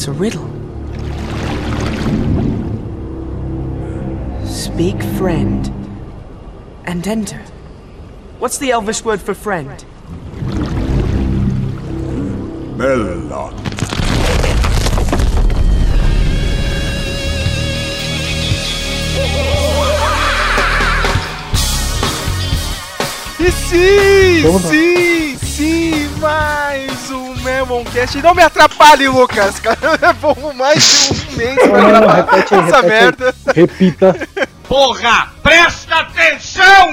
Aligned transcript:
It's 0.00 0.08
a 0.08 0.12
riddle. 0.12 0.48
Speak 4.46 5.02
friend 5.18 5.70
and 6.86 7.06
enter. 7.06 7.42
What's 8.38 8.56
the 8.56 8.70
Elvish 8.70 9.04
word 9.04 9.20
for 9.20 9.34
friend? 9.34 9.84
Melon. 12.78 13.52
E 23.38 23.52
sim, 23.52 24.58
sim, 24.60 25.36
sim, 25.36 26.08
mais 26.18 27.10
um 27.10 27.29
Memoncast. 27.40 28.20
Não 28.22 28.34
me 28.34 28.42
atrapalhe, 28.42 29.08
Lucas, 29.08 29.58
cara. 29.58 30.12
Vamos 30.20 30.54
mais 30.54 30.82
de 30.82 31.34
um 31.34 31.36
mês 31.36 31.54
pra 31.56 31.80
gravar 31.80 32.18
essa 32.18 32.36
repete 32.56 32.82
merda. 32.82 33.34
Repita. 33.54 34.28
Porra, 34.68 35.32
presta 35.42 35.96
atenção! 35.96 36.92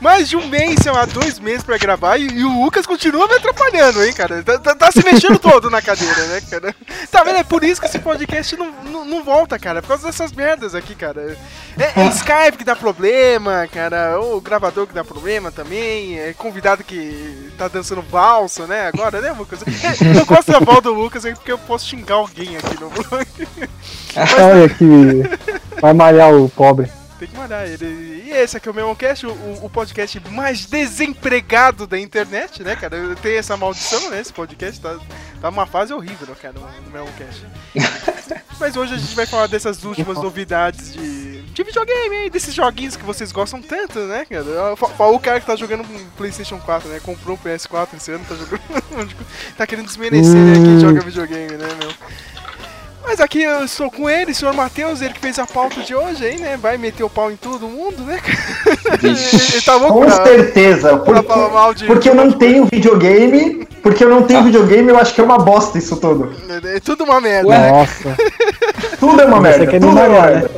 Mais 0.00 0.28
de 0.28 0.36
um 0.36 0.46
mês, 0.46 0.76
sei 0.82 0.92
lá, 0.92 1.04
dois 1.06 1.40
meses 1.40 1.64
pra 1.64 1.76
gravar 1.76 2.18
e, 2.18 2.28
e 2.28 2.44
o 2.44 2.62
Lucas 2.62 2.86
continua 2.86 3.26
me 3.26 3.34
atrapalhando, 3.34 4.04
hein, 4.04 4.12
cara. 4.12 4.42
Tá, 4.44 4.58
tá- 4.58 4.74
tá 4.76 4.92
se 4.92 5.04
mexendo 5.04 5.38
todo 5.40 5.68
na 5.68 5.82
cadeira, 5.82 6.24
né, 6.26 6.40
cara. 6.48 6.74
Tá 7.10 7.24
vendo? 7.24 7.38
É 7.38 7.42
por 7.42 7.64
isso 7.64 7.80
que 7.80 7.86
esse 7.88 7.98
podcast 7.98 8.56
não, 8.56 8.70
não, 8.84 9.04
não 9.04 9.24
volta, 9.24 9.58
cara. 9.58 9.82
Por 9.82 9.88
causa 9.88 10.06
dessas 10.06 10.30
merdas 10.32 10.74
aqui, 10.74 10.94
cara. 10.94 11.36
É, 11.76 12.00
é 12.00 12.06
Skype 12.14 12.58
que 12.58 12.64
dá 12.64 12.76
problema, 12.76 13.66
cara. 13.72 14.20
O 14.20 14.40
gravador 14.40 14.86
que 14.86 14.94
dá 14.94 15.02
problema 15.04 15.50
também. 15.50 16.18
É 16.18 16.32
convidado 16.32 16.84
que 16.84 17.50
tá 17.58 17.66
dançando 17.66 18.02
valsa, 18.02 18.66
né, 18.68 18.86
agora, 18.86 19.20
né, 19.20 19.32
Lucas? 19.32 19.60
É, 19.62 20.18
eu 20.18 20.24
gosto 20.26 20.52
da 20.52 20.60
voz 20.60 20.80
do 20.80 20.92
Lucas 20.92 21.24
aí 21.24 21.34
porque 21.34 21.50
eu 21.50 21.58
posso 21.58 21.86
xingar 21.88 22.16
alguém 22.16 22.56
aqui 22.56 22.80
no 22.80 22.88
blog. 22.88 23.26
Olha 24.16 24.68
que 24.68 25.80
vai 25.80 25.92
malhar 25.92 26.32
o 26.32 26.48
pobre. 26.48 26.90
Tem 27.18 27.26
que 27.26 27.36
mandar 27.36 27.66
ele. 27.66 28.22
E 28.26 28.30
esse 28.30 28.56
aqui 28.56 28.68
é 28.68 28.70
o 28.70 28.74
Memoncast, 28.74 29.26
o, 29.26 29.30
o 29.64 29.68
podcast 29.68 30.20
mais 30.30 30.66
desempregado 30.66 31.86
da 31.86 31.98
internet, 31.98 32.62
né, 32.62 32.76
cara? 32.76 33.16
Tem 33.16 33.36
essa 33.36 33.56
maldição, 33.56 34.10
né? 34.10 34.20
Esse 34.20 34.32
podcast 34.32 34.80
tá, 34.80 34.96
tá 35.40 35.48
uma 35.48 35.66
fase 35.66 35.92
horrível, 35.92 36.28
né, 36.28 36.36
cara, 36.40 36.54
no, 36.54 36.60
no 36.60 36.90
Memoncast. 36.92 37.44
Mas 38.60 38.76
hoje 38.76 38.94
a 38.94 38.98
gente 38.98 39.14
vai 39.14 39.26
falar 39.26 39.46
dessas 39.48 39.84
últimas 39.84 40.16
novidades 40.18 40.92
de, 40.92 41.42
de 41.42 41.62
videogame 41.62 42.28
desses 42.30 42.52
joguinhos 42.54 42.96
que 42.96 43.04
vocês 43.04 43.30
gostam 43.32 43.60
tanto, 43.62 43.98
né, 44.00 44.24
cara? 44.24 44.74
O 45.12 45.18
cara 45.20 45.40
que 45.40 45.46
tá 45.46 45.56
jogando 45.56 45.82
um 45.82 46.08
PlayStation 46.16 46.58
4, 46.58 46.88
né? 46.88 47.00
Comprou 47.00 47.36
um 47.36 47.38
PS4 47.38 47.88
esse 47.96 48.12
ano, 48.12 48.24
tá 48.28 48.34
jogando. 48.34 49.14
tá 49.56 49.66
querendo 49.66 49.86
desmerecer 49.86 50.34
né, 50.34 50.54
quem 50.54 50.76
Hum. 50.76 50.80
joga 50.80 51.00
videogame, 51.00 51.52
né, 51.56 51.68
meu? 51.78 51.92
Mas 53.08 53.20
aqui 53.20 53.42
eu 53.42 53.64
estou 53.64 53.90
com 53.90 54.08
ele, 54.08 54.32
o 54.32 54.34
senhor 54.34 54.52
Matheus, 54.52 55.00
ele 55.00 55.14
que 55.14 55.20
fez 55.20 55.38
a 55.38 55.46
pauta 55.46 55.80
de 55.80 55.94
hoje 55.94 56.24
aí, 56.26 56.38
né? 56.38 56.58
Vai 56.60 56.76
meter 56.76 57.02
o 57.02 57.08
pau 57.08 57.32
em 57.32 57.36
todo 57.36 57.66
mundo, 57.66 58.02
né? 58.02 58.20
ele 59.02 59.62
tá 59.62 59.76
louco 59.76 60.00
Com 60.00 60.04
pra, 60.06 60.24
certeza, 60.26 60.88
pra 60.98 60.98
porque, 60.98 61.22
falar 61.28 61.48
mal 61.48 61.72
de. 61.72 61.86
porque 61.86 62.10
eu 62.10 62.14
não 62.14 62.30
tenho 62.30 62.66
videogame, 62.70 63.64
porque 63.82 64.04
eu 64.04 64.10
não 64.10 64.18
Ah. 64.18 64.22
tenho 64.24 64.42
videogame, 64.44 64.90
eu 64.90 64.98
acho 64.98 65.14
que 65.14 65.22
é 65.22 65.24
uma 65.24 65.38
bosta 65.38 65.78
isso 65.78 65.96
tudo. 65.96 66.32
É 66.66 66.80
tudo 66.80 67.04
uma 67.04 67.18
merda. 67.20 67.48
Nossa. 67.70 68.14
Tudo 69.00 69.20
é 69.22 69.24
uma 69.26 69.40
merda, 69.40 69.64
tudo 69.78 69.86
é 69.98 70.08
uma 70.08 70.22
merda. 70.22 70.50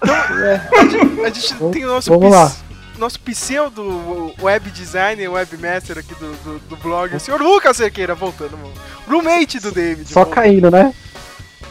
A 0.00 0.84
gente, 0.84 1.20
a 1.24 1.30
gente 1.30 1.54
tem 1.72 1.84
o 1.84 1.88
nosso, 1.88 2.08
Vamos 2.10 2.24
pis- 2.26 2.34
lá. 2.34 2.52
nosso 2.98 3.20
pseudo 3.20 4.32
web 4.40 4.70
designer, 4.70 5.28
webmaster 5.30 5.98
aqui 5.98 6.14
do, 6.14 6.32
do, 6.44 6.58
do 6.60 6.76
blog, 6.76 7.14
o 7.14 7.20
senhor 7.20 7.40
Lucas 7.42 7.76
Cerqueira, 7.76 8.14
voltando, 8.14 8.56
mano. 8.56 8.72
Roommate 9.06 9.60
do 9.60 9.70
David. 9.70 10.08
Só 10.10 10.20
voltando. 10.24 10.34
caindo, 10.34 10.70
né? 10.70 10.94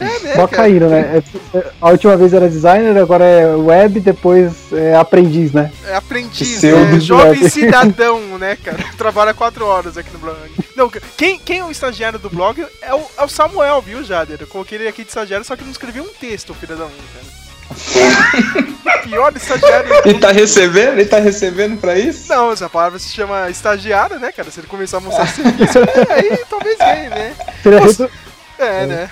É, 0.00 0.04
né, 0.20 0.34
Só 0.34 0.46
cara? 0.46 0.62
caindo, 0.62 0.88
né? 0.88 1.22
É- 1.54 1.58
é- 1.58 1.70
a 1.80 1.90
última 1.90 2.16
vez 2.16 2.32
era 2.32 2.48
designer, 2.48 2.96
agora 2.98 3.24
é 3.24 3.46
web, 3.54 3.98
depois 4.00 4.72
é 4.72 4.94
aprendiz, 4.94 5.52
né? 5.52 5.70
É 5.86 5.96
aprendiz, 5.96 6.62
né? 6.62 7.00
Jovem 7.00 7.38
blog. 7.40 7.50
cidadão, 7.50 8.20
né, 8.38 8.56
cara? 8.62 8.78
Trabalha 8.96 9.34
quatro 9.34 9.64
horas 9.66 9.96
aqui 9.96 10.10
no 10.12 10.18
blog. 10.18 10.36
Não, 10.76 10.90
quem, 11.16 11.38
quem 11.38 11.58
é 11.60 11.64
o 11.64 11.70
estagiário 11.70 12.18
do 12.18 12.30
blog 12.30 12.64
é 12.82 12.94
o, 12.94 13.02
é 13.18 13.24
o 13.24 13.28
Samuel, 13.28 13.80
viu, 13.82 14.04
Jader? 14.04 14.38
Eu 14.40 14.46
coloquei 14.46 14.78
ele 14.78 14.88
aqui 14.88 15.02
de 15.02 15.08
estagiário, 15.08 15.44
só 15.44 15.56
que 15.56 15.64
não 15.64 15.70
escreveu 15.72 16.04
um 16.04 16.08
texto, 16.20 16.54
filho 16.54 16.76
da 16.76 16.84
mãe, 16.84 16.94
cara. 17.14 17.38
Pior 19.04 19.32
estagiário. 19.36 19.90
Ele 20.04 20.18
tá 20.18 20.30
recebendo? 20.32 20.92
Ele 20.92 21.04
tá 21.04 21.18
recebendo 21.18 21.78
pra 21.80 21.98
isso? 21.98 22.28
Não, 22.28 22.52
essa 22.52 22.68
palavra 22.68 22.98
se 22.98 23.08
chama 23.10 23.48
estagiário, 23.50 24.18
né, 24.18 24.32
cara? 24.32 24.50
Se 24.50 24.60
ele 24.60 24.66
começar 24.66 24.98
a 24.98 25.00
mostrar 25.00 25.26
serviço, 25.26 25.78
é, 25.78 26.06
aí 26.14 26.38
talvez 26.48 26.78
venha, 26.78 27.10
né? 27.10 27.34
Seria 27.62 27.80
Nossa. 27.80 28.02
redu- 28.04 28.12
É, 28.58 28.86
né? 28.86 29.10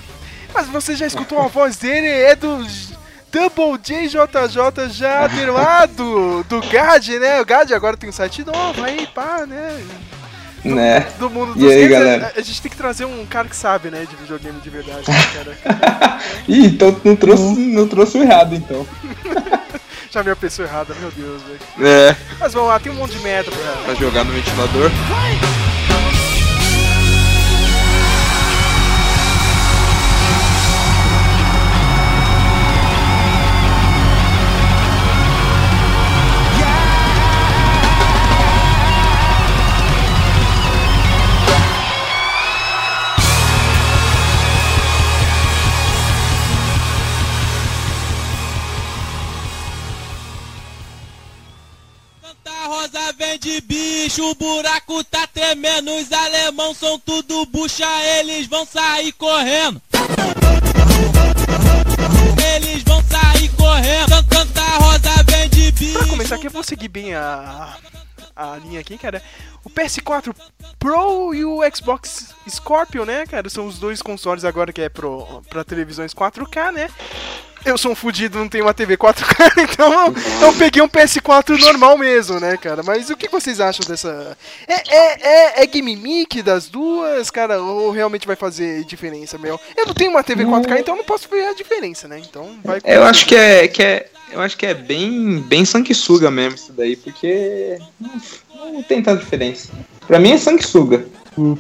Mas 0.57 0.69
você 0.69 0.97
já 0.97 1.07
escutou 1.07 1.39
a 1.39 1.49
voz 1.49 1.77
dele? 1.77 2.09
É 2.09 2.35
do 2.35 2.67
Double 3.31 3.77
JJJ 3.77 4.89
Jader 4.91 5.53
lá 5.53 5.85
do, 5.85 6.43
do 6.45 6.63
GAD, 6.63 7.19
né? 7.19 7.39
O 7.43 7.45
GAD 7.45 7.75
agora 7.75 7.95
tem 7.95 8.09
um 8.09 8.13
site 8.13 8.43
novo 8.43 8.83
aí, 8.83 9.07
pá, 9.15 9.45
né? 9.47 9.79
Né? 10.65 11.07
Do 11.19 11.29
mundo 11.29 11.53
E 11.57 11.59
dos 11.61 11.71
aí, 11.71 11.77
games, 11.83 11.91
galera? 11.91 12.33
A, 12.35 12.41
a 12.41 12.43
gente 12.43 12.63
tem 12.63 12.71
que 12.71 12.77
trazer 12.77 13.05
um 13.05 13.27
cara 13.27 13.47
que 13.47 13.55
sabe, 13.55 13.91
né, 13.91 14.07
de 14.09 14.17
videogame 14.17 14.59
de 14.61 14.71
verdade, 14.71 15.05
né, 15.11 15.19
cara? 15.35 16.19
Ih, 16.49 16.67
então 16.69 16.99
não 17.05 17.15
trouxe, 17.15 17.45
não 17.45 17.87
trouxe 17.87 18.17
o 18.17 18.23
errado, 18.23 18.55
então. 18.55 18.87
Chamei 20.11 20.33
a 20.33 20.37
pessoa 20.37 20.67
errada, 20.67 20.95
meu 20.99 21.11
Deus, 21.11 21.43
velho. 21.43 21.87
É, 21.87 22.17
Mas 22.41 22.55
vamos 22.55 22.69
lá, 22.71 22.81
tem 22.81 22.91
um 22.91 22.95
monte 22.97 23.13
de 23.19 23.23
merda 23.23 23.51
pra. 23.51 23.73
pra 23.85 23.95
jogar 23.95 24.25
no 24.25 24.33
ventilador. 24.33 24.91
Santa 24.91 25.96
bicho, 54.17 54.31
o 54.31 54.35
buraco 54.35 55.05
tá 55.05 55.27
tremendo, 55.27 55.95
os 55.95 56.11
alemão 56.11 56.75
são 56.75 56.99
tudo 56.99 57.45
bucha, 57.47 57.87
eles 58.19 58.47
vão 58.47 58.65
sair 58.65 59.13
correndo. 59.13 59.81
Eles 62.55 62.83
vão 62.83 63.03
sair 63.03 63.49
correndo. 63.51 64.15
Santa 64.33 64.63
Rosa 64.79 65.23
vem 65.29 65.49
de 65.51 65.71
bicho. 65.73 65.99
Pra 65.99 66.09
começar 66.09 66.35
aqui, 66.37 66.47
eu 66.47 66.51
vou 66.51 66.63
seguir 66.63 66.89
bem 66.89 67.15
a, 67.15 67.77
a 68.35 68.57
linha 68.57 68.81
aqui, 68.81 68.97
cara. 68.97 69.23
O 69.63 69.71
PS4 69.71 70.35
Pro 70.79 71.35
e 71.35 71.45
o 71.45 71.61
Xbox 71.75 72.35
Scorpio, 72.49 73.05
né, 73.05 73.27
cara? 73.27 73.51
São 73.51 73.67
os 73.67 73.79
dois 73.79 74.01
consoles 74.01 74.45
agora 74.45 74.73
que 74.73 74.81
é 74.81 74.89
pro, 74.89 75.43
pra 75.51 75.65
televisões 75.65 76.15
4K, 76.15 76.73
né? 76.73 76.89
Eu 77.67 77.77
sou 77.77 77.91
um 77.91 77.95
fudido, 77.97 78.39
não 78.39 78.49
tenho 78.49 78.65
uma 78.65 78.73
TV 78.73 78.97
4K, 78.97 79.53
então 79.71 79.93
eu, 80.07 80.15
eu 80.47 80.53
peguei 80.55 80.81
um 80.81 80.89
PS4 80.89 81.59
normal 81.61 81.99
mesmo, 81.99 82.39
né, 82.39 82.57
cara? 82.57 82.83
Mas 82.85 83.11
o 83.11 83.17
que 83.17 83.29
vocês 83.29 83.61
acham 83.61 83.85
dessa. 83.87 84.37
É, 84.69 84.75
é, 84.97 85.29
é, 85.61 85.65
é 85.65 85.69
gimmick 85.71 86.43
das 86.43 86.69
duas, 86.69 87.29
cara? 87.31 87.61
Ou 87.61 87.91
realmente 87.91 88.27
vai 88.27 88.37
fazer 88.37 88.85
diferença, 88.85 89.37
meu? 89.37 89.59
Eu 89.77 89.87
não 89.87 89.95
tenho 89.95 90.13
uma 90.13 90.23
TV 90.23 90.45
4K, 90.45 90.79
então 90.81 90.95
eu 90.95 90.99
não 90.99 91.05
posso 91.05 91.29
ver 91.29 91.45
a 91.49 91.55
diferença, 91.55 92.07
né? 92.07 92.21
Então 92.21 92.51
vai. 92.65 92.81
Eu 92.85 93.03
acho 93.03 93.27
que 93.27 93.35
é, 93.35 93.67
que 93.67 93.83
é, 93.83 94.07
eu 94.33 94.41
acho 94.41 94.57
que 94.57 94.65
é 94.67 94.73
bem, 94.75 95.41
bem 95.41 95.65
sanguessuga 95.65 96.31
mesmo 96.31 96.55
isso 96.55 96.73
daí, 96.73 96.95
porque 96.95 97.79
não, 98.01 98.73
não 98.75 98.83
tem 98.85 99.03
tanta 99.03 99.21
diferença. 99.23 99.71
Pra 100.07 100.21
mim 100.21 100.31
é 100.31 100.39
sanguessuga, 100.39 101.05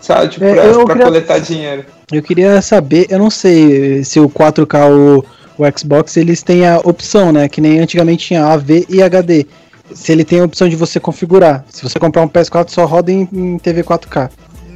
sabe? 0.03 0.28
Tipo, 0.28 0.45
É, 0.45 0.55
pra, 0.55 0.72
pra 0.72 0.87
queria- 0.87 1.04
coletar 1.04 1.39
dinheiro. 1.41 1.84
Eu 2.13 2.22
queria 2.22 2.63
saber, 2.63 3.09
eu 3.10 3.19
não 3.19 3.28
sei 3.31 4.04
se 4.04 4.21
o 4.21 4.28
4K 4.28 4.89
ou 4.89 5.27
o 5.59 5.65
Xbox 5.79 6.17
eles 6.17 6.43
têm 6.43 6.67
a 6.67 6.79
opção, 6.79 7.33
né? 7.33 7.49
Que 7.49 7.61
nem 7.61 7.79
antigamente 7.81 8.27
tinha 8.29 8.45
AV 8.47 8.87
e 8.89 9.03
HD. 9.03 9.47
Se 9.95 10.11
ele 10.13 10.25
tem 10.25 10.41
a 10.41 10.45
opção 10.45 10.69
de 10.69 10.75
você 10.77 10.99
configurar. 10.99 11.65
Se 11.71 11.83
você 11.83 11.99
comprar 11.99 12.23
um 12.23 12.29
PS4, 12.29 12.69
só 12.71 12.85
roda 12.85 13.11
em, 13.13 13.29
em 13.33 13.59
TV 13.59 13.83
4K. 13.85 14.31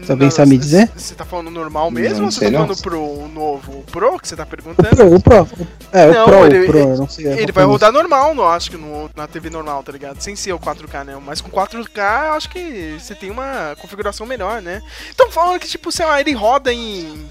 Se 0.05 0.13
alguém 0.13 0.29
Não, 0.29 0.35
sabe 0.35 0.51
me 0.53 0.57
dizer? 0.59 0.91
Você 0.97 1.15
tá 1.15 1.27
falando 1.27 1.51
normal 1.51 1.91
mesmo 1.91 2.21
Não 2.21 2.25
ou 2.27 2.31
você 2.33 2.47
tá 2.47 2.51
não. 2.53 2.61
falando 2.67 2.81
pro 2.81 2.99
o 2.99 3.29
novo? 3.29 3.73
O 3.81 3.83
Pro 3.83 4.19
que 4.19 4.27
você 4.27 4.35
tá 4.35 4.45
O 4.45 4.47
perguntando? 4.47 4.89
Pro, 4.97 5.15
o 5.15 5.21
Pro. 5.21 5.49
É, 5.93 6.07
Não, 6.11 6.23
o 6.23 6.25
Pro, 6.27 6.47
ele- 6.47 6.61
o 6.63 6.67
Pro, 6.67 6.79
ele- 6.79 6.91
eu 6.93 6.97
não 6.97 7.09
sei. 7.09 7.27
é 7.27 7.43
Ele 7.43 7.53
vai 7.53 7.65
rodar 7.65 7.93
normal, 7.93 8.35
não, 8.35 8.45
acho 8.49 8.71
que 8.71 8.79
no, 8.79 9.11
na 9.15 9.27
TV 9.27 9.51
normal, 9.51 9.83
tá 9.83 9.93
ligado? 9.93 10.19
Sem 10.23 10.35
ser 10.35 10.55
o 10.55 10.59
4K, 10.59 11.05
né? 11.05 11.19
Mas 11.27 11.43
com 11.43 11.51
4K, 11.51 12.29
eu 12.29 12.33
acho 12.33 12.49
que 12.49 12.97
você 12.99 13.15
tem 13.15 13.31
uma 13.31 13.77
configuração 13.79 14.25
melhor, 14.27 14.63
né? 14.63 14.81
Então 15.15 15.31
falando 15.31 15.61
que, 15.61 15.69
tipo, 15.69 15.93
sei 15.93 16.07
lá, 16.07 16.19
ele 16.19 16.33
roda 16.33 16.73
em. 16.73 17.27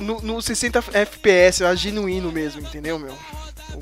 No, 0.00 0.20
no 0.22 0.40
60 0.42 0.82
FPS, 0.92 1.62
é 1.64 1.76
genuíno 1.76 2.30
mesmo, 2.32 2.60
entendeu, 2.60 2.98
meu? 2.98 3.12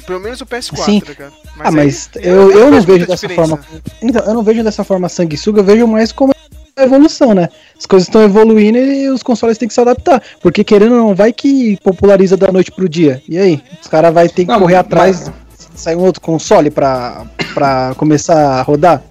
Pelo 0.06 0.20
menos 0.20 0.40
o 0.40 0.46
PS4, 0.46 0.84
Sim. 0.84 1.00
tá 1.00 1.08
ligado? 1.11 1.32
ah, 1.58 1.69
aí, 1.69 1.75
mas 1.75 2.11
eu, 2.17 2.50
eu 2.50 2.70
não 2.70 2.81
vejo 2.81 3.06
dessa 3.06 3.26
diferença. 3.28 3.56
forma. 3.56 3.64
Então, 4.02 4.23
eu 4.25 4.34
não 4.34 4.43
vejo 4.43 4.64
dessa 4.64 4.82
forma 4.84 5.08
sanguessuga, 5.08 5.61
eu 5.61 5.64
vejo 5.64 5.87
mais 5.87 6.11
como 6.12 6.34
a 6.76 6.82
evolução, 6.82 7.32
né? 7.34 7.49
As 7.78 7.87
coisas 7.87 8.08
estão 8.08 8.23
evoluindo 8.23 8.78
e 8.78 9.08
os 9.08 9.23
consoles 9.23 9.56
têm 9.56 9.69
que 9.69 9.75
se 9.75 9.81
adaptar. 9.81 10.23
Porque 10.40 10.64
querendo 10.64 10.93
ou 10.96 10.99
não, 10.99 11.14
vai 11.14 11.32
que 11.32 11.79
populariza 11.82 12.37
da 12.37 12.50
noite 12.52 12.72
pro 12.72 12.88
dia. 12.88 13.22
E 13.29 13.38
aí? 13.38 13.62
Os 13.81 13.87
caras 13.88 14.12
vão 14.12 14.26
ter 14.29 14.44
que 14.44 14.50
Não, 14.52 14.58
correr 14.61 14.75
mas- 14.75 14.84
atrás, 14.87 15.32
sair 15.75 15.96
um 15.96 16.00
outro 16.05 16.20
console 16.20 16.70
pra, 16.70 17.25
pra 17.55 17.94
começar 17.96 18.58
a 18.58 18.62
rodar? 18.62 19.02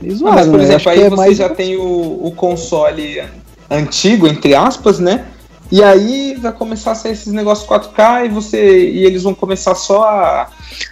Não, 0.00 0.08
mas, 0.10 0.18
zoado, 0.18 0.50
por 0.50 0.58
né? 0.58 0.64
exemplo, 0.64 0.76
Acho 0.76 0.88
aí 0.90 1.00
é 1.00 1.10
você 1.10 1.16
mais- 1.16 1.36
já 1.38 1.48
tem 1.48 1.76
o, 1.76 2.26
o 2.26 2.32
console 2.36 3.22
antigo, 3.70 4.28
entre 4.28 4.54
aspas, 4.54 4.98
né? 5.00 5.24
E 5.72 5.82
aí 5.82 6.34
vai 6.34 6.52
começar 6.52 6.90
a 6.90 6.94
sair 6.94 7.12
esses 7.12 7.32
negócios 7.32 7.66
4K 7.66 8.26
e 8.26 8.28
você 8.28 8.90
e 8.90 9.06
eles 9.06 9.22
vão 9.22 9.34
começar 9.34 9.74
só 9.74 10.04
a, 10.04 10.48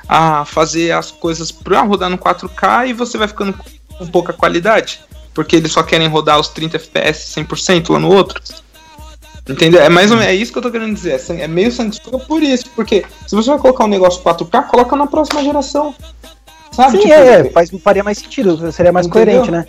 a 0.08 0.44
fazer 0.46 0.92
as 0.92 1.10
coisas 1.10 1.52
pra 1.52 1.82
rodar 1.82 2.08
no 2.08 2.16
4K 2.16 2.88
e 2.88 2.92
você 2.94 3.18
vai 3.18 3.28
ficando 3.28 3.54
com 3.98 4.06
pouca 4.06 4.32
qualidade. 4.32 5.02
Porque 5.34 5.54
eles 5.56 5.70
só 5.70 5.82
querem 5.82 6.08
rodar 6.08 6.40
os 6.40 6.48
30 6.48 6.78
FPS 6.78 7.38
100% 7.38 7.90
lá 7.92 7.98
no 7.98 8.10
outro. 8.10 8.40
Entendeu? 9.46 9.82
É 9.82 9.90
mais 9.90 10.10
ou 10.10 10.16
menos, 10.16 10.32
é 10.32 10.34
isso 10.34 10.50
que 10.50 10.56
eu 10.56 10.62
tô 10.62 10.70
querendo 10.70 10.94
dizer. 10.94 11.20
É 11.28 11.42
É 11.42 11.46
meio 11.46 11.70
sanguessuga 11.70 12.18
por 12.20 12.42
isso. 12.42 12.64
Porque 12.74 13.04
se 13.26 13.36
você 13.36 13.50
vai 13.50 13.58
colocar 13.58 13.84
um 13.84 13.88
negócio 13.88 14.22
4K, 14.22 14.66
coloca 14.66 14.96
na 14.96 15.06
próxima 15.06 15.44
geração. 15.44 15.94
Sabe? 16.72 16.92
Sim, 16.92 17.02
Tipo, 17.02 17.12
é, 17.12 17.40
é, 17.40 17.44
faz, 17.50 17.70
faria 17.84 18.02
mais 18.02 18.16
sentido, 18.16 18.72
seria 18.72 18.92
mais 18.92 19.06
Entendeu? 19.06 19.42
coerente, 19.42 19.50
né? 19.50 19.66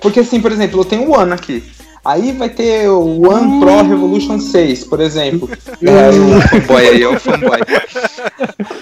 Porque 0.00 0.20
assim, 0.20 0.40
por 0.40 0.50
exemplo, 0.50 0.80
eu 0.80 0.84
tenho 0.86 1.10
o 1.10 1.14
One 1.14 1.32
aqui. 1.32 1.62
Aí 2.06 2.30
vai 2.30 2.48
ter 2.48 2.88
o 2.88 3.28
One 3.28 3.58
Pro 3.58 3.82
Revolution 3.82 4.38
6, 4.38 4.84
por 4.84 5.00
exemplo. 5.00 5.50
É, 5.82 6.08
o 6.08 6.40
fanboy 6.40 6.88
aí, 6.88 7.02
é 7.02 7.08
o 7.08 7.20
fanboy. 7.20 7.60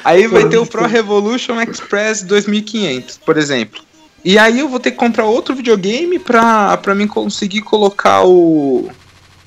Aí 0.05 0.27
vai 0.29 0.49
ter 0.49 0.59
o 0.59 0.67
Pro 0.67 0.87
Revolution 0.87 1.61
Express 1.61 2.23
2500, 2.23 3.19
por 3.19 3.37
exemplo. 3.37 3.83
E 4.25 4.39
aí 4.39 4.61
eu 4.61 4.69
vou 4.69 4.79
ter 4.79 4.93
que 4.93 4.97
comprar 4.97 5.25
outro 5.25 5.55
videogame 5.55 6.19
pra, 6.19 6.77
pra 6.77 6.95
mim 6.95 7.07
conseguir 7.07 7.63
colocar 7.63 8.25
o, 8.25 8.89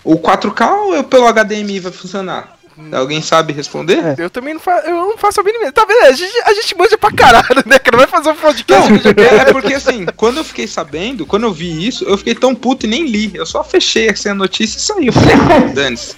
o 0.03 0.17
4K 0.17 0.71
ou 0.71 0.95
eu 0.95 1.03
pelo 1.03 1.31
HDMI 1.31 1.79
vai 1.79 1.91
funcionar? 1.91 2.56
Alguém 2.91 3.21
sabe 3.23 3.53
responder? 3.53 3.97
É. 3.97 4.15
Eu 4.19 4.29
também 4.29 4.53
não, 4.53 4.61
fa 4.61 4.83
eu 4.85 4.95
não 4.95 5.17
faço 5.17 5.41
a 5.41 5.43
mínima. 5.43 5.71
Tá 5.71 5.83
vendo? 5.83 6.05
A 6.05 6.11
gente, 6.11 6.37
a 6.45 6.53
gente 6.53 6.77
manja 6.77 6.97
pra 6.97 7.11
caralho, 7.11 7.63
né, 7.65 7.79
cara? 7.79 7.97
Vai 7.97 8.07
fazer 8.07 8.29
um 8.29 8.35
podcast 8.35 8.91
Não, 8.91 8.97
é, 8.97 9.49
é 9.49 9.51
porque 9.51 9.73
assim, 9.73 10.05
quando 10.15 10.37
eu 10.37 10.43
fiquei 10.43 10.67
sabendo, 10.67 11.25
quando 11.25 11.43
eu 11.43 11.51
vi 11.51 11.87
isso, 11.87 12.05
eu 12.05 12.17
fiquei 12.17 12.35
tão 12.35 12.53
puto 12.53 12.85
e 12.85 12.89
nem 12.89 13.07
li. 13.07 13.31
Eu 13.33 13.45
só 13.45 13.63
fechei 13.63 14.09
assim, 14.09 14.29
a 14.29 14.35
notícia 14.35 14.77
e 14.77 14.81
saí. 14.81 15.07
Eu 15.07 15.13
falei, 15.13 15.33
ah, 15.35 15.73
dane-se. 15.73 16.15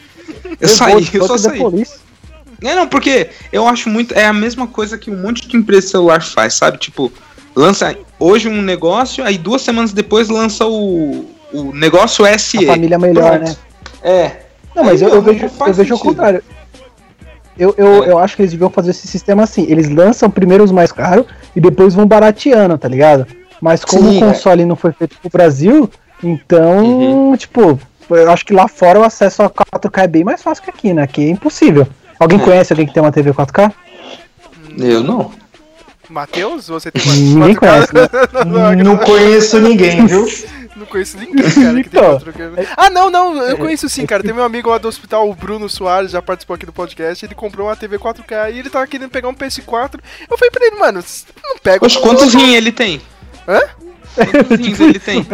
Eu 0.59 0.67
saí, 0.67 1.09
eu 1.13 1.25
só 1.25 1.37
saí. 1.37 1.61
É, 2.61 2.75
não, 2.75 2.87
porque 2.87 3.29
eu 3.53 3.65
acho 3.65 3.87
muito. 3.89 4.13
É 4.13 4.25
a 4.25 4.33
mesma 4.33 4.67
coisa 4.67 4.97
que 4.97 5.09
um 5.09 5.21
monte 5.21 5.47
de 5.47 5.55
empresa 5.55 5.85
de 5.85 5.91
celular 5.91 6.21
faz, 6.21 6.55
sabe? 6.55 6.77
Tipo, 6.77 7.11
lança 7.55 7.97
hoje 8.19 8.49
um 8.49 8.61
negócio, 8.61 9.23
aí 9.23 9.37
duas 9.37 9.61
semanas 9.61 9.93
depois 9.93 10.27
lança 10.27 10.65
o, 10.67 11.25
o 11.53 11.73
negócio 11.73 12.25
SE. 12.37 12.65
A 12.69 12.73
família 12.73 12.99
melhor, 12.99 13.39
Pronto. 13.39 13.49
né? 13.49 13.55
É. 14.03 14.48
Não, 14.79 14.85
mas 14.85 15.01
Aí, 15.03 15.09
eu, 15.09 15.15
eu 15.15 15.21
não, 15.21 15.21
vejo, 15.33 15.45
eu 15.45 15.73
vejo 15.73 15.95
sentido. 15.97 15.99
contrário. 15.99 16.43
Eu, 17.57 17.75
eu, 17.77 18.03
É. 18.05 18.11
eu 18.11 18.17
acho 18.17 18.35
que 18.37 18.41
eles 18.43 18.51
deviam 18.51 18.69
fazer 18.69 18.91
esse 18.91 19.05
sistema 19.07 19.43
assim. 19.43 19.65
Eles 19.67 19.89
lançam 19.89 20.29
primeiro 20.29 20.63
os 20.63 20.71
mais 20.71 20.91
caros 20.93 21.25
e 21.53 21.59
depois 21.59 21.93
vão 21.93 22.05
barateando, 22.05 22.77
tá 22.77 22.87
ligado? 22.87 23.27
Mas 23.61 23.83
como 23.83 24.09
Sim, 24.09 24.17
o 24.23 24.27
console 24.27 24.63
não 24.63 24.77
foi 24.77 24.93
feito 24.93 25.17
pro 25.19 25.29
Brasil, 25.29 25.89
então, 26.23 26.77
Uhum. 27.31 27.35
tipo, 27.35 27.77
eu 28.09 28.31
acho 28.31 28.45
que 28.45 28.53
lá 28.53 28.69
fora 28.69 28.99
o 29.01 29.03
acesso 29.03 29.43
a 29.43 29.49
4K 29.49 30.03
é 30.03 30.07
bem 30.07 30.23
mais 30.23 30.41
fácil 30.41 30.63
que 30.63 30.69
aqui, 30.69 30.93
né? 30.93 31.01
Aqui 31.03 31.25
é 31.25 31.29
impossível. 31.29 31.85
Alguém 32.17 32.39
É. 32.39 32.43
conhece 32.43 32.71
alguém 32.71 32.87
que 32.87 32.93
tem 32.93 33.03
uma 33.03 33.11
TV 33.11 33.33
4K? 33.33 33.73
Eu 34.77 35.03
não. 35.03 35.31
Matheus, 36.09 36.67
você 36.67 36.91
tem 36.91 37.01
Ninguém 37.05 37.55
quatro 37.55 37.93
conhece, 37.93 38.13
né? 38.13 38.43
Não, 38.45 38.83
Não 38.83 38.97
conheço 38.97 39.59
ninguém, 39.59 40.05
viu? 40.05 40.27
Não 40.75 40.85
conheço 40.85 41.17
ninguém, 41.17 41.43
cara, 41.43 41.83
que 41.83 41.89
tem 41.89 41.99
Então. 41.99 42.11
quatro 42.11 42.31
câmeras. 42.33 42.67
Ah, 42.77 42.89
não, 42.89 43.09
não, 43.09 43.35
eu 43.43 43.57
conheço 43.57 43.89
sim, 43.89 44.05
cara. 44.05 44.23
Tem 44.23 44.33
meu 44.33 44.43
amigo 44.45 44.69
lá 44.69 44.77
do 44.77 44.87
hospital, 44.87 45.29
o 45.29 45.35
Bruno 45.35 45.67
Soares, 45.67 46.11
já 46.11 46.21
participou 46.21 46.55
aqui 46.55 46.65
do 46.65 46.71
podcast. 46.71 47.25
Ele 47.25 47.35
comprou 47.35 47.67
uma 47.67 47.75
TV 47.75 47.97
4K 47.99 48.53
e 48.53 48.59
ele 48.59 48.69
tava 48.69 48.87
querendo 48.87 49.09
pegar 49.09 49.27
um 49.27 49.33
PS4. 49.33 49.99
Eu 50.29 50.37
falei 50.37 50.51
pra 50.51 50.65
ele, 50.65 50.77
mano, 50.77 51.01
você 51.01 51.25
não 51.43 51.57
pega 51.57 51.79
Poxa, 51.79 51.99
quantos 51.99 52.33
rins 52.33 52.55
ele 52.55 52.71
tem? 52.71 53.01
Hã? 53.47 53.59
Quantos 54.31 54.57
rins 54.57 54.79
ele 54.79 54.99
tem? 54.99 55.25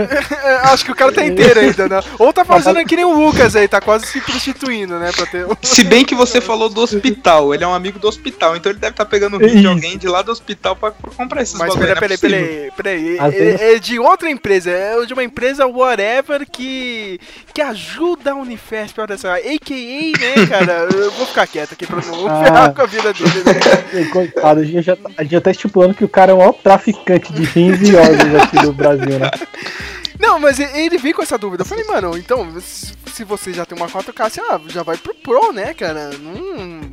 É, 0.43 0.55
Acho 0.67 0.85
que 0.85 0.91
o 0.91 0.95
cara 0.95 1.11
tá 1.11 1.25
inteiro 1.25 1.59
ainda, 1.59 1.87
né? 1.89 2.01
Ou 2.19 2.31
tá 2.33 2.43
fazendo 2.45 2.83
que 2.85 2.95
nem 2.95 3.05
o 3.05 3.13
Lucas 3.25 3.55
aí, 3.55 3.67
tá 3.67 3.81
quase 3.81 4.05
se 4.05 4.21
prostituindo, 4.21 4.97
né? 4.99 5.11
Pra 5.15 5.25
ter. 5.25 5.45
Se 5.61 5.83
bem 5.83 6.05
que 6.05 6.15
você 6.15 6.39
falou 6.41 6.69
do 6.69 6.81
hospital, 6.81 7.53
ele 7.53 7.63
é 7.63 7.67
um 7.67 7.73
amigo 7.73 7.99
do 7.99 8.07
hospital, 8.07 8.55
então 8.55 8.71
ele 8.71 8.79
deve 8.79 8.91
estar 8.93 9.05
pegando 9.05 9.37
o 9.37 9.39
rim 9.39 9.61
de 9.61 9.67
alguém 9.67 9.97
de 9.97 10.07
lá 10.07 10.21
do 10.21 10.31
hospital 10.31 10.75
pra, 10.75 10.91
pra 10.91 11.11
comprar 11.11 11.41
esses 11.41 11.55
Mas 11.57 11.69
bagulho, 11.73 11.95
peraí, 11.95 12.13
é 12.13 12.17
peraí, 12.17 12.17
peraí, 12.17 12.71
peraí. 12.75 13.19
Às 13.19 13.33
É, 13.33 13.75
é 13.75 13.79
de 13.79 13.99
outra 13.99 14.29
empresa, 14.29 14.69
é 14.71 15.05
de 15.05 15.13
uma 15.13 15.23
empresa 15.23 15.65
whatever 15.67 16.45
que, 16.49 17.19
que 17.53 17.61
ajuda 17.61 18.31
a 18.31 18.35
Unifesp, 18.35 18.99
olha 19.01 19.17
só, 19.17 19.29
a.k.a, 19.33 20.19
né, 20.19 20.47
cara? 20.47 20.87
Eu 20.93 21.11
vou 21.11 21.25
ficar 21.25 21.47
quieto 21.47 21.73
aqui 21.73 21.85
pra 21.85 22.01
não 22.01 22.27
Ah. 22.27 22.43
ferrar 22.43 22.73
com 22.73 22.81
a 22.81 22.85
vida 22.85 23.13
dele, 23.13 23.43
né? 23.45 24.05
Coitado, 24.11 24.59
a 24.61 24.63
gente, 24.63 24.81
já, 24.81 24.95
tá- 24.95 25.09
a 25.17 25.23
gente 25.23 25.31
já 25.31 25.41
tá 25.41 25.51
estipulando 25.51 25.93
que 25.93 26.03
o 26.03 26.09
cara 26.09 26.31
é 26.31 26.35
o 26.35 26.37
maior 26.39 26.53
traficante 26.53 27.31
de 27.33 27.43
rins 27.43 27.81
e 27.89 27.95
órgãos 27.95 28.43
aqui 28.43 28.57
do 28.61 28.73
Brasil, 28.75 29.19
né? 29.19 29.31
Não, 30.19 30.39
mas 30.39 30.59
ele 30.59 30.97
veio 30.97 31.13
com 31.13 31.21
essa 31.21 31.37
dúvida. 31.37 31.63
Eu 31.63 31.67
falei, 31.67 31.83
mano, 31.85 32.17
então, 32.17 32.47
se 32.61 33.23
você 33.23 33.51
já 33.51 33.65
tem 33.65 33.77
uma 33.77 33.87
4K, 33.87 34.29
você 34.29 34.41
ah, 34.41 34.59
já 34.67 34.81
vai 34.81 34.97
pro 34.97 35.13
Pro, 35.13 35.51
né, 35.51 35.73
cara? 35.73 36.11
Não, 36.17 36.91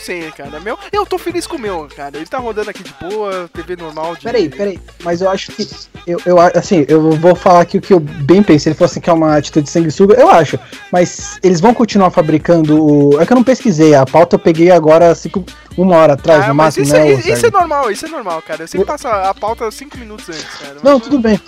sei, 0.00 0.30
cara. 0.32 0.58
Meu, 0.60 0.78
eu 0.92 1.06
tô 1.06 1.16
feliz 1.18 1.46
com 1.46 1.56
o 1.56 1.58
meu, 1.60 1.88
cara. 1.94 2.16
Ele 2.16 2.26
tá 2.26 2.38
rodando 2.38 2.70
aqui 2.70 2.82
de 2.82 2.94
boa, 3.00 3.48
TV 3.52 3.76
normal 3.76 4.16
de. 4.16 4.22
Peraí, 4.24 4.48
peraí, 4.48 4.80
mas 5.04 5.20
eu 5.20 5.30
acho 5.30 5.52
que. 5.52 5.68
Eu, 6.06 6.20
eu, 6.26 6.38
assim, 6.40 6.84
eu 6.88 7.12
vou 7.12 7.34
falar 7.34 7.60
aqui 7.60 7.78
o 7.78 7.80
que 7.80 7.92
eu 7.92 8.00
bem 8.00 8.42
pensei. 8.42 8.70
Ele 8.70 8.76
falou 8.76 8.90
assim 8.90 9.00
que 9.00 9.08
é 9.10 9.12
uma 9.12 9.36
atitude 9.36 9.64
de 9.66 9.70
sanguessuga, 9.70 10.14
eu 10.14 10.30
acho. 10.30 10.58
Mas 10.90 11.38
eles 11.42 11.60
vão 11.60 11.72
continuar 11.72 12.10
fabricando 12.10 12.82
o. 12.84 13.20
É 13.20 13.26
que 13.26 13.32
eu 13.32 13.36
não 13.36 13.44
pesquisei, 13.44 13.94
a 13.94 14.04
pauta 14.04 14.36
eu 14.36 14.40
peguei 14.40 14.70
agora 14.70 15.14
cinco, 15.14 15.44
uma 15.76 15.96
hora 15.96 16.14
atrás, 16.14 16.44
Ah, 16.44 16.48
no 16.48 16.54
mas 16.54 16.76
máximo, 16.76 16.84
isso, 16.84 16.92
né? 16.94 17.12
é, 17.12 17.14
ô, 17.14 17.18
isso 17.34 17.46
é 17.46 17.50
normal, 17.50 17.90
isso 17.90 18.06
é 18.06 18.08
normal, 18.08 18.42
cara. 18.42 18.62
Eu 18.64 18.68
sempre 18.68 18.86
passo 18.86 19.06
a 19.08 19.30
a 19.30 19.34
pauta 19.34 19.70
5 19.70 19.96
minutos 19.98 20.28
antes, 20.28 20.44
cara. 20.44 20.76
Não, 20.82 20.98
tudo 20.98 21.18
bem. 21.18 21.40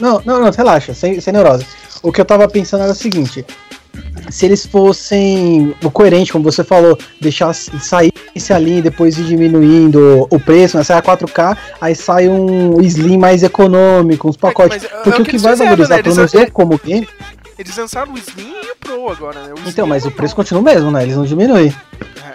Não, 0.00 0.22
não, 0.24 0.40
não, 0.40 0.50
relaxa, 0.50 0.94
sem, 0.94 1.20
sem 1.20 1.32
neurose. 1.32 1.66
O 2.02 2.10
que 2.12 2.20
eu 2.20 2.24
tava 2.24 2.48
pensando 2.48 2.82
era 2.84 2.92
o 2.92 2.94
seguinte. 2.94 3.44
Se 4.30 4.44
eles 4.44 4.66
fossem 4.66 5.74
o 5.82 5.90
coerente, 5.90 6.32
como 6.32 6.44
você 6.44 6.62
falou, 6.62 6.98
deixar 7.20 7.52
sair 7.54 8.12
esse 8.34 8.52
ali 8.52 8.78
e 8.78 8.82
depois 8.82 9.16
ir 9.18 9.24
diminuindo 9.24 10.26
o 10.30 10.38
preço, 10.38 10.76
né? 10.76 10.84
Sai 10.84 10.98
a 10.98 11.02
4K, 11.02 11.56
aí 11.80 11.94
sai 11.94 12.28
um 12.28 12.80
Slim 12.82 13.16
mais 13.16 13.42
econômico, 13.42 14.28
uns 14.28 14.36
pacotes. 14.36 14.82
mas 14.82 14.84
é- 14.92 14.94
é 14.94 15.02
Porque 15.02 15.20
o 15.22 15.24
o 15.24 15.26
que 15.26 15.38
vai 15.38 15.56
valorizar, 15.56 15.96
né? 15.96 16.02
pelo 16.02 16.16
menos 16.16 16.34
eu 16.34 16.50
como 16.52 16.78
game. 16.84 17.08
Eles 17.58 17.76
lançaram 17.76 18.12
o 18.12 18.18
Slim 18.18 18.52
e 18.64 18.70
o 18.70 18.76
Pro 18.78 19.10
agora, 19.10 19.40
né? 19.42 19.54
Então, 19.66 19.86
mas 19.86 20.04
é 20.04 20.08
o 20.08 20.12
preço 20.12 20.36
continua 20.36 20.60
o 20.60 20.64
mesmo, 20.64 20.90
né? 20.90 21.02
Eles 21.02 21.16
não 21.16 21.24
diminuem. 21.24 21.74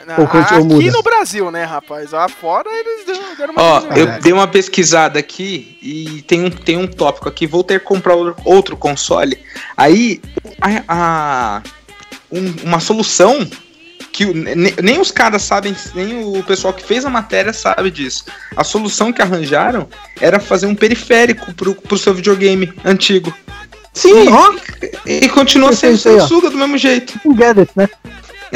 Na- 0.05 0.17
ou 0.19 0.27
continua- 0.27 0.59
ou 0.59 0.65
aqui 0.65 0.85
muda? 0.85 0.91
no 0.91 1.03
Brasil, 1.03 1.51
né, 1.51 1.63
rapaz? 1.63 2.11
Lá 2.11 2.27
fora 2.27 2.69
eles 2.71 3.05
deram- 3.37 3.53
uma 3.53 3.61
Ó, 3.61 3.79
diminuída. 3.79 4.15
eu 4.15 4.21
dei 4.21 4.33
uma 4.33 4.47
pesquisada 4.47 5.19
aqui 5.19 5.77
e 5.81 6.21
tem 6.23 6.43
um, 6.45 6.49
tem 6.49 6.77
um 6.77 6.87
tópico 6.87 7.29
aqui. 7.29 7.47
Vou 7.47 7.63
ter 7.63 7.79
que 7.79 7.85
comprar 7.85 8.15
outro- 8.45 8.75
console. 8.77 9.37
Aí, 9.77 10.21
a, 10.61 10.83
a- 10.87 11.61
um- 12.31 12.53
uma 12.63 12.79
solução 12.79 13.47
que 14.11 14.25
o- 14.25 14.33
ne- 14.33 14.73
nem 14.81 14.99
os 14.99 15.09
caras 15.11 15.41
sabem, 15.41 15.75
nem 15.95 16.23
o 16.23 16.43
pessoal 16.43 16.73
que 16.73 16.83
fez 16.83 17.03
a 17.05 17.09
matéria 17.09 17.51
sabe 17.53 17.89
disso. 17.89 18.25
A 18.55 18.63
solução 18.63 19.11
que 19.11 19.21
arranjaram 19.21 19.87
era 20.21 20.39
fazer 20.39 20.65
um 20.67 20.75
periférico 20.75 21.53
pro, 21.53 21.73
pro 21.75 21.97
seu 21.97 22.13
videogame 22.13 22.71
antigo. 22.85 23.33
Sim, 23.93 24.27
ó, 24.29 24.53
E 25.05 25.29
continua 25.29 25.69
Isso 25.71 25.81
sendo. 25.81 25.97
Samsung 26.21 26.41
do 26.49 26.57
mesmo 26.57 26.77
jeito. 26.79 27.19
um 27.25 27.33
gadget, 27.35 27.69
né? 27.75 27.87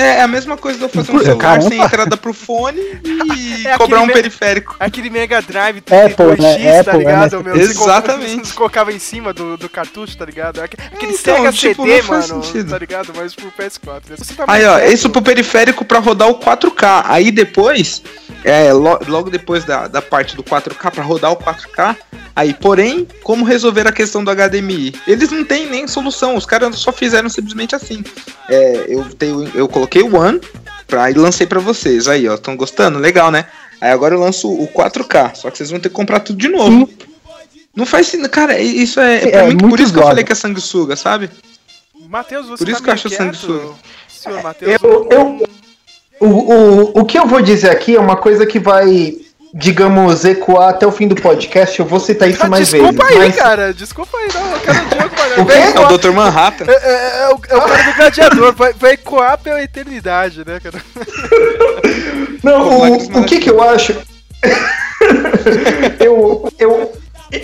É 0.01 0.21
a 0.21 0.27
mesma 0.27 0.55
coisa 0.57 0.77
de 0.77 0.83
eu 0.85 0.89
fazer 0.89 1.11
um 1.11 1.19
celular 1.19 1.37
caramba. 1.37 1.69
sem 1.69 1.81
entrada 1.81 2.15
pro 2.17 2.33
fone 2.33 2.79
e 3.03 3.67
É 3.67 3.77
cobrar 3.77 4.01
um 4.01 4.05
me- 4.05 4.13
periférico. 4.13 4.75
Aquele 4.79 5.09
Mega 5.09 5.41
Drive 5.41 5.77
Apple, 5.79 6.25
32X, 6.25 6.59
né? 6.59 6.83
tá 6.83 6.91
Apple, 6.91 6.99
ligado, 7.05 7.37
né? 7.37 7.43
meu? 7.43 7.55
Exatamente. 7.61 8.45
Você 8.47 8.53
colocava 8.53 8.91
em 8.93 8.99
cima 8.99 9.33
do, 9.33 9.57
do 9.57 9.67
cartucho, 9.69 10.15
tá 10.17 10.25
ligado? 10.25 10.61
Aque- 10.61 10.77
Aquele 10.93 11.13
Então, 11.13 11.35
Sega 11.37 11.51
tipo, 11.51 11.83
CD, 11.83 11.97
não 11.97 12.03
faz 12.03 12.29
mano, 12.29 12.43
sentido. 12.43 12.69
tá 12.71 12.77
ligado? 12.77 13.13
Mas 13.15 13.33
pro 13.35 13.51
PS4. 13.51 14.01
Você 14.17 14.33
tá 14.33 14.45
Aí, 14.47 14.65
ó, 14.65 14.75
perto. 14.77 14.93
isso 14.93 15.09
pro 15.09 15.21
periférico 15.21 15.83
pra 15.83 15.99
rodar 15.99 16.27
o 16.29 16.35
4K. 16.39 17.03
Aí 17.05 17.31
depois, 17.31 18.01
é, 18.49 18.71
lo- 18.71 18.99
logo 19.07 19.29
depois 19.29 19.65
da, 19.65 19.87
da 19.87 20.01
parte 20.01 20.35
do 20.35 20.43
4K, 20.43 20.91
pra 20.91 21.03
rodar 21.03 21.31
o 21.31 21.35
4K, 21.35 21.95
aí, 22.35 22.53
porém, 22.53 23.07
como 23.23 23.43
resolver 23.43 23.87
a 23.87 23.91
questão 23.91 24.23
do 24.23 24.31
HDMI? 24.31 24.93
Eles 25.05 25.29
não 25.31 25.43
têm 25.43 25.67
nem 25.69 25.87
solução, 25.87 26.35
os 26.35 26.45
caras 26.45 26.75
só 26.77 26.91
fizeram 26.91 27.29
simplesmente 27.29 27.75
assim. 27.75 28.03
É, 28.49 28.85
eu, 28.87 29.03
tenho, 29.15 29.51
eu 29.53 29.67
coloquei 29.67 30.01
o 30.01 30.15
One 30.15 30.39
pra, 30.87 31.11
e 31.11 31.13
lancei 31.13 31.45
pra 31.45 31.59
vocês. 31.59 32.07
Aí, 32.07 32.27
ó, 32.29 32.35
estão 32.35 32.55
gostando? 32.55 32.99
Legal, 32.99 33.29
né? 33.31 33.45
Aí 33.81 33.91
agora 33.91 34.15
eu 34.15 34.19
lanço 34.19 34.49
o 34.51 34.67
4K, 34.69 35.35
só 35.35 35.51
que 35.51 35.57
vocês 35.57 35.69
vão 35.69 35.79
ter 35.79 35.89
que 35.89 35.95
comprar 35.95 36.21
tudo 36.21 36.39
de 36.39 36.47
novo. 36.47 36.89
Não 37.75 37.85
faz 37.85 38.07
sentido, 38.07 38.29
cara, 38.29 38.57
isso 38.59 38.99
é, 38.99 39.19
Sim, 39.21 39.27
é 39.29 39.41
mim, 39.43 39.49
muito 39.49 39.69
por 39.69 39.79
isso 39.79 39.93
que 39.93 39.99
eu 39.99 40.03
falei 40.03 40.23
que 40.23 40.31
é 40.31 40.35
sanguessuga, 40.35 40.95
sabe? 40.95 41.29
Matheus, 42.09 42.47
você 42.47 42.63
Por 42.63 42.69
isso 42.71 42.79
tá 42.79 42.83
que 42.85 42.89
eu 42.89 42.93
acho 42.93 43.09
sanguessuga. 43.09 43.75
Senhor 44.07 44.41
Matheus, 44.41 44.77
Eu, 44.81 45.07
eu, 45.11 45.49
o, 46.19 46.25
o, 46.27 46.99
o 47.01 47.05
que 47.05 47.17
eu 47.17 47.25
vou 47.27 47.41
dizer 47.41 47.69
aqui 47.69 47.95
é 47.95 47.99
uma 47.99 48.15
coisa 48.15 48.45
que 48.45 48.59
vai 48.59 49.15
digamos, 49.53 50.23
ecoar 50.25 50.69
até 50.69 50.85
o 50.85 50.91
fim 50.91 51.07
do 51.07 51.15
podcast, 51.15 51.79
eu 51.79 51.85
vou 51.85 51.99
citar 51.99 52.29
isso 52.29 52.43
Ah, 52.43 52.49
mais 52.49 52.69
desculpa 52.69 53.03
vezes. 53.05 53.21
aí, 53.21 53.27
mas- 53.29 53.35
cara. 53.37 53.73
Desculpa 53.73 54.17
aí, 54.17 54.27
não. 54.33 54.51
Eu 54.51 54.59
quero 54.59 54.77
o 54.77 54.89
Diogo 54.89 55.15
Magalhães. 55.15 55.39
O 55.39 55.45
quê? 55.45 55.77
É 55.77 55.79
o 55.79 55.97
Dr. 55.97 56.11
Manhattan. 56.11 56.65
É, 56.67 56.71
é- 56.73 57.21
é 57.23 57.27
o, 57.29 57.39
é 57.49 57.57
o 57.57 57.61
cara 57.61 57.83
do 57.83 57.95
gladiador, 57.95 58.53
vai, 58.53 58.73
vai 58.73 58.91
ecoar 58.91 59.37
pela 59.39 59.63
eternidade, 59.63 60.43
né, 60.45 60.59
cara? 60.61 60.79
Não, 62.43 62.85
é 62.85 62.97
que 62.99 63.17
o, 63.17 63.19
o 63.21 63.23
que 63.25 63.39
que 63.39 63.49
eu 63.49 63.61
acho? 63.63 63.95
eu, 65.99 66.51
eu, 66.59 66.91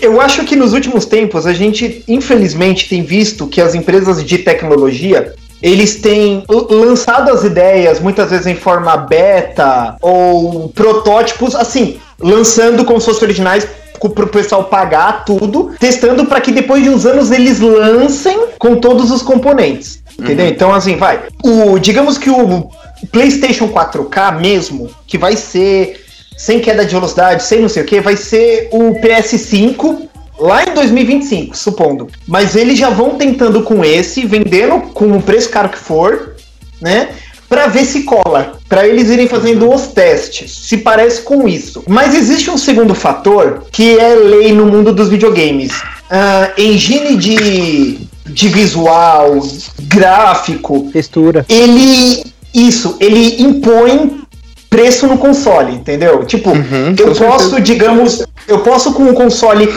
eu 0.02 0.22
acho 0.22 0.44
que 0.44 0.56
nos 0.56 0.74
últimos 0.74 1.06
tempos 1.06 1.46
a 1.48 1.54
gente, 1.54 2.04
infelizmente, 2.08 2.88
tem 2.88 3.04
visto 3.04 3.48
que 3.48 3.62
as 3.62 3.76
empresas 3.76 4.24
de 4.24 4.38
tecnologia 4.40 5.34
eles 5.64 5.96
têm 5.96 6.44
lançado 6.70 7.32
as 7.32 7.46
ideias, 7.46 8.02
muitas 8.02 8.30
vezes 8.30 8.46
em 8.46 8.56
forma 8.56 8.98
beta 8.98 9.96
ou 10.02 10.68
protótipos, 10.68 11.56
assim, 11.56 12.02
lançando 12.20 12.84
como 12.84 13.00
se 13.00 13.06
fossem 13.06 13.24
originais 13.24 13.66
para 13.98 14.26
o 14.26 14.28
pessoal 14.28 14.66
pagar 14.66 15.24
tudo, 15.24 15.72
testando 15.80 16.26
para 16.26 16.42
que 16.42 16.52
depois 16.52 16.84
de 16.84 16.90
uns 16.90 17.06
anos 17.06 17.32
eles 17.32 17.62
lancem 17.62 18.48
com 18.60 18.76
todos 18.76 19.10
os 19.10 19.22
componentes. 19.22 20.04
Entendeu? 20.20 20.48
Então, 20.48 20.74
assim, 20.74 20.98
vai. 20.98 21.22
O, 21.42 21.80
digamos 21.80 22.18
que 22.18 22.30
o 22.30 22.70
PlayStation 23.10 23.70
4K 23.70 24.40
mesmo, 24.42 24.90
que 25.08 25.18
vai 25.18 25.38
ser 25.38 26.04
sem 26.38 26.60
queda 26.60 26.86
de 26.86 26.94
velocidade, 26.94 27.44
sem 27.44 27.62
não 27.62 27.70
sei 27.70 27.84
o 27.84 27.86
que, 27.86 28.02
vai 28.02 28.18
ser 28.18 28.68
o 28.72 28.96
PS5 28.96 30.10
lá 30.40 30.64
em 30.64 30.74
2025, 30.74 31.56
supondo. 31.58 32.08
Mas 32.28 32.56
eles 32.56 32.78
já 32.78 32.90
vão 32.90 33.12
tentando 33.16 33.62
com 33.64 33.84
esse, 33.84 34.26
vendendo 34.26 34.80
com 34.94 35.12
o 35.18 35.22
preço 35.22 35.50
caro 35.50 35.70
que 35.70 35.78
for, 35.78 36.36
né? 36.82 37.10
Pra 37.50 37.68
ver 37.68 37.86
se 37.86 38.04
cola. 38.04 38.58
Pra 38.68 38.88
eles 38.88 39.10
irem 39.10 39.28
fazendo 39.28 39.72
os 39.72 39.88
testes. 39.88 40.52
Se 40.68 40.78
parece 40.78 41.22
com 41.22 41.48
isso. 41.48 41.84
Mas 41.88 42.16
existe 42.16 42.50
um 42.50 42.58
segundo 42.58 42.96
fator 42.96 43.64
que 43.72 43.98
é 44.00 44.16
lei 44.16 44.52
no 44.54 44.66
mundo 44.66 44.92
dos 44.92 45.10
videogames. 45.10 45.72
Ah, 46.10 46.50
engine 46.58 47.16
de, 47.16 48.00
de 48.26 48.48
visual, 48.50 49.40
gráfico, 49.82 50.90
Textura. 50.92 51.46
ele. 51.48 52.24
Isso, 52.54 52.98
ele 53.00 53.42
impõe 53.42 54.22
preço 54.70 55.08
no 55.08 55.18
console, 55.18 55.74
entendeu? 55.74 56.24
Tipo, 56.24 56.52
Uhum, 56.52 56.96
eu 57.00 57.08
com 57.08 57.16
certeza. 57.16 57.26
posso, 57.26 57.62
digamos, 57.62 58.24
eu 58.48 58.60
posso 58.60 58.94
com 58.94 59.04
um 59.04 59.14
console. 59.14 59.68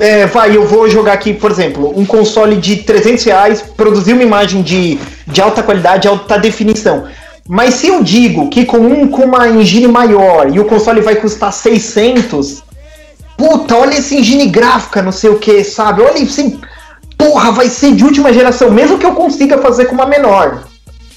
É, 0.00 0.26
vai, 0.26 0.56
eu 0.56 0.66
vou 0.66 0.88
jogar 0.88 1.12
aqui, 1.12 1.32
por 1.32 1.50
exemplo, 1.50 1.92
um 1.96 2.04
console 2.04 2.56
de 2.56 2.76
300 2.76 3.24
reais, 3.24 3.62
produzir 3.76 4.12
uma 4.12 4.22
imagem 4.22 4.62
de, 4.62 4.98
de 5.26 5.40
alta 5.40 5.62
qualidade, 5.62 6.08
alta 6.08 6.38
definição. 6.38 7.04
Mas 7.48 7.74
se 7.74 7.88
eu 7.88 8.02
digo 8.02 8.48
que 8.48 8.64
com 8.64 8.78
um 8.78 9.06
com 9.08 9.22
uma 9.24 9.48
engine 9.48 9.86
maior 9.86 10.50
e 10.52 10.58
o 10.58 10.64
console 10.64 11.00
vai 11.00 11.16
custar 11.16 11.52
600, 11.52 12.62
puta, 13.36 13.76
olha 13.76 13.94
essa 13.94 14.14
engine 14.14 14.46
gráfica, 14.46 15.02
não 15.02 15.12
sei 15.12 15.30
o 15.30 15.38
que, 15.38 15.62
sabe? 15.62 16.02
Olha 16.02 16.22
assim, 16.22 16.60
porra, 17.18 17.52
vai 17.52 17.68
ser 17.68 17.92
de 17.92 18.04
última 18.04 18.32
geração, 18.32 18.70
mesmo 18.70 18.98
que 18.98 19.06
eu 19.06 19.12
consiga 19.14 19.58
fazer 19.58 19.84
com 19.86 19.94
uma 19.94 20.06
menor. 20.06 20.64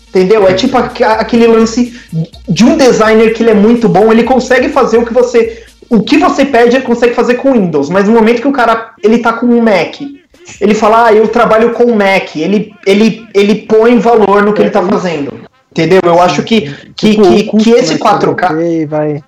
Entendeu? 0.09 0.47
É 0.47 0.53
tipo 0.53 0.77
aqu- 0.77 1.03
aquele 1.03 1.47
lance 1.47 1.93
de 2.47 2.63
um 2.63 2.77
designer 2.77 3.33
que 3.33 3.43
ele 3.43 3.51
é 3.51 3.53
muito 3.53 3.87
bom, 3.89 4.11
ele 4.11 4.23
consegue 4.23 4.69
fazer 4.69 4.97
o 4.97 5.05
que 5.05 5.13
você. 5.13 5.63
O 5.89 6.01
que 6.01 6.17
você 6.17 6.45
pede, 6.45 6.75
ele 6.75 6.85
consegue 6.85 7.13
fazer 7.13 7.35
com 7.35 7.53
Windows, 7.53 7.89
mas 7.89 8.07
no 8.07 8.13
momento 8.13 8.41
que 8.41 8.47
o 8.47 8.53
cara 8.53 8.91
ele 9.01 9.19
tá 9.19 9.33
com 9.33 9.45
um 9.45 9.61
Mac, 9.61 10.01
ele 10.59 10.73
fala, 10.73 11.07
ah, 11.07 11.13
eu 11.13 11.27
trabalho 11.27 11.71
com 11.71 11.93
Mac, 11.93 12.35
ele, 12.35 12.73
ele, 12.85 13.27
ele 13.33 13.55
põe 13.55 13.99
valor 13.99 14.43
no 14.43 14.53
que 14.53 14.61
ele 14.61 14.69
tá 14.69 14.81
fazendo. 14.81 15.33
Entendeu? 15.71 16.01
Eu 16.03 16.19
acho 16.21 16.41
que, 16.43 16.73
que, 16.95 17.11
Tipo, 17.11 17.21
que, 17.23 17.43
custo, 17.43 17.63
que 17.63 17.75
esse 17.77 17.93
né, 17.93 17.99
4K. 17.99 18.47
que 18.47 18.85
Vai... 18.85 19.23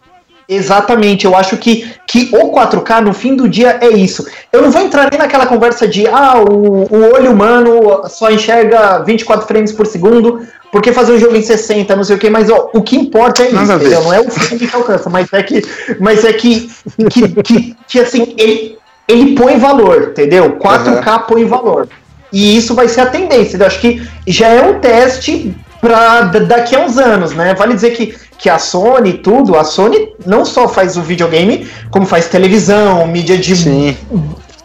Exatamente, 0.51 1.25
eu 1.25 1.35
acho 1.35 1.57
que, 1.57 1.87
que 2.07 2.31
o 2.33 2.51
4K 2.51 3.01
no 3.01 3.13
fim 3.13 3.35
do 3.35 3.47
dia 3.47 3.77
é 3.81 3.89
isso. 3.89 4.25
Eu 4.51 4.63
não 4.63 4.71
vou 4.71 4.81
entrar 4.81 5.07
nem 5.11 5.19
naquela 5.19 5.45
conversa 5.45 5.87
de 5.87 6.07
ah, 6.07 6.39
o, 6.39 6.87
o 6.91 7.13
olho 7.13 7.33
humano 7.33 8.01
só 8.09 8.31
enxerga 8.31 9.03
24 9.03 9.45
frames 9.45 9.71
por 9.71 9.85
segundo, 9.85 10.41
porque 10.71 10.93
fazer 10.93 11.13
um 11.13 11.19
jogo 11.19 11.35
em 11.35 11.41
60, 11.41 11.95
não 11.95 12.03
sei 12.03 12.15
o 12.15 12.19
que, 12.19 12.29
mas 12.29 12.49
ó, 12.49 12.69
o 12.73 12.81
que 12.81 12.95
importa 12.95 13.43
é 13.43 13.47
isso, 13.47 13.55
Nada 13.55 13.73
a 13.73 13.77
entendeu? 13.77 14.03
Não 14.03 14.13
é 14.13 14.19
o 14.19 14.29
frame 14.29 14.67
que 14.67 14.75
alcança, 14.75 15.09
mas 15.09 15.31
é 15.33 15.43
que, 15.43 15.61
mas 15.99 16.23
é 16.23 16.33
que, 16.33 16.69
que, 17.09 17.27
que, 17.41 17.77
que, 17.87 17.99
assim, 17.99 18.35
ele, 18.37 18.77
ele 19.07 19.35
põe 19.35 19.57
valor, 19.57 20.09
entendeu? 20.11 20.57
4K 20.57 21.25
põe 21.25 21.45
valor. 21.45 21.87
E 22.31 22.55
isso 22.55 22.75
vai 22.75 22.87
ser 22.87 23.01
a 23.01 23.07
tendência. 23.07 23.57
Eu 23.57 23.65
acho 23.65 23.79
que 23.79 24.07
já 24.27 24.47
é 24.47 24.61
um 24.61 24.79
teste 24.79 25.55
para 25.81 26.21
daqui 26.21 26.75
a 26.75 26.81
uns 26.81 26.97
anos, 26.97 27.31
né? 27.31 27.55
Vale 27.55 27.73
dizer 27.73 27.91
que, 27.91 28.15
que 28.37 28.49
a 28.49 28.59
Sony 28.59 29.13
tudo, 29.13 29.57
a 29.57 29.63
Sony 29.63 30.13
não 30.25 30.45
só 30.45 30.67
faz 30.67 30.97
o 30.97 31.01
videogame, 31.01 31.67
como 31.89 32.05
faz 32.05 32.27
televisão, 32.27 33.07
mídia 33.07 33.37
de. 33.37 33.97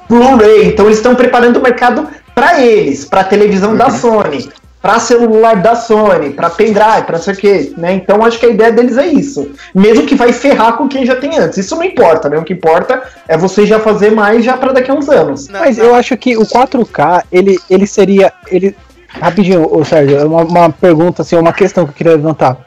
Blu-ray. 0.07 0.67
Então 0.67 0.85
eles 0.85 0.99
estão 0.99 1.15
preparando 1.15 1.57
o 1.59 1.63
mercado 1.63 2.07
para 2.35 2.61
eles, 2.61 3.07
para 3.07 3.25
televisão 3.25 3.75
da 3.75 3.91
Sony, 3.91 4.51
para 4.85 4.99
celular 4.99 5.57
da 5.63 5.75
Sony, 5.75 6.29
para 6.29 6.51
pendrive, 6.51 7.05
para 7.07 7.17
não 7.17 7.25
sei 7.25 7.33
o 7.33 7.37
quê, 7.39 7.73
né? 7.75 7.95
Então 7.95 8.23
acho 8.23 8.39
que 8.39 8.45
a 8.45 8.51
ideia 8.51 8.71
deles 8.71 8.99
é 8.99 9.07
isso. 9.07 9.51
Mesmo 9.75 10.05
que 10.05 10.15
vai 10.15 10.31
ferrar 10.31 10.77
com 10.77 10.87
quem 10.87 11.07
já 11.07 11.17
tem 11.17 11.39
antes. 11.39 11.57
Isso 11.57 11.75
não 11.75 11.83
importa, 11.83 12.29
né? 12.29 12.37
O 12.37 12.45
que 12.45 12.53
importa 12.53 13.03
é 13.27 13.35
você 13.35 13.65
já 13.65 13.81
fazer 13.81 14.11
mais 14.11 14.45
já 14.45 14.59
para 14.59 14.75
daqui 14.75 14.91
a 14.91 14.95
uns 14.95 15.09
anos. 15.09 15.49
Não, 15.49 15.61
Mas 15.61 15.79
não. 15.79 15.87
eu 15.87 15.95
acho 15.95 16.15
que 16.19 16.37
o 16.37 16.43
4K, 16.43 17.23
ele, 17.33 17.59
ele 17.71 17.87
seria. 17.87 18.31
Ele... 18.49 18.77
Rapidinho, 19.09 19.67
ô 19.75 19.83
Sérgio, 19.87 20.19
é 20.19 20.25
uma, 20.27 20.43
uma 20.43 20.69
pergunta, 20.69 21.23
assim, 21.23 21.35
uma 21.37 21.53
questão 21.55 21.85
que 21.87 21.93
eu 21.93 21.95
queria 21.95 22.13
levantar. 22.17 22.59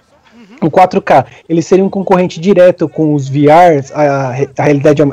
O 0.60 0.72
4K, 0.72 1.24
ele 1.48 1.62
seria 1.62 1.86
um 1.86 1.90
concorrente 1.90 2.40
direto 2.42 2.90
com 2.90 3.14
os 3.14 3.30
VRs, 3.30 3.92
a, 3.94 4.30
a 4.58 4.64
realidade 4.64 5.04
a, 5.04 5.06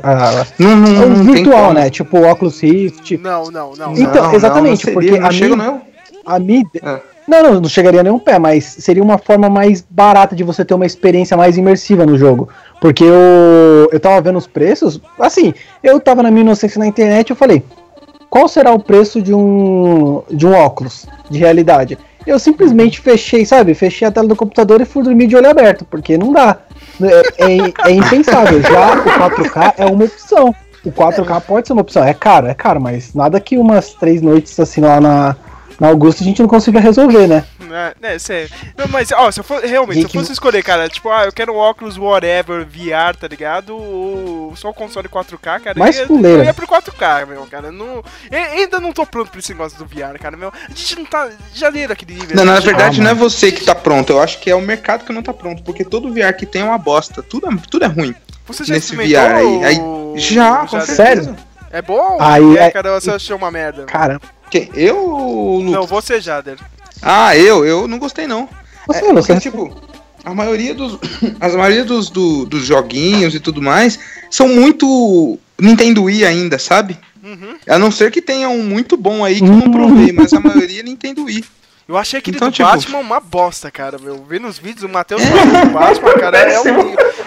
Não, 0.59 0.75
não, 0.75 1.03
a, 1.03 1.05
o 1.05 1.09
não 1.11 1.25
tem 1.27 1.35
virtual, 1.35 1.63
como. 1.65 1.75
né? 1.75 1.91
Tipo 1.91 2.19
o 2.19 2.31
Oculus 2.31 2.61
Rift. 2.63 3.19
Não, 3.19 3.51
não, 3.51 3.73
não. 3.77 3.93
Então, 3.93 4.23
Não, 4.29 4.35
exatamente, 4.35 4.87
não, 4.87 4.93
não 4.95 4.95
porque 4.95 5.09
seria, 5.09 5.21
não 5.21 5.29
a 5.29 5.31
chega, 5.31 5.55
mim- 5.57 5.63
não. 5.63 5.94
A 6.25 6.39
mídia. 6.39 6.81
É. 6.83 7.15
Não, 7.27 7.43
não, 7.43 7.61
não 7.61 7.69
chegaria 7.69 8.03
nem 8.03 8.13
um 8.13 8.19
pé, 8.19 8.39
mas 8.39 8.65
seria 8.65 9.03
uma 9.03 9.17
forma 9.17 9.49
mais 9.49 9.85
barata 9.89 10.37
de 10.37 10.45
você 10.45 10.65
ter 10.65 10.75
uma 10.75 10.85
experiência 10.85 11.37
mais 11.37 11.57
imersiva 11.57 12.05
no 12.05 12.19
jogo. 12.19 12.49
Porque 12.81 13.03
eu, 13.03 13.89
eu 13.91 13.99
tava 13.99 14.21
vendo 14.21 14.37
os 14.37 14.47
preços, 14.47 15.01
assim, 15.19 15.55
eu 15.83 15.99
tava 15.99 16.23
na 16.23 16.31
minha 16.31 16.43
inocência 16.43 16.79
na 16.79 16.87
internet 16.87 17.31
eu 17.31 17.37
falei, 17.37 17.63
qual 18.29 18.47
será 18.47 18.73
o 18.73 18.79
preço 18.79 19.23
de 19.23 19.33
um, 19.33 20.23
de 20.31 20.47
um 20.47 20.53
óculos 20.53 21.07
de 21.31 21.39
realidade? 21.39 21.97
Eu 22.27 22.39
simplesmente 22.39 23.01
fechei, 23.01 23.45
sabe? 23.45 23.75
Fechei 23.75 24.09
a 24.09 24.11
tela 24.11 24.27
do 24.27 24.37
computador 24.37 24.81
e 24.81 24.85
fui 24.85 25.03
dormir 25.03 25.27
de 25.27 25.37
olho 25.37 25.49
aberto, 25.49 25.85
porque 25.85 26.17
não 26.19 26.33
dá. 26.33 26.59
É, 27.01 27.45
é- 27.45 27.91
é 27.91 27.93
impensável. 27.93 28.61
Já 28.63 28.95
o 28.95 29.05
4K 29.05 29.75
é 29.79 29.87
uma 29.87 30.05
opção. 30.05 30.55
O 30.85 30.91
4K 30.91 31.41
pode 31.43 31.67
ser 31.67 31.75
uma 31.75 31.83
opção. 31.83 32.03
É 32.03 32.15
caro, 32.15 32.47
é 32.47 32.55
caro, 32.55 32.81
mas 32.81 33.15
nada 33.15 33.39
que 33.41 33.57
umas 33.59 33.91
três 33.95 34.21
noites 34.23 34.59
assim 34.59 34.81
lá 34.81 35.01
na, 35.01 35.37
na 35.81 35.89
Augusta 35.89 36.23
a 36.23 36.27
gente 36.27 36.41
não 36.41 36.49
consiga 36.49 36.79
resolver, 36.81 37.27
né? 37.27 37.45
É, 38.03 38.15
é, 38.15 38.19
sério. 38.19 38.51
Não, 38.77 38.87
mas, 38.89 39.11
ó, 39.13 39.31
se 39.31 39.41
eu 39.41 39.45
for, 39.45 39.63
realmente, 39.63 39.99
se 40.01 40.05
eu 40.05 40.11
fosse 40.21 40.33
escolher, 40.33 40.63
cara, 40.63 40.89
tipo, 40.89 41.11
ah, 41.11 41.25
eu 41.25 41.33
quero 41.33 41.53
um 41.53 41.57
óculos 41.57 41.97
whatever, 41.99 42.65
VR, 42.65 43.17
tá 43.19 43.27
ligado? 43.27 43.77
Ou 43.77 44.55
só 44.57 44.71
o 44.71 44.75
console 44.75 45.09
4K, 45.09 45.61
cara. 45.61 45.79
Mais 45.79 45.97
eu, 45.97 46.03
ia- 46.03 46.07
fuleira. 46.07 46.39
eu 46.39 46.45
ia 46.45 46.55
pro 46.55 46.67
4K, 46.67 47.27
meu, 47.27 47.45
cara. 47.47 47.73
Não, 47.73 48.03
eu 48.31 48.39
ainda 48.53 48.79
não 48.79 48.93
tô 48.93 49.05
pronto 49.05 49.31
pra 49.31 49.41
esse 49.41 49.53
negócio 49.53 49.77
do 49.79 49.85
VR, 49.87 50.19
cara, 50.21 50.37
meu. 50.37 50.49
A 50.51 50.69
gente 50.69 50.97
não 50.97 51.05
tá. 51.05 51.29
Já 51.53 51.69
leram 51.69 51.93
aquele 51.93 52.15
nível. 52.15 52.37
Não, 52.37 52.45
né? 52.45 52.53
na 52.53 52.61
Tipo, 52.61 52.69
verdade 52.69 53.01
Ah, 53.01 53.05
não 53.05 53.11
é 53.11 53.15
você 53.15 53.51
que 53.51 53.65
tá 53.65 53.75
pronto, 53.75 54.11
eu 54.13 54.21
acho 54.23 54.39
que 54.39 54.51
é 54.51 54.55
o 54.55 54.61
mercado 54.61 55.05
que 55.05 55.13
não 55.13 55.23
tá 55.23 55.33
pronto, 55.33 55.63
porque 55.63 55.85
todo 55.85 56.13
VR 56.13 56.33
que 56.37 56.47
tem 56.47 56.63
é 56.63 56.65
uma 56.65 56.79
bosta, 56.79 57.23
tudo 57.23 57.49
é, 57.49 57.57
tudo 57.71 57.85
é 57.85 57.89
ruim. 57.89 58.15
Você 58.47 58.63
já 58.65 58.75
nesse 58.75 58.93
experimentou 58.93 59.23
VR 59.23 59.35
aí. 59.37 59.65
Aí- 59.65 59.79
o- 59.81 60.15
Já, 60.17 60.59
com 60.59 60.79
já- 60.79 60.87
certeza. 60.87 60.95
Sério? 60.95 61.37
É 61.73 61.83
bom? 61.83 62.19
Aí 62.21 62.57
é, 62.57 62.65
é- 62.67 62.71
cara, 62.71 63.01
você 63.01 63.11
achou 63.11 63.37
uma 63.37 63.51
merda. 63.51 63.85
Cara, 63.87 64.21
Quem? 64.55 64.71
Eu 64.75 64.97
ou 64.99 65.57
o 65.57 65.59
Lucas? 65.59 65.73
Não, 65.73 65.87
você, 65.87 66.21
Jader. 66.21 66.57
Ah, 67.03 67.37
eu, 67.37 67.65
eu 67.65 67.89
não 67.89 67.99
gostei 67.99 68.27
não. 68.27 68.49
você, 68.87 68.99
É, 69.05 69.13
você 69.13 69.33
porque, 69.35 69.41
tipo, 69.51 69.77
a 70.25 70.33
maioria 70.33 70.73
dos. 70.75 70.97
As 71.41 71.55
maioria 71.57 71.85
dos, 71.85 72.09
do- 72.09 72.47
dos 72.47 72.65
joguinhos 72.65 73.35
e 73.35 73.41
tudo 73.41 73.61
mais 73.61 73.99
são 74.31 74.47
muito 74.47 75.37
Nintendo 75.61 76.05
Wii 76.05 76.25
ainda, 76.25 76.57
sabe? 76.59 76.97
Uhum. 77.21 77.57
A 77.69 77.79
não 77.81 77.91
ser 77.91 78.13
que 78.13 78.23
tenha 78.23 78.49
um 78.49 78.63
muito 78.63 78.97
bom 78.97 79.25
aí 79.25 79.37
que 79.41 79.45
eu 79.47 79.53
não 79.53 79.73
provei, 79.73 80.13
mas 80.13 80.33
a 80.33 80.39
maioria 80.39 80.81
é 80.81 80.83
Nintendo 80.85 81.25
Wii. 81.25 81.45
Eu 81.89 81.97
achei 81.99 82.19
aquele 82.21 82.37
Então, 82.37 82.49
do 82.49 82.53
tipo- 82.55 82.69
Batman 82.69 82.99
uma 82.99 83.19
bosta, 83.21 83.71
cara, 83.73 83.99
meu. 83.99 84.25
Vendo 84.29 84.47
os 84.47 84.57
vídeos, 84.59 84.85
o 84.85 84.89
Matheus 84.89 85.23
falando 85.23 85.67
do 85.67 85.73
Batman, 85.73 86.13
cara, 86.15 86.39
é 86.39 86.61
um, 86.61 86.65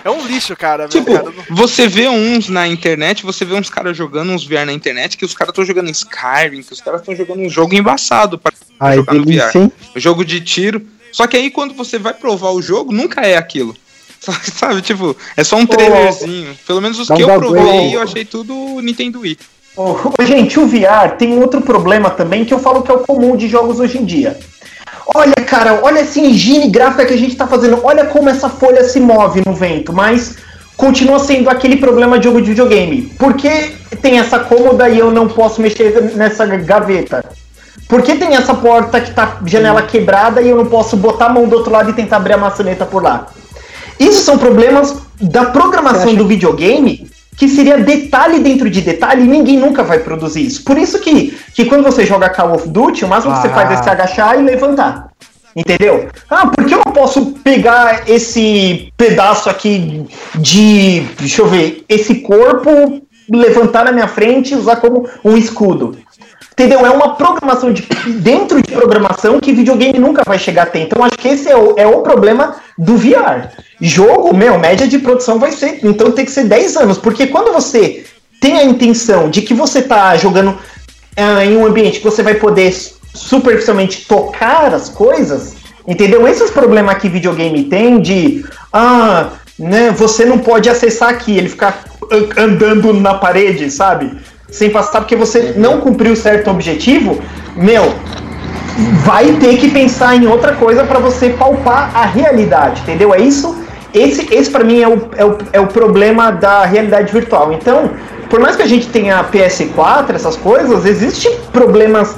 é 0.03 0.09
um 0.09 0.25
lixo, 0.25 0.55
cara, 0.55 0.83
meu. 0.83 0.89
Tipo, 0.89 1.13
cara, 1.13 1.23
não- 1.31 1.55
você 1.55 1.87
vê 1.87 2.07
uns 2.07 2.49
na 2.49 2.67
internet, 2.67 3.23
você 3.23 3.43
vê 3.45 3.53
uns 3.55 3.69
caras 3.69 3.95
jogando 3.95 4.31
uns 4.31 4.45
VR 4.45 4.65
na 4.65 4.73
internet, 4.73 5.17
que 5.17 5.25
os 5.25 5.33
caras 5.33 5.51
estão 5.51 5.65
jogando 5.65 5.89
Skyrim, 5.89 6.61
que 6.63 6.73
os 6.73 6.81
caras 6.81 7.01
estão 7.01 7.15
jogando 7.15 7.39
um 7.41 7.49
jogo 7.49 7.75
embaçado 7.75 8.37
pra 8.37 8.51
Ai, 8.79 8.95
jogar 8.97 9.13
no 9.13 9.23
VR. 9.25 9.71
jogo 9.95 10.23
de 10.25 10.41
tiro. 10.41 10.81
Só 11.11 11.25
que 11.25 11.37
aí 11.37 11.49
quando 11.49 11.73
você 11.73 11.97
vai 11.97 12.13
provar 12.13 12.51
o 12.51 12.61
jogo, 12.61 12.91
nunca 12.91 13.21
é 13.21 13.37
aquilo. 13.37 13.75
Sabe, 14.19 14.81
tipo, 14.81 15.15
é 15.35 15.43
só 15.43 15.55
um 15.57 15.65
trailerzinho. 15.65 16.57
Pelo 16.65 16.81
menos 16.81 16.99
os 16.99 17.09
um 17.09 17.15
que 17.15 17.21
eu 17.23 17.27
provei, 17.39 17.95
eu 17.95 18.01
achei 18.01 18.25
tudo 18.25 18.53
Nintendo 18.81 19.19
Wii. 19.21 19.37
Ô, 19.75 19.95
gente, 20.25 20.59
o 20.59 20.65
VR 20.67 21.15
tem 21.19 21.29
um 21.33 21.39
outro 21.41 21.61
problema 21.61 22.09
também 22.09 22.43
que 22.43 22.51
eu 22.53 22.57
falo 22.59 22.81
que 22.81 22.91
é 22.91 22.95
o 22.95 22.99
comum 22.99 23.37
de 23.37 23.47
jogos 23.47 23.79
hoje 23.79 23.99
em 23.99 24.05
dia. 24.05 24.37
Olha, 25.15 25.35
cara, 25.45 25.79
olha 25.83 25.99
essa 25.99 26.19
engine 26.19 26.67
gráfica 26.67 27.05
que 27.05 27.13
a 27.13 27.17
gente 27.17 27.35
tá 27.35 27.47
fazendo. 27.47 27.79
Olha 27.83 28.05
como 28.05 28.29
essa 28.29 28.49
folha 28.49 28.83
se 28.83 28.99
move 28.99 29.41
no 29.45 29.53
vento. 29.53 29.93
Mas 29.93 30.35
continua 30.75 31.19
sendo 31.19 31.49
aquele 31.49 31.77
problema 31.77 32.17
de 32.19 32.25
jogo 32.25 32.41
de 32.41 32.49
videogame. 32.49 33.03
Por 33.17 33.33
que 33.33 33.75
tem 34.01 34.19
essa 34.19 34.39
cômoda 34.39 34.89
e 34.89 34.99
eu 34.99 35.11
não 35.11 35.27
posso 35.27 35.61
mexer 35.61 36.13
nessa 36.15 36.45
gaveta? 36.45 37.23
Por 37.87 38.01
que 38.01 38.15
tem 38.15 38.35
essa 38.35 38.53
porta 38.53 38.99
que 38.99 39.11
tá 39.11 39.37
janela 39.45 39.81
quebrada 39.81 40.41
e 40.41 40.49
eu 40.49 40.57
não 40.57 40.65
posso 40.65 40.97
botar 40.97 41.27
a 41.27 41.29
mão 41.29 41.47
do 41.47 41.55
outro 41.55 41.71
lado 41.71 41.89
e 41.89 41.93
tentar 41.93 42.17
abrir 42.17 42.33
a 42.33 42.37
maçaneta 42.37 42.85
por 42.85 43.01
lá? 43.01 43.27
Isso 43.97 44.23
são 44.23 44.37
problemas 44.37 44.95
da 45.21 45.45
programação 45.45 46.13
do 46.13 46.27
videogame 46.27 47.09
que 47.37 47.47
seria 47.47 47.77
detalhe 47.77 48.39
dentro 48.39 48.67
de 48.69 48.81
detalhe 48.81 49.23
e 49.23 49.27
ninguém 49.27 49.57
nunca 49.57 49.83
vai 49.83 49.99
produzir 49.99 50.45
isso. 50.45 50.63
Por 50.63 50.77
isso 50.77 50.99
que, 50.99 51.37
que 51.53 51.65
quando 51.65 51.83
você 51.83 52.03
joga 52.05 52.29
Call 52.29 52.55
of 52.55 52.67
Duty, 52.67 53.05
o 53.05 53.07
máximo 53.07 53.33
que 53.35 53.41
você 53.41 53.47
Ah. 53.47 53.53
faz 53.53 53.71
é 53.79 53.83
se 53.83 53.89
agachar 53.89 54.39
e 54.39 54.41
levantar. 54.41 55.09
Entendeu? 55.55 56.07
Ah, 56.29 56.47
por 56.47 56.65
que 56.65 56.73
eu 56.73 56.81
não 56.85 56.91
posso 56.91 57.27
pegar 57.43 58.03
esse 58.09 58.91
pedaço 58.97 59.49
aqui 59.49 60.05
de. 60.35 61.01
Deixa 61.19 61.41
eu 61.41 61.47
ver. 61.47 61.83
Esse 61.87 62.15
corpo, 62.15 63.01
levantar 63.31 63.85
na 63.85 63.91
minha 63.91 64.07
frente 64.07 64.53
e 64.53 64.57
usar 64.57 64.75
como 64.77 65.07
um 65.23 65.35
escudo? 65.37 65.97
Entendeu? 66.57 66.83
É 66.83 66.89
uma 66.89 67.13
programação 67.13 67.71
de, 67.71 67.83
dentro 68.19 68.59
de 68.63 68.71
programação 68.71 69.39
que 69.39 69.53
videogame 69.53 69.99
nunca 69.99 70.23
vai 70.25 70.39
chegar 70.39 70.63
a 70.63 70.65
ter. 70.65 70.79
Então 70.79 71.03
acho 71.03 71.15
que 71.15 71.27
esse 71.27 71.47
é 71.47 71.55
o, 71.55 71.75
é 71.77 71.85
o 71.85 72.01
problema 72.01 72.55
do 72.75 72.97
VR. 72.97 73.49
Jogo, 73.79 74.35
meu, 74.35 74.57
média 74.57 74.87
de 74.87 74.97
produção 74.97 75.37
vai 75.37 75.51
ser. 75.51 75.81
Então 75.83 76.11
tem 76.11 76.25
que 76.25 76.31
ser 76.31 76.45
10 76.45 76.75
anos. 76.77 76.97
Porque 76.97 77.27
quando 77.27 77.53
você 77.53 78.05
tem 78.41 78.57
a 78.57 78.63
intenção 78.63 79.29
de 79.29 79.43
que 79.43 79.53
você 79.53 79.83
tá 79.83 80.17
jogando 80.17 80.57
ah, 81.15 81.45
em 81.45 81.55
um 81.55 81.63
ambiente 81.63 81.99
que 81.99 82.03
você 82.03 82.23
vai 82.23 82.33
poder 82.33 82.75
superficialmente 83.13 84.07
tocar 84.07 84.73
as 84.73 84.89
coisas, 84.89 85.53
entendeu? 85.87 86.27
Esses 86.27 86.49
problemas 86.49 86.97
que 86.97 87.07
videogame 87.07 87.65
tem 87.65 88.01
de 88.01 88.43
ah, 88.73 89.29
né, 89.59 89.91
você 89.91 90.25
não 90.25 90.39
pode 90.39 90.69
acessar 90.71 91.09
aqui, 91.09 91.37
ele 91.37 91.49
ficar 91.49 91.83
an- 92.11 92.43
andando 92.43 92.93
na 92.93 93.13
parede, 93.13 93.69
sabe? 93.69 94.17
Sem 94.49 94.69
passar 94.69 95.01
porque 95.01 95.15
você 95.15 95.53
não 95.57 95.81
cumpriu 95.81 96.15
certo 96.15 96.49
objetivo, 96.49 97.19
meu, 97.55 97.93
vai 99.03 99.33
ter 99.33 99.57
que 99.57 99.69
pensar 99.69 100.15
em 100.15 100.27
outra 100.27 100.53
coisa 100.53 100.83
para 100.83 100.99
você 100.99 101.29
palpar 101.31 101.91
a 101.93 102.05
realidade, 102.05 102.81
entendeu? 102.81 103.13
É 103.13 103.19
isso. 103.19 103.57
Esse, 103.93 104.33
esse 104.33 104.49
para 104.51 104.63
mim 104.63 104.81
é 104.81 104.87
o, 104.87 105.09
é, 105.15 105.25
o, 105.25 105.37
é 105.53 105.59
o 105.59 105.67
problema 105.67 106.31
da 106.31 106.65
realidade 106.65 107.11
virtual. 107.11 107.51
Então, 107.51 107.91
por 108.29 108.39
mais 108.39 108.55
que 108.55 108.61
a 108.61 108.67
gente 108.67 108.87
tenha 108.89 109.23
PS4, 109.23 110.13
essas 110.13 110.35
coisas, 110.35 110.85
existem 110.85 111.37
problemas 111.51 112.15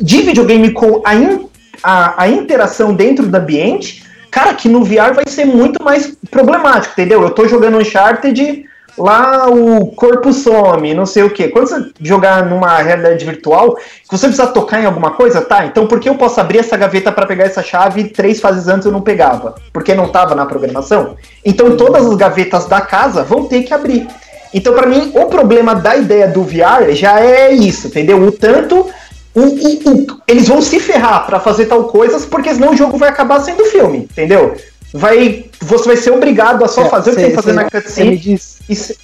de 0.00 0.22
videogame 0.22 0.72
com 0.72 1.02
a, 1.04 1.14
in- 1.14 1.46
a, 1.82 2.22
a 2.22 2.28
interação 2.28 2.94
dentro 2.94 3.26
do 3.26 3.36
ambiente, 3.36 4.04
cara, 4.30 4.54
que 4.54 4.68
no 4.68 4.82
VR 4.84 5.14
vai 5.14 5.24
ser 5.26 5.44
muito 5.44 5.82
mais 5.82 6.16
problemático, 6.30 6.92
entendeu? 6.94 7.22
Eu 7.22 7.30
tô 7.30 7.46
jogando 7.46 7.78
Uncharted, 7.78 8.64
lá 8.98 9.48
o 9.48 9.86
corpo 9.86 10.32
some, 10.32 10.92
não 10.94 11.06
sei 11.06 11.22
o 11.22 11.30
que. 11.30 11.48
Quando 11.48 11.68
você 11.68 11.90
jogar 12.00 12.44
numa 12.46 12.78
realidade 12.78 13.24
virtual, 13.24 13.76
você 14.10 14.26
precisa 14.26 14.46
tocar 14.48 14.80
em 14.82 14.86
alguma 14.86 15.12
coisa, 15.12 15.40
tá? 15.40 15.64
Então 15.66 15.86
por 15.86 16.00
que 16.00 16.08
eu 16.08 16.14
posso 16.16 16.40
abrir 16.40 16.58
essa 16.58 16.76
gaveta 16.76 17.10
para 17.12 17.26
pegar 17.26 17.44
essa 17.44 17.62
chave 17.62 18.04
três 18.08 18.40
fases 18.40 18.68
antes 18.68 18.86
eu 18.86 18.92
não 18.92 19.00
pegava? 19.00 19.54
Porque 19.72 19.94
não 19.94 20.08
tava 20.08 20.34
na 20.34 20.44
programação? 20.46 21.16
Então 21.44 21.76
todas 21.76 22.06
as 22.06 22.14
gavetas 22.16 22.66
da 22.66 22.80
casa 22.80 23.22
vão 23.22 23.44
ter 23.46 23.62
que 23.62 23.72
abrir. 23.72 24.06
Então, 24.52 24.72
para 24.72 24.86
mim, 24.86 25.12
o 25.14 25.26
problema 25.26 25.74
da 25.74 25.94
ideia 25.94 26.26
do 26.26 26.42
VR 26.42 26.90
já 26.92 27.20
é 27.20 27.52
isso, 27.52 27.88
entendeu? 27.88 28.18
O 28.22 28.32
tanto. 28.32 28.86
O, 29.34 29.40
o- 29.42 29.90
o- 29.90 30.06
eles 30.26 30.48
vão 30.48 30.60
se 30.62 30.80
ferrar 30.80 31.26
para 31.26 31.38
fazer 31.38 31.66
tal 31.66 31.84
coisas, 31.84 32.24
porque 32.24 32.52
senão 32.54 32.70
o 32.72 32.76
jogo 32.76 32.96
vai 32.96 33.10
acabar 33.10 33.38
sendo 33.40 33.62
filme, 33.66 33.98
entendeu? 34.10 34.56
Vai, 34.92 35.46
você 35.60 35.84
vai 35.86 35.96
ser 35.96 36.10
obrigado 36.12 36.64
a 36.64 36.68
só 36.68 36.82
É, 36.82 36.88
fazer 36.88 37.10
o 37.10 37.14
que 37.14 37.20
cê- 37.20 37.26
tem 37.26 37.30
que 37.36 37.42
fazer 37.42 37.50
cê- 37.50 37.56
na 37.56 37.62
cê 37.64 37.70
cutscene. 37.70 38.16
diz- 38.16 38.58
cê-. 38.74 38.96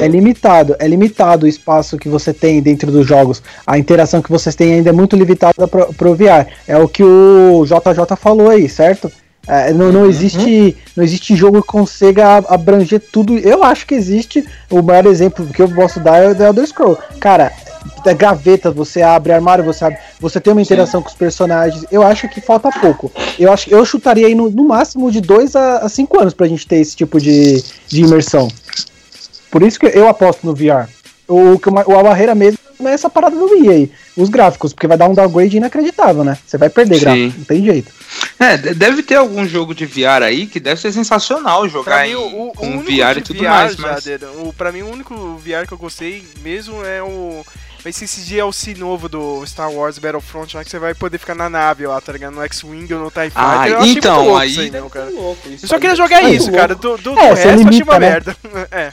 É 0.00 0.08
limitado, 0.08 0.74
é 0.80 0.88
limitado 0.88 1.46
o 1.46 1.48
espaço 1.48 1.96
que 1.96 2.08
você 2.08 2.32
tem 2.32 2.60
dentro 2.60 2.90
dos 2.90 3.06
jogos. 3.06 3.40
A 3.64 3.78
interação 3.78 4.20
que 4.20 4.30
vocês 4.30 4.56
têm 4.56 4.74
ainda 4.74 4.90
é 4.90 4.92
muito 4.92 5.14
limitada 5.14 5.68
pro, 5.68 5.94
pro 5.94 6.14
VR. 6.16 6.48
É 6.66 6.76
o 6.76 6.88
que 6.88 7.04
o 7.04 7.64
JJ 7.64 8.16
falou 8.16 8.50
aí, 8.50 8.68
certo? 8.68 9.12
É, 9.46 9.72
não, 9.72 9.92
não 9.92 10.06
existe 10.06 10.76
não 10.96 11.04
existe 11.04 11.36
jogo 11.36 11.62
que 11.62 11.68
consiga 11.68 12.38
abranger 12.48 13.00
tudo. 13.12 13.38
Eu 13.38 13.62
acho 13.62 13.86
que 13.86 13.94
existe. 13.94 14.44
O 14.68 14.82
maior 14.82 15.06
exemplo 15.06 15.46
que 15.46 15.62
eu 15.62 15.68
posso 15.68 16.00
dar 16.00 16.16
é 16.20 16.30
o 16.30 16.34
The 16.34 16.46
Elder 16.48 16.66
Scroll. 16.66 16.98
Cara, 17.20 17.52
gaveta, 18.16 18.70
você 18.70 19.02
abre 19.02 19.32
armário, 19.32 19.64
você 19.64 19.84
abre, 19.84 19.98
você 20.20 20.40
tem 20.40 20.52
uma 20.52 20.62
interação 20.62 21.02
com 21.02 21.08
os 21.08 21.14
personagens. 21.14 21.84
Eu 21.90 22.02
acho 22.02 22.28
que 22.28 22.40
falta 22.40 22.70
pouco. 22.80 23.12
Eu 23.38 23.52
acho 23.52 23.66
que 23.66 23.74
eu 23.74 23.84
chutaria 23.84 24.26
aí 24.26 24.34
no, 24.34 24.50
no 24.50 24.64
máximo 24.64 25.10
de 25.10 25.20
2 25.20 25.56
a 25.56 25.88
5 25.88 26.20
anos 26.20 26.34
pra 26.34 26.46
gente 26.48 26.66
ter 26.66 26.76
esse 26.76 26.96
tipo 26.96 27.20
de, 27.20 27.62
de 27.88 28.02
imersão. 28.02 28.48
Por 29.50 29.62
isso 29.62 29.78
que 29.78 29.86
eu 29.86 30.08
aposto 30.08 30.46
no 30.46 30.54
VR. 30.54 30.88
O, 31.28 31.58
que 31.58 31.68
a 31.68 32.02
barreira 32.02 32.34
mesmo 32.34 32.58
é 32.84 32.92
essa 32.92 33.08
parada 33.10 33.34
do 33.34 33.46
Wii 33.46 33.70
aí. 33.70 33.92
Os 34.16 34.28
gráficos, 34.28 34.72
porque 34.72 34.86
vai 34.86 34.96
dar 34.96 35.08
um 35.08 35.14
downgrade 35.14 35.56
inacreditável, 35.56 36.22
né? 36.22 36.38
Você 36.46 36.56
vai 36.56 36.68
perder 36.68 36.96
Sim. 36.96 37.00
gráfico, 37.00 37.38
não 37.38 37.44
tem 37.44 37.64
jeito. 37.64 37.92
É, 38.38 38.56
de- 38.56 38.74
deve 38.74 39.02
ter 39.02 39.16
algum 39.16 39.46
jogo 39.46 39.74
de 39.74 39.86
VR 39.86 40.22
aí 40.22 40.46
que 40.46 40.60
deve 40.60 40.80
ser 40.80 40.92
sensacional 40.92 41.68
jogar 41.68 42.04
mim, 42.04 42.12
em, 42.12 42.14
o, 42.16 42.48
o 42.48 42.52
com 42.52 42.66
único 42.66 42.84
VR 42.84 43.18
e 43.18 43.22
tudo 43.22 43.42
VR, 43.42 43.48
mais. 43.48 43.76
Mas... 43.76 44.04
Jader, 44.04 44.28
o, 44.40 44.52
pra 44.52 44.70
mim, 44.70 44.82
o 44.82 44.90
único 44.90 45.14
VR 45.38 45.66
que 45.66 45.72
eu 45.72 45.78
gostei 45.78 46.24
mesmo 46.42 46.84
é 46.84 47.02
o. 47.02 47.44
Vai 47.86 47.92
ser 47.92 48.06
esse 48.06 48.22
DLC 48.22 48.74
novo 48.74 49.08
do 49.08 49.46
Star 49.46 49.70
Wars 49.70 49.96
Battlefront, 49.96 50.56
lá 50.56 50.64
que 50.64 50.70
você 50.70 50.76
vai 50.76 50.92
poder 50.92 51.18
ficar 51.18 51.36
na 51.36 51.48
nave 51.48 51.86
lá, 51.86 52.00
tá 52.00 52.10
ligado? 52.12 52.34
No 52.34 52.42
X-Wing 52.42 52.92
ou 52.92 52.98
no 53.04 53.10
TIE 53.12 53.30
Fighter. 53.30 53.32
Ah, 53.36 53.68
eu 53.68 53.86
então, 53.86 54.24
louco 54.24 54.38
aí 54.40 54.50
isso 54.50 54.60
aí, 54.60 54.70
deve 54.70 54.80
meu, 54.80 54.90
cara. 54.90 55.08
louco, 55.10 55.48
isso 55.48 55.66
Eu 55.66 55.68
só 55.68 55.76
queria 55.76 55.90
deve 55.90 56.02
jogar 56.02 56.22
isso, 56.24 56.46
louco. 56.46 56.58
cara. 56.58 56.74
Do, 56.74 56.96
do, 56.96 57.12
do 57.14 57.20
É, 57.20 57.28
resto, 57.28 57.42
você 57.42 57.46
eu 57.46 57.50
achei 57.52 57.64
limita, 57.64 57.84
uma 57.84 57.98
né? 58.00 58.10
merda. 58.10 58.36
é. 58.72 58.92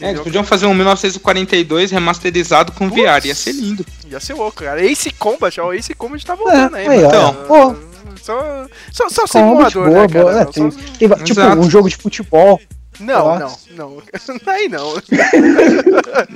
É, 0.00 0.08
eles 0.10 0.20
podiam 0.20 0.42
fazer 0.42 0.66
um 0.66 0.74
1942 0.74 1.92
remasterizado 1.92 2.72
com 2.72 2.88
VR, 2.90 3.24
ia 3.24 3.34
ser 3.36 3.52
lindo. 3.52 3.86
Ia 4.10 4.18
ser 4.18 4.34
louco, 4.34 4.64
cara. 4.64 4.84
Ace 4.84 5.12
Combat, 5.12 5.60
ó, 5.60 5.72
Ace 5.72 5.94
Combat 5.94 6.26
tá 6.26 6.34
voltando 6.34 6.76
É, 6.76 6.80
aí, 6.80 6.88
aí, 6.88 7.02
mano. 7.04 7.18
ó. 7.20 7.32
Pô. 7.32 7.76
Só, 8.20 8.66
só, 8.92 9.08
só 9.10 9.26
sem 9.28 9.42
Combat, 9.42 9.72
voador, 9.72 9.90
boa, 9.92 10.02
né, 10.02 10.08
cara? 10.08 10.24
boa. 10.24 10.40
É, 10.40 10.44
Só- 10.44 10.50
tem- 10.50 10.70
tem- 11.08 11.24
tipo, 11.24 11.40
um 11.40 11.70
jogo 11.70 11.88
de 11.88 11.96
futebol. 11.96 12.60
Não, 13.00 13.38
não, 13.38 13.58
não. 13.70 14.02
Aí 14.46 14.68
não. 14.68 14.94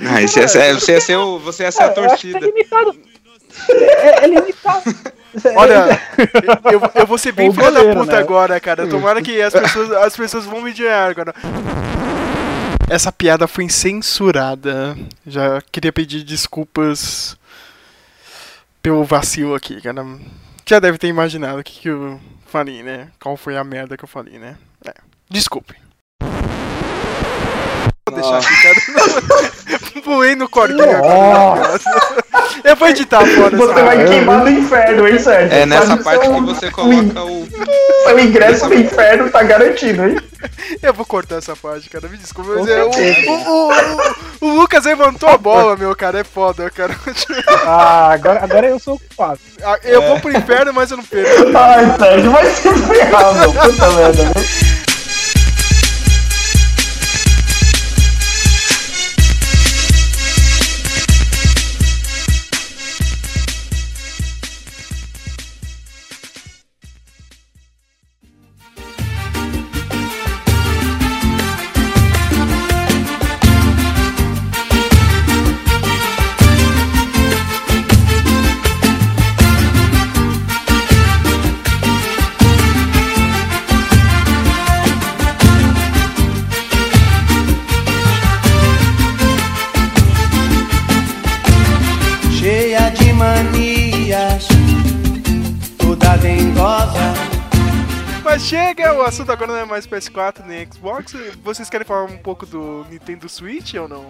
Ah, 0.09 0.21
ia 0.21 0.27
ser- 0.27 0.47
você 0.73 0.93
ia 0.93 1.01
ser, 1.01 1.17
o, 1.17 1.39
você 1.39 1.63
ia 1.63 1.71
ser 1.71 1.83
a 1.83 1.89
torcida. 1.89 2.39
limitado. 2.39 2.95
É, 3.69 4.23
é 4.23 4.27
limitado. 4.27 4.83
Olha, 5.55 5.99
eu, 6.71 6.81
eu 7.01 7.07
vou 7.07 7.17
ser 7.17 7.31
bem 7.31 7.51
filho 7.51 7.71
da 7.71 7.81
puta 7.93 8.11
né? 8.13 8.17
agora, 8.17 8.59
cara. 8.59 8.87
Tomara 8.87 9.21
que 9.21 9.41
as 9.41 9.53
pessoas, 9.53 9.91
as 9.91 10.15
pessoas 10.15 10.45
vão 10.45 10.61
me 10.61 10.69
odiar 10.71 11.09
agora. 11.09 11.33
Essa 12.89 13.11
piada 13.11 13.47
foi 13.47 13.67
censurada. 13.69 14.95
Já 15.25 15.61
queria 15.71 15.91
pedir 15.91 16.23
desculpas 16.23 17.35
pelo 18.81 19.03
vacilo 19.03 19.55
aqui, 19.55 19.81
cara. 19.81 20.05
Já 20.65 20.79
deve 20.79 20.97
ter 20.97 21.07
imaginado 21.07 21.59
o 21.59 21.63
que, 21.63 21.79
que 21.81 21.89
eu 21.89 22.19
falei, 22.45 22.83
né? 22.83 23.09
Qual 23.19 23.35
foi 23.35 23.57
a 23.57 23.63
merda 23.63 23.97
que 23.97 24.03
eu 24.03 24.07
falei, 24.07 24.37
né? 24.37 24.55
É. 24.85 24.93
Desculpe. 25.29 25.75
Vou 28.13 28.21
deixar 28.21 28.37
aqui, 28.37 28.61
cara. 28.63 29.53
Voei 30.05 30.35
no 30.35 30.49
corguinho 30.49 30.97
agora. 30.97 31.79
Eu 32.63 32.75
vou 32.75 32.87
editar 32.89 33.19
fora 33.25 33.55
Você 33.55 33.73
vai 33.73 33.97
merda. 33.97 34.11
queimar 34.11 34.39
no 34.39 34.49
inferno, 34.49 35.07
hein, 35.07 35.17
Sérgio? 35.19 35.57
É 35.57 35.65
nessa 35.65 35.87
Sabe, 35.87 36.03
parte 36.03 36.25
seu- 36.25 36.33
que 36.35 36.41
você 36.41 36.71
coloca 36.71 37.23
o. 37.23 37.47
Seu 38.05 38.19
ingresso 38.19 38.67
no 38.67 38.75
inferno 38.75 39.29
tá 39.31 39.43
garantido, 39.43 40.05
hein? 40.05 40.17
Eu 40.81 40.93
vou 40.93 41.05
cortar 41.05 41.37
essa 41.37 41.55
parte, 41.55 41.89
cara. 41.89 42.09
Me 42.09 42.17
desculpa. 42.17 42.51
Mas 42.55 42.67
é, 42.67 42.83
o, 42.83 42.89
o, 42.89 43.69
o, 43.69 43.71
o- 44.41 44.53
Lucas 44.59 44.83
levantou 44.83 45.29
a 45.29 45.37
bola, 45.37 45.77
meu 45.77 45.95
cara. 45.95 46.19
É 46.19 46.23
foda, 46.23 46.69
cara. 46.69 46.93
Ah, 47.65 48.09
agora, 48.11 48.43
agora 48.43 48.67
eu 48.67 48.77
sou 48.79 48.95
o 48.95 48.99
culpado. 48.99 49.39
Ah, 49.63 49.77
Eu 49.83 50.01
vou 50.01 50.19
pro 50.19 50.35
inferno, 50.35 50.73
mas 50.73 50.91
eu 50.91 50.97
não 50.97 51.03
perco. 51.05 51.57
Ai, 51.57 51.97
Sérgio, 51.97 52.31
vai 52.31 52.45
se 52.47 52.69
ferrar, 52.73 53.33
meu. 53.35 53.53
Puta 53.53 53.91
merda, 53.91 54.23
né? 54.25 54.31
Chega, 98.53 98.93
o 98.93 99.01
assunto 99.01 99.31
agora 99.31 99.51
não 99.51 99.57
é 99.59 99.65
mais 99.65 99.87
PS4 99.87 100.45
nem 100.45 100.67
Xbox. 100.71 101.15
Vocês 101.43 101.69
querem 101.69 101.85
falar 101.87 102.03
um 102.03 102.17
pouco 102.17 102.45
do 102.45 102.85
Nintendo 102.89 103.27
Switch 103.27 103.73
ou 103.75 103.87
não? 103.87 104.05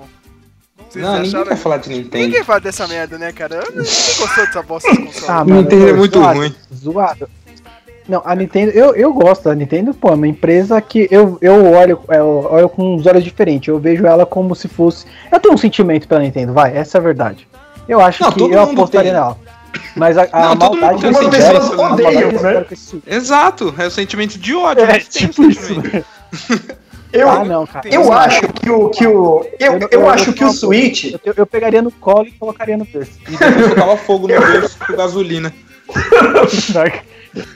Vocês 0.89 1.03
Não, 1.03 1.13
ninguém 1.13 1.29
acharam- 1.29 1.45
quer 1.47 1.57
falar 1.57 1.77
de 1.77 1.89
Nintendo. 1.89 2.17
Ninguém 2.25 2.43
fala 2.43 2.59
dessa 2.59 2.87
merda, 2.87 3.17
né, 3.17 3.31
cara? 3.31 3.59
Ninguém 3.69 3.83
gostou 3.83 4.45
dessa 4.45 4.61
bosta 4.61 4.91
de 4.91 4.97
console. 5.05 5.25
Ah, 5.31 5.45
Nintendo 5.45 5.87
é 5.87 5.93
muito 5.93 6.19
zoado, 6.19 6.39
ruim. 6.39 6.55
Zoado. 6.73 7.29
Não, 8.09 8.21
a 8.25 8.35
Nintendo, 8.35 8.71
eu, 8.73 8.93
eu 8.95 9.13
gosto 9.13 9.43
da 9.45 9.55
Nintendo, 9.55 9.93
pô, 9.93 10.09
é 10.09 10.13
uma 10.15 10.27
empresa 10.27 10.81
que 10.81 11.07
eu, 11.09 11.37
eu 11.41 11.71
olho, 11.71 12.01
eu 12.09 12.47
olho 12.51 12.67
com 12.67 12.95
uns 12.95 13.05
olhos 13.05 13.23
diferentes. 13.23 13.69
Eu 13.69 13.79
vejo 13.79 14.05
ela 14.05 14.25
como 14.25 14.53
se 14.55 14.67
fosse. 14.67 15.05
Eu 15.31 15.39
tenho 15.39 15.53
um 15.53 15.57
sentimento 15.57 16.05
pela 16.05 16.19
Nintendo, 16.19 16.51
vai, 16.51 16.75
essa 16.75 16.97
é 16.97 16.99
a 16.99 17.03
verdade. 17.03 17.47
Eu 17.87 18.01
acho 18.01 18.21
Não, 18.23 18.31
que 18.31 18.41
eu 18.41 18.61
apostaria 18.61 19.11
tem. 19.11 19.19
nela. 19.21 19.37
Mas 19.95 20.17
a, 20.17 20.27
a 20.31 20.41
Não, 20.49 20.57
todo 20.57 20.77
maldade 20.79 21.05
mundo 21.05 21.29
tem 21.29 21.39
eu 21.41 21.61
um 21.79 21.91
odeiam, 21.93 22.31
né? 22.41 22.65
Exato, 23.07 23.73
é 23.77 23.87
o 23.87 23.91
sentimento 23.91 24.37
de 24.37 24.55
ódio. 24.55 24.83
É, 24.85 24.99
tem 24.99 25.27
tipo 25.27 25.43
isso. 25.43 25.61
sentimento. 25.73 26.05
Eu, 27.13 27.29
Ah, 27.29 27.45
não, 27.45 27.63
cara. 27.67 27.87
eu 27.87 28.11
acho 28.11 28.41
que 28.47 28.71
o. 28.71 28.89
Que 28.89 29.05
o 29.05 29.45
eu, 29.59 29.73
Eu- 29.77 29.87
eu, 29.91 30.09
acho 30.09 30.33
que 30.33 30.43
o 30.43 30.51
Switch. 30.51 31.13
Eu, 31.23 31.33
eu 31.37 31.45
pegaria 31.45 31.79
no 31.79 31.91
colo 31.91 32.25
e 32.25 32.31
colocaria 32.31 32.75
no 32.75 32.85
berço. 32.85 33.11
E 33.27 33.37
depois 33.37 33.69
tocava 33.69 33.95
fogo 33.97 34.27
no 34.27 34.33
berço 34.39 34.75
com 34.79 34.95
gasolina. 34.95 35.53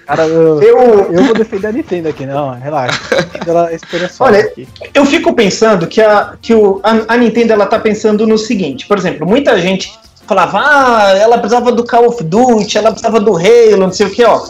Cara, 0.05 0.25
eu, 0.27 0.61
Eu, 0.61 1.11
eu 1.11 1.23
vou 1.23 1.33
defender 1.33 1.67
a 1.67 1.71
Nintendo 1.71 2.09
aqui, 2.09 2.25
não, 2.25 2.51
relaxa. 2.51 2.99
Ela 3.45 3.73
espera 3.73 4.09
só 4.09 4.25
Olha, 4.25 4.39
aqui. 4.41 4.67
eu 4.93 5.05
fico 5.05 5.33
pensando 5.33 5.87
que, 5.87 6.01
a, 6.01 6.33
que 6.41 6.53
o, 6.53 6.79
a, 6.83 7.13
a 7.13 7.17
Nintendo 7.17 7.53
ela 7.53 7.65
tá 7.65 7.79
pensando 7.79 8.25
no 8.25 8.37
seguinte, 8.37 8.87
por 8.87 8.97
exemplo, 8.97 9.27
muita 9.27 9.59
gente 9.59 9.91
falava, 10.27 10.59
ah, 10.59 11.17
ela 11.17 11.37
precisava 11.37 11.71
do 11.71 11.85
Call 11.85 12.07
of 12.07 12.23
Duty, 12.23 12.77
ela 12.77 12.91
precisava 12.91 13.19
do 13.19 13.35
Halo, 13.35 13.77
não 13.77 13.91
sei 13.91 14.07
o 14.07 14.09
que, 14.09 14.23
ó. 14.23 14.47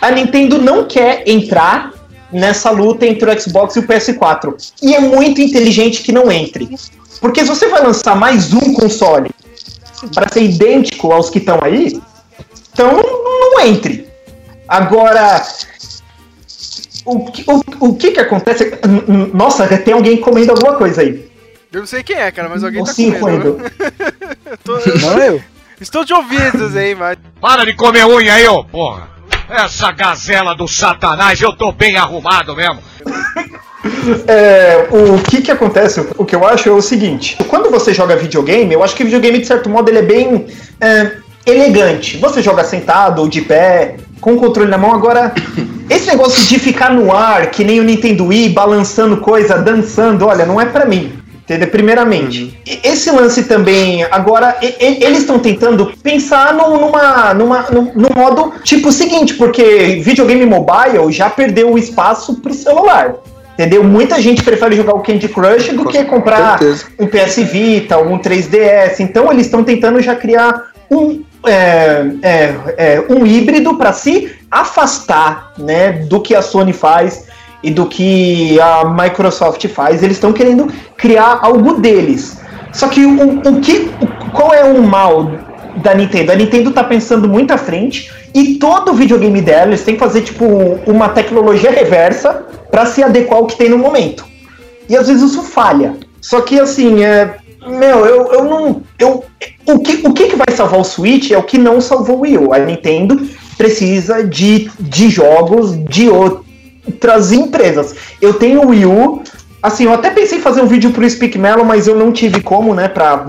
A 0.00 0.10
Nintendo 0.10 0.58
não 0.58 0.84
quer 0.84 1.22
entrar 1.26 1.92
nessa 2.32 2.70
luta 2.70 3.06
entre 3.06 3.30
o 3.30 3.40
Xbox 3.40 3.76
e 3.76 3.80
o 3.80 3.86
PS4. 3.86 4.54
E 4.82 4.94
é 4.94 5.00
muito 5.00 5.40
inteligente 5.40 6.02
que 6.02 6.12
não 6.12 6.30
entre. 6.30 6.68
Porque 7.20 7.40
se 7.40 7.48
você 7.48 7.68
vai 7.68 7.82
lançar 7.82 8.16
mais 8.16 8.52
um 8.52 8.72
console 8.74 9.30
para 10.14 10.28
ser 10.32 10.42
idêntico 10.42 11.12
aos 11.12 11.30
que 11.30 11.38
estão 11.38 11.58
aí, 11.62 12.00
então 12.72 12.92
não, 13.02 13.60
entre. 13.60 14.08
Agora, 14.68 15.42
o, 17.04 17.16
o, 17.16 17.88
o 17.88 17.94
que 17.94 18.12
que 18.12 18.20
acontece? 18.20 18.78
Nossa, 19.32 19.66
tem 19.78 19.94
alguém 19.94 20.18
comendo 20.18 20.52
alguma 20.52 20.74
coisa 20.74 21.00
aí. 21.00 21.27
Eu 21.72 21.80
não 21.80 21.86
sei 21.86 22.02
quem 22.02 22.16
é, 22.16 22.30
cara, 22.30 22.48
mas 22.48 22.64
alguém 22.64 22.82
tá 22.84 22.92
cinco 22.92 23.18
comendo. 23.20 23.60
ainda. 23.60 23.72
Eu 24.50 24.58
tô- 24.64 24.78
Não 25.06 25.18
eu. 25.18 25.42
Estou 25.80 26.04
de 26.04 26.12
ouvidos 26.12 26.74
aí, 26.74 26.94
mas. 26.94 27.16
Para 27.40 27.64
de 27.64 27.74
comer 27.74 28.04
unha 28.06 28.32
aí, 28.34 28.46
ô 28.48 28.64
porra! 28.64 29.08
Essa 29.48 29.90
gazela 29.92 30.54
do 30.54 30.66
satanás, 30.66 31.40
eu 31.40 31.52
tô 31.52 31.70
bem 31.72 31.96
arrumado 31.96 32.54
mesmo. 32.56 32.78
É, 34.26 34.88
o 34.90 35.22
que 35.22 35.40
que 35.40 35.50
acontece? 35.52 36.04
O 36.16 36.24
que 36.24 36.34
eu 36.34 36.44
acho 36.46 36.68
é 36.68 36.72
o 36.72 36.82
seguinte: 36.82 37.36
quando 37.48 37.70
você 37.70 37.94
joga 37.94 38.16
videogame, 38.16 38.74
eu 38.74 38.82
acho 38.82 38.94
que 38.94 39.04
videogame, 39.04 39.38
de 39.38 39.46
certo 39.46 39.68
modo, 39.70 39.88
ele 39.88 39.98
é 39.98 40.02
bem 40.02 40.46
é, 40.80 41.12
elegante. 41.46 42.16
Você 42.16 42.42
joga 42.42 42.64
sentado 42.64 43.20
ou 43.20 43.28
de 43.28 43.40
pé, 43.40 43.96
com 44.20 44.34
o 44.34 44.36
controle 44.38 44.68
na 44.68 44.76
mão. 44.78 44.92
Agora, 44.92 45.32
esse 45.88 46.08
negócio 46.08 46.44
de 46.44 46.58
ficar 46.58 46.90
no 46.90 47.14
ar, 47.14 47.50
que 47.50 47.62
nem 47.62 47.78
o 47.78 47.84
Nintendo 47.84 48.26
Wii, 48.26 48.48
balançando 48.50 49.18
coisa, 49.18 49.56
dançando, 49.58 50.26
olha, 50.26 50.44
não 50.44 50.60
é 50.60 50.66
pra 50.66 50.84
mim. 50.84 51.12
Entendeu? 51.48 51.68
Primeiramente. 51.68 52.58
E- 52.66 52.80
Esse 52.84 53.10
lance 53.10 53.44
também, 53.44 54.04
agora, 54.10 54.58
e- 54.60 54.66
e- 54.78 55.02
eles 55.04 55.20
estão 55.20 55.38
tentando 55.38 55.90
pensar 56.02 56.52
no- 56.52 56.78
numa, 56.78 57.32
numa, 57.32 57.62
num, 57.70 57.90
num 57.94 58.08
modo 58.14 58.52
tipo 58.62 58.88
o 58.90 58.92
seguinte, 58.92 59.32
porque 59.34 59.98
videogame 60.04 60.44
mobile 60.44 61.10
já 61.10 61.30
perdeu 61.30 61.72
o 61.72 61.78
espaço 61.78 62.34
pro 62.42 62.52
celular. 62.52 63.14
Entendeu? 63.54 63.82
Muita 63.82 64.20
gente 64.20 64.42
prefere 64.44 64.76
jogar 64.76 64.94
o 64.94 65.00
Candy 65.00 65.26
Crush 65.28 65.70
do 65.70 65.84
Com 65.84 65.90
que 65.90 66.04
comprar 66.04 66.58
certeza. 66.58 66.84
um 66.98 67.06
PS 67.06 67.42
Vita, 67.42 67.98
um 67.98 68.18
3DS. 68.18 69.00
Então 69.00 69.32
eles 69.32 69.46
estão 69.46 69.64
tentando 69.64 70.00
já 70.02 70.14
criar 70.14 70.64
um, 70.90 71.22
é, 71.46 72.04
é, 72.22 72.54
é, 72.76 73.04
um 73.08 73.26
híbrido 73.26 73.74
para 73.76 73.92
se 73.92 74.30
afastar 74.50 75.52
né, 75.58 75.92
do 76.08 76.20
que 76.20 76.34
a 76.34 76.42
Sony 76.42 76.72
faz 76.72 77.24
e 77.62 77.70
do 77.70 77.86
que 77.86 78.60
a 78.60 78.84
Microsoft 78.84 79.66
faz. 79.68 80.02
Eles 80.02 80.16
estão 80.16 80.32
querendo 80.32 80.72
criar 80.96 81.40
algo 81.42 81.74
deles. 81.74 82.40
Só 82.72 82.88
que 82.88 83.04
o, 83.04 83.40
o 83.40 83.60
que, 83.60 83.90
qual 84.32 84.52
é 84.54 84.64
o 84.64 84.82
mal 84.82 85.30
da 85.76 85.94
Nintendo? 85.94 86.32
A 86.32 86.34
Nintendo 86.34 86.70
tá 86.70 86.84
pensando 86.84 87.28
muito 87.28 87.52
à 87.52 87.58
frente 87.58 88.10
e 88.34 88.54
todo 88.56 88.92
videogame 88.92 89.40
dela 89.40 89.68
eles 89.68 89.82
têm 89.82 89.94
que 89.94 90.00
fazer 90.00 90.22
tipo 90.22 90.44
uma 90.86 91.08
tecnologia 91.08 91.70
reversa 91.70 92.46
para 92.70 92.86
se 92.86 93.02
adequar 93.02 93.38
ao 93.38 93.46
que 93.46 93.56
tem 93.56 93.68
no 93.68 93.78
momento. 93.78 94.24
E 94.88 94.96
às 94.96 95.08
vezes 95.08 95.30
isso 95.30 95.42
falha. 95.42 95.96
Só 96.20 96.40
que 96.40 96.58
assim, 96.58 97.02
é. 97.04 97.36
Meu, 97.66 98.06
eu, 98.06 98.32
eu 98.32 98.44
não. 98.44 98.82
Eu, 98.98 99.24
o, 99.66 99.78
que, 99.80 100.06
o 100.06 100.12
que 100.12 100.28
que 100.28 100.36
vai 100.36 100.54
salvar 100.54 100.80
o 100.80 100.84
Switch 100.84 101.30
é 101.30 101.38
o 101.38 101.42
que 101.42 101.58
não 101.58 101.80
salvou 101.80 102.18
o 102.18 102.20
Wii 102.20 102.38
U. 102.38 102.54
A 102.54 102.58
Nintendo 102.58 103.20
precisa 103.56 104.24
de, 104.24 104.70
de 104.78 105.10
jogos 105.10 105.76
de 105.84 106.08
outras 106.88 107.32
empresas. 107.32 107.94
Eu 108.20 108.34
tenho 108.34 108.62
o 108.62 108.68
Wii 108.68 108.86
U. 108.86 109.22
Assim, 109.62 109.84
eu 109.84 109.92
até 109.92 110.10
pensei 110.10 110.38
em 110.38 110.42
fazer 110.42 110.60
um 110.60 110.66
vídeo 110.66 110.90
pro 110.90 111.08
Speak 111.08 111.38
Melon, 111.38 111.64
mas 111.64 111.86
eu 111.86 111.96
não 111.96 112.12
tive 112.12 112.40
como, 112.40 112.74
né, 112.74 112.88
pra 112.88 113.26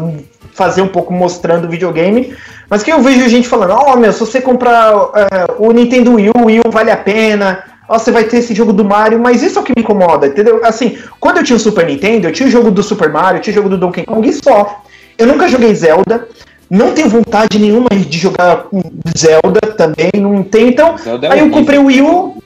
fazer 0.53 0.81
um 0.81 0.87
pouco 0.87 1.13
mostrando 1.13 1.65
o 1.65 1.69
videogame. 1.69 2.33
Mas 2.69 2.83
que 2.83 2.91
eu 2.91 3.01
vejo 3.01 3.27
gente 3.27 3.47
falando, 3.47 3.73
ó, 3.73 3.95
meu, 3.95 4.13
se 4.13 4.19
você 4.19 4.39
comprar 4.39 4.91
é, 5.15 5.45
o 5.57 5.71
Nintendo 5.71 6.13
Wii 6.13 6.29
U, 6.29 6.33
o 6.41 6.45
Wii 6.45 6.61
U 6.65 6.71
vale 6.71 6.91
a 6.91 6.97
pena. 6.97 7.63
Ó, 7.87 7.97
você 7.97 8.11
vai 8.11 8.25
ter 8.25 8.37
esse 8.37 8.53
jogo 8.53 8.71
do 8.71 8.85
Mario, 8.85 9.19
mas 9.19 9.41
isso 9.41 9.57
é 9.57 9.61
o 9.61 9.65
que 9.65 9.73
me 9.75 9.81
incomoda, 9.81 10.27
entendeu? 10.27 10.63
Assim, 10.63 10.99
quando 11.19 11.37
eu 11.37 11.43
tinha 11.43 11.57
o 11.57 11.59
Super 11.59 11.87
Nintendo, 11.87 12.27
eu 12.27 12.31
tinha 12.31 12.47
o 12.47 12.51
jogo 12.51 12.69
do 12.69 12.83
Super 12.83 13.09
Mario, 13.11 13.39
eu 13.39 13.41
tinha 13.41 13.51
o 13.51 13.55
jogo 13.55 13.69
do 13.69 13.77
Donkey 13.77 14.05
Kong 14.05 14.27
e 14.29 14.33
só. 14.33 14.83
Eu 15.17 15.25
nunca 15.25 15.47
joguei 15.47 15.73
Zelda, 15.73 16.27
não 16.69 16.91
tenho 16.91 17.09
vontade 17.09 17.57
nenhuma 17.57 17.89
de 17.89 18.19
jogar 18.19 18.67
Zelda 19.17 19.59
também, 19.75 20.11
não 20.13 20.43
tenho. 20.43 20.69
Então, 20.69 20.95
Zelda 20.99 21.27
é 21.27 21.31
aí 21.31 21.39
eu 21.39 21.45
horrível. 21.45 21.59
comprei 21.59 21.79
o 21.79 21.85
Wii 21.85 22.01
U, 22.03 22.43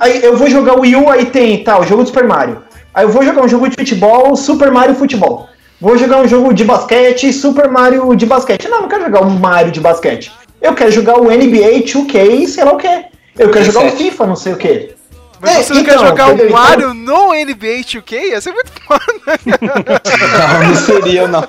aí, 0.00 0.22
eu 0.22 0.36
vou 0.36 0.48
jogar 0.48 0.76
o 0.76 0.80
Wii 0.80 0.96
U, 0.96 1.08
aí 1.08 1.26
tem, 1.26 1.62
tá, 1.62 1.78
o 1.78 1.84
jogo 1.84 2.02
do 2.02 2.08
Super 2.08 2.24
Mario. 2.24 2.62
Aí 2.92 3.04
eu 3.04 3.10
vou 3.10 3.22
jogar 3.22 3.42
um 3.42 3.48
jogo 3.48 3.68
de 3.68 3.76
futebol, 3.76 4.36
Super 4.36 4.70
Mario 4.70 4.94
Futebol. 4.94 5.48
Vou 5.80 5.96
jogar 5.96 6.18
um 6.18 6.28
jogo 6.28 6.52
de 6.52 6.64
basquete, 6.64 7.32
Super 7.32 7.68
Mario 7.70 8.14
de 8.14 8.26
basquete. 8.26 8.68
Não, 8.68 8.82
não 8.82 8.88
quero 8.88 9.04
jogar 9.04 9.22
um 9.22 9.30
Mario 9.30 9.72
de 9.72 9.80
basquete. 9.80 10.30
Eu 10.60 10.74
quero 10.74 10.90
jogar 10.90 11.18
o 11.18 11.24
NBA 11.24 11.84
2K, 11.84 12.46
sei 12.46 12.64
lá 12.64 12.72
o 12.72 12.76
que. 12.76 13.04
Eu 13.38 13.50
quero 13.50 13.64
jogar 13.64 13.80
o 13.80 13.84
17. 13.84 14.02
FIFA, 14.02 14.26
não 14.26 14.36
sei 14.36 14.52
o 14.52 14.56
que. 14.56 14.94
Mas 15.40 15.50
É, 15.56 15.62
você 15.62 15.74
não 15.74 15.84
quer 15.84 15.94
então, 15.94 16.06
jogar 16.06 16.32
o 16.32 16.50
Mario 16.50 16.92
no 16.94 17.28
NBA 17.32 17.80
2K? 17.84 18.12
Ia 18.30 18.40
ser 18.40 18.52
muito 18.52 18.70
foda. 18.86 19.04
Não, 19.60 20.68
não 20.68 20.74
seria, 20.76 21.28
não. 21.28 21.42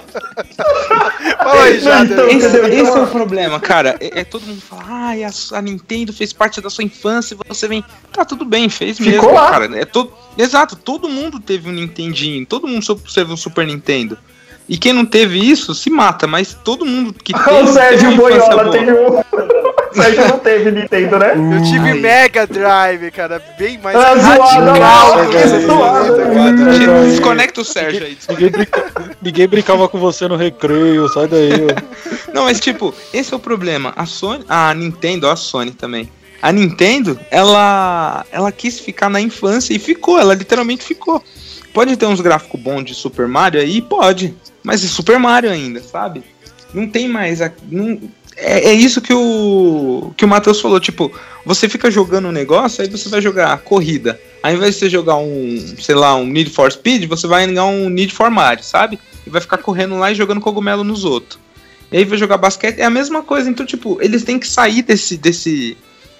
Fala 1.38 1.63
aí, 1.63 1.80
Jader. 1.80 2.12
então, 2.13 2.27
Esse, 2.30 2.47
entendeu? 2.47 2.67
esse 2.67 2.97
é 2.97 3.01
o 3.01 3.08
problema, 3.08 3.60
cara. 3.60 3.97
É, 3.99 4.21
é 4.21 4.23
todo 4.23 4.43
mundo 4.45 4.62
fala, 4.62 4.84
ah, 4.88 5.12
a, 5.12 5.58
a 5.58 5.62
Nintendo 5.62 6.13
fez 6.13 6.32
parte 6.32 6.62
da 6.62 6.69
sua 6.69 6.84
infância 6.84 7.34
e 7.36 7.47
você 7.47 7.67
vem. 7.67 7.84
Tá, 8.13 8.23
tudo 8.23 8.45
bem, 8.45 8.69
fez 8.69 8.97
Ficou 8.97 9.12
mesmo, 9.12 9.34
lá. 9.34 9.49
cara. 9.51 9.80
É 9.80 9.86
todo, 9.86 10.12
exato, 10.38 10.75
todo 10.75 11.10
mundo 11.10 11.39
teve 11.39 11.69
um 11.69 11.73
Nintendinho, 11.73 12.45
todo 12.45 12.67
mundo 12.67 12.95
teve 13.13 13.32
um 13.34 13.38
Super 13.38 13.65
Nintendo. 13.67 14.17
E 14.69 14.77
quem 14.77 14.93
não 14.93 15.06
teve 15.06 15.38
isso, 15.39 15.73
se 15.75 15.89
mata, 15.89 16.27
mas 16.27 16.54
todo 16.54 16.86
mundo 16.86 17.13
que 17.13 17.34
teve. 17.34 17.49
o 17.49 17.56
teve 17.58 17.73
Sérgio 17.73 18.10
uma 18.12 18.32
infância 18.32 18.56
Boiola 18.56 18.71
tem 18.71 18.89
um. 18.89 19.61
Sérgio 19.93 20.27
não 20.27 20.39
teve 20.39 20.71
Nintendo, 20.71 21.19
né? 21.19 21.34
Eu 21.36 21.63
tive 21.63 21.93
Mega 21.93 22.45
Drive, 22.47 23.12
cara, 23.12 23.41
bem 23.58 23.77
mais 23.77 23.95
Ah, 23.95 24.15
zoado, 24.15 24.21
radical 24.21 25.60
zoado. 25.62 26.17
cara. 26.17 27.04
Desconecta 27.06 27.62
o 27.62 27.65
Sérgio 27.65 28.06
aí. 28.06 28.17
Ninguém, 28.30 28.49
brinca- 28.49 28.91
ninguém 29.21 29.47
brincava 29.47 29.88
com 29.89 29.99
você 29.99 30.27
no 30.27 30.36
recreio, 30.36 31.08
sai 31.10 31.27
daí. 31.27 31.51
ó. 31.54 32.32
Não, 32.34 32.43
mas 32.45 32.60
tipo, 32.60 32.93
esse 33.13 33.34
é 33.34 33.36
o 33.36 33.39
problema. 33.39 33.93
A 33.95 34.06
Sony, 34.06 34.43
a 34.47 34.73
Nintendo, 34.73 35.30
a 35.30 35.36
Sony 35.36 35.71
também. 35.71 36.10
A 36.41 36.51
Nintendo, 36.51 37.19
ela 37.30 38.25
ela 38.32 38.51
quis 38.51 38.80
ficar 38.80 39.10
na 39.10 39.21
infância 39.21 39.73
e 39.73 39.80
ficou, 39.80 40.17
ela 40.19 40.34
literalmente 40.34 40.84
ficou. 40.84 41.23
Pode 41.73 41.95
ter 41.95 42.06
uns 42.06 42.19
gráficos 42.19 42.60
bons 42.60 42.84
de 42.84 42.93
Super 42.95 43.27
Mario 43.27 43.62
aí, 43.62 43.82
pode. 43.82 44.34
Mas 44.63 44.84
é 44.84 44.88
Super 44.88 45.19
Mario 45.19 45.51
ainda, 45.51 45.82
sabe? 45.82 46.23
Não 46.73 46.88
tem 46.88 47.08
mais 47.08 47.41
a, 47.41 47.51
não, 47.69 47.99
é, 48.36 48.70
é 48.70 48.74
isso 48.74 49.02
que 49.02 49.13
o 49.13 50.13
que 50.15 50.26
o 50.26 50.28
Matheus 50.28 50.60
falou, 50.60 50.80
tipo, 50.80 51.12
você 51.46 51.67
fica 51.67 51.89
jogando 51.91 52.28
um 52.28 52.32
negócio, 52.32 52.84
aí 52.84 52.89
você 52.89 53.10
vai 53.10 53.22
jogar 53.22 53.58
corrida. 53.60 54.20
Ao 54.41 54.52
invés 54.52 54.74
de 54.74 54.80
você 54.80 54.89
jogar 54.89 55.17
um, 55.17 55.76
sei 55.80 55.96
lá, 55.96 56.15
um 56.15 56.26
Need 56.26 56.50
for 56.50 56.72
Speed, 56.72 57.06
você 57.06 57.28
vai 57.28 57.48
jogar 57.48 57.65
um 57.65 57.89
Need 57.89 58.13
for 58.13 58.30
Mario, 58.30 58.63
sabe? 58.63 59.00
E 59.26 59.30
vai 59.30 59.41
ficar 59.41 59.58
correndo 59.58 59.98
lá 59.98 60.12
e 60.12 60.15
jogando 60.15 60.41
cogumelo 60.41 60.84
nos 60.84 61.06
outros. 61.06 61.39
E 61.91 61.98
aí 61.98 62.06
vai 62.06 62.17
jogar 62.17 62.38
basquete, 62.38 62.80
é 62.80 62.86
a 62.86 62.89
mesma 62.89 63.22
coisa. 63.22 63.50
Então, 63.50 63.65
tipo, 63.65 63.98
eles 64.02 64.24
têm 64.24 64.39
que 64.39 64.48
sair 64.48 64.82
desse, 64.82 65.17
desse, 65.17 65.78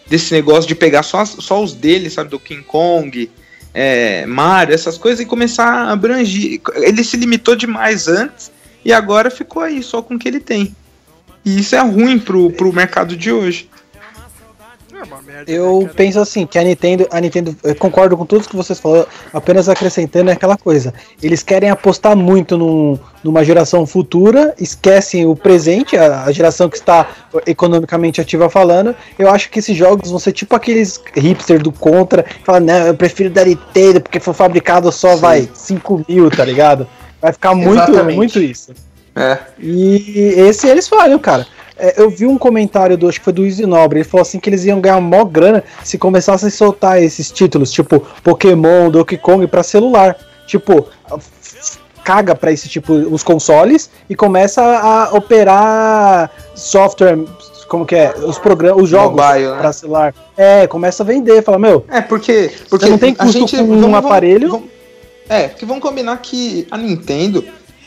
desse 0.08 0.34
negócio 0.34 0.68
de 0.68 0.76
pegar 0.76 1.04
só, 1.04 1.26
só 1.26 1.64
os 1.64 1.74
deles, 1.74 2.14
sabe? 2.14 2.30
Do 2.30 2.40
King 2.40 2.64
Kong, 2.64 3.32
é, 3.74 4.26
Mario, 4.26 4.76
essas 4.76 4.98
coisas, 4.98 5.22
e 5.22 5.26
começar 5.26 5.66
a 5.66 5.92
abranger. 5.92 6.60
Ele 6.76 7.04
se 7.04 7.16
limitou 7.18 7.56
demais 7.56 8.08
antes 8.08 8.52
e 8.84 8.92
agora 8.92 9.32
ficou 9.32 9.62
aí, 9.62 9.82
só 9.82 10.02
com 10.02 10.16
o 10.16 10.20
que 10.20 10.28
ele 10.28 10.40
tem. 10.40 10.76
E 11.44 11.60
isso 11.60 11.76
é 11.76 11.80
ruim 11.82 12.20
pro, 12.20 12.52
pro 12.52 12.72
mercado 12.72 13.16
de 13.16 13.32
hoje. 13.32 13.70
É. 13.78 15.44
Eu 15.48 15.82
né, 15.82 15.90
penso 15.96 16.20
assim, 16.20 16.46
que 16.46 16.60
a 16.60 16.64
Nintendo, 16.64 17.08
a 17.10 17.20
Nintendo, 17.20 17.56
eu 17.64 17.74
concordo 17.76 18.16
com 18.16 18.26
tudo 18.26 18.48
que 18.48 18.56
vocês 18.56 18.80
falaram, 18.80 19.08
apenas 19.34 19.68
acrescentando 19.68 20.30
é 20.30 20.34
aquela 20.34 20.56
coisa. 20.56 20.94
Eles 21.22 21.42
querem 21.42 21.70
apostar 21.70 22.16
muito 22.16 22.58
num- 22.58 23.00
numa 23.24 23.44
geração 23.44 23.86
futura, 23.88 24.54
esquecem 24.60 25.26
o 25.26 25.36
presente, 25.36 25.98
a, 25.98 26.24
a 26.26 26.32
geração 26.32 26.70
que 26.70 26.78
está 26.78 27.08
economicamente 27.48 28.22
ativa 28.22 28.50
falando. 28.50 28.96
Eu 29.18 29.30
acho 29.30 29.50
que 29.50 29.60
esses 29.60 29.76
jogos 29.76 30.12
vão 30.12 30.20
ser 30.20 30.34
tipo 30.34 30.56
aqueles 30.56 31.02
hipster 31.16 31.62
do 31.62 31.72
Contra, 31.72 32.22
que 32.24 32.44
falam, 32.46 32.62
não, 32.62 32.88
eu 32.88 32.94
prefiro 32.94 33.30
da 33.30 33.44
Nintendo 33.44 34.02
porque 34.02 34.20
foi 34.20 34.34
fabricado 34.34 34.92
só, 34.92 35.16
vai, 35.16 35.50
5 35.54 36.06
mil, 36.08 36.30
tá 36.30 36.46
ligado? 36.46 36.88
Vai 37.20 37.34
ficar 37.34 37.56
muito, 37.56 37.82
Exatamente. 37.92 38.16
muito 38.16 38.40
isso. 38.40 38.72
É. 39.16 39.38
E 39.60 40.34
esse 40.38 40.68
eles 40.68 40.88
falham, 40.88 41.20
cara. 41.20 41.46
É, 41.78 42.00
eu 42.02 42.10
vi 42.10 42.28
um 42.28 42.38
comentário 42.38 42.96
do, 42.96 43.10
acho 43.10 43.18
que 43.20 43.24
foi 43.24 43.34
do 43.34 43.44
Easy 43.46 43.66
Nobre, 43.66 44.00
ele 44.00 44.08
falou 44.08 44.22
assim 44.22 44.40
que 44.40 44.48
eles 44.50 44.66
iam 44.66 44.80
ganhar 44.80 45.02
mó 45.02 45.26
grana 45.26 45.64
se 45.84 45.98
começassem 45.98 46.48
a 46.48 46.52
soltar 46.52 47.02
esses 47.02 47.32
títulos, 47.32 47.72
tipo 47.72 48.06
Pokémon, 48.24 48.90
Donkey 48.92 49.18
Kong 49.18 49.48
pra 49.48 49.64
celular. 49.64 50.16
Tipo, 50.46 50.88
caga 52.04 52.36
pra 52.36 52.52
esse 52.52 52.68
tipo 52.70 52.94
os 52.94 53.24
consoles 53.24 53.90
e 54.10 54.16
começa 54.16 54.62
a 54.62 55.16
operar 55.16 56.30
software, 56.56 57.18
como 57.68 57.86
que 57.86 57.96
é, 57.96 58.14
os 58.18 58.38
programas, 58.38 58.84
os 58.84 58.90
jogos 58.90 59.24
Mobile, 59.24 59.48
né? 59.52 59.58
pra 59.58 59.74
celular. 59.74 60.16
É, 60.36 60.68
começa 60.68 61.04
a 61.04 61.06
vender, 61.06 61.42
fala, 61.42 61.58
meu, 61.58 61.86
É, 61.90 62.02
porque. 62.02 62.52
porque 62.70 62.88
não 62.90 62.98
tem 62.98 63.16
custo 63.16 63.48
com 63.48 63.64
um 63.64 63.96
aparelho? 63.96 64.64
é, 65.30 65.48
porque 65.48 65.66
vamos 65.66 65.82
combinar 65.82 66.18
que 66.18 66.68
a 66.70 66.78
Nintendo, 66.78 67.44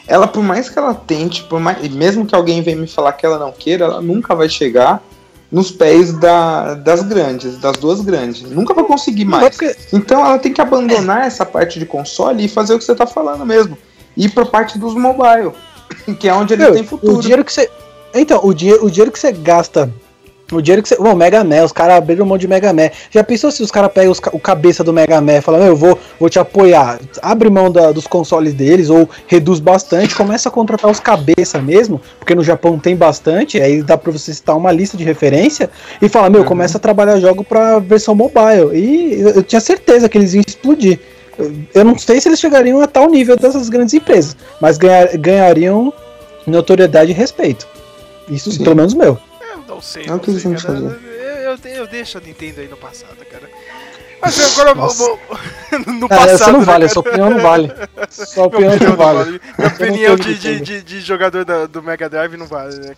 ela, 0.06 0.26
por 0.26 0.42
mais 0.42 0.68
que 0.68 0.78
ela 0.78 0.94
tente, 0.94 1.42
por 1.44 1.58
mais, 1.60 1.78
e 1.84 1.88
mesmo 1.88 2.26
que 2.26 2.34
alguém 2.34 2.62
venha 2.62 2.76
me 2.76 2.86
falar 2.86 3.12
que 3.14 3.24
ela 3.24 3.38
não 3.38 3.52
queira, 3.52 3.84
ela 3.86 4.00
nunca 4.00 4.34
vai 4.34 4.48
chegar 4.48 5.02
nos 5.50 5.70
pés 5.70 6.12
da, 6.12 6.74
das 6.74 7.02
grandes, 7.02 7.58
das 7.58 7.76
duas 7.76 8.00
grandes. 8.00 8.42
Nunca 8.50 8.74
vai 8.74 8.84
conseguir 8.84 9.24
Não, 9.24 9.30
mais. 9.40 9.56
porque- 9.56 9.76
Então 9.92 10.20
ela 10.24 10.38
tem 10.38 10.52
que 10.52 10.60
abandonar 10.60 11.26
essa 11.26 11.46
parte 11.46 11.78
de 11.78 11.86
console 11.86 12.44
e 12.44 12.48
fazer 12.48 12.74
o 12.74 12.78
que 12.78 12.84
você 12.84 12.94
tá 12.94 13.06
falando 13.06 13.46
mesmo. 13.46 13.78
Ir 14.16 14.30
pra 14.30 14.44
parte 14.44 14.78
dos 14.78 14.94
mobile, 14.94 15.52
que 16.18 16.28
é 16.28 16.34
onde 16.34 16.54
ele 16.54 16.64
Meu, 16.64 16.72
tem 16.72 16.84
futuro. 16.84 17.16
O 17.16 17.20
dinheiro 17.20 17.44
que 17.44 17.52
você. 17.52 17.70
Então, 18.12 18.40
o 18.44 18.52
dinheiro, 18.52 18.84
o 18.84 18.90
dinheiro 18.90 19.10
que 19.12 19.18
você 19.18 19.32
gasta. 19.32 19.90
O 20.52 20.60
dinheiro 20.60 20.82
que 20.82 20.88
você. 20.90 20.96
Bom, 20.96 21.14
Mega 21.14 21.42
Man, 21.42 21.64
os 21.64 21.72
caras 21.72 21.96
abriram 21.96 22.24
um 22.24 22.28
monte 22.28 22.42
de 22.42 22.48
Mega 22.48 22.70
Man. 22.72 22.90
Já 23.10 23.24
pensou 23.24 23.50
se 23.50 23.62
os 23.62 23.70
caras 23.70 23.90
pegam 23.92 24.12
os 24.12 24.20
o 24.32 24.38
cabeça 24.38 24.84
do 24.84 24.92
Mega 24.92 25.18
Man 25.20 25.38
e 25.38 25.40
falam, 25.40 25.60
"Meu, 25.60 25.70
eu 25.70 25.76
vou, 25.76 25.98
vou 26.20 26.28
te 26.28 26.38
apoiar. 26.38 27.00
Abre 27.22 27.48
mão 27.48 27.70
da- 27.72 27.92
dos 27.92 28.06
consoles 28.06 28.52
deles 28.52 28.90
ou 28.90 29.08
reduz 29.26 29.58
bastante, 29.58 30.14
começa 30.14 30.50
a 30.50 30.52
contratar 30.52 30.90
os 30.90 31.00
cabeça 31.00 31.60
mesmo, 31.62 31.98
porque 32.18 32.34
no 32.34 32.44
Japão 32.44 32.78
tem 32.78 32.94
bastante, 32.94 33.58
aí 33.60 33.82
dá 33.82 33.96
pra 33.96 34.12
você 34.12 34.34
citar 34.34 34.54
uma 34.56 34.70
lista 34.70 34.98
de 34.98 35.02
referência 35.04 35.70
e 36.02 36.08
fala, 36.10 36.28
meu, 36.28 36.44
começa 36.44 36.76
a 36.76 36.80
trabalhar 36.80 37.18
jogo 37.18 37.42
pra 37.42 37.78
versão 37.78 38.14
mobile. 38.14 38.70
E 38.78 39.20
eu, 39.22 39.28
eu 39.30 39.42
tinha 39.42 39.60
certeza 39.62 40.08
que 40.10 40.18
eles 40.18 40.34
iam 40.34 40.42
explodir. 40.46 41.00
Eu- 41.38 41.52
Eu 41.74 41.84
não 41.84 41.98
sei 41.98 42.20
se 42.20 42.28
eles 42.28 42.38
chegariam 42.38 42.80
a 42.82 42.86
tal 42.86 43.08
nível 43.08 43.34
dessas 43.36 43.68
grandes 43.70 43.94
empresas, 43.94 44.36
mas 44.60 44.76
ganhar- 44.76 45.16
ganhariam 45.16 45.92
notoriedade 46.46 47.10
e 47.12 47.14
respeito. 47.14 47.66
Isso, 48.28 48.52
Sim. 48.52 48.62
pelo 48.62 48.76
menos 48.76 48.92
meu. 48.94 49.18
Eu 49.74 49.76
não 49.76 49.82
sei. 49.82 50.02
É 50.04 50.06
o 50.06 50.10
não 50.12 50.18
que 50.18 50.30
eles 50.30 50.42
sei, 50.42 50.52
vão 50.52 50.60
cara. 50.62 50.74
fazer. 50.74 51.14
Eu, 51.44 51.70
eu, 51.72 51.76
eu 51.80 51.86
deixo 51.86 52.18
a 52.18 52.20
Nintendo 52.20 52.60
aí 52.60 52.68
no 52.68 52.76
passado, 52.76 53.16
cara. 53.30 53.48
Mas 54.20 54.40
agora 54.58 54.70
eu 54.70 54.88
vou. 54.88 55.20
No 55.86 56.08
Cara, 56.08 56.20
passado. 56.32 56.38
você 56.38 56.52
não 56.52 56.60
né, 56.60 56.64
vale, 56.64 56.84
cara? 56.84 56.92
sua 56.94 57.00
opinião 57.00 57.30
não 57.30 57.38
vale. 57.40 57.72
Sua 58.10 58.34
Minha 58.36 58.46
opinião 58.46 58.72
opinião 58.74 58.90
não 58.90 58.96
vale. 58.96 59.30
Minha 59.30 59.42
Eu 59.58 59.58
não 59.58 59.66
opinião 59.66 60.16
de, 60.16 60.34
de, 60.38 60.60
de, 60.60 60.82
de 60.82 61.00
jogador 61.00 61.44
da- 61.44 61.66
do 61.66 61.82
Mega 61.82 62.08
Drive 62.08 62.36
não 62.36 62.46
vale, 62.46 62.76
né? 62.76 62.94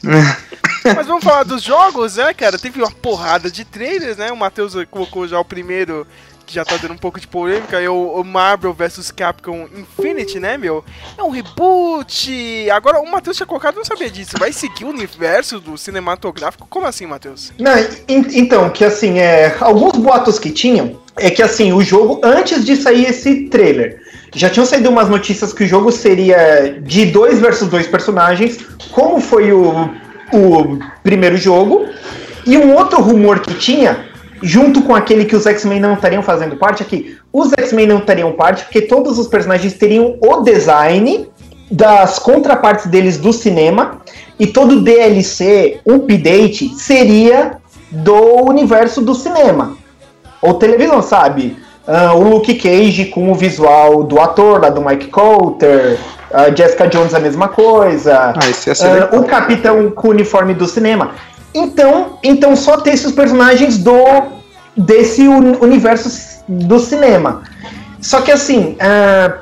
Mas 0.94 1.06
vamos 1.06 1.24
falar 1.24 1.42
dos 1.44 1.62
jogos, 1.62 2.16
né, 2.16 2.32
cara? 2.34 2.58
Teve 2.58 2.80
uma 2.80 2.90
porrada 2.90 3.50
de 3.50 3.64
trailers, 3.64 4.18
né? 4.18 4.30
O 4.30 4.36
Matheus 4.36 4.74
colocou 4.90 5.26
já 5.26 5.40
o 5.40 5.44
primeiro, 5.44 6.06
que 6.46 6.54
já 6.54 6.64
tá 6.64 6.76
dando 6.76 6.94
um 6.94 6.98
pouco 6.98 7.18
de 7.18 7.26
polêmica, 7.26 7.80
é 7.80 7.90
o, 7.90 8.22
Marvel 8.22 8.72
vs 8.72 9.10
Capcom 9.10 9.68
Infinity, 9.76 10.38
né, 10.38 10.56
meu? 10.56 10.84
É 11.18 11.22
um 11.22 11.30
reboot! 11.30 12.70
Agora, 12.70 13.00
o 13.00 13.10
Matheus 13.10 13.36
tinha 13.36 13.46
colocado, 13.46 13.74
não 13.74 13.84
sabia 13.84 14.08
disso. 14.08 14.36
Vai 14.38 14.52
seguir 14.52 14.84
o 14.84 14.88
universo 14.88 15.58
do 15.58 15.76
cinematográfico? 15.76 16.66
Como 16.70 16.86
assim, 16.86 17.04
Matheus? 17.06 17.52
Não, 17.58 17.76
en- 18.08 18.38
então, 18.38 18.70
que 18.70 18.84
assim, 18.84 19.18
é, 19.18 19.56
alguns 19.60 19.92
boatos 19.98 20.38
que 20.38 20.50
tinham 20.50 21.00
é 21.16 21.30
que 21.30 21.42
assim, 21.42 21.72
o 21.72 21.82
jogo, 21.82 22.20
antes 22.22 22.64
de 22.64 22.76
sair 22.76 23.06
esse 23.06 23.48
trailer, 23.48 24.00
já 24.34 24.48
tinham 24.50 24.66
saído 24.66 24.88
umas 24.90 25.08
notícias 25.08 25.52
que 25.52 25.64
o 25.64 25.66
jogo 25.66 25.90
seria 25.90 26.78
de 26.80 27.06
dois 27.06 27.40
versus 27.40 27.68
dois 27.68 27.86
personagens, 27.86 28.58
como 28.92 29.20
foi 29.20 29.50
o, 29.52 29.90
o 30.32 30.78
primeiro 31.02 31.36
jogo, 31.36 31.86
e 32.46 32.56
um 32.56 32.74
outro 32.74 33.00
rumor 33.00 33.40
que 33.40 33.54
tinha, 33.54 34.05
junto 34.42 34.82
com 34.82 34.94
aquele 34.94 35.24
que 35.24 35.36
os 35.36 35.46
X-Men 35.46 35.80
não 35.80 35.94
estariam 35.94 36.22
fazendo 36.22 36.56
parte 36.56 36.82
aqui, 36.82 37.16
os 37.32 37.52
X-Men 37.52 37.86
não 37.86 37.98
estariam 37.98 38.32
parte, 38.32 38.64
porque 38.64 38.82
todos 38.82 39.18
os 39.18 39.28
personagens 39.28 39.74
teriam 39.74 40.16
o 40.20 40.40
design 40.42 41.28
das 41.70 42.18
contrapartes 42.18 42.86
deles 42.86 43.18
do 43.18 43.32
cinema 43.32 44.00
e 44.38 44.46
todo 44.46 44.82
DLC, 44.82 45.80
update, 45.86 46.68
seria 46.76 47.58
do 47.90 48.44
universo 48.44 49.00
do 49.00 49.14
cinema 49.14 49.76
ou 50.42 50.54
televisão, 50.54 51.02
sabe? 51.02 51.56
Ah, 51.86 52.14
o 52.14 52.22
Luke 52.22 52.54
Cage 52.54 53.06
com 53.06 53.30
o 53.30 53.34
visual 53.34 54.02
do 54.02 54.20
ator 54.20 54.60
lá 54.60 54.70
do 54.70 54.80
Mike 54.80 55.06
Coulter, 55.06 55.98
a 56.32 56.50
Jessica 56.54 56.86
Jones 56.88 57.14
a 57.14 57.20
mesma 57.20 57.48
coisa, 57.48 58.14
Ah, 58.16 58.34
ah, 58.36 58.92
legal. 58.92 59.20
o 59.20 59.24
Capitão 59.24 59.90
com 59.90 60.08
o 60.08 60.10
uniforme 60.10 60.52
do 60.52 60.66
cinema. 60.66 61.12
Então, 61.54 62.18
então 62.22 62.54
só 62.54 62.78
ter 62.78 62.92
esses 62.92 63.12
personagens 63.12 63.78
do 63.78 63.94
desse 64.76 65.26
uni- 65.26 65.56
universo 65.60 66.44
do 66.46 66.78
cinema. 66.78 67.42
Só 68.00 68.20
que 68.20 68.30
assim, 68.30 68.76
ah, 68.78 69.38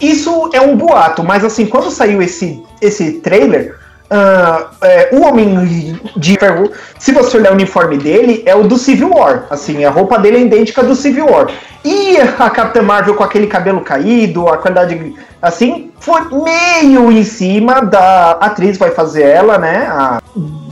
isso 0.00 0.50
é 0.52 0.60
um 0.60 0.76
boato, 0.76 1.22
mas 1.22 1.44
assim, 1.44 1.66
quando 1.66 1.90
saiu 1.90 2.20
esse, 2.20 2.62
esse 2.80 3.12
trailer, 3.20 3.76
ah, 4.10 4.70
é, 4.82 5.10
o 5.12 5.22
Homem 5.22 5.98
de 6.16 6.36
Ferro, 6.38 6.70
se 6.98 7.12
você 7.12 7.36
olhar 7.36 7.52
o 7.52 7.54
uniforme 7.54 7.96
dele, 7.96 8.42
é 8.44 8.54
o 8.54 8.64
do 8.64 8.76
Civil 8.76 9.10
War. 9.14 9.46
Assim, 9.50 9.84
a 9.84 9.90
roupa 9.90 10.18
dele 10.18 10.38
é 10.38 10.40
idêntica 10.40 10.82
do 10.82 10.96
Civil 10.96 11.26
War. 11.26 11.48
E 11.84 12.16
a 12.18 12.50
Capitã 12.50 12.82
Marvel 12.82 13.14
com 13.14 13.22
aquele 13.22 13.46
cabelo 13.46 13.82
caído, 13.82 14.48
a 14.48 14.56
qualidade. 14.56 15.14
Assim, 15.40 15.90
foi 16.00 16.22
meio 16.32 17.12
em 17.12 17.22
cima 17.24 17.80
da 17.82 18.32
atriz, 18.32 18.78
vai 18.78 18.90
fazer 18.90 19.22
ela, 19.22 19.58
né? 19.58 19.86
A 19.90 20.20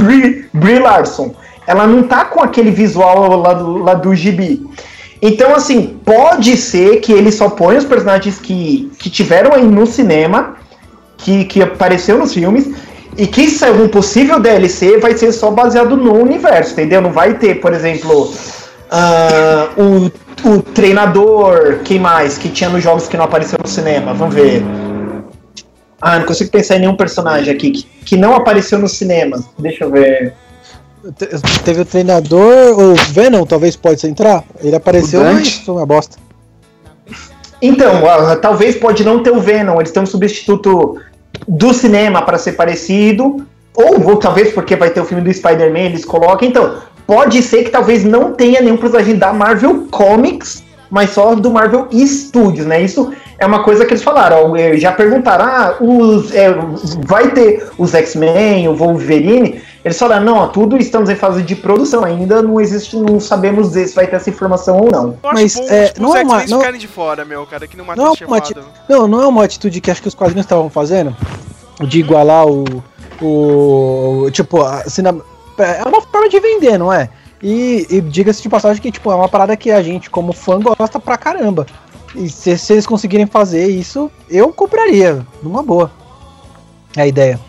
Brie, 0.03 0.47
Brie 0.53 0.79
Larson. 0.79 1.35
Ela 1.67 1.87
não 1.87 2.03
tá 2.03 2.25
com 2.25 2.43
aquele 2.43 2.71
visual 2.71 3.37
lá 3.37 3.55
do, 3.55 3.79
lá 3.79 3.95
do 3.95 4.15
gibi. 4.15 4.67
Então, 5.21 5.55
assim, 5.55 5.99
pode 6.05 6.57
ser 6.57 6.97
que 6.97 7.12
ele 7.12 7.31
só 7.31 7.49
ponha 7.49 7.79
os 7.79 7.85
personagens 7.85 8.38
que, 8.38 8.91
que 8.99 9.09
tiveram 9.09 9.55
aí 9.55 9.65
no 9.65 9.87
cinema, 9.87 10.57
que, 11.17 11.45
que 11.45 11.62
apareceu 11.62 12.19
nos 12.19 12.35
filmes, 12.35 12.69
e 13.17 13.27
que 13.27 13.49
se 13.49 13.65
algum 13.65 13.87
possível 13.88 14.41
DLC 14.41 14.99
vai 14.99 15.17
ser 15.17 15.31
só 15.33 15.51
baseado 15.51 15.97
no 15.97 16.15
universo, 16.15 16.73
entendeu? 16.73 17.01
Não 17.01 17.12
vai 17.12 17.35
ter, 17.35 17.61
por 17.61 17.73
exemplo, 17.73 18.33
ah, 18.91 19.69
o, 19.77 20.11
o 20.49 20.62
treinador, 20.62 21.79
quem 21.85 22.01
mais, 22.01 22.37
que 22.37 22.49
tinha 22.49 22.69
nos 22.69 22.83
jogos 22.83 23.07
que 23.07 23.17
não 23.17 23.25
apareceu 23.25 23.59
no 23.62 23.69
cinema, 23.69 24.12
vamos 24.12 24.35
ver. 24.35 24.65
Ah, 26.03 26.19
não 26.19 26.27
consigo 26.27 26.51
pensar 26.51 26.77
em 26.77 26.81
nenhum 26.81 26.97
personagem 26.97 27.55
aqui 27.55 27.71
que, 27.71 27.83
que 28.05 28.17
não 28.17 28.35
apareceu 28.35 28.77
no 28.79 28.88
cinema. 28.88 29.43
Deixa 29.59 29.85
eu 29.85 29.91
ver. 29.91 30.35
Te- 31.17 31.29
Teve 31.65 31.83
o 31.83 31.85
treinador, 31.85 32.79
o 32.79 32.95
Venom 33.12 33.47
talvez 33.47 33.77
pode 33.77 34.05
entrar. 34.07 34.43
Ele 34.61 34.75
apareceu, 34.75 35.23
mas 35.23 35.53
foi 35.59 35.75
uma 35.77 35.87
bosta. 35.87 36.17
Então, 37.61 38.05
ah, 38.09 38.35
talvez 38.37 38.75
pode 38.77 39.05
não 39.05 39.23
ter 39.23 39.31
o 39.31 39.41
Venom, 39.41 39.79
eles 39.79 39.93
têm 39.93 40.03
um 40.03 40.07
substituto 40.07 41.01
do 41.47 41.73
cinema 41.73 42.23
para 42.23 42.37
ser 42.37 42.53
parecido, 42.53 43.47
ou, 43.75 44.09
ou 44.11 44.17
talvez 44.17 44.53
porque 44.53 44.75
vai 44.75 44.91
ter 44.91 45.01
o 45.01 45.05
filme 45.05 45.23
do 45.23 45.33
Spider-Man, 45.33 45.79
eles 45.79 46.05
colocam. 46.05 46.49
Então, 46.49 46.79
pode 47.07 47.41
ser 47.43 47.62
que 47.65 47.71
talvez 47.71 48.05
não 48.05 48.33
tenha 48.33 48.61
nenhum 48.61 48.77
personagem 48.77 49.17
da 49.17 49.33
Marvel 49.33 49.87
Comics, 49.91 50.65
mas 50.92 51.09
só 51.11 51.35
do 51.35 51.50
Marvel 51.50 51.88
Studios, 51.90 52.66
né? 52.66 52.83
Isso 52.83 53.11
é 53.38 53.46
uma 53.46 53.64
coisa 53.64 53.87
que 53.87 53.92
eles 53.94 54.02
falaram. 54.05 54.55
eh, 54.55 54.76
Já 54.76 54.92
perguntaram, 54.92 55.44
ah, 55.46 55.76
os, 55.81 56.33
é, 56.35 56.55
vai 57.07 57.31
ter 57.31 57.66
os 57.78 57.94
X-Men, 57.94 58.68
o 58.68 58.76
Wolverine? 58.76 59.62
Eles 59.83 59.98
falaram, 59.98 60.24
não, 60.24 60.48
tudo 60.50 60.76
estamos 60.76 61.09
em 61.09 61.16
fase 61.16 61.42
de 61.42 61.57
produção, 61.57 62.05
ainda 62.05 62.42
não 62.42 62.61
existe, 62.61 62.94
não 62.94 63.18
sabemos 63.18 63.68
se 63.68 63.94
vai 63.94 64.07
ter 64.07 64.16
essa 64.16 64.28
informação 64.28 64.76
ou 64.78 64.90
não. 64.92 65.05
Eu 65.09 65.18
Mas, 65.33 65.55
bom 65.55 65.66
é, 65.70 65.87
tipo, 65.88 66.02
não 66.02 66.14
é 66.16 66.22
uma- 66.22 66.46
não- 66.46 66.59
ficarem 66.61 66.78
de 66.78 66.87
fora, 66.88 67.24
meu, 67.24 67.46
cara, 67.46 67.66
que 67.66 67.76
não 67.76 67.87
Não, 67.87 68.14
tinha 68.14 68.26
uma 68.28 68.37
falado. 68.40 68.64
Não, 68.88 69.09
não 69.09 69.22
é 69.22 69.26
uma 69.26 69.44
atitude 69.44 69.81
que 69.81 69.90
acho 69.90 70.02
que 70.02 70.09
os 70.09 70.14
quadrinhos 70.14 70.44
estavam 70.44 70.68
fazendo. 70.68 71.16
De 71.81 71.98
igualar 72.00 72.46
o. 72.46 72.64
o 73.20 74.31
tipo, 74.31 74.62
a 74.62 74.85
cinema, 74.88 75.24
é 75.59 75.83
uma 75.88 76.00
forma 76.02 76.28
de 76.28 76.38
vender, 76.38 76.78
não 76.78 76.92
é? 76.92 77.09
E, 77.42 77.87
e 77.90 78.00
diga-se 78.00 78.40
de 78.42 78.48
passagem 78.48 78.81
que 78.81 78.92
tipo, 78.92 79.11
é 79.11 79.14
uma 79.14 79.28
parada 79.28 79.57
que 79.57 79.70
a 79.70 79.83
gente, 79.83 80.09
como 80.09 80.33
fã, 80.33 80.61
gosta 80.61 81.00
pra 81.00 81.16
caramba. 81.18 81.66
E 82.14 82.28
se, 82.28 82.57
se 82.59 82.72
eles 82.74 82.87
conseguirem 82.87 83.26
fazer 83.26 83.66
isso, 83.68 84.11
eu 84.31 84.52
compraria, 84.52 85.26
numa 85.42 85.62
boa. 85.62 85.90
É 86.96 87.02
a 87.02 87.07
ideia. 87.07 87.40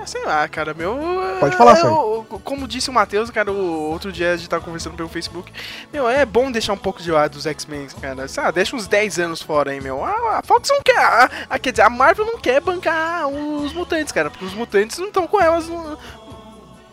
Ah, 0.00 0.04
Sei 0.04 0.24
lá, 0.26 0.46
cara, 0.48 0.74
meu. 0.74 0.98
Pode 1.40 1.56
falar, 1.56 1.72
eu, 1.72 1.76
Sérgio. 1.76 2.18
Como 2.44 2.66
disse 2.68 2.90
o 2.90 2.92
Matheus, 2.92 3.30
cara, 3.30 3.50
o 3.52 3.90
outro 3.90 4.10
dia 4.12 4.32
a 4.32 4.36
gente 4.36 4.48
tava 4.48 4.62
conversando 4.64 4.94
pelo 4.96 5.08
Facebook. 5.08 5.50
Meu, 5.92 6.08
é 6.08 6.26
bom 6.26 6.50
deixar 6.50 6.72
um 6.72 6.76
pouco 6.78 7.00
de 7.02 7.10
lado 7.10 7.36
os 7.36 7.46
X-Men, 7.46 7.86
cara. 8.00 8.26
Lá, 8.36 8.50
deixa 8.50 8.74
uns 8.76 8.86
10 8.86 9.18
anos 9.20 9.40
fora 9.40 9.70
aí, 9.70 9.80
meu. 9.80 10.04
A, 10.04 10.38
a 10.38 10.42
Fox 10.44 10.68
não 10.68 10.82
quer. 10.82 10.98
A, 10.98 11.30
a- 11.50 11.58
quer 11.58 11.70
dizer, 11.70 11.82
a 11.82 11.90
Marvel 11.90 12.26
não 12.26 12.38
quer 12.38 12.60
bancar 12.60 13.26
os 13.28 13.72
mutantes, 13.72 14.12
cara. 14.12 14.28
Porque 14.28 14.44
os 14.44 14.54
mutantes 14.54 14.98
não 14.98 15.06
estão 15.06 15.26
com 15.26 15.40
elas 15.40 15.68
no- 15.68 15.96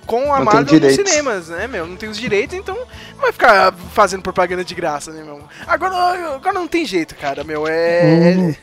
com 0.05 0.33
a 0.33 0.37
Não 0.39 0.45
Marvel 0.45 0.79
nos 0.79 0.93
cinemas, 0.95 1.47
né, 1.49 1.67
meu? 1.67 1.85
Não 1.87 1.95
tem 1.95 2.09
os 2.09 2.17
direitos, 2.17 2.55
então 2.57 2.75
não 2.75 3.21
vai 3.21 3.31
ficar 3.31 3.73
fazendo 3.93 4.21
propaganda 4.21 4.63
de 4.63 4.73
graça, 4.75 5.11
né, 5.11 5.23
meu? 5.23 5.41
Agora, 5.67 6.35
agora 6.35 6.53
não 6.53 6.67
tem 6.67 6.85
jeito, 6.85 7.15
cara, 7.15 7.43
meu. 7.43 7.65
É. 7.67 8.35
Hum. 8.37 8.55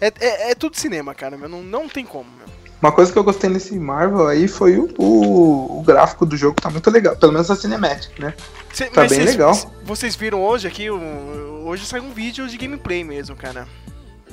É, 0.00 0.12
é, 0.20 0.50
é 0.50 0.54
tudo 0.54 0.76
cinema, 0.76 1.14
cara, 1.14 1.36
meu. 1.36 1.48
Não, 1.48 1.62
não 1.62 1.88
tem 1.88 2.04
como, 2.06 2.26
meu. 2.38 2.48
Uma 2.82 2.90
coisa 2.92 3.12
que 3.12 3.18
eu 3.18 3.24
gostei 3.24 3.50
nesse 3.50 3.78
Marvel 3.78 4.26
aí 4.26 4.48
foi 4.48 4.78
o, 4.78 4.88
o, 4.96 5.80
o 5.80 5.82
gráfico 5.82 6.24
do 6.24 6.34
jogo, 6.34 6.58
tá 6.58 6.70
muito 6.70 6.90
legal. 6.90 7.14
Pelo 7.14 7.32
menos 7.32 7.50
a 7.50 7.56
Cinematic, 7.56 8.18
né? 8.18 8.32
Cê- 8.72 8.86
Tá 8.86 9.02
bem 9.02 9.10
vocês- 9.10 9.26
legal. 9.26 9.54
Vocês 9.84 10.16
viram 10.16 10.42
hoje 10.42 10.66
aqui, 10.66 10.88
hoje 10.90 11.84
saiu 11.84 12.04
um 12.04 12.10
vídeo 12.12 12.48
de 12.48 12.56
gameplay 12.56 13.04
mesmo, 13.04 13.36
cara. 13.36 13.68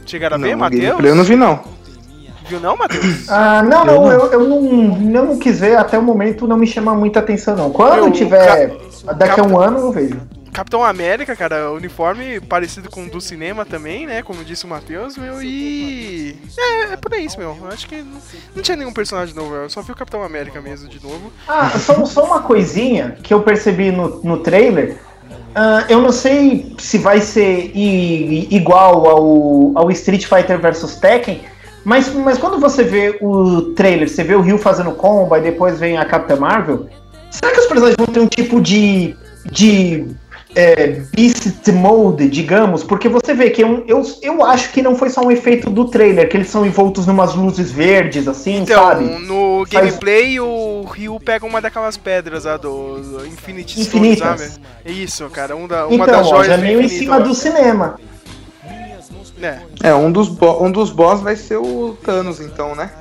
Chegaram 0.05 0.37
a 0.37 0.39
ver, 0.39 0.55
Matheus? 0.55 0.81
gameplay 0.81 1.11
eu 1.11 1.15
não 1.15 1.25
vi, 1.25 1.35
não. 1.35 1.61
Viu 2.47 2.59
não, 2.59 2.77
Matheus? 2.77 3.29
Ah, 3.29 3.61
não, 3.63 3.83
não, 3.85 4.03
não. 4.03 4.11
eu, 4.11 4.31
eu, 4.31 4.47
não, 4.47 5.11
eu 5.13 5.25
não 5.25 5.37
quis 5.37 5.59
ver, 5.59 5.75
até 5.77 5.97
o 5.97 6.01
momento 6.03 6.47
não 6.47 6.57
me 6.57 6.67
chama 6.67 6.93
muita 6.95 7.19
atenção, 7.19 7.55
não. 7.55 7.69
Quando 7.71 7.95
Meu, 8.03 8.11
tiver, 8.11 8.75
daqui 9.17 9.39
a 9.39 9.43
um 9.43 9.59
ano 9.59 9.79
eu 9.79 9.91
vejo. 9.91 10.19
Capitão 10.53 10.83
América, 10.83 11.35
cara, 11.35 11.71
uniforme 11.71 12.39
parecido 12.41 12.89
com 12.89 13.05
o 13.05 13.09
do 13.09 13.21
cinema 13.21 13.63
também, 13.63 14.07
né? 14.07 14.23
Como 14.23 14.43
disse 14.43 14.65
o 14.65 14.67
Matheus, 14.67 15.15
meu, 15.15 15.43
e. 15.43 16.35
É, 16.57 16.93
é 16.93 16.97
por 16.97 17.13
isso, 17.13 17.37
meu. 17.37 17.55
Eu 17.61 17.67
acho 17.67 17.85
que 17.87 17.97
não, 17.97 18.17
não 18.55 18.63
tinha 18.63 18.75
nenhum 18.75 18.91
personagem 18.93 19.35
novo, 19.35 19.53
eu 19.53 19.69
só 19.69 19.81
vi 19.83 19.91
o 19.91 19.95
Capitão 19.95 20.23
América 20.23 20.59
mesmo 20.59 20.89
de 20.89 21.03
novo. 21.03 21.31
Ah, 21.47 21.69
só, 21.77 22.03
só 22.05 22.23
uma 22.23 22.39
coisinha 22.41 23.17
que 23.21 23.31
eu 23.33 23.41
percebi 23.41 23.91
no, 23.91 24.19
no 24.23 24.37
trailer. 24.37 24.97
Ah, 25.53 25.85
eu 25.89 26.01
não 26.01 26.11
sei 26.11 26.73
se 26.79 26.97
vai 26.97 27.21
ser 27.21 27.71
i- 27.75 28.47
igual 28.49 29.07
ao, 29.07 29.71
ao 29.77 29.91
Street 29.91 30.25
Fighter 30.25 30.59
vs 30.59 30.95
Tekken, 30.95 31.41
mas, 31.87 32.13
mas 32.13 32.37
quando 32.37 32.59
você 32.59 32.83
vê 32.83 33.17
o 33.21 33.73
trailer, 33.73 34.09
você 34.09 34.23
vê 34.23 34.35
o 34.35 34.41
Ryu 34.41 34.57
fazendo 34.57 34.91
combo 34.91 35.35
e 35.37 35.41
depois 35.41 35.79
vem 35.79 35.97
a 35.97 36.03
Capitã 36.05 36.35
Marvel, 36.35 36.87
será 37.31 37.53
que 37.53 37.59
os 37.61 37.65
personagens 37.65 37.95
vão 37.97 38.07
ter 38.07 38.19
um 38.19 38.27
tipo 38.27 38.59
de. 38.61 39.15
de. 39.49 40.05
É, 40.55 41.01
Beast 41.13 41.67
Mode, 41.67 42.27
digamos, 42.29 42.83
porque 42.83 43.07
você 43.07 43.33
vê 43.35 43.51
que 43.51 43.61
eu, 43.61 43.83
eu, 43.85 44.01
eu 44.23 44.43
acho 44.43 44.71
que 44.71 44.81
não 44.81 44.95
foi 44.95 45.09
só 45.11 45.21
um 45.21 45.29
efeito 45.29 45.69
do 45.69 45.85
trailer, 45.85 46.27
que 46.27 46.35
eles 46.35 46.49
são 46.49 46.65
envoltos 46.65 47.05
numas 47.05 47.35
luzes 47.35 47.71
verdes, 47.71 48.27
assim, 48.27 48.61
Então, 48.61 48.81
sabe? 48.83 49.03
no 49.03 49.65
Faz- 49.71 49.85
gameplay, 49.85 50.39
o 50.39 50.81
Ryu 50.89 51.19
pega 51.19 51.45
uma 51.45 51.61
daquelas 51.61 51.95
pedras 51.95 52.45
lá 52.45 52.57
do, 52.57 52.95
do 53.19 53.27
Infinity 53.27 53.83
Stone, 53.83 54.09
Infinitas. 54.13 54.41
sabe? 54.41 54.51
É 54.83 54.91
isso, 54.91 55.29
cara, 55.29 55.55
um 55.55 55.67
da, 55.67 55.85
uma 55.85 55.93
Então, 55.93 56.07
das 56.07 56.25
ó, 56.25 56.29
joias 56.37 56.47
já 56.47 56.57
meio 56.57 56.81
em 56.81 56.87
cima 56.89 57.19
do 57.19 57.35
cinema. 57.35 57.99
É. 59.41 59.59
É, 59.83 59.93
um 59.93 60.11
dos, 60.11 60.29
um 60.59 60.71
dos 60.71 60.89
boss 60.91 61.21
vai 61.21 61.35
ser 61.35 61.57
o 61.57 61.97
Thanos, 62.03 62.39
então, 62.39 62.75
né? 62.75 62.91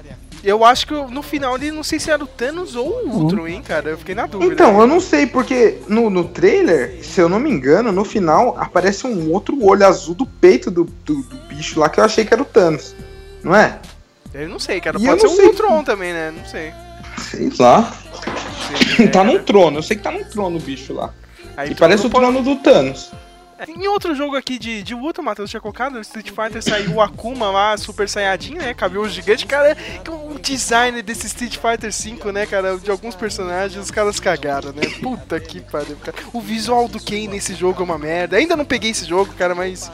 Eu 0.45 0.65
acho 0.65 0.87
que 0.87 0.95
no 0.95 1.23
final 1.23 1.57
ele 1.57 1.73
não 1.73 1.83
sei 1.83 1.99
se 1.99 2.09
era 2.09 2.23
o 2.23 2.27
Thanos 2.27 2.77
ou 2.77 2.87
o 2.89 3.23
Ultron, 3.23 3.49
hein, 3.49 3.63
cara. 3.67 3.91
Eu 3.91 3.99
fiquei 3.99 4.15
na 4.15 4.27
dúvida. 4.27 4.53
Então, 4.53 4.81
eu 4.81 4.87
não 4.87 5.01
sei, 5.01 5.27
porque 5.27 5.79
no, 5.89 6.09
no 6.09 6.25
trailer, 6.25 7.03
se 7.03 7.21
eu 7.21 7.29
não 7.29 7.41
me 7.41 7.51
engano, 7.51 7.91
no 7.91 8.05
final 8.05 8.55
aparece 8.57 9.07
um 9.09 9.33
outro 9.33 9.61
olho 9.65 9.85
azul 9.85 10.15
do 10.15 10.25
peito 10.25 10.71
do, 10.71 10.85
do, 11.05 11.23
do 11.23 11.37
bicho 11.49 11.81
lá 11.81 11.89
que 11.89 11.99
eu 11.99 12.05
achei 12.05 12.25
que 12.25 12.33
era 12.33 12.43
o 12.43 12.47
Thanos. 12.47 12.95
Não 13.43 13.57
é? 13.57 13.79
Eu 14.33 14.49
não 14.49 14.61
sei, 14.61 14.81
cara. 14.81 14.99
E 15.01 15.05
Pode 15.05 15.25
eu 15.25 15.31
ser 15.31 15.37
sei. 15.37 15.47
Ultron 15.47 15.83
também, 15.83 16.13
né? 16.13 16.31
Não 16.37 16.45
sei. 16.45 16.73
Sei 17.31 17.51
lá. 17.59 17.93
Sei, 18.97 19.09
tá 19.09 19.25
né, 19.25 19.33
num 19.33 19.43
trono, 19.43 19.79
eu 19.79 19.83
sei 19.83 19.97
que 19.97 20.03
tá 20.03 20.13
num 20.13 20.23
trono 20.25 20.59
o 20.59 20.61
bicho 20.61 20.93
lá. 20.93 21.13
Aí 21.57 21.73
E 21.73 21.75
parece 21.75 22.07
o 22.07 22.11
pode- 22.11 22.25
trono 22.25 22.43
do 22.43 22.57
Thanos. 22.63 23.11
Em 23.67 23.87
outro 23.89 24.15
jogo 24.15 24.37
aqui 24.37 24.59
de, 24.59 24.83
de 24.83 24.95
luta, 24.95 25.21
o 25.21 25.25
Matheus 25.25 25.49
tinha 25.49 25.61
colocado, 25.61 26.01
Street 26.01 26.29
Fighter 26.31 26.63
saiu 26.63 26.95
o 26.95 27.01
Akuma 27.01 27.51
lá, 27.51 27.77
Super 27.77 28.09
Saiyajin, 28.09 28.55
né? 28.55 28.75
Cabelo 28.75 29.09
gigante. 29.09 29.47
Cara, 29.47 29.77
o 30.09 30.39
design 30.39 31.01
desse 31.01 31.27
Street 31.27 31.57
Fighter 31.57 31.93
5, 31.93 32.31
né, 32.33 32.45
cara? 32.45 32.77
De 32.77 32.91
alguns 32.91 33.15
personagens, 33.15 33.83
os 33.83 33.91
caras 33.91 34.21
cagaram, 34.21 34.73
né? 34.73 34.83
Puta 35.01 35.41
que 35.41 35.61
pariu, 35.61 35.97
cara. 35.97 36.17
O 36.33 36.41
visual 36.41 36.87
do 36.87 37.01
Ken 37.01 37.29
nesse 37.29 37.55
jogo 37.55 37.81
é 37.81 37.85
uma 37.85 37.99
merda. 37.99 38.37
Ainda 38.37 38.57
não 38.57 38.65
peguei 38.65 38.91
esse 38.91 39.07
jogo, 39.07 39.33
cara, 39.35 39.55
mas. 39.55 39.91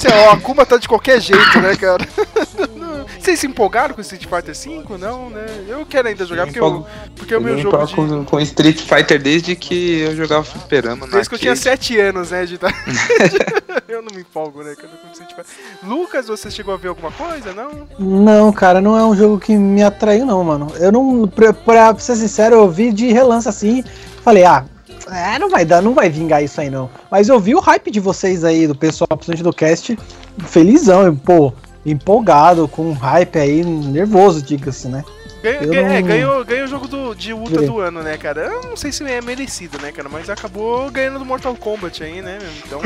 Sei 0.00 0.10
lá, 0.10 0.28
o 0.28 0.30
Akuma 0.30 0.64
tá 0.64 0.78
de 0.78 0.88
qualquer 0.88 1.20
jeito, 1.20 1.60
né, 1.60 1.76
cara? 1.76 2.08
Vocês 3.20 3.38
se 3.38 3.46
empolgaram 3.46 3.94
com 3.94 4.00
Street 4.00 4.24
Fighter 4.24 4.56
5? 4.56 4.96
Não, 4.96 5.28
né? 5.28 5.44
Eu 5.68 5.84
quero 5.84 6.08
ainda 6.08 6.24
jogar 6.24 6.46
porque, 6.46 6.58
eu, 6.58 6.86
porque 7.14 7.34
é 7.34 7.36
o 7.38 7.40
meu 7.42 7.52
eu 7.52 7.58
jogo 7.58 7.84
de. 7.84 7.94
com, 7.94 8.24
com 8.24 8.40
Street 8.40 8.80
Fighter 8.80 9.20
desde 9.20 9.54
que 9.54 10.00
eu 10.00 10.16
jogava 10.16 10.42
fliperama 10.42 11.04
na 11.04 11.12
Desde 11.12 11.28
que 11.28 11.34
eu 11.34 11.38
tinha 11.38 11.52
arcade. 11.52 11.84
7 11.84 12.00
anos, 12.00 12.30
né, 12.30 12.46
de 12.46 12.56
tá- 12.56 12.72
Eu 13.86 14.00
não 14.00 14.10
me 14.14 14.22
empolgo, 14.22 14.62
né, 14.62 14.74
cara, 14.74 14.88
com 14.88 15.12
Street 15.12 15.30
Fighter. 15.32 15.44
Lucas, 15.82 16.28
você 16.28 16.50
chegou 16.50 16.72
a 16.72 16.78
ver 16.78 16.88
alguma 16.88 17.12
coisa, 17.12 17.52
não? 17.52 17.86
Não, 17.98 18.50
cara, 18.52 18.80
não 18.80 18.96
é 18.96 19.04
um 19.04 19.14
jogo 19.14 19.38
que 19.38 19.54
me 19.54 19.82
atraiu, 19.82 20.24
não, 20.24 20.42
mano. 20.42 20.72
Eu 20.78 20.90
não. 20.90 21.28
Pra, 21.28 21.52
pra 21.52 21.98
ser 21.98 22.16
sincero, 22.16 22.56
eu 22.56 22.70
vi 22.70 22.90
de 22.90 23.12
relance 23.12 23.46
assim. 23.46 23.84
Falei, 24.24 24.44
ah, 24.46 24.64
é, 25.10 25.38
não 25.38 25.48
vai 25.50 25.64
dar, 25.64 25.80
não 25.82 25.94
vai 25.94 26.08
vingar 26.08 26.42
isso 26.42 26.60
aí, 26.60 26.70
não. 26.70 26.88
Mas 27.10 27.28
eu 27.28 27.38
vi 27.40 27.54
o 27.54 27.60
hype 27.60 27.90
de 27.90 28.00
vocês 28.00 28.44
aí, 28.44 28.66
do 28.66 28.74
pessoal, 28.74 29.08
principalmente 29.08 29.42
do 29.42 29.52
cast, 29.52 29.98
felizão, 30.46 31.14
pô, 31.16 31.52
empolgado, 31.84 32.68
com 32.68 32.88
um 32.90 32.92
hype 32.92 33.38
aí, 33.38 33.64
nervoso, 33.64 34.42
diga-se, 34.42 34.88
né? 34.88 35.04
Ganhou, 35.42 35.60
ganhou- 35.68 35.86
é, 35.86 36.00
não- 36.00 36.06
ganhou, 36.08 36.44
ganhou 36.44 36.64
o 36.66 36.68
jogo 36.68 36.86
do, 36.86 37.14
de 37.14 37.32
luta 37.32 37.62
do 37.62 37.80
ano, 37.80 38.02
né, 38.02 38.18
cara? 38.18 38.42
Eu 38.42 38.62
não 38.68 38.76
sei 38.76 38.92
se 38.92 39.02
é 39.04 39.22
merecido, 39.22 39.78
né, 39.80 39.90
cara, 39.90 40.08
mas 40.08 40.28
acabou 40.28 40.90
ganhando 40.90 41.18
do 41.18 41.24
Mortal 41.24 41.54
Kombat 41.56 42.02
aí, 42.04 42.20
né, 42.20 42.38
meu? 42.40 42.50
Então. 42.66 42.80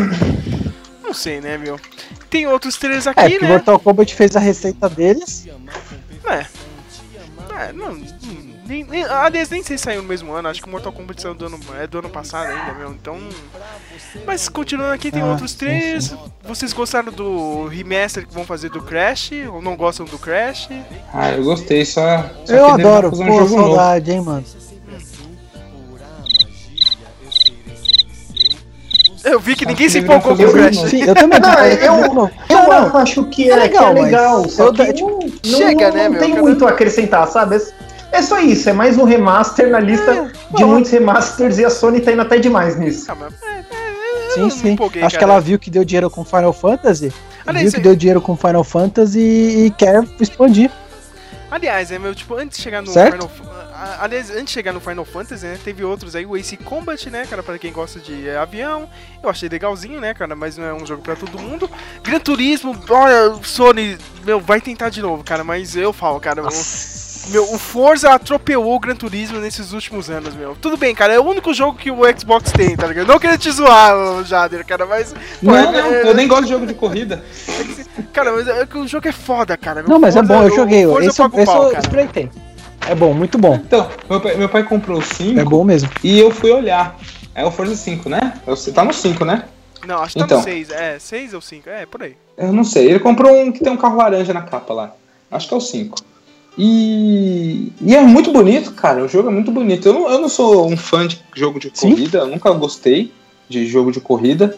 Não 1.03 1.13
sei, 1.13 1.41
né, 1.41 1.59
meu? 1.59 1.79
Tem 2.31 2.47
outros 2.47 2.77
trailers 2.77 3.07
É, 3.07 3.11
aqui, 3.11 3.23
porque 3.23 3.39
o 3.39 3.43
né? 3.43 3.49
Mortal 3.49 3.79
Kombat 3.81 4.15
fez 4.15 4.37
a 4.37 4.41
receita 4.41 4.89
deles. 4.89 5.47
É. 6.27 6.47
É, 7.69 7.73
não. 7.73 7.93
hum, 7.93 8.54
Nem, 8.67 8.83
nem, 8.85 9.05
aliás, 9.05 9.51
nem 9.51 9.63
sei 9.63 9.77
se 9.77 9.85
saiu 9.85 10.01
no 10.03 10.09
mesmo 10.09 10.33
ano. 10.33 10.49
Acho 10.49 10.63
que 10.63 10.67
o 10.67 10.71
Mortal 10.71 10.91
Kombat 10.93 11.21
saiu 11.21 11.35
do 11.35 11.45
ano, 11.47 11.61
é 11.79 11.87
do 11.87 11.99
ano 11.99 12.09
passado 12.09 12.49
ainda, 12.51 12.73
meu. 12.73 12.91
Então. 12.93 13.19
Mas 14.27 14.49
continuando 14.49 14.93
aqui, 14.93 15.11
tem 15.11 15.21
Ah, 15.23 15.27
outros 15.27 15.51
sim, 15.51 15.59
trailers. 15.59 16.15
Vocês 16.43 16.73
gostaram 16.73 17.13
do 17.13 17.67
remaster 17.67 18.27
que 18.27 18.33
vão 18.33 18.45
fazer 18.45 18.71
do 18.71 18.81
Crash? 18.81 19.31
Ou 19.53 19.61
não 19.61 19.77
gostam 19.77 20.07
do 20.07 20.19
Crash? 20.19 20.69
Ah, 21.13 21.33
eu 21.33 21.45
gostei, 21.45 21.85
só. 21.85 22.25
só 22.47 22.55
eu 22.55 22.67
adoro, 22.67 23.11
fazer 23.11 23.25
um 23.25 23.27
pô, 23.27 23.39
jogo 23.41 23.57
novo. 23.57 23.69
saudade, 23.77 24.11
hein, 24.13 24.21
mano. 24.23 24.45
Eu 29.25 29.41
vi 29.41 29.57
que 29.57 29.65
ninguém 29.65 29.87
que 29.87 29.93
se 29.93 29.99
empolgou 29.99 30.37
com 30.37 30.43
o 30.43 30.53
Crash. 30.53 30.77
Sim, 30.91 31.03
eu 31.03 31.15
também. 31.15 31.41
Não, 31.41 31.65
eu-. 31.65 32.31
Eu 32.49 32.57
Não, 32.69 32.89
não, 32.89 32.97
acho 32.99 33.25
que 33.25 33.51
é 33.51 33.55
é, 33.55 33.57
legal, 33.57 33.85
que 33.95 33.99
é 33.99 34.03
mas 34.03 34.05
legal, 34.05 34.49
só 34.49 34.65
eu 34.67 34.73
que 34.73 34.85
não, 34.85 34.93
tipo, 34.93 35.19
não- 35.47 35.59
chega, 35.59 35.89
não 35.89 35.97
né, 35.97 36.09
meu, 36.11 36.21
tem 36.21 36.35
muito 36.35 36.67
a 36.67 36.71
acrescentar, 36.71 37.27
sabe? 37.29 37.57
É 38.15 38.23
só 38.23 38.39
isso, 38.39 38.71
é 38.71 38.73
mais 38.73 38.97
um 38.97 39.03
remaster 39.03 39.69
na 39.69 39.81
lista 39.81 40.13
É, 40.13 40.23
de 40.27 40.63
bom. 40.63 40.69
muitos 40.69 40.93
remasters 40.93 41.59
e 41.59 41.65
a 41.65 41.71
Sony 41.71 42.01
tá 42.01 42.13
indo 42.13 42.23
até 42.23 42.39
demais 42.39 42.77
nisso. 42.79 43.11
Ah, 43.11 43.15
mas, 43.17 43.35
é, 43.43 43.59
é, 43.59 44.31
Sim, 44.31 44.51
sim. 44.51 44.69
empolguei, 44.71 45.03
Acho 45.03 45.17
que 45.17 45.21
cara. 45.21 45.33
ela 45.33 45.41
viu 45.41 45.59
que 45.59 45.69
deu 45.69 45.85
dinheiro 45.85 46.09
com 46.09 46.25
Final 46.25 46.53
Fantasy. 46.53 47.13
Aliás, 47.45 47.73
viu 47.73 47.73
que 47.73 47.81
deu 47.81 47.97
dinheiro 47.97 48.21
com 48.21 48.37
Final 48.37 48.63
Fantasy 48.63 49.19
e 49.19 49.71
quer 49.77 50.05
expandir. 50.21 50.71
Aliás, 51.51 51.91
é 51.91 51.99
meu, 51.99 52.15
tipo, 52.15 52.37
antes 52.37 52.57
de 52.57 52.63
chegar 52.63 52.83
no 52.83 52.89
Certo? 52.89 53.29
Final 53.29 53.31
Aliás, 54.01 54.31
antes 54.31 54.45
de 54.47 54.51
chegar 54.53 54.73
no 54.73 54.81
Final 54.81 55.05
Fantasy, 55.05 55.45
né? 55.45 55.59
Teve 55.63 55.83
outros 55.85 56.15
aí, 56.15 56.25
o 56.25 56.37
Ace 56.37 56.57
Combat, 56.57 57.11
né, 57.11 57.27
cara, 57.29 57.43
pra 57.43 57.59
quem 57.59 57.73
gosta 57.73 57.99
de 57.99 58.29
é, 58.29 58.37
avião. 58.37 58.89
Eu 59.23 59.29
achei 59.29 59.49
legalzinho, 59.49 60.01
né, 60.01 60.15
cara, 60.15 60.37
mas 60.37 60.57
não 60.57 60.65
é 60.65 60.73
um 60.73 60.87
jogo 60.87 61.03
pra 61.03 61.17
todo 61.17 61.37
mundo. 61.39 61.69
Gran 62.03 62.21
Turismo, 62.21 62.77
olha, 62.89 63.35
Sony, 63.43 63.99
meu, 64.25 64.39
vai 64.41 64.61
tentar 64.61 64.89
de 64.89 65.03
novo, 65.03 65.25
cara, 65.25 65.43
mas 65.43 65.75
eu 65.77 65.93
falo, 65.93 66.21
cara, 66.21 66.43
meu, 67.29 67.53
o 67.53 67.59
Forza 67.59 68.11
atropelou 68.11 68.75
o 68.75 68.79
Gran 68.79 68.95
Turismo 68.95 69.39
nesses 69.39 69.73
últimos 69.73 70.11
anos, 70.11 70.35
meu. 70.35 70.57
Tudo 70.61 70.77
bem, 70.77 70.95
cara, 70.95 71.13
é 71.15 71.19
o 71.19 71.25
único 71.25 71.53
jogo 71.55 71.79
que 71.79 71.91
o 71.91 72.01
Xbox 72.19 72.53
tem, 72.53 72.77
tá 72.77 72.87
ligado? 72.87 73.07
Não 73.07 73.19
queria 73.19 73.39
te 73.39 73.51
zoar, 73.51 74.23
Jader, 74.25 74.65
cara, 74.67 74.85
mas. 74.87 75.13
pô, 75.13 75.19
Não, 75.43 75.57
é- 75.57 75.63
não, 75.73 75.93
é- 75.95 76.09
eu 76.09 76.15
nem 76.15 76.29
gosto 76.29 76.45
de 76.45 76.51
jogo 76.51 76.67
de 76.67 76.75
corrida. 76.75 77.25
Cara, 78.13 78.33
mas 78.33 78.47
é 78.49 78.67
que 78.67 78.77
o 78.79 78.87
jogo 78.87 79.09
é 79.09 79.13
foda, 79.13 79.57
cara. 79.57 79.83
Não, 79.87 79.99
mas 79.99 80.15
é 80.17 80.21
Forza- 80.21 80.35
bom, 80.35 80.43
eu 80.47 80.53
o 80.53 80.57
joguei. 80.57 80.85
Forza 80.87 81.09
Esse, 81.09 81.21
eu- 81.23 81.27
esse 81.35 81.45
pau, 81.47 81.63
eu 81.65 81.71
cara. 81.71 81.81
espreitei. 81.81 82.31
É 82.89 82.95
bom, 82.95 83.13
muito 83.15 83.39
bom. 83.39 83.55
Então, 83.55 83.89
meu 84.11 84.21
pai, 84.21 84.35
meu 84.37 84.49
pai 84.49 84.63
comprou 84.65 84.99
o 84.99 85.03
5 85.03 85.41
É 85.41 85.45
bom 85.45 85.65
mesmo. 85.65 85.89
e 86.03 86.19
eu 86.19 86.31
fui 86.31 86.51
olhar. 86.53 86.97
É 87.35 87.45
o 87.45 87.51
Forza 87.51 87.75
5, 87.75 88.09
né? 88.09 88.35
Você 88.47 88.71
tá 88.73 88.85
no 88.85 88.93
5, 88.93 89.25
né? 89.25 89.45
Não, 89.87 90.01
acho 90.03 90.13
que 90.15 90.19
tá 90.21 90.25
Então. 90.27 90.39
no 90.39 90.45
6. 90.45 90.71
É, 90.71 90.99
6 90.99 91.35
ou 91.35 91.41
5? 91.41 91.69
É, 91.71 91.87
por 91.87 92.03
aí. 92.03 92.17
Eu 92.37 92.53
não 92.53 92.63
sei. 92.65 92.89
Ele 92.91 92.99
comprou 93.01 93.33
um 93.37 93.51
que 93.53 93.63
tem 93.63 93.73
um 93.73 93.77
carro 93.77 93.97
laranja 93.97 94.33
na 94.35 94.43
capa 94.43 94.73
lá. 94.75 94.93
Acho 95.31 95.49
que 95.49 95.55
é 95.55 95.57
o 95.57 95.61
5. 95.61 95.99
E, 96.57 97.73
e 97.81 97.95
é 97.95 98.01
muito 98.01 98.33
bonito, 98.33 98.73
cara. 98.73 99.05
O 99.05 99.09
jogo 99.09 99.29
é 99.29 99.33
muito 99.33 99.51
bonito. 99.51 99.89
Eu 99.89 99.95
não, 99.95 100.11
eu 100.11 100.21
não 100.21 100.29
sou 100.29 100.71
um 100.71 100.77
fã 100.77 101.07
de 101.07 101.21
jogo 101.35 101.59
de 101.59 101.71
Sim. 101.75 101.91
corrida, 101.91 102.19
eu 102.19 102.27
nunca 102.29 102.51
gostei 102.53 103.13
de 103.49 103.67
jogo 103.67 103.91
de 103.91 104.01
corrida. 104.01 104.57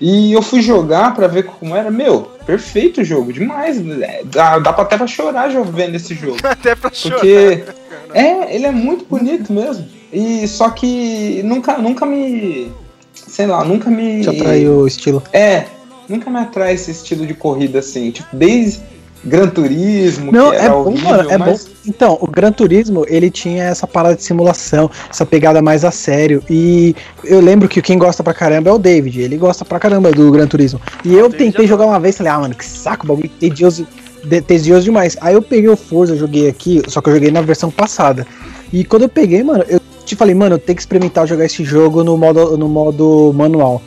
E 0.00 0.32
eu 0.32 0.42
fui 0.42 0.60
jogar 0.60 1.14
pra 1.14 1.26
ver 1.26 1.44
como 1.44 1.76
era. 1.76 1.90
Meu, 1.90 2.22
perfeito 2.44 3.00
o 3.00 3.04
jogo, 3.04 3.32
demais. 3.32 3.78
É, 4.00 4.22
Dá, 4.24 4.58
dá 4.58 4.72
pra 4.72 4.84
até 4.84 4.96
pra 4.96 5.06
chorar 5.06 5.50
vendo 5.64 5.94
esse 5.94 6.14
jogo. 6.14 6.36
Até 6.42 6.74
pra 6.74 6.90
chorar. 6.92 7.16
Porque 7.20 7.64
é, 8.12 8.54
ele 8.54 8.66
é 8.66 8.72
muito 8.72 9.04
bonito 9.04 9.52
mesmo. 9.52 9.86
E 10.12 10.46
só 10.48 10.70
que 10.70 11.42
nunca, 11.44 11.78
nunca 11.78 12.04
me. 12.04 12.72
Sei 13.12 13.46
lá, 13.46 13.64
nunca 13.64 13.88
me. 13.88 14.22
Te 14.22 14.30
atraiu 14.30 14.78
o 14.78 14.86
estilo. 14.86 15.22
É, 15.32 15.66
nunca 16.08 16.28
me 16.28 16.38
atrai 16.38 16.74
esse 16.74 16.90
estilo 16.90 17.26
de 17.26 17.34
corrida 17.34 17.78
assim. 17.78 18.10
Tipo, 18.10 18.36
desde 18.36 18.82
Gran 19.24 19.48
Turismo, 19.48 20.30
Não, 20.30 20.50
que 20.50 20.56
é 20.56 20.68
bom, 20.68 20.80
horrível, 20.86 21.08
mano, 21.10 21.30
é 21.30 21.38
mas. 21.38 21.64
bom. 21.64 21.70
Então, 21.86 22.18
o 22.20 22.26
Gran 22.26 22.52
Turismo, 22.52 23.04
ele 23.08 23.30
tinha 23.30 23.64
essa 23.64 23.86
parada 23.86 24.14
de 24.16 24.22
simulação, 24.22 24.90
essa 25.10 25.24
pegada 25.24 25.60
mais 25.62 25.84
a 25.84 25.90
sério. 25.90 26.42
E 26.48 26.94
eu 27.24 27.40
lembro 27.40 27.68
que 27.68 27.80
quem 27.82 27.98
gosta 27.98 28.22
pra 28.22 28.34
caramba 28.34 28.70
é 28.70 28.72
o 28.72 28.78
David. 28.78 29.20
Ele 29.20 29.36
gosta 29.36 29.64
pra 29.64 29.78
caramba 29.78 30.10
do 30.12 30.30
Gran 30.30 30.46
Turismo. 30.46 30.80
E 31.04 31.14
eu 31.14 31.28
David 31.28 31.38
tentei 31.38 31.64
é 31.64 31.68
jogar 31.68 31.86
uma 31.86 32.00
vez, 32.00 32.16
falei, 32.16 32.32
ah, 32.32 32.38
mano, 32.40 32.54
que 32.54 32.64
saco, 32.64 33.06
bagulho 33.06 33.28
tedioso, 33.28 33.86
de- 34.24 34.40
tedioso 34.42 34.84
demais. 34.84 35.16
Aí 35.20 35.34
eu 35.34 35.42
peguei 35.42 35.68
o 35.68 35.76
Forza, 35.76 36.16
joguei 36.16 36.48
aqui, 36.48 36.82
só 36.88 37.00
que 37.00 37.08
eu 37.08 37.14
joguei 37.14 37.30
na 37.30 37.40
versão 37.40 37.70
passada. 37.70 38.26
E 38.72 38.84
quando 38.84 39.02
eu 39.02 39.08
peguei, 39.08 39.42
mano, 39.42 39.64
eu 39.68 39.80
te 40.04 40.14
falei, 40.16 40.34
mano, 40.34 40.56
eu 40.56 40.58
tenho 40.58 40.76
que 40.76 40.82
experimentar 40.82 41.26
jogar 41.26 41.44
esse 41.46 41.64
jogo 41.64 42.02
no 42.04 42.16
modo, 42.16 42.56
no 42.56 42.68
modo 42.68 43.32
manual. 43.34 43.80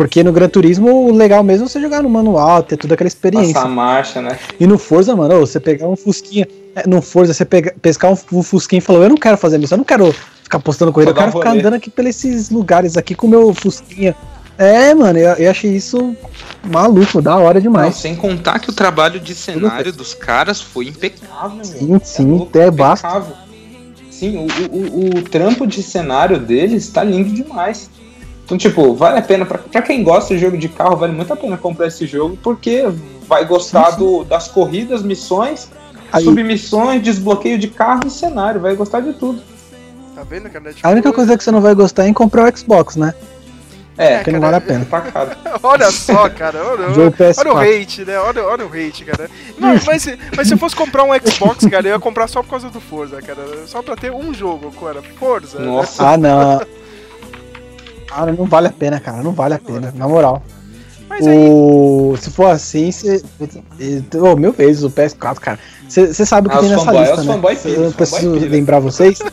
Porque 0.00 0.24
no 0.24 0.32
Gran 0.32 0.48
Turismo, 0.48 1.08
o 1.08 1.12
legal 1.12 1.44
mesmo 1.44 1.66
é 1.66 1.68
você 1.68 1.78
jogar 1.78 2.02
no 2.02 2.08
manual, 2.08 2.62
ter 2.62 2.78
toda 2.78 2.94
aquela 2.94 3.06
experiência. 3.06 3.52
Passar 3.52 3.66
a 3.66 3.70
marcha, 3.70 4.22
né? 4.22 4.38
E 4.58 4.66
no 4.66 4.78
Forza, 4.78 5.14
mano, 5.14 5.38
você 5.40 5.60
pegar 5.60 5.86
um 5.88 5.94
Fusquinha. 5.94 6.48
é, 6.74 6.88
No 6.88 7.02
Forza, 7.02 7.34
você 7.34 7.44
pega, 7.44 7.74
pescar 7.82 8.10
um, 8.10 8.16
um 8.38 8.42
Fusquinha 8.42 8.78
e 8.78 8.80
falou: 8.80 9.02
Eu 9.02 9.10
não 9.10 9.16
quero 9.18 9.36
fazer 9.36 9.62
isso, 9.62 9.74
eu 9.74 9.76
não 9.76 9.84
quero 9.84 10.10
ficar 10.42 10.58
postando 10.58 10.90
corrida, 10.90 11.10
eu 11.10 11.14
quero 11.14 11.32
ficar 11.32 11.50
rolê." 11.50 11.60
andando 11.60 11.74
aqui 11.74 11.90
pelos 11.90 12.16
esses 12.16 12.48
lugares 12.48 12.96
aqui 12.96 13.14
com 13.14 13.26
o 13.26 13.30
meu 13.30 13.52
Fusquinha. 13.52 14.16
É, 14.56 14.94
mano, 14.94 15.18
eu, 15.18 15.34
eu 15.34 15.50
achei 15.50 15.76
isso 15.76 16.16
maluco, 16.64 17.20
da 17.20 17.36
hora 17.36 17.58
Não, 17.58 17.64
demais. 17.64 17.96
sem 17.96 18.16
contar 18.16 18.58
que 18.58 18.70
o 18.70 18.72
trabalho 18.72 19.20
de 19.20 19.34
cenário 19.34 19.92
dos 19.92 20.14
caras 20.14 20.62
foi 20.62 20.86
impecável, 20.86 21.56
meu. 21.58 21.64
Sim, 21.66 22.00
sim, 22.02 22.24
louco, 22.24 22.46
até 22.48 22.70
basta. 22.70 23.06
impecável. 23.06 23.36
Sim, 24.10 24.38
o, 24.38 24.74
o, 24.74 24.78
o, 24.78 25.18
o 25.18 25.22
trampo 25.24 25.66
de 25.66 25.82
cenário 25.82 26.38
deles 26.38 26.88
tá 26.88 27.04
lindo 27.04 27.34
demais. 27.34 27.90
Então, 28.50 28.58
tipo, 28.58 28.94
vale 28.94 29.20
a 29.20 29.22
pena, 29.22 29.46
pra, 29.46 29.58
pra 29.58 29.80
quem 29.80 30.02
gosta 30.02 30.34
de 30.34 30.40
jogo 30.40 30.58
de 30.58 30.68
carro, 30.68 30.96
vale 30.96 31.12
muito 31.12 31.32
a 31.32 31.36
pena 31.36 31.56
comprar 31.56 31.86
esse 31.86 32.04
jogo, 32.04 32.36
porque 32.42 32.84
vai 33.28 33.44
gostar 33.44 33.90
Do, 33.92 34.24
das 34.24 34.48
corridas, 34.48 35.02
missões, 35.04 35.70
Aí- 36.12 36.24
submissões, 36.24 37.00
desbloqueio 37.00 37.56
de 37.56 37.68
carro 37.68 38.00
e 38.06 38.10
cenário, 38.10 38.60
vai 38.60 38.74
gostar 38.74 38.98
de 39.02 39.12
tudo. 39.12 39.40
Tá 40.16 40.24
vendo, 40.28 40.50
cara? 40.50 40.72
Tipo, 40.72 40.84
A 40.88 40.90
única 40.90 41.12
coisa 41.12 41.38
que 41.38 41.44
você 41.44 41.52
não 41.52 41.60
vai 41.60 41.76
gostar 41.76 42.06
é 42.06 42.08
em 42.08 42.12
comprar 42.12 42.52
o 42.52 42.58
Xbox, 42.58 42.96
né? 42.96 43.14
É, 43.96 44.16
Porque 44.16 44.32
não 44.32 44.40
vale 44.40 44.56
a 44.56 44.60
pena. 44.60 44.84
tá 44.84 45.00
caro. 45.00 45.30
Olha 45.62 45.90
só, 45.92 46.28
cara. 46.30 46.58
Olha, 46.64 46.86
olha, 46.88 47.10
PS4. 47.12 47.38
olha 47.46 47.52
o 47.54 47.58
hate, 47.58 48.04
né? 48.04 48.18
Olha, 48.18 48.42
olha 48.44 48.66
o 48.66 48.68
hate, 48.68 49.04
cara. 49.04 49.30
Não, 49.58 49.76
mas, 49.86 50.02
se- 50.02 50.18
mas 50.36 50.48
se 50.48 50.54
eu 50.54 50.58
fosse 50.58 50.74
comprar 50.74 51.04
um 51.04 51.10
Xbox, 51.24 51.66
cara, 51.66 51.86
eu 51.86 51.92
ia 51.92 52.00
comprar 52.00 52.26
só 52.26 52.42
por 52.42 52.48
causa 52.50 52.68
do 52.70 52.80
Forza, 52.80 53.20
cara. 53.22 53.38
Só 53.66 53.80
pra 53.82 53.94
ter 53.94 54.10
um 54.10 54.34
jogo, 54.34 54.72
cara. 54.72 55.02
Forza. 55.18 55.58
né? 55.60 55.66
Nossa, 55.66 56.08
Ah, 56.08 56.16
não. 56.16 56.60
Cara, 58.10 58.32
não 58.32 58.44
vale 58.44 58.66
a 58.66 58.72
pena, 58.72 59.00
cara. 59.00 59.22
Não 59.22 59.32
vale 59.32 59.54
a 59.54 59.58
pena, 59.58 59.92
na 59.96 60.06
moral. 60.08 60.42
Mas 61.08 61.26
aí, 61.26 61.48
O... 61.50 62.14
Se 62.20 62.30
for 62.30 62.46
assim, 62.50 62.90
você. 62.92 63.22
Oh, 64.20 64.36
mil 64.36 64.52
vezes 64.52 64.82
o 64.84 64.90
PS4, 64.90 65.38
cara. 65.38 65.58
Você 65.88 66.12
sabe 66.26 66.46
o 66.46 66.50
que 66.50 66.56
Ah, 66.56 66.60
tem 66.60 66.68
os 66.68 66.72
nessa 66.76 66.84
fanboy, 66.86 67.00
lista, 67.02 67.20
os 67.20 67.26
né? 67.26 67.32
fanboy 67.34 67.58
Eu 67.64 67.80
não 67.82 67.92
preciso 67.92 68.32
pira. 68.34 68.50
lembrar 68.50 68.78
vocês. 68.80 69.18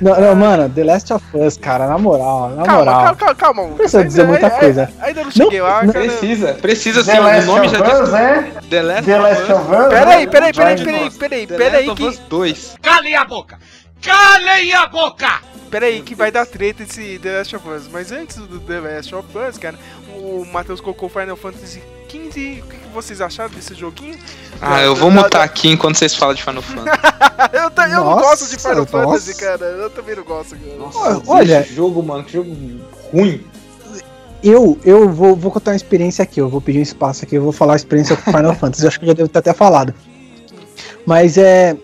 Não, 0.00 0.20
não, 0.20 0.34
mano, 0.34 0.68
The 0.68 0.82
Last 0.82 1.12
of 1.12 1.24
Us, 1.34 1.56
cara, 1.56 1.86
na 1.86 1.96
moral, 1.96 2.50
na 2.50 2.64
calma, 2.64 2.78
moral. 2.80 2.94
calma, 3.04 3.14
calma, 3.16 3.34
calma, 3.36 3.62
Lucas. 3.62 3.76
precisa 3.76 4.04
dizer 4.04 4.20
Ainda- 4.22 4.32
muita 4.32 4.46
ai- 4.48 4.60
coisa. 4.60 4.90
ai- 5.00 5.08
Ainda 5.08 5.22
não 5.24 5.30
cheguei 5.30 5.58
Não, 5.60 5.66
lá, 5.66 5.84
não 5.84 5.92
cara. 5.92 6.04
precisa, 6.04 6.54
precisa 6.54 7.04
sim, 7.04 7.10
The 7.12 7.20
o 7.20 7.22
Last 7.22 7.46
nome 7.46 7.66
of 7.68 7.76
já 7.78 7.80
diz 7.84 8.00
Us, 8.00 8.10
né? 8.10 8.52
The 8.70 8.82
Last 8.82 9.04
The 9.04 9.18
Last 9.18 9.42
of 9.52 9.52
Us. 9.52 9.88
Peraí, 9.88 10.26
né? 10.26 10.32
peraí, 10.32 10.52
peraí, 10.52 10.52
Vai. 10.52 10.84
peraí, 10.84 11.10
peraí, 11.10 11.46
The 11.46 11.56
peraí, 11.56 11.86
Last 11.86 12.02
of 12.02 12.08
Us 12.10 12.18
que, 12.18 12.28
2. 12.28 12.76
Calem 12.82 13.14
a 13.14 13.24
boca! 13.24 13.56
Calem 14.04 14.72
a 14.72 14.86
boca! 14.86 15.40
peraí, 15.70 16.02
que 16.02 16.14
vai 16.14 16.30
dar 16.30 16.46
treta 16.46 16.84
esse 16.84 17.18
The 17.18 17.38
Last 17.38 17.56
of 17.56 17.68
Us. 17.68 17.88
Mas 17.92 18.12
antes 18.12 18.36
do 18.36 18.60
The 18.60 18.78
Last 18.78 19.12
of 19.12 19.26
Us, 19.36 19.58
cara, 19.58 19.76
o 20.16 20.44
Matheus 20.44 20.80
colocou 20.80 21.08
Final 21.08 21.34
Fantasy 21.36 21.82
XV. 22.08 22.62
O 22.62 22.66
que, 22.68 22.76
que 22.76 22.88
vocês 22.94 23.20
acharam 23.20 23.50
desse 23.52 23.74
joguinho? 23.74 24.16
Ah, 24.60 24.82
eu 24.82 24.94
vou 24.94 25.10
mutar 25.10 25.42
aqui 25.42 25.68
enquanto 25.68 25.96
vocês 25.96 26.14
falam 26.14 26.32
de 26.32 26.44
Final 26.44 26.62
Fantasy. 26.62 26.96
eu, 27.52 27.70
ta- 27.72 27.88
eu 27.88 27.94
não 27.96 28.04
Nossa, 28.04 28.20
gosto 28.22 28.48
de 28.50 28.56
Final 28.56 28.76
nossa. 28.76 28.86
Fantasy, 28.92 29.34
cara. 29.36 29.64
Eu 29.64 29.90
também 29.90 30.14
não 30.14 30.22
gosto, 30.22 30.54
cara. 30.56 30.76
Nossa, 30.76 31.22
Olha- 31.26 31.60
esse 31.62 31.74
jogo, 31.74 32.00
mano, 32.04 32.22
que 32.22 32.34
jogo 32.34 32.54
ruim. 33.12 33.44
Eu, 34.44 34.78
eu 34.84 35.08
vou, 35.10 35.34
vou 35.34 35.50
contar 35.50 35.72
uma 35.72 35.76
experiência 35.76 36.22
aqui, 36.22 36.38
eu 36.40 36.48
vou 36.48 36.60
pedir 36.60 36.78
um 36.78 36.82
espaço 36.82 37.24
aqui, 37.24 37.34
eu 37.34 37.42
vou 37.42 37.50
falar 37.50 37.72
a 37.72 37.76
experiência 37.76 38.14
com 38.14 38.30
Final 38.30 38.54
Fantasy, 38.54 38.82
eu 38.84 38.88
acho 38.88 38.98
que 39.00 39.06
eu 39.06 39.08
já 39.08 39.14
devo 39.14 39.28
ter 39.28 39.38
até 39.40 39.52
falado. 39.52 39.92
Mas 41.04 41.36
é. 41.36 41.76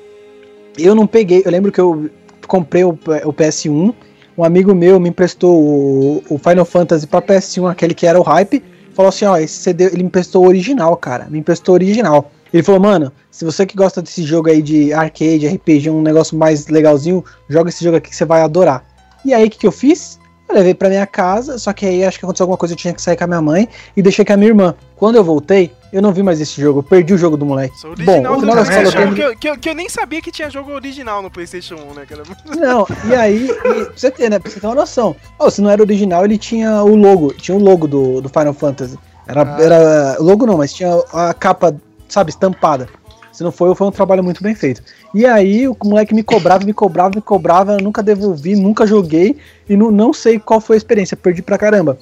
Eu 0.79 0.95
não 0.95 1.07
peguei, 1.07 1.43
eu 1.45 1.51
lembro 1.51 1.73
que 1.73 1.81
eu 1.81 2.11
comprei 2.47 2.85
o, 2.85 2.91
o 2.91 3.33
PS1, 3.33 3.95
um 4.37 4.45
amigo 4.45 4.75
meu 4.75 4.99
me 4.99 5.09
emprestou 5.09 5.61
o, 5.61 6.23
o 6.31 6.39
Final 6.39 6.65
Fantasy 6.65 7.07
pra 7.07 7.21
PS1, 7.21 7.71
aquele 7.71 7.95
que 7.95 8.07
era 8.07 8.19
o 8.19 8.23
hype, 8.23 8.63
falou 8.95 9.09
assim: 9.09 9.25
ó, 9.25 9.37
esse 9.37 9.55
CD, 9.55 9.85
ele 9.85 9.99
me 9.99 10.05
emprestou 10.05 10.47
original, 10.47 10.97
cara, 10.97 11.27
me 11.29 11.39
emprestou 11.39 11.75
original. 11.75 12.31
Ele 12.53 12.63
falou, 12.63 12.81
mano, 12.81 13.13
se 13.31 13.45
você 13.45 13.65
que 13.65 13.77
gosta 13.77 14.03
desse 14.03 14.25
jogo 14.25 14.51
aí 14.51 14.61
de 14.61 14.93
arcade, 14.93 15.47
RPG, 15.47 15.89
um 15.89 16.03
negócio 16.03 16.37
mais 16.37 16.67
legalzinho, 16.67 17.25
joga 17.49 17.69
esse 17.69 17.85
jogo 17.85 17.97
aqui 17.97 18.11
que 18.11 18.17
você 18.17 18.25
vai 18.25 18.43
adorar. 18.43 18.85
E 19.25 19.33
aí, 19.33 19.47
o 19.47 19.51
que, 19.51 19.59
que 19.59 19.67
eu 19.67 19.73
fiz? 19.73 20.19
Eu 20.49 20.57
levei 20.57 20.75
pra 20.75 20.89
minha 20.89 21.07
casa, 21.07 21.59
só 21.59 21.73
que 21.73 21.87
aí 21.87 22.05
acho 22.05 22.19
que 22.19 22.25
aconteceu 22.25 22.45
alguma 22.45 22.57
coisa, 22.57 22.73
eu 22.73 22.79
tinha 22.79 22.93
que 22.93 23.01
sair 23.01 23.17
com 23.17 23.23
a 23.23 23.27
minha 23.29 23.41
mãe 23.41 23.69
e 23.97 24.03
deixei 24.03 24.25
com 24.25 24.33
a 24.33 24.37
minha 24.37 24.49
irmã. 24.49 24.75
Quando 24.97 25.15
eu 25.15 25.23
voltei, 25.23 25.71
eu 25.93 26.01
não 26.03 26.13
vi 26.13 26.23
mais 26.23 26.41
esse 26.41 26.61
jogo, 26.61 26.83
perdi 26.83 27.15
o 27.15 27.19
jogo 27.19 27.37
do 27.37 27.45
moleque. 27.45 27.79
Sou 27.79 27.95
Bom, 27.97 28.13
original 28.13 28.37
o 28.37 28.41
final 28.41 28.55
das 28.57 28.69
contas, 28.69 28.95
PlayStation 28.95 28.99
eu 29.01 29.11
1, 29.11 29.15
que, 29.15 29.23
eu, 29.23 29.37
que, 29.37 29.49
eu, 29.49 29.59
que 29.59 29.69
eu 29.71 29.75
nem 29.75 29.89
sabia 29.89 30.23
que 30.23 30.31
tinha 30.31 30.51
jogo 30.51 30.73
original 30.73 31.23
no 31.23 31.31
PlayStation 31.31 31.77
1, 31.77 31.95
né, 31.95 32.07
cara? 32.07 32.23
Não, 32.59 32.87
e 33.09 33.15
aí, 33.15 33.49
e, 33.49 33.55
pra 33.55 33.93
você 33.97 34.11
ter, 34.11 34.31
né? 34.31 34.39
Pra 34.39 34.51
você 34.51 34.61
ter 34.61 34.67
uma 34.67 34.75
noção. 34.75 35.17
Ó, 35.39 35.51
se 35.51 35.61
não 35.61 35.71
era 35.71 35.83
original, 35.83 36.25
ele 36.25 36.39
tinha 36.39 36.83
o 36.83 36.95
logo, 36.95 37.33
tinha 37.35 37.57
o 37.57 37.61
logo 37.61 37.87
do, 37.87 38.21
do 38.21 38.29
Final 38.29 38.55
Fantasy. 38.55 38.99
Era, 39.27 39.43
Ah. 39.43 39.63
era. 39.63 40.17
Logo 40.21 40.47
não, 40.47 40.59
mas 40.59 40.73
tinha 40.73 40.91
a 41.13 41.33
capa, 41.35 41.75
sabe, 42.09 42.31
estampada. 42.31 42.89
Se 43.33 43.45
não 43.45 43.53
foi, 43.53 43.75
foi 43.75 43.87
um 43.87 43.93
trabalho 43.93 44.23
muito 44.23 44.43
bem 44.43 44.55
feito. 44.55 44.83
E 45.15 45.25
aí 45.25 45.67
o 45.67 45.77
moleque 45.85 46.15
me 46.15 46.23
cobrava, 46.23 46.65
me 46.65 46.73
cobrava, 46.73 47.11
me 47.15 47.23
cobrava, 47.23 47.73
eu 47.75 47.83
nunca 47.83 48.03
devolvi, 48.03 48.55
nunca 48.55 48.87
joguei 48.87 49.37
e 49.69 49.77
não, 49.77 49.91
não 49.91 50.13
sei 50.13 50.39
qual 50.39 50.61
foi 50.61 50.77
a 50.77 50.79
experiência, 50.79 51.17
perdi 51.17 51.41
pra 51.41 51.57
caramba. 51.57 51.97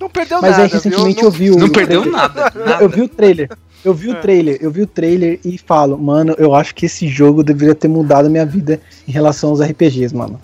Não 0.00 0.08
perdeu 0.08 0.40
Mas 0.40 0.50
nada, 0.52 0.62
aí 0.64 0.68
recentemente 0.68 1.16
viu? 1.20 1.24
eu 1.24 1.30
vi 1.30 1.50
o. 1.50 1.56
Não 1.58 1.68
perdeu 1.68 2.04
nada. 2.04 2.52
nada. 2.54 2.82
Eu 2.82 2.88
vi 2.88 3.02
o 3.02 3.08
trailer. 3.08 3.50
Eu 3.84 3.94
vi 3.94 4.08
o 4.08 4.12
É. 4.16 4.20
trailer, 4.20 4.58
eu 4.60 4.70
vi 4.70 4.82
o 4.82 4.86
trailer 4.86 5.38
e 5.44 5.56
falo, 5.56 5.96
mano, 5.96 6.34
eu 6.36 6.54
acho 6.54 6.74
que 6.74 6.86
esse 6.86 7.06
jogo 7.06 7.42
deveria 7.44 7.74
ter 7.74 7.86
mudado 7.88 8.26
a 8.26 8.28
minha 8.28 8.44
vida 8.44 8.80
em 9.06 9.12
relação 9.12 9.50
aos 9.50 9.60
RPGs, 9.60 10.14
mano. 10.14 10.40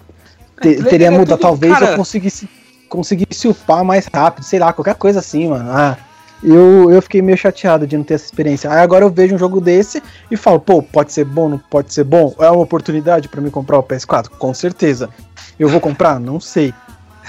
Te- 0.56 0.60
trailer 0.76 0.84
teria 0.88 1.06
é 1.08 1.10
mudado, 1.10 1.30
tudo- 1.38 1.40
talvez 1.40 1.72
cara- 1.74 1.90
eu 1.92 1.96
conseguisse, 1.96 2.48
conseguisse 2.88 3.48
upar 3.48 3.84
mais 3.84 4.06
rápido, 4.06 4.44
sei 4.44 4.60
lá, 4.60 4.72
qualquer 4.72 4.94
coisa 4.94 5.18
assim, 5.18 5.48
mano. 5.48 5.68
Ah, 5.70 5.96
eu, 6.44 6.90
eu 6.92 7.02
fiquei 7.02 7.20
meio 7.22 7.36
chateado 7.36 7.86
de 7.88 7.96
não 7.96 8.04
ter 8.04 8.14
essa 8.14 8.24
experiência. 8.24 8.70
Aí 8.70 8.78
agora 8.78 9.04
eu 9.04 9.10
vejo 9.10 9.34
um 9.34 9.38
jogo 9.38 9.60
desse 9.60 10.00
e 10.30 10.36
falo, 10.36 10.60
pô, 10.60 10.80
pode 10.80 11.12
ser 11.12 11.24
bom, 11.24 11.48
não 11.48 11.58
pode 11.58 11.92
ser 11.92 12.04
bom? 12.04 12.34
É 12.38 12.48
uma 12.48 12.62
oportunidade 12.62 13.28
pra 13.28 13.40
mim 13.40 13.50
comprar 13.50 13.78
o 13.78 13.82
PS4? 13.82 14.28
Com 14.38 14.54
certeza. 14.54 15.10
Eu 15.58 15.68
vou 15.68 15.80
comprar? 15.80 16.20
Não 16.20 16.38
sei. 16.38 16.72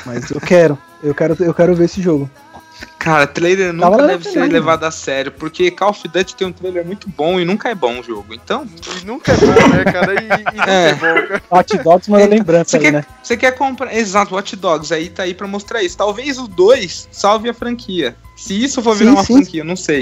Mas 0.06 0.30
eu 0.30 0.40
quero. 0.40 0.78
Eu 1.06 1.14
quero, 1.14 1.36
eu 1.40 1.54
quero 1.54 1.76
ver 1.76 1.86
esse 1.86 2.02
jogo. 2.02 2.30
Cara, 3.00 3.26
trailer 3.28 3.72
nunca 3.72 3.92
Tava 3.92 4.08
deve 4.08 4.28
ser 4.28 4.52
levado 4.52 4.84
a 4.84 4.92
sério, 4.92 5.32
porque 5.32 5.70
Call 5.72 5.92
of 5.92 6.08
Duty 6.08 6.36
tem 6.36 6.48
um 6.48 6.52
trailer 6.52 6.84
muito 6.86 7.08
bom 7.08 7.40
e 7.40 7.46
nunca 7.46 7.70
é 7.70 7.76
bom 7.76 8.00
o 8.00 8.04
jogo. 8.04 8.34
Então, 8.34 8.68
E 9.02 9.06
nunca 9.06 9.32
é 9.32 9.38
bom, 9.38 9.46
né, 9.70 9.84
cara? 9.86 10.14
E, 10.22 10.26
e 10.26 10.58
nunca 10.58 10.72
é. 10.72 10.90
É. 10.90 10.94
bom, 10.96 11.28
cara. 11.28 11.42
Hot 11.52 11.78
Dogs 11.78 12.10
manda 12.12 12.26
lembrança 12.26 12.72
você 12.72 12.78
aí, 12.78 12.84
quer, 12.84 12.92
né? 12.92 13.06
você 13.24 13.38
quer 13.38 13.52
comprar. 13.52 13.96
Exato, 13.96 14.34
Watch 14.36 14.56
Dogs 14.56 14.92
aí 14.94 15.10
tá 15.10 15.24
aí 15.24 15.34
pra 15.34 15.48
mostrar 15.48 15.84
isso. 15.84 15.96
Talvez 15.96 16.38
o 16.40 16.48
2 16.48 17.08
salve 17.12 17.48
a 17.48 17.54
franquia. 17.54 18.16
Se 18.36 18.62
isso 18.62 18.82
for 18.82 18.94
virar 18.96 19.12
Sim, 19.12 19.16
uma 19.18 19.24
sim. 19.24 19.34
franquia, 19.36 19.62
eu 19.62 19.66
não 19.66 19.78
sei. 19.78 20.02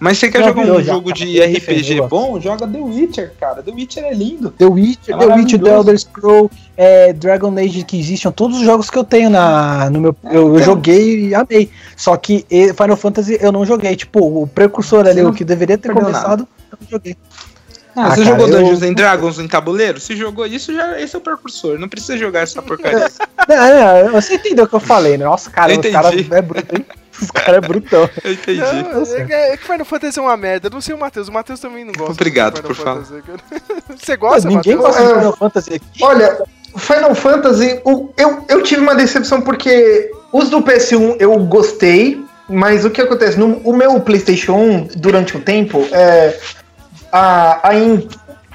Mas 0.00 0.16
você 0.18 0.30
quer 0.30 0.38
Já 0.38 0.46
jogar 0.46 0.62
um 0.62 0.82
já. 0.82 0.92
jogo 0.94 1.12
de 1.12 1.38
RPG 1.40 1.52
defendeu. 1.60 2.08
bom? 2.08 2.40
Joga 2.40 2.66
The 2.66 2.78
Witcher, 2.78 3.32
cara. 3.38 3.62
The 3.62 3.70
Witcher 3.72 4.04
é 4.04 4.14
lindo. 4.14 4.50
The 4.52 4.64
Witcher, 4.64 5.14
É 5.14 5.18
The 5.18 5.34
Witcher, 5.34 5.60
The. 5.62 5.68
Elder 5.70 5.98
Scroll, 5.98 6.50
é, 6.76 7.12
Dragon 7.12 7.52
Age 7.58 7.80
Inquisition, 7.80 8.30
todos 8.32 8.58
os 8.58 8.64
jogos 8.64 8.90
que 8.90 8.98
eu 8.98 9.04
tenho 9.04 9.30
na, 9.30 9.88
no 9.90 10.00
meu. 10.00 10.16
Eu, 10.24 10.56
eu 10.56 10.62
joguei 10.62 11.28
e 11.28 11.34
amei. 11.34 11.70
Só 11.96 12.16
que 12.16 12.44
Final 12.76 12.96
Fantasy 12.96 13.38
eu 13.40 13.52
não 13.52 13.64
joguei. 13.64 13.94
Tipo, 13.96 14.42
o 14.42 14.46
precursor 14.46 15.06
ali, 15.06 15.20
Você 15.22 15.26
o 15.28 15.32
que 15.32 15.44
deveria 15.44 15.78
ter 15.78 15.92
começado, 15.92 16.46
eu 16.72 16.78
não 16.80 16.88
joguei. 16.90 17.16
Ah, 17.96 18.06
Ah, 18.06 18.10
você 18.10 18.24
cara, 18.24 18.24
jogou 18.24 18.48
eu- 18.48 18.58
Dungeons 18.58 18.82
and 18.82 18.94
Dragons 18.94 19.38
em 19.38 19.46
tabuleiro? 19.46 20.00
Se 20.00 20.16
jogou 20.16 20.44
isso, 20.46 20.74
já 20.74 21.00
esse 21.00 21.14
é 21.14 21.18
o 21.18 21.22
precursor. 21.22 21.78
Não 21.78 21.88
precisa 21.88 22.18
jogar 22.18 22.40
essa 22.40 22.60
porcaria. 22.60 23.08
Não, 23.48 24.04
não, 24.06 24.12
você 24.20 24.34
entendeu 24.34 24.64
o 24.64 24.68
que 24.68 24.74
eu 24.74 24.80
falei, 24.80 25.16
né? 25.16 25.24
Nossa, 25.24 25.48
cara, 25.48 25.72
Eu 25.72 25.78
os 25.80 25.86
caras 25.90 26.12
é 26.32 26.42
bruto, 26.42 26.74
hein? 26.76 26.84
Os 27.22 27.30
caras 27.30 27.54
é 27.58 27.60
brutão. 27.60 28.10
Eu 28.24 28.32
entendi. 28.32 28.58
Não, 28.60 29.02
é, 29.02 29.24
que- 29.24 29.32
é 29.32 29.56
que 29.56 29.62
Final 29.64 29.84
Fantasy 29.84 30.18
é 30.18 30.22
uma 30.22 30.36
merda. 30.36 30.66
Eu 30.66 30.72
não 30.72 30.80
sei 30.80 30.92
o 30.92 30.98
Matheus. 30.98 31.28
O 31.28 31.32
Matheus 31.32 31.60
também 31.60 31.84
não 31.84 31.92
gosta. 31.92 32.12
Obrigado 32.14 32.54
de 32.54 32.62
Final 32.62 32.74
por 32.74 32.84
falar. 32.84 33.02
Você 33.96 34.16
gosta, 34.16 34.48
Ninguém 34.48 34.74
Matheus? 34.74 34.96
gosta 34.96 35.00
de 35.06 35.12
É. 35.12 35.18
Final 35.18 35.36
Fantasy 35.36 35.74
aqui. 35.74 36.02
Olha, 36.02 36.42
Final 36.76 37.14
Fantasy, 37.14 37.80
o- 37.84 38.08
eu, 38.16 38.44
eu 38.48 38.62
tive 38.62 38.80
uma 38.82 38.94
decepção 38.94 39.40
porque 39.40 40.10
os 40.32 40.48
do 40.50 40.60
PS1 40.62 41.16
eu 41.20 41.36
gostei, 41.40 42.22
mas 42.48 42.84
o 42.84 42.90
que 42.90 43.00
acontece? 43.00 43.38
No 43.38 43.56
o 43.64 43.72
meu 43.74 43.98
PlayStation 44.00 44.52
1, 44.54 44.88
durante 44.96 45.36
um 45.36 45.40
tempo, 45.40 45.84
é, 45.92 46.36
a, 47.12 47.68
a 47.68 47.74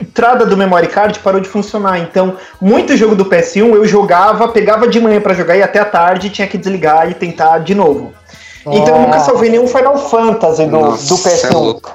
entrada 0.01 0.45
do 0.45 0.55
memory 0.57 0.87
card 0.87 1.19
parou 1.19 1.39
de 1.41 1.47
funcionar. 1.49 1.99
Então, 1.99 2.35
muito 2.61 2.95
jogo 2.97 3.15
do 3.15 3.25
PS1 3.25 3.73
eu 3.75 3.85
jogava, 3.85 4.47
pegava 4.49 4.87
de 4.87 4.99
manhã 4.99 5.19
pra 5.21 5.33
jogar 5.33 5.55
e 5.57 5.63
até 5.63 5.79
a 5.79 5.85
tarde 5.85 6.29
tinha 6.29 6.47
que 6.47 6.57
desligar 6.57 7.09
e 7.09 7.13
tentar 7.13 7.59
de 7.59 7.73
novo. 7.73 8.13
Então 8.67 8.95
eu 8.97 9.01
nunca 9.03 9.19
salvei 9.21 9.49
nenhum 9.49 9.67
Final 9.67 9.97
Fantasy 10.09 10.65
do, 10.65 10.71
Nossa, 10.79 11.07
do 11.07 11.17
cê 11.17 11.29
é 11.29 11.49
PS1. 11.49 11.53
louco. 11.53 11.91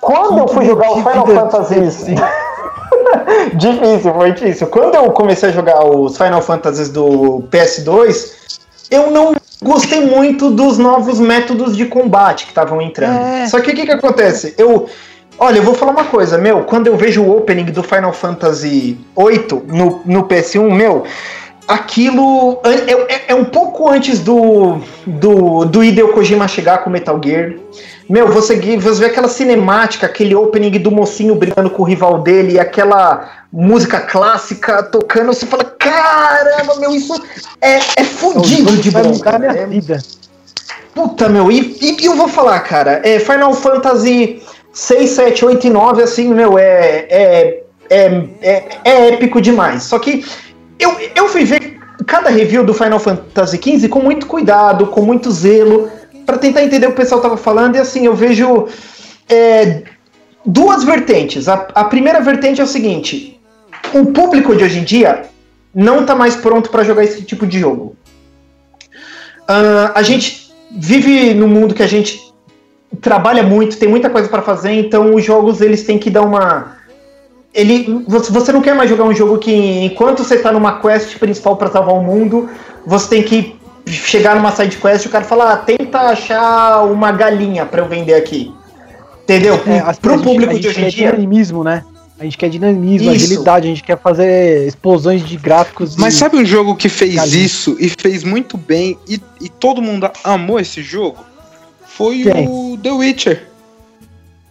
Quando 0.00 0.38
eu 0.38 0.48
fui 0.48 0.64
jogar 0.66 0.90
o 0.92 0.96
Final 0.96 1.26
Fantasy. 1.26 2.14
difícil, 3.54 4.14
foi 4.14 4.32
difícil. 4.32 4.66
Quando 4.68 4.94
eu 4.94 5.10
comecei 5.12 5.48
a 5.48 5.52
jogar 5.52 5.84
os 5.84 6.16
Final 6.16 6.42
Fantasies 6.42 6.88
do 6.88 7.44
PS2, 7.50 8.32
eu 8.90 9.10
não 9.10 9.34
gostei 9.62 10.00
muito 10.00 10.50
dos 10.50 10.78
novos 10.78 11.20
métodos 11.20 11.76
de 11.76 11.86
combate 11.86 12.44
que 12.44 12.50
estavam 12.50 12.80
entrando. 12.80 13.18
É. 13.18 13.46
Só 13.46 13.60
que 13.60 13.70
o 13.70 13.74
que, 13.74 13.86
que 13.86 13.92
acontece? 13.92 14.54
Eu. 14.58 14.88
Olha, 15.38 15.58
eu 15.58 15.62
vou 15.62 15.74
falar 15.74 15.92
uma 15.92 16.04
coisa, 16.04 16.36
meu. 16.36 16.64
Quando 16.64 16.88
eu 16.88 16.96
vejo 16.96 17.22
o 17.22 17.38
opening 17.38 17.64
do 17.64 17.82
Final 17.82 18.12
Fantasy 18.12 18.98
VIII 19.16 19.62
no, 19.68 20.02
no 20.04 20.24
PS1, 20.24 20.70
meu. 20.70 21.04
Aquilo 21.70 22.58
é, 22.64 23.14
é- 23.14 23.24
é 23.28 23.34
um 23.34 23.44
pouco 23.44 23.88
antes 23.88 24.18
do, 24.20 24.78
do, 25.06 25.64
do 25.64 25.84
Hideo 25.84 26.12
Kojima 26.12 26.48
chegar 26.48 26.78
com 26.78 26.90
Metal 26.90 27.20
Gear. 27.24 27.54
Meu, 28.08 28.26
você, 28.28 28.56
você 28.76 29.00
vê 29.00 29.06
aquela 29.06 29.28
cinemática, 29.28 30.04
aquele 30.06 30.34
opening 30.34 30.72
do 30.80 30.90
mocinho 30.90 31.34
brigando 31.36 31.70
com 31.70 31.82
o 31.82 31.86
rival 31.86 32.18
dele, 32.22 32.54
e 32.54 32.58
aquela 32.58 33.28
música 33.52 34.00
clássica 34.00 34.82
tocando, 34.82 35.28
você 35.32 35.46
fala, 35.46 35.64
caramba, 35.64 36.74
meu, 36.80 36.90
isso 36.90 37.14
é, 37.60 37.76
é 37.96 38.04
fudido 38.04 38.76
de 38.78 38.90
vai 38.90 39.04
bom. 39.04 39.10
mudar 39.10 39.28
a 39.28 39.32
cara. 39.38 39.52
minha 39.52 39.62
É- 39.62 39.66
vida. 39.66 39.98
Puta, 40.92 41.28
meu, 41.28 41.52
e, 41.52 41.76
e 41.80 42.04
eu 42.04 42.16
vou 42.16 42.26
falar, 42.26 42.58
cara, 42.60 43.00
é, 43.04 43.20
Final 43.20 43.54
Fantasy 43.54 44.42
6, 44.72 45.10
7, 45.10 45.44
8 45.44 45.66
e 45.68 45.70
9, 45.70 46.02
assim, 46.02 46.34
meu, 46.34 46.58
é, 46.58 47.06
é, 47.08 47.62
é, 47.88 48.24
é, 48.42 48.64
é 48.84 49.08
épico 49.10 49.40
demais. 49.40 49.84
Só 49.84 50.00
que 50.00 50.24
eu, 50.80 50.96
eu 51.14 51.28
fui 51.28 51.44
ver 51.44 51.78
cada 52.06 52.30
review 52.30 52.64
do 52.64 52.74
Final 52.74 52.98
Fantasy 52.98 53.58
XV 53.62 53.88
com 53.88 54.00
muito 54.00 54.26
cuidado, 54.26 54.86
com 54.86 55.02
muito 55.02 55.30
zelo, 55.30 55.90
pra 56.26 56.38
tentar 56.38 56.62
entender 56.62 56.86
o 56.86 56.90
que 56.90 56.94
o 56.94 56.96
pessoal 56.96 57.20
tava 57.20 57.36
falando, 57.36 57.76
e 57.76 57.78
assim, 57.78 58.06
eu 58.06 58.14
vejo 58.14 58.66
é, 59.28 59.82
duas 60.44 60.84
vertentes. 60.84 61.48
A, 61.48 61.68
a 61.74 61.84
primeira 61.84 62.20
vertente 62.20 62.60
é 62.60 62.64
o 62.64 62.66
seguinte: 62.66 63.40
o 63.94 64.06
público 64.06 64.54
de 64.56 64.64
hoje 64.64 64.78
em 64.78 64.84
dia 64.84 65.22
não 65.74 66.04
tá 66.04 66.14
mais 66.14 66.34
pronto 66.36 66.70
pra 66.70 66.82
jogar 66.82 67.04
esse 67.04 67.22
tipo 67.22 67.46
de 67.46 67.58
jogo. 67.58 67.96
Ah, 69.46 69.92
a 69.94 70.02
gente 70.02 70.52
vive 70.70 71.34
num 71.34 71.48
mundo 71.48 71.74
que 71.74 71.82
a 71.82 71.86
gente 71.86 72.32
trabalha 73.00 73.42
muito, 73.42 73.78
tem 73.78 73.88
muita 73.88 74.10
coisa 74.10 74.28
pra 74.28 74.42
fazer, 74.42 74.72
então 74.72 75.14
os 75.14 75.24
jogos 75.24 75.60
eles 75.60 75.84
têm 75.84 75.98
que 75.98 76.10
dar 76.10 76.22
uma 76.22 76.76
ele 77.54 78.04
você 78.06 78.30
você 78.32 78.52
não 78.52 78.60
quer 78.62 78.74
mais 78.74 78.88
jogar 78.88 79.04
um 79.04 79.14
jogo 79.14 79.38
que 79.38 79.52
enquanto 79.84 80.22
você 80.24 80.38
tá 80.38 80.52
numa 80.52 80.80
quest 80.80 81.18
principal 81.18 81.56
pra 81.56 81.70
salvar 81.70 81.94
o 81.94 82.02
mundo, 82.02 82.48
você 82.86 83.08
tem 83.08 83.22
que 83.22 83.56
chegar 83.86 84.36
numa 84.36 84.52
side 84.52 84.76
quest 84.76 85.04
e 85.04 85.08
o 85.08 85.10
cara 85.10 85.24
fala, 85.24 85.52
ah, 85.52 85.56
tenta 85.56 85.98
achar 86.00 86.84
uma 86.84 87.10
galinha 87.10 87.66
pra 87.66 87.80
eu 87.82 87.88
vender 87.88 88.14
aqui. 88.14 88.54
Entendeu? 89.24 89.60
É, 89.66 89.78
assim, 89.80 90.00
Pro 90.00 90.14
a 90.14 90.16
gente- 90.16 90.24
público 90.26 90.52
a 90.52 90.56
de 90.56 90.62
gente 90.62 90.68
hoje 90.68 90.80
em 90.80 90.84
quer 90.84 90.90
dia. 90.90 91.12
dinamismo, 91.12 91.64
né? 91.64 91.84
A 92.18 92.24
gente 92.24 92.36
quer 92.36 92.50
dinamismo, 92.50 93.10
Isso. 93.12 93.24
agilidade, 93.24 93.66
a 93.66 93.70
gente 93.70 93.82
quer 93.82 93.98
fazer 93.98 94.66
explosões 94.66 95.24
de 95.26 95.36
gráficos. 95.38 95.96
Mas 95.96 96.14
sabe 96.14 96.36
um 96.36 96.44
jogo 96.44 96.76
que 96.76 96.88
fez 96.88 97.14
Galinha. 97.14 97.44
isso 97.44 97.76
e 97.80 97.88
fez 97.88 98.22
muito 98.22 98.58
bem 98.58 98.98
e, 99.08 99.18
e 99.40 99.48
todo 99.48 99.80
mundo 99.80 100.10
amou 100.22 100.60
esse 100.60 100.82
jogo? 100.82 101.24
Foi 101.86 102.22
Quem? 102.22 102.46
o 102.46 102.78
The 102.82 102.90
Witcher. 102.92 103.42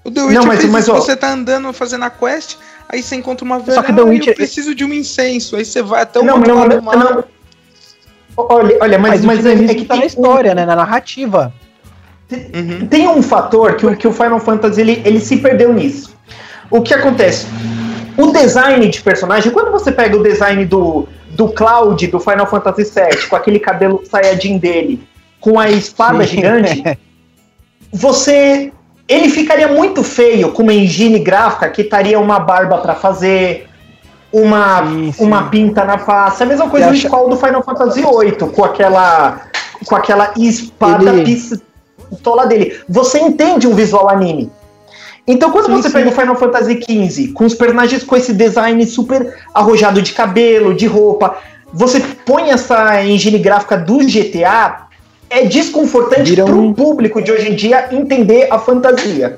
O 0.04 0.10
The 0.10 0.20
Não, 0.22 0.28
Witcher 0.30 0.48
mas- 0.48 0.60
fez 0.62 0.72
mas, 0.72 0.84
isso. 0.86 0.94
ó- 0.94 0.96
Você 1.00 1.16
tá 1.16 1.32
andando 1.32 1.72
fazendo 1.72 2.06
a 2.06 2.10
quest, 2.10 2.56
aí 2.90 3.02
você 3.04 3.16
encontra 3.16 3.46
uma 3.46 3.60
velha, 3.60 3.76
Só 3.76 3.84
que 3.84 3.94
The 3.94 4.02
"Ah, 4.02 4.06
Witcher- 4.06 4.34
eu 4.34 4.36
preciso 4.36 4.74
de 4.76 4.84
um 4.84 4.92
incenso. 4.94 5.56
Aí 5.56 5.64
você 5.64 5.82
vai 5.82 6.02
até 6.02 6.20
o 6.20 6.24
Não, 6.24 6.36
outro 6.38 6.50
não, 6.56 6.60
lado 6.68 6.82
não. 6.82 7.24
Olha, 8.36 8.78
olha, 8.82 9.00
mas, 9.00 9.24
Mas, 9.24 9.44
mas 9.44 9.46
o 9.46 9.50
é, 9.50 9.72
é 9.72 9.76
que 9.76 9.86
tá 9.86 9.96
na 9.96 10.06
história, 10.06 10.56
né? 10.56 10.66
Na 10.66 10.76
narrativa. 10.76 11.54
Uhum. 12.32 12.88
Tem 12.88 13.08
um 13.08 13.22
fator 13.22 13.76
que, 13.76 13.86
o- 13.86 13.96
que 13.98 14.08
o 14.08 14.14
Final 14.14 14.40
Fantasy 14.40 14.82
ele, 14.82 15.02
ele 15.06 15.20
se 15.20 15.38
perdeu 15.38 15.74
nisso. 15.74 16.16
O 16.70 16.82
que 16.82 16.94
acontece? 16.94 17.48
O 18.18 18.28
design 18.32 18.88
de 18.88 19.02
personagem, 19.02 19.52
quando 19.52 19.72
você 19.72 19.92
pega 19.92 20.16
o 20.16 20.22
design 20.24 20.64
do, 20.66 21.08
do 21.32 21.50
Cloud 21.50 22.06
do 22.08 22.20
Final 22.20 22.46
Fantasy 22.48 22.84
VII, 22.84 23.28
com 23.28 23.36
aquele 23.36 23.60
cabelo 23.60 24.04
saiyajin 24.10 24.58
dele, 24.58 25.02
com 25.40 25.60
a 25.60 25.70
espada 25.70 26.26
gigante, 26.26 26.84
você. 27.92 28.72
Ele 29.10 29.28
ficaria 29.30 29.68
muito 29.68 30.04
feio 30.04 30.52
com 30.52 30.62
uma 30.62 30.74
engine 30.74 31.18
gráfica 31.18 31.68
que 31.70 31.82
estaria 31.82 32.20
uma 32.20 32.40
barba 32.40 32.78
pra 32.78 32.94
fazer, 32.94 33.68
uma, 34.32 34.84
Sim, 34.86 35.12
sim. 35.12 35.24
uma 35.26 35.50
pinta 35.50 35.84
na 35.84 35.98
face. 35.98 36.44
A 36.44 36.46
mesma 36.46 36.70
coisa 36.70 36.90
acha- 36.92 37.10
do 37.10 37.36
Final 37.36 37.64
Fantasy 37.64 38.02
VIII, 38.04 38.52
com 38.54 38.64
aquela, 38.64 39.42
com 39.86 39.96
aquela 39.96 40.32
espada 40.38 41.10
Ele- 41.10 41.24
pistola 41.24 42.46
dele. 42.46 42.80
Você 42.88 43.20
entende 43.20 43.68
um 43.68 43.74
visual 43.74 44.08
anime. 44.08 44.52
Então, 45.28 45.52
quando 45.52 45.66
Sim, 45.66 45.74
você 45.82 45.90
pega 45.90 46.10
o 46.10 46.12
Final 46.12 46.36
Fantasy 46.36 46.80
XV, 46.82 47.34
com 47.34 47.46
os 47.46 47.54
personagens 47.56 48.04
com 48.04 48.16
esse 48.16 48.34
design 48.34 48.84
super 48.86 49.36
arrojado 49.54 50.02
de 50.04 50.12
cabelo, 50.14 50.74
de 50.74 50.86
roupa, 50.88 51.36
você 51.74 52.00
põe 52.26 52.50
essa 52.52 53.04
engine 53.04 53.38
gráfica 53.40 53.78
do 53.78 54.00
GTA, 54.00 54.88
é 55.30 55.46
desconfortante 55.46 56.30
Vira 56.30 56.46
pro 56.46 56.60
um- 56.60 56.74
público 56.74 57.22
de 57.22 57.32
hoje 57.32 57.50
em 57.52 57.56
dia 57.56 57.88
entender 57.92 58.48
a 58.52 58.58
fantasia. 58.60 59.38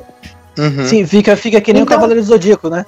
Uhum. 0.57 0.85
Sim, 0.85 1.05
fica, 1.05 1.35
fica 1.35 1.59
que 1.61 1.71
nem 1.73 1.81
Então- 1.83 1.93
o 1.93 1.95
Cavaleiro 1.97 2.21
do 2.21 2.27
Zodíaco, 2.27 2.69
né? 2.69 2.85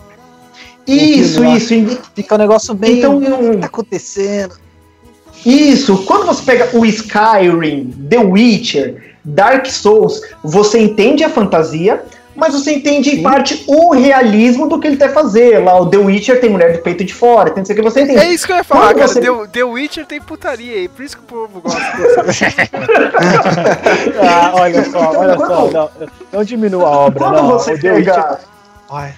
Isso, 0.86 1.43
isso. 1.45 1.74
e- 1.74 1.97
Fica 2.16 2.36
um 2.36 2.38
negócio 2.38 2.74
bem. 2.74 2.97
Então, 2.99 3.18
o 3.18 3.51
que 3.51 3.58
tá 3.58 3.66
acontecendo? 3.68 4.56
Isso, 5.45 5.97
quando 6.06 6.26
você 6.26 6.43
pega 6.43 6.78
o 6.78 6.86
Skyrim, 6.86 7.91
The 8.10 8.18
Witcher, 8.20 9.16
Dark 9.24 9.66
Souls, 9.68 10.22
você 10.43 10.80
entende 10.80 11.24
a 11.24 11.30
fantasia, 11.30 12.04
mas 12.36 12.54
você 12.54 12.74
entende 12.74 13.10
em 13.12 13.16
Sim. 13.18 13.22
parte 13.24 13.64
o 13.68 13.92
realismo 13.94 14.68
do 14.68 14.80
que 14.80 14.88
ele 14.88 14.98
quer 14.98 15.14
fazer. 15.14 15.60
Lá 15.64 15.80
o 15.80 15.88
The 15.90 15.98
Witcher 15.98 16.40
tem 16.42 16.50
mulher 16.50 16.74
do 16.74 16.80
peito 16.82 17.04
de 17.04 17.14
fora, 17.14 17.50
tem 17.52 17.58
não 17.62 17.66
sei 17.66 17.74
o 17.76 17.78
que 17.78 17.84
você 17.84 18.02
entende. 18.02 18.20
É 18.20 18.34
isso 18.34 18.46
que 18.48 18.52
eu 18.54 18.58
ia 18.58 18.64
falar, 18.64 18.88
Quando 18.94 18.96
cara. 18.98 19.08
você- 19.08 19.22
The, 19.22 19.48
The 19.52 19.64
Witcher 19.64 20.06
tem 20.06 20.22
putaria 20.22 20.76
aí, 20.76 20.88
por 20.88 21.04
isso 21.04 21.18
que 21.18 21.24
o 21.24 21.26
povo 21.28 21.62
gosta. 21.62 21.80
Ah, 24.22 24.52
olha 24.56 24.84
só, 24.90 25.12
olha 25.18 25.38
só. 25.38 25.46
Quando- 25.68 25.74
Não, 25.74 25.90
não 26.32 26.44
diminua 26.44 26.86
a 26.88 26.92
obra. 26.92 27.20
Quando 27.20 27.36
não, 27.36 27.48
você 27.48 27.74
o 27.74 27.80
The 27.80 27.94
pega. 27.94 28.16
Witcher- 28.16 28.38
Ai. 28.92 29.14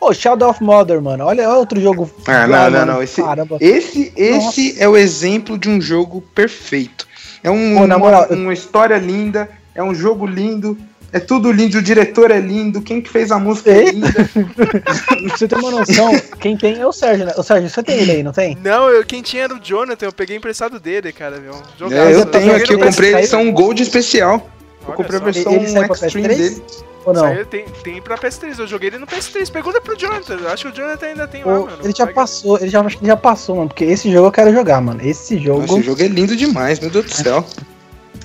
Ô, 0.00 0.12
Shadow 0.14 0.50
of 0.50 0.62
Mother, 0.62 1.02
mano. 1.02 1.24
Olha, 1.24 1.48
olha 1.48 1.58
outro 1.58 1.80
jogo. 1.80 2.08
Ah, 2.26 2.46
não, 2.46 2.56
não, 2.64 2.70
mano, 2.70 2.92
não. 2.92 3.02
Esse, 3.02 3.20
Caramba. 3.22 3.56
esse, 3.60 4.12
esse 4.16 4.80
é 4.80 4.88
o 4.88 4.96
exemplo 4.96 5.58
de 5.58 5.68
um 5.68 5.80
jogo 5.80 6.20
perfeito. 6.34 7.06
É 7.42 7.50
um, 7.50 7.74
Pô, 7.78 7.86
na 7.86 7.96
uma, 7.96 7.98
moral, 7.98 8.26
eu- 8.30 8.36
uma 8.36 8.52
história 8.52 8.96
linda, 8.96 9.48
é 9.74 9.82
um 9.82 9.94
jogo 9.94 10.24
lindo, 10.26 10.78
é 11.12 11.18
tudo 11.20 11.50
lindo, 11.50 11.78
o 11.78 11.82
diretor 11.82 12.30
é 12.30 12.38
lindo, 12.38 12.80
quem 12.82 13.00
que 13.00 13.08
fez 13.10 13.30
a 13.30 13.38
música 13.38 13.70
é 13.70 13.90
linda. 13.90 14.08
Pra 14.54 15.36
você 15.36 15.48
ter 15.48 15.56
uma 15.56 15.70
noção, 15.70 16.10
quem 16.40 16.56
tem 16.56 16.78
é 16.78 16.86
o 16.86 16.92
Sérgio, 16.92 17.26
né? 17.26 17.32
O 17.36 17.42
Sérgio, 17.42 17.68
você 17.70 17.82
tem 17.82 17.98
ele 17.98 18.12
aí, 18.12 18.22
não 18.22 18.32
tem? 18.32 18.56
Não, 18.62 18.88
eu, 18.88 19.04
quem 19.04 19.22
tinha 19.22 19.44
era 19.44 19.54
o 19.54 19.58
Jonathan, 19.60 20.06
eu 20.06 20.12
peguei 20.12 20.36
emprestado 20.36 20.78
dele, 20.78 21.12
cara, 21.12 21.38
viu? 21.40 21.52
É, 21.52 22.14
eu 22.14 22.26
tenho 22.26 22.44
Joguei 22.46 22.62
aqui, 22.62 22.72
eu 22.74 22.78
comprei 22.78 23.10
a 23.14 23.16
PS3. 23.16 23.18
edição 23.20 23.52
Gold 23.52 23.82
especial. 23.82 24.48
Eu 24.82 24.88
Olha 24.88 24.96
comprei 24.96 25.20
a 25.20 25.22
versão 25.22 25.52
Ele 25.52 25.64
Extreme 25.64 26.28
PS3? 26.28 26.36
dele. 26.36 26.62
Ou 27.04 27.14
não? 27.14 27.22
Saiu, 27.22 27.46
tem, 27.46 27.64
tem 27.82 28.02
pra 28.02 28.18
PS3, 28.18 28.58
eu 28.58 28.66
joguei 28.66 28.88
ele 28.90 28.98
no 28.98 29.06
PS3. 29.06 29.50
Pergunta 29.50 29.80
pro 29.80 29.96
Jonathan, 29.98 30.34
eu 30.42 30.48
acho 30.50 30.64
que 30.66 30.72
o 30.72 30.74
Jonathan 30.82 31.06
ainda 31.06 31.26
tem 31.28 31.42
lá, 31.44 31.58
Ô, 31.60 31.64
mano. 31.66 31.78
ele 31.82 31.94
já 31.96 32.06
Pega- 32.06 32.14
passou, 32.14 32.58
ele 32.58 32.68
já 32.68 32.80
acho 32.80 32.96
que 32.98 33.02
ele 33.04 33.10
já 33.10 33.16
passou, 33.16 33.56
mano. 33.56 33.68
Porque 33.68 33.84
esse 33.84 34.10
jogo 34.10 34.28
eu 34.28 34.32
quero 34.32 34.52
jogar, 34.52 34.80
mano. 34.80 35.00
Esse 35.02 35.38
jogo. 35.38 35.60
Nossa, 35.62 35.74
esse 35.74 35.82
jogo 35.84 36.02
é 36.02 36.06
lindo 36.08 36.36
demais, 36.36 36.80
meu 36.80 36.90
Deus 36.90 37.06
do 37.06 37.14
céu. 37.14 37.44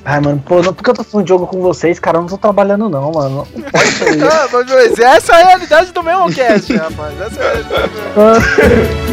Ai, 0.06 0.20
mano, 0.20 0.44
pô, 0.46 0.62
não, 0.62 0.74
porque 0.74 0.90
eu 0.90 0.94
tô 0.94 1.04
falando 1.04 1.26
de 1.26 1.30
jogo 1.30 1.48
com 1.48 1.62
vocês, 1.62 1.98
cara, 1.98 2.18
eu 2.18 2.22
não 2.22 2.28
tô 2.28 2.38
trabalhando, 2.38 2.90
não, 2.90 3.12
mano. 3.12 3.48
Não 3.56 3.72
pode 3.72 3.88
ser 3.88 4.18
isso. 4.18 4.26
Ah, 5.04 5.16
essa 5.16 5.36
é 5.36 5.44
a 5.44 5.48
realidade 5.48 5.92
do 5.92 6.04
meu 6.04 6.26
cast, 6.34 6.76
rapaz. 6.76 7.22
Essa 7.22 7.42
é 7.42 7.48
a 7.48 7.54
realidade 7.54 7.94
do 7.94 9.02
meu. 9.08 9.13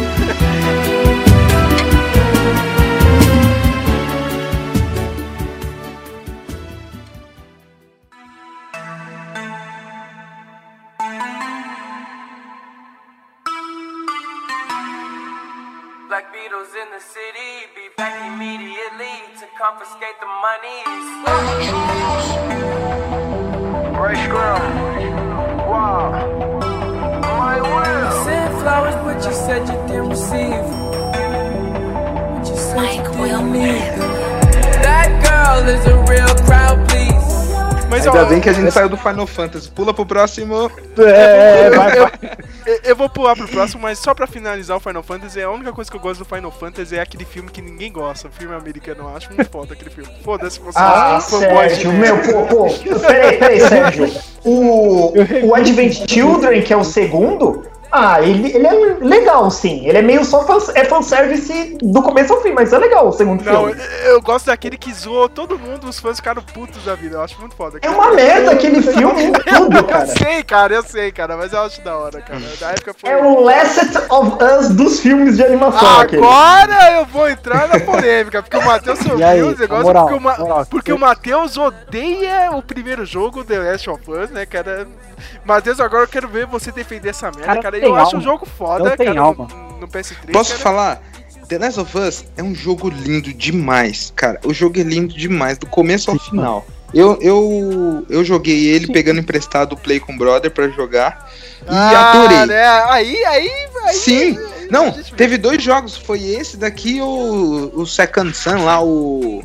confiscate 19.71 20.19
the 20.19 20.27
monies. 20.43 21.07
Ray 24.01 24.15
Scrum. 24.25 24.61
Wow. 25.69 26.11
My 27.21 27.55
will. 27.61 28.11
Sent 28.25 28.53
flowers, 28.61 28.95
but 29.05 29.25
you 29.25 29.33
said 29.33 29.61
you 29.69 29.77
didn't 29.87 30.09
receive. 30.09 30.65
But 32.33 32.47
you 32.49 32.57
said 32.57 32.95
you 32.97 33.11
didn't 33.25 33.51
need. 33.53 33.91
That 34.85 35.09
girl 35.23 35.69
is 35.69 35.85
a 35.85 35.97
real 36.11 36.35
crowd, 36.45 36.77
please. 36.89 37.30
Mas 37.91 38.07
Ainda 38.07 38.23
ó, 38.23 38.25
bem 38.25 38.39
que 38.39 38.49
a 38.49 38.53
gente 38.53 38.71
saiu 38.71 38.87
do 38.89 38.95
Final 38.97 39.27
Fantasy. 39.27 39.69
Pula 39.69 39.93
pro 39.93 40.05
próximo. 40.05 40.71
É, 40.97 41.67
eu, 41.67 41.75
vai, 41.75 41.97
eu- 41.97 42.01
vai. 42.03 42.11
eu- 42.65 42.79
eu 42.85 42.95
vou 42.95 43.09
pular 43.09 43.35
pro 43.35 43.47
próximo, 43.49 43.81
mas 43.81 43.99
só 43.99 44.13
pra 44.13 44.25
finalizar 44.25 44.77
o 44.77 44.79
Final 44.79 45.03
Fantasy, 45.03 45.41
a 45.41 45.49
única 45.51 45.73
coisa 45.73 45.91
que 45.91 45.97
eu 45.97 46.01
gosto 46.01 46.19
do 46.19 46.25
Final 46.25 46.51
Fantasy 46.51 46.95
é 46.95 47.01
aquele 47.01 47.25
filme 47.25 47.49
que 47.51 47.61
ninguém 47.61 47.91
gosta, 47.91 48.29
o 48.29 48.31
filme 48.31 48.55
americano. 48.55 49.03
Eu 49.09 49.15
acho 49.17 49.27
muito 49.33 49.49
foda 49.51 49.73
aquele 49.73 49.89
filme. 49.89 50.09
Foda-se 50.23 50.59
você. 50.59 50.79
Ah, 50.79 51.19
Sérgio, 51.19 51.91
meu, 51.91 52.17
pô, 52.19 52.43
pô. 52.45 52.99
Peraí, 52.99 53.37
peraí, 53.37 53.59
Sérgio. 53.59 54.09
O, 54.45 55.13
o 55.47 55.53
Advent 55.55 56.09
Children, 56.09 56.61
que 56.63 56.73
é 56.73 56.77
o 56.77 56.83
segundo, 56.83 57.63
ah, 57.91 58.21
ele, 58.21 58.55
ele 58.55 58.65
é 58.67 58.71
legal, 59.01 59.49
sim. 59.51 59.85
Ele 59.87 59.97
é 59.97 60.01
meio 60.01 60.23
só 60.23 60.45
fan, 60.45 60.57
é 60.75 60.85
fanservice 60.85 61.77
do 61.81 62.01
começo 62.01 62.33
ao 62.33 62.41
fim, 62.41 62.51
mas 62.53 62.71
é 62.73 62.77
legal 62.77 63.07
o 63.09 63.11
segundo 63.11 63.43
Não, 63.43 63.67
filme. 63.67 63.81
eu 64.05 64.11
eu 64.11 64.21
gosto 64.21 64.47
daquele 64.47 64.77
que 64.77 64.93
zoou 64.93 65.27
todo 65.29 65.57
mundo, 65.57 65.87
os 65.87 65.99
fãs 65.99 66.17
ficaram 66.17 66.41
putos 66.41 66.83
da 66.83 66.93
vida. 66.95 67.15
Eu 67.15 67.21
acho 67.23 67.39
muito 67.39 67.55
foda. 67.55 67.79
É 67.81 67.89
uma 67.89 68.11
merda 68.13 68.51
aquele 68.51 68.81
filme 68.83 69.23
em 69.25 69.31
tudo, 69.31 69.77
Eu 69.77 69.83
cara. 69.85 70.05
sei, 70.05 70.43
cara, 70.43 70.73
eu 70.75 70.83
sei, 70.83 71.11
cara, 71.11 71.35
mas 71.37 71.53
eu 71.53 71.61
acho 71.61 71.81
da 71.81 71.95
hora, 71.97 72.21
cara. 72.21 72.41
Da 72.59 72.69
época 72.71 72.93
foi. 72.93 73.09
É 73.09 73.17
o 73.17 73.39
Last 73.41 73.79
of 74.09 74.37
Us 74.43 74.69
dos 74.69 74.99
filmes 74.99 75.37
de 75.37 75.43
animação, 75.43 75.99
aquele. 75.99 76.21
Agora 76.23 76.91
eu 76.99 77.05
vou 77.05 77.29
entrar 77.29 77.67
na 77.69 77.79
polêmica, 77.79 78.43
porque 78.43 78.57
o 78.57 78.65
Matheus 78.65 78.99
negócios, 79.57 79.59
na 79.69 79.81
moral, 79.83 80.05
porque, 80.07 80.13
o, 80.13 80.19
Ma- 80.21 80.37
moral, 80.37 80.65
porque 80.69 80.91
eu- 80.91 80.95
o 80.95 80.99
Matheus 80.99 81.57
odeia 81.57 82.51
o 82.51 82.61
primeiro 82.61 83.05
jogo, 83.05 83.43
The 83.43 83.59
Last 83.59 83.89
of 83.89 84.11
Us, 84.11 84.29
né, 84.29 84.45
cara? 84.45 84.87
Matheus, 85.45 85.79
agora 85.79 86.03
eu 86.03 86.07
quero 86.07 86.27
ver 86.27 86.45
você 86.47 86.71
defender 86.71 87.09
essa 87.09 87.31
merda, 87.31 87.61
cara. 87.61 87.61
Cara, 87.61 87.80
Eu 87.87 87.95
acho 87.95 88.15
alma. 88.15 88.21
jogo 88.21 88.45
foda, 88.45 88.89
Não 88.89 88.97
tem 88.97 89.07
cara, 89.07 89.21
alma. 89.21 89.47
no, 89.73 89.79
no 89.81 89.87
PS3. 89.87 90.31
Posso 90.31 90.51
cara. 90.51 90.61
falar? 90.63 91.03
The 91.47 91.57
Last 91.57 91.79
of 91.81 91.97
Us 91.97 92.25
é 92.37 92.43
um 92.43 92.55
jogo 92.55 92.89
lindo 92.89 93.33
demais, 93.33 94.13
cara. 94.15 94.39
O 94.45 94.53
jogo 94.53 94.79
é 94.79 94.83
lindo 94.83 95.13
demais, 95.13 95.57
do 95.57 95.65
começo 95.67 96.09
ao 96.11 96.17
final. 96.17 96.65
Eu, 96.93 97.17
eu, 97.21 98.05
eu 98.09 98.23
joguei 98.23 98.67
ele 98.67 98.87
pegando 98.87 99.19
emprestado 99.19 99.73
o 99.73 99.77
Play 99.77 99.99
com 99.99 100.13
o 100.13 100.17
Brother 100.17 100.51
pra 100.51 100.67
jogar 100.69 101.29
e 101.63 101.65
Ah, 101.69 102.11
adorei. 102.11 102.45
né? 102.47 102.63
Aí, 102.89 103.25
aí, 103.25 103.51
aí. 103.85 103.93
Sim, 103.95 104.37
aí 104.37 104.67
não, 104.69 104.85
a 104.87 104.91
gente 104.91 105.11
vê. 105.11 105.17
teve 105.17 105.37
dois 105.37 105.61
jogos, 105.63 105.95
foi 105.97 106.21
esse 106.23 106.57
daqui 106.57 106.97
e 106.97 107.01
o, 107.01 107.71
o 107.75 107.85
Second 107.85 108.35
Sun 108.35 108.63
lá, 108.65 108.81
o... 108.83 109.41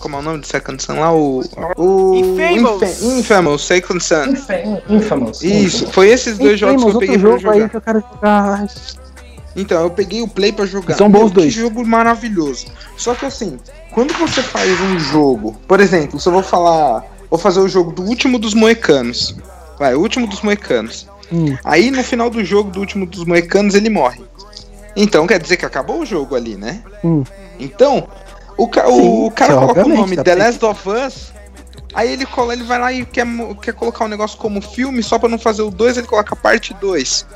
Como 0.00 0.16
é 0.16 0.18
o 0.18 0.22
nome 0.22 0.38
do 0.38 0.46
Second 0.46 0.82
Sun 0.82 0.98
lá? 0.98 1.12
O... 1.12 1.42
o 1.76 2.14
Infamous. 2.16 2.82
Infa- 2.82 3.04
Infamous, 3.18 3.64
Second 3.66 4.02
Sun. 4.02 4.24
Infa- 4.30 4.82
Infamous. 4.88 5.42
Isso, 5.42 5.86
foi 5.92 6.08
esses 6.08 6.38
dois 6.38 6.58
jogos 6.58 6.76
que 6.82 6.82
eu 6.82 6.94
outro 6.94 7.00
peguei 7.00 7.18
pra 7.18 7.28
jogo 7.30 7.40
jogar. 7.40 7.52
aí 7.54 7.68
que 7.68 7.76
eu 7.76 7.80
quero 7.82 8.00
jogar. 8.14 8.66
Então, 9.54 9.82
eu 9.82 9.90
peguei 9.90 10.22
o 10.22 10.28
Play 10.28 10.52
pra 10.52 10.64
jogar. 10.64 10.96
São 10.96 11.10
bons 11.10 11.24
Meu, 11.24 11.30
dois. 11.30 11.52
Que 11.54 11.60
jogo 11.60 11.86
maravilhoso. 11.86 12.66
Só 12.96 13.14
que 13.14 13.26
assim, 13.26 13.58
quando 13.92 14.14
você 14.14 14.42
faz 14.42 14.70
um 14.80 14.98
jogo, 14.98 15.54
por 15.68 15.80
exemplo, 15.80 16.18
se 16.18 16.26
eu 16.28 16.32
vou 16.32 16.42
falar, 16.42 17.04
vou 17.28 17.38
fazer 17.38 17.60
o 17.60 17.68
jogo 17.68 17.92
do 17.92 18.02
último 18.02 18.38
dos 18.38 18.54
moecanos. 18.54 19.36
Vai, 19.78 19.94
o 19.94 20.00
último 20.00 20.26
dos 20.26 20.40
moecanos. 20.42 21.06
Hum. 21.32 21.56
Aí 21.64 21.90
no 21.90 22.02
final 22.02 22.30
do 22.30 22.42
jogo 22.44 22.70
do 22.70 22.80
último 22.80 23.04
dos 23.06 23.24
moecanos 23.24 23.74
ele 23.74 23.90
morre. 23.90 24.20
Então 24.96 25.26
quer 25.26 25.38
dizer 25.40 25.56
que 25.56 25.66
acabou 25.66 26.00
o 26.00 26.06
jogo 26.06 26.34
ali, 26.34 26.56
né? 26.56 26.82
Hum. 27.04 27.22
Então, 27.58 28.08
o, 28.64 28.68
ca- 28.68 28.86
Sim, 28.86 29.24
o 29.26 29.30
cara 29.30 29.54
coloca 29.54 29.84
o 29.84 29.88
nome 29.88 30.16
tá 30.16 30.24
The. 30.24 30.34
Last 30.34 30.64
of 30.64 30.88
Us. 30.88 31.32
Aí 31.92 32.12
ele, 32.12 32.24
cola, 32.24 32.52
ele 32.52 32.62
vai 32.62 32.78
lá 32.78 32.92
e 32.92 33.04
quer, 33.04 33.26
quer 33.60 33.72
colocar 33.74 34.04
o 34.04 34.08
negócio 34.08 34.38
como 34.38 34.60
filme, 34.62 35.02
só 35.02 35.18
pra 35.18 35.28
não 35.28 35.38
fazer 35.38 35.62
o 35.62 35.70
2, 35.70 35.96
ele 35.98 36.06
coloca 36.06 36.36
parte 36.36 36.72
2. 36.74 37.26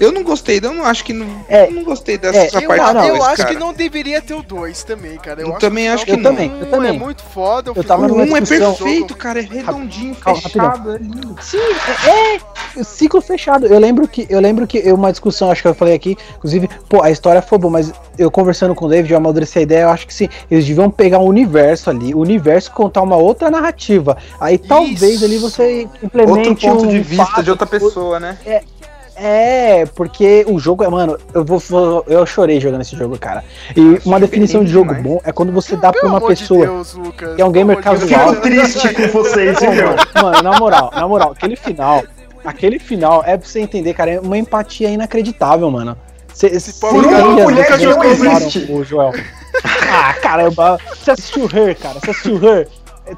Eu 0.00 0.10
não 0.10 0.24
gostei, 0.24 0.58
eu 0.60 0.72
não 0.72 0.84
acho 0.84 1.04
que 1.04 1.12
não. 1.12 1.44
É, 1.48 1.66
eu 1.68 1.70
não 1.70 1.84
gostei 1.84 2.18
dessa 2.18 2.58
Eu, 2.60 2.66
parte 2.66 2.80
a- 2.82 2.92
2, 2.94 3.08
eu 3.08 3.22
acho 3.24 3.36
cara. 3.36 3.48
que 3.50 3.60
não 3.60 3.72
deveria 3.72 4.20
ter 4.20 4.34
o 4.34 4.42
2 4.42 4.82
também, 4.82 5.16
cara. 5.18 5.42
Eu, 5.42 5.48
Eu 5.48 5.50
acho 5.52 5.60
também 5.60 5.84
que 5.84 5.90
acho 5.90 6.02
o 6.02 6.06
que 6.06 6.12
final 6.16 6.32
não. 6.32 6.40
Eu 6.40 6.48
também, 6.48 6.56
um 6.58 6.64
eu 6.64 6.70
também. 6.70 6.96
É 6.96 6.98
muito 6.98 7.22
foda. 7.22 7.70
O 7.72 7.76
Eu 7.76 7.84
tava 7.84 8.06
O 8.06 8.08
numa 8.08 8.24
1 8.24 8.36
é 8.36 8.40
discussão- 8.40 8.74
perfeito, 8.74 9.14
cara, 9.16 9.38
é 9.38 9.42
redondinho, 9.42 10.16
Calma, 10.16 10.40
fechado, 10.40 10.94
é 10.96 10.98
lindo. 10.98 11.36
Sim, 11.40 11.58
é, 11.58 12.34
é 12.34 12.40
ciclo 12.82 13.20
fechado. 13.20 13.66
Eu 13.66 13.78
lembro 13.78 14.06
que 14.08 14.26
eu 14.28 14.40
lembro 14.40 14.66
que 14.66 14.78
eu, 14.78 14.94
uma 14.94 15.10
discussão, 15.10 15.50
acho 15.50 15.62
que 15.62 15.68
eu 15.68 15.74
falei 15.74 15.94
aqui, 15.94 16.16
inclusive, 16.36 16.68
pô, 16.88 17.02
a 17.02 17.10
história 17.10 17.42
foi 17.42 17.58
boa, 17.58 17.72
mas 17.72 17.92
eu 18.18 18.30
conversando 18.30 18.74
com 18.74 18.86
o 18.86 18.88
David, 18.88 19.12
eu 19.12 19.18
amadureci 19.18 19.58
a 19.58 19.62
ideia, 19.62 19.82
eu 19.82 19.88
acho 19.90 20.06
que 20.06 20.14
sim, 20.14 20.28
eles 20.50 20.64
deviam 20.64 20.90
pegar 20.90 21.18
um 21.18 21.26
universo 21.26 21.90
ali, 21.90 22.14
o 22.14 22.18
universo 22.18 22.70
e 22.70 22.72
contar 22.72 23.02
uma 23.02 23.16
outra 23.16 23.50
narrativa. 23.50 24.16
Aí 24.40 24.58
talvez 24.58 25.14
Isso. 25.14 25.24
ali 25.24 25.38
você 25.38 25.88
implemente 26.02 26.48
Outro 26.48 26.68
ponto 26.68 26.84
um 26.84 26.88
de 26.88 27.00
vista 27.00 27.26
fato, 27.26 27.42
de 27.42 27.50
outra 27.50 27.66
pessoa, 27.66 28.20
né? 28.20 28.36
É, 29.14 29.86
porque 29.94 30.44
o 30.48 30.58
jogo 30.58 30.82
é, 30.82 30.88
mano, 30.88 31.18
eu 31.34 31.44
vou, 31.44 31.62
eu 32.06 32.24
chorei 32.24 32.58
jogando 32.60 32.80
esse 32.80 32.96
jogo, 32.96 33.18
cara. 33.18 33.44
E 33.76 34.00
uma 34.06 34.18
definição 34.18 34.64
de 34.64 34.70
jogo 34.70 34.94
demais. 34.94 35.02
bom 35.04 35.20
é 35.22 35.30
quando 35.30 35.52
você 35.52 35.76
dá 35.76 35.92
pra 35.92 36.00
Pelo 36.00 36.12
uma 36.12 36.20
pessoa 36.20 36.66
Deus, 36.66 36.94
Lucas, 36.94 37.36
que 37.36 37.42
é 37.42 37.44
um 37.44 37.52
gamer 37.52 37.80
casual. 37.80 38.30
Fico 38.30 38.42
triste 38.42 38.88
com 38.94 39.08
vocês, 39.08 39.58
viu, 39.60 40.22
mano, 40.22 40.42
na 40.42 40.58
moral, 40.58 40.90
na 40.94 41.06
moral, 41.06 41.32
aquele 41.32 41.56
final, 41.56 42.02
aquele 42.48 42.78
final 42.78 43.22
é 43.26 43.36
pra 43.36 43.46
você 43.48 43.60
entender, 43.60 43.94
cara, 43.94 44.10
é 44.12 44.20
uma 44.20 44.36
empatia 44.38 44.88
inacreditável, 44.90 45.70
mano. 45.70 45.96
Cê, 46.34 46.58
cê 46.58 46.72
cara- 46.80 46.96
as 46.96 47.44
mulher 47.44 47.78
que 47.78 47.86
não 47.86 48.04
existe. 48.04 48.72
O 48.72 48.82
Joel. 48.84 49.12
Ah, 49.90 50.14
caramba, 50.14 50.78
você 50.94 51.10
assistiu 51.10 51.44
Her, 51.44 51.76
cara, 51.78 52.00
você 52.00 52.10
assistiu 52.10 52.36
Her. 52.42 52.68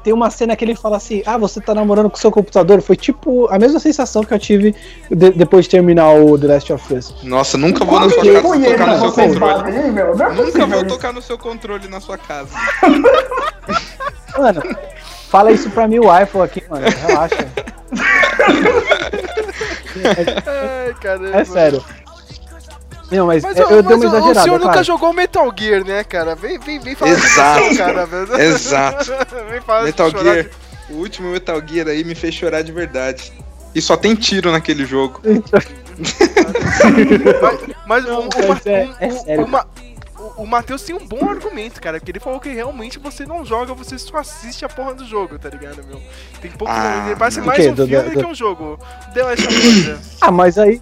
Tem 0.03 0.11
uma 0.11 0.29
cena 0.31 0.55
que 0.55 0.65
ele 0.65 0.75
fala 0.75 0.97
assim: 0.97 1.21
Ah, 1.25 1.37
você 1.37 1.61
tá 1.61 1.73
namorando 1.73 2.09
com 2.09 2.17
seu 2.17 2.31
computador. 2.31 2.81
Foi 2.81 2.95
tipo 2.97 3.47
a 3.51 3.57
mesma 3.59 3.79
sensação 3.79 4.23
que 4.23 4.33
eu 4.33 4.39
tive 4.39 4.75
de- 5.09 5.29
depois 5.31 5.65
de 5.65 5.71
terminar 5.71 6.11
o 6.11 6.37
The 6.37 6.47
Last 6.47 6.73
of 6.73 6.93
Us. 6.93 7.13
Nossa, 7.23 7.55
nunca 7.57 7.85
vou 7.85 7.99
na 7.99 8.09
sua 8.09 8.23
casa 8.25 8.41
tocar 8.41 8.87
no 8.87 8.99
seu 8.99 9.11
controle. 9.29 9.77
hein, 9.77 9.91
meu? 9.91 10.05
É 10.07 10.09
Nunca 10.11 10.33
possível 10.33 10.67
vou 10.67 10.83
tocar 10.85 11.13
no 11.13 11.21
seu 11.21 11.37
controle 11.37 11.87
na 11.87 12.01
sua 12.01 12.17
casa. 12.17 12.49
Mano, 14.37 14.61
fala 15.29 15.51
isso 15.51 15.69
pra 15.69 15.87
mil 15.87 16.03
iPhone 16.21 16.43
aqui, 16.43 16.63
mano. 16.69 16.85
Relaxa. 17.07 17.47
Ai, 20.45 20.93
caramba. 21.01 21.37
É 21.37 21.45
sério. 21.45 21.83
Não, 23.11 23.27
mas, 23.27 23.43
Mas, 23.43 23.57
eu, 23.57 23.67
o- 23.67 23.71
eu 23.71 23.83
dei 23.83 23.97
mas 23.97 24.05
uma 24.05 24.13
o- 24.13 24.13
o 24.13 24.17
exagerada. 24.17 24.41
senhor 24.43 24.59
nunca 24.59 24.71
claro. 24.71 24.83
jogou 24.85 25.13
Metal 25.13 25.53
Gear, 25.57 25.83
né, 25.85 26.03
cara? 26.03 26.35
Vem, 26.35 26.57
vem, 26.59 26.79
vem 26.79 26.95
falar 26.95 27.11
Exato. 27.11 27.61
disso, 27.63 27.77
cara. 27.77 28.05
velho. 28.05 28.41
Exato. 28.41 29.11
vem 29.49 29.61
falar 29.61 29.83
Metal 29.83 30.11
de 30.11 30.23
Gear, 30.23 30.45
o 30.89 30.93
último 30.95 31.29
Metal 31.31 31.61
Gear 31.65 31.87
aí 31.87 32.03
me 32.03 32.15
fez 32.15 32.33
chorar 32.33 32.63
de 32.63 32.71
verdade. 32.71 33.31
E 33.75 33.81
só 33.81 33.95
tem 33.95 34.15
tiro 34.15 34.51
naquele 34.51 34.85
jogo. 34.85 35.21
Mas, 37.41 37.59
mas 37.85 38.05
Não, 38.05 38.21
o, 38.21 38.23
o, 38.23 38.29
mas 38.47 38.47
Ma- 38.47 38.71
é- 38.71 38.89
é 38.99 39.09
sério. 39.11 39.43
o 39.45 39.47
Ma- 39.47 39.65
o- 40.37 40.45
Matheus 40.45 40.81
tem 40.83 40.95
um 40.95 41.05
bom 41.05 41.29
argumento, 41.29 41.81
cara, 41.81 41.99
porque 41.99 42.11
ele 42.11 42.19
falou 42.19 42.39
que 42.39 42.49
realmente 42.49 42.99
você 42.99 43.25
não 43.25 43.43
joga, 43.45 43.73
você 43.73 43.97
só 43.97 44.17
assiste 44.17 44.63
a 44.65 44.69
porra 44.69 44.93
do 44.93 45.05
jogo, 45.05 45.37
tá 45.39 45.49
ligado, 45.49 45.83
meu? 45.87 45.99
Tem 46.41 46.51
pouco. 46.51 46.73
Ah, 46.75 47.05
ele 47.07 47.15
parece 47.15 47.41
mais 47.41 47.65
um 47.67 47.73
Do- 47.73 47.87
filme 47.87 48.03
do- 48.09 48.13
do 48.15 48.19
que 48.19 48.25
um 48.25 48.35
jogo. 48.35 48.79
The 49.13 49.23
Last 49.23 49.47
of 49.47 49.89
Us. 49.91 50.17
Ah, 50.21 50.31
mas 50.31 50.57
aí. 50.57 50.81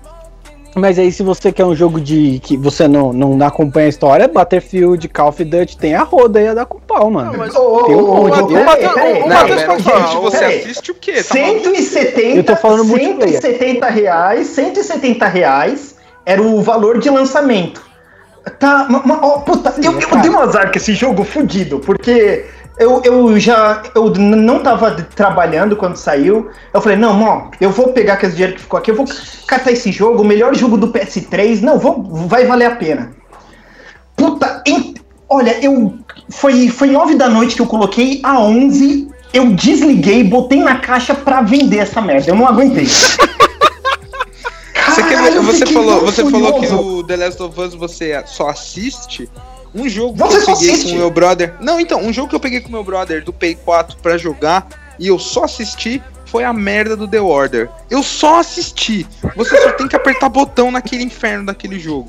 Mas 0.75 0.97
aí, 0.97 1.11
se 1.11 1.21
você 1.21 1.51
quer 1.51 1.65
um 1.65 1.75
jogo 1.75 2.01
de 2.01 2.39
que 2.39 2.57
você 2.57 2.87
não, 2.87 3.13
não 3.13 3.45
acompanha 3.45 3.85
a 3.85 3.89
história, 3.89 4.27
Battlefield, 4.27 5.07
Call 5.07 5.27
of 5.29 5.43
Duty 5.43 5.77
tem 5.77 5.93
a 5.93 6.01
roda 6.01 6.39
aí 6.39 6.47
a 6.47 6.55
dar 6.55 6.65
com 6.65 6.79
pau, 6.79 7.11
mano. 7.11 7.31
Não, 7.31 7.37
mas 7.37 7.53
Tem 7.53 7.61
um 7.95 8.07
monte 8.07 8.63
Matheus- 8.65 8.93
peraí, 8.95 9.17
o 9.17 9.19
não, 9.19 9.27
Matheus 9.35 9.63
pode 9.63 9.83
gente, 9.83 9.91
falar, 9.93 10.19
você 10.19 10.39
peraí. 10.39 10.59
assiste 10.61 10.89
o 10.91 10.95
quê? 10.95 11.23
Tá 11.23 11.35
maluco? 11.35 11.59
170, 11.63 12.37
Eu 12.39 12.43
tô 12.43 12.55
falando 12.55 12.85
multiplayer. 12.85 13.39
170 13.39 13.87
reais, 13.87 14.47
170 14.47 15.27
reais 15.27 15.95
era 16.25 16.41
o 16.41 16.59
valor 16.63 16.97
de 16.97 17.07
lançamento. 17.11 17.85
Tá, 18.59 18.87
ma- 18.89 19.01
ma- 19.05 19.19
ó, 19.21 19.39
puta, 19.39 19.73
eu, 19.81 19.93
eu 19.93 20.07
cara. 20.09 20.21
dei 20.21 20.29
um 20.29 20.39
azar 20.39 20.69
com 20.71 20.77
esse 20.77 20.93
jogo 20.93 21.23
fudido, 21.23 21.79
porque 21.79 22.45
eu, 22.77 23.01
eu 23.05 23.39
já 23.39 23.81
eu 23.95 24.09
não 24.09 24.59
tava 24.59 24.91
trabalhando 25.15 25.75
quando 25.77 25.95
saiu. 25.95 26.49
Eu 26.73 26.81
falei, 26.81 26.97
não, 26.97 27.21
ó, 27.23 27.43
eu 27.61 27.71
vou 27.71 27.93
pegar 27.93 28.21
esse 28.21 28.33
dinheiro 28.35 28.53
que 28.55 28.61
ficou 28.61 28.77
aqui, 28.77 28.91
eu 28.91 28.95
vou 28.95 29.05
catar 29.47 29.71
esse 29.71 29.91
jogo, 29.93 30.21
o 30.21 30.25
melhor 30.25 30.53
jogo 30.55 30.77
do 30.77 30.89
PS3, 30.89 31.61
não, 31.61 31.79
vou, 31.79 32.03
vai 32.27 32.45
valer 32.45 32.65
a 32.65 32.75
pena. 32.75 33.11
Puta, 34.15 34.61
em- 34.67 34.93
olha, 35.29 35.57
eu. 35.63 35.93
Foi, 36.29 36.67
foi 36.69 36.89
9 36.89 37.15
da 37.15 37.29
noite 37.29 37.55
que 37.55 37.61
eu 37.61 37.65
coloquei 37.65 38.19
a 38.23 38.39
11. 38.39 39.09
Eu 39.33 39.49
desliguei, 39.51 40.23
botei 40.23 40.61
na 40.61 40.75
caixa 40.79 41.15
pra 41.15 41.41
vender 41.41 41.77
essa 41.79 42.01
merda. 42.01 42.29
Eu 42.29 42.35
não 42.35 42.47
aguentei. 42.47 42.85
Você, 44.95 45.41
você 45.41 45.65
falou, 45.73 46.01
você 46.01 46.29
falou 46.29 46.59
que 46.59 46.67
o 46.67 47.03
The 47.03 47.15
Last 47.17 47.41
of 47.41 47.59
Us 47.59 47.73
você 47.73 48.23
só 48.25 48.49
assiste. 48.49 49.29
Um 49.75 49.89
jogo 49.89 50.15
Você 50.17 50.45
que 50.45 50.51
eu 50.51 50.55
peguei 50.55 50.71
assiste? 50.71 50.89
com 50.91 50.95
o 50.95 50.99
meu 50.99 51.09
brother. 51.09 51.55
Não, 51.59 51.79
então, 51.79 51.99
um 51.99 52.13
jogo 52.13 52.29
que 52.29 52.35
eu 52.35 52.39
peguei 52.39 52.61
com 52.61 52.69
o 52.69 52.71
meu 52.71 52.83
brother 52.83 53.23
do 53.23 53.33
Play 53.33 53.55
4 53.55 53.97
pra 54.03 54.17
jogar 54.19 54.67
e 54.99 55.07
eu 55.07 55.17
só 55.17 55.45
assisti 55.45 56.01
foi 56.25 56.43
a 56.43 56.53
merda 56.53 56.95
do 56.95 57.07
The 57.07 57.19
Order. 57.19 57.69
Eu 57.89 58.03
só 58.03 58.39
assisti. 58.39 59.07
Você 59.35 59.59
só 59.61 59.71
tem 59.71 59.87
que 59.87 59.95
apertar 59.95 60.29
botão 60.29 60.69
naquele 60.71 61.03
inferno 61.03 61.47
daquele 61.47 61.79
jogo. 61.79 62.07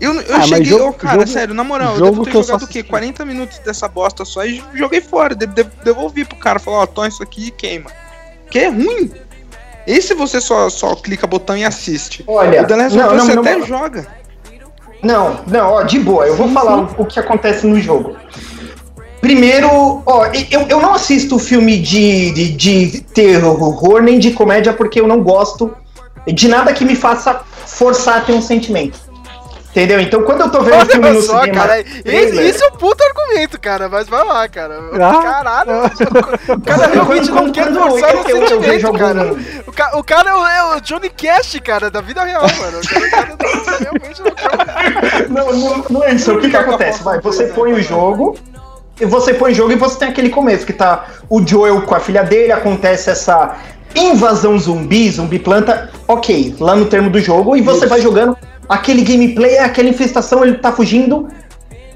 Eu, 0.00 0.12
eu 0.20 0.36
Ah, 0.36 0.42
cheguei, 0.42 0.64
jogo- 0.66 0.88
ô, 0.88 0.92
cara, 0.92 1.14
jogo- 1.20 1.26
sério, 1.30 1.54
na 1.54 1.64
moral, 1.64 1.96
eu 1.96 2.04
devo 2.10 2.24
ter 2.24 2.30
jogado 2.32 2.62
o 2.62 2.66
quê? 2.68 2.78
assisti. 2.80 2.82
40 2.84 3.24
minutos 3.24 3.58
dessa 3.60 3.88
bosta 3.88 4.24
só 4.24 4.44
e 4.44 4.62
joguei 4.74 5.00
fora. 5.00 5.34
De, 5.34 5.46
de- 5.46 5.64
devolvi 5.82 6.24
pro 6.24 6.36
cara, 6.36 6.58
falou, 6.58 6.80
ó, 6.80 6.86
toma 6.86 7.08
isso 7.08 7.22
aqui 7.22 7.46
e 7.46 7.50
queima. 7.50 7.90
Que 8.50 8.58
é 8.60 8.68
ruim. 8.68 9.10
Esse 9.86 10.14
você 10.14 10.40
só, 10.40 10.68
só 10.68 10.94
clica 10.96 11.26
botão 11.26 11.56
e 11.56 11.64
assiste. 11.64 12.24
Olha, 12.26 12.62
o 12.62 12.66
The 12.66 12.76
Last 12.76 12.98
of 12.98 13.14
Us 13.14 13.22
você 13.22 13.34
não, 13.34 13.42
até 13.42 13.56
não. 13.56 13.66
joga. 13.66 14.06
Não, 15.02 15.40
não, 15.46 15.72
ó, 15.72 15.82
de 15.82 15.98
boa, 16.00 16.26
eu 16.26 16.34
vou 16.34 16.48
falar 16.48 16.78
o, 16.78 17.02
o 17.02 17.06
que 17.06 17.20
acontece 17.20 17.66
no 17.66 17.80
jogo. 17.80 18.16
Primeiro, 19.20 20.02
ó, 20.04 20.26
eu, 20.50 20.62
eu 20.68 20.80
não 20.80 20.94
assisto 20.94 21.38
filme 21.38 21.78
de, 21.78 22.32
de, 22.32 22.52
de 22.52 23.00
terror 23.00 24.02
nem 24.02 24.18
de 24.18 24.32
comédia 24.32 24.72
porque 24.72 25.00
eu 25.00 25.06
não 25.06 25.22
gosto 25.22 25.74
de 26.26 26.48
nada 26.48 26.72
que 26.72 26.84
me 26.84 26.96
faça 26.96 27.42
forçar 27.66 28.18
a 28.18 28.20
ter 28.20 28.32
um 28.32 28.42
sentimento. 28.42 29.05
Entendeu? 29.76 30.00
Então 30.00 30.22
quando 30.22 30.40
eu 30.40 30.50
tô 30.50 30.62
vendo 30.62 30.76
um 30.82 30.86
filme 30.86 31.06
Olha 31.08 31.14
no 31.16 31.20
só, 31.22 31.40
cinema. 31.42 31.60
cara. 31.66 31.84
Trailer, 31.84 32.46
isso 32.46 32.64
é 32.64 32.68
um 32.68 32.70
puto 32.72 33.04
argumento, 33.04 33.60
cara. 33.60 33.90
Mas 33.90 34.08
vai 34.08 34.24
lá, 34.24 34.48
cara. 34.48 34.80
Ah. 34.94 35.22
Caralho. 35.22 35.72
O 36.56 36.60
cara 36.62 36.86
realmente 36.86 37.30
não 37.30 37.52
quer 37.52 37.70
forçar 37.74 38.14
eu- 38.14 38.22
o 38.22 38.30
eu- 38.30 38.36
eu 38.46 38.60
vejo 38.60 38.86
sentimento, 38.86 38.98
cara. 38.98 39.36
O, 39.66 39.72
ca- 39.72 39.98
o 39.98 40.02
cara 40.02 40.30
é 40.30 40.34
o, 40.34 40.46
é 40.46 40.76
o 40.76 40.80
Johnny 40.80 41.10
Cash, 41.10 41.60
cara, 41.62 41.90
da 41.90 42.00
vida 42.00 42.24
real, 42.24 42.42
mano. 42.42 42.78
O 42.78 42.88
cara, 42.88 43.34
o 43.34 43.36
cara 43.36 43.36
não- 43.70 43.78
realmente 43.78 44.22
não 44.22 44.30
quer. 44.30 45.28
Não, 45.28 45.52
não, 45.52 45.84
não 45.90 46.04
é 46.04 46.14
isso. 46.14 46.32
O 46.32 46.40
que 46.40 46.48
que 46.48 46.56
acontece? 46.56 47.02
Vai, 47.02 47.20
você 47.20 47.44
põe 47.48 47.74
o 47.74 47.82
jogo. 47.82 48.38
E 48.98 49.04
você 49.04 49.34
põe 49.34 49.52
o 49.52 49.54
jogo 49.54 49.72
e 49.72 49.76
você 49.76 49.98
tem 49.98 50.08
aquele 50.08 50.30
começo 50.30 50.64
que 50.64 50.72
tá 50.72 51.04
o 51.28 51.46
Joel 51.46 51.82
com 51.82 51.94
a 51.94 52.00
filha 52.00 52.22
dele, 52.24 52.50
acontece 52.50 53.10
essa 53.10 53.56
invasão 53.94 54.58
zumbi, 54.58 55.10
zumbi 55.10 55.38
planta, 55.38 55.90
ok, 56.08 56.54
lá 56.58 56.74
no 56.74 56.86
termo 56.86 57.10
do 57.10 57.18
jogo, 57.20 57.56
e 57.56 57.60
você 57.62 57.86
vai 57.86 58.00
jogando 58.00 58.36
aquele 58.68 59.02
gameplay, 59.02 59.58
aquela 59.58 59.88
infestação, 59.88 60.44
ele 60.44 60.58
tá 60.58 60.72
fugindo. 60.72 61.28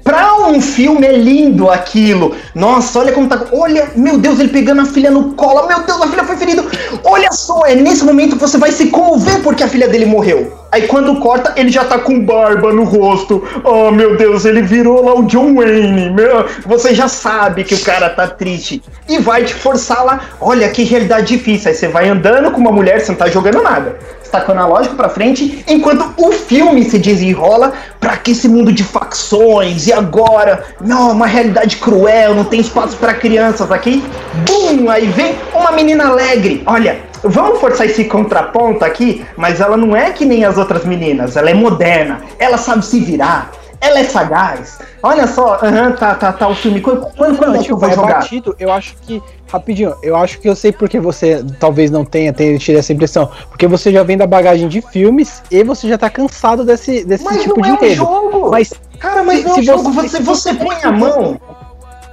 Pra 0.03 0.47
um 0.47 0.59
filme 0.59 1.05
é 1.05 1.15
lindo 1.15 1.69
aquilo. 1.69 2.35
Nossa, 2.55 2.99
olha 2.99 3.11
como 3.11 3.27
tá. 3.27 3.45
Olha, 3.51 3.91
meu 3.95 4.17
Deus, 4.17 4.39
ele 4.39 4.49
pegando 4.49 4.81
a 4.81 4.85
filha 4.85 5.11
no 5.11 5.33
colo. 5.33 5.67
Meu 5.67 5.81
Deus, 5.83 6.01
a 6.01 6.07
filha 6.07 6.23
foi 6.23 6.35
ferida. 6.37 6.65
Olha 7.03 7.31
só, 7.31 7.65
é 7.65 7.75
nesse 7.75 8.03
momento 8.03 8.35
que 8.35 8.41
você 8.41 8.57
vai 8.57 8.71
se 8.71 8.87
comover 8.87 9.41
porque 9.43 9.63
a 9.63 9.67
filha 9.67 9.87
dele 9.87 10.05
morreu. 10.05 10.57
Aí 10.71 10.87
quando 10.87 11.19
corta, 11.19 11.53
ele 11.55 11.69
já 11.69 11.85
tá 11.85 11.99
com 11.99 12.19
barba 12.19 12.73
no 12.73 12.83
rosto. 12.83 13.43
Oh, 13.63 13.91
meu 13.91 14.17
Deus, 14.17 14.45
ele 14.45 14.61
virou 14.61 15.05
lá 15.05 15.13
o 15.13 15.23
John 15.23 15.55
Wayne. 15.55 16.09
Meu, 16.09 16.47
você 16.65 16.95
já 16.95 17.07
sabe 17.07 17.63
que 17.63 17.75
o 17.75 17.81
cara 17.81 18.09
tá 18.09 18.27
triste. 18.27 18.81
E 19.07 19.19
vai 19.19 19.43
te 19.43 19.53
forçar 19.53 20.03
lá. 20.03 20.21
Olha 20.39 20.67
que 20.69 20.83
realidade 20.83 21.37
difícil. 21.37 21.69
Aí 21.69 21.75
você 21.75 21.87
vai 21.87 22.09
andando 22.09 22.49
com 22.51 22.59
uma 22.59 22.71
mulher, 22.71 23.01
você 23.01 23.11
não 23.11 23.19
tá 23.19 23.27
jogando 23.27 23.61
nada. 23.61 23.99
Você 24.31 24.37
tá 24.37 24.45
com 24.45 24.53
o 24.53 24.55
analógico 24.55 24.95
pra 24.95 25.09
frente, 25.09 25.61
enquanto 25.67 26.13
o 26.15 26.31
filme 26.31 26.85
se 26.85 26.97
desenrola 26.97 27.73
pra 27.99 28.15
que 28.15 28.31
esse 28.31 28.47
mundo 28.47 28.71
de 28.71 28.81
facções 28.81 29.87
e 29.87 29.91
agora, 29.91 30.63
não, 30.79 31.11
uma 31.11 31.27
realidade 31.27 31.75
cruel, 31.75 32.33
não 32.33 32.45
tem 32.45 32.61
espaço 32.61 32.95
pra 32.95 33.13
crianças 33.13 33.69
aqui. 33.69 34.01
Bum! 34.45 34.89
Aí 34.89 35.07
vem 35.07 35.35
uma 35.53 35.73
menina 35.73 36.07
alegre. 36.07 36.63
Olha, 36.65 37.01
vamos 37.21 37.59
forçar 37.59 37.85
esse 37.85 38.05
contraponto 38.05 38.85
aqui, 38.85 39.25
mas 39.35 39.59
ela 39.59 39.75
não 39.75 39.93
é 39.93 40.11
que 40.11 40.23
nem 40.23 40.45
as 40.45 40.57
outras 40.57 40.85
meninas, 40.85 41.35
ela 41.35 41.49
é 41.49 41.53
moderna, 41.53 42.21
ela 42.39 42.57
sabe 42.57 42.85
se 42.85 43.01
virar. 43.01 43.51
Ela 43.81 43.99
é 43.99 44.03
sagaz. 44.03 44.77
Olha 45.01 45.25
só, 45.25 45.55
aham, 45.55 45.91
tá, 45.93 46.13
tá, 46.13 46.31
tá 46.31 46.47
o 46.47 46.53
filme. 46.53 46.79
Quando, 46.81 47.01
quando, 47.17 47.37
quando 47.37 47.53
Não, 47.53 47.59
é 47.59 47.63
tipo, 47.63 47.77
vou 47.77 47.89
é 47.89 47.93
jogar? 47.95 48.13
batido, 48.19 48.55
eu 48.59 48.71
acho 48.71 48.95
que. 49.01 49.21
Rapidinho, 49.51 49.93
eu 50.03 50.15
acho 50.15 50.39
que 50.39 50.47
eu 50.47 50.55
sei 50.55 50.71
porque 50.71 50.99
você 50.99 51.43
talvez 51.59 51.89
não 51.91 52.05
tenha, 52.05 52.31
tenha 52.31 52.57
tido 52.57 52.77
essa 52.77 52.93
impressão. 52.93 53.29
Porque 53.49 53.67
você 53.67 53.91
já 53.91 54.03
vem 54.03 54.15
da 54.17 54.25
bagagem 54.27 54.67
de 54.69 54.81
filmes 54.81 55.41
e 55.51 55.63
você 55.63 55.89
já 55.89 55.97
tá 55.97 56.09
cansado 56.09 56.63
desse, 56.63 57.03
desse 57.03 57.23
Mas 57.25 57.41
tipo 57.41 57.59
não 57.59 57.75
de 57.75 57.85
é 57.85 57.91
um 57.91 57.95
jogo. 57.95 58.51
Mas, 58.51 58.71
Cara, 58.99 59.23
mas 59.23 59.39
se- 59.39 59.45
não 59.47 59.55
é 59.55 59.59
um 59.59 59.63
jogo, 59.63 59.91
você- 59.91 60.19
você, 60.19 60.21
você 60.21 60.53
põe 60.53 60.75
tem 60.75 60.85
a 60.85 60.91
mão. 60.91 61.41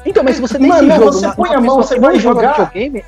então, 0.07 0.25
mas 0.25 0.37
se 0.37 0.41
você 0.41 0.59
tem 0.59 0.67
Mano, 0.69 0.91
jogo 0.95 1.13
você 1.13 1.29
põe 1.33 1.55
a 1.55 1.61
mão, 1.61 1.77
você 1.77 2.01
vai 2.01 2.19
jogar. 2.19 2.53
videogame, 2.55 3.05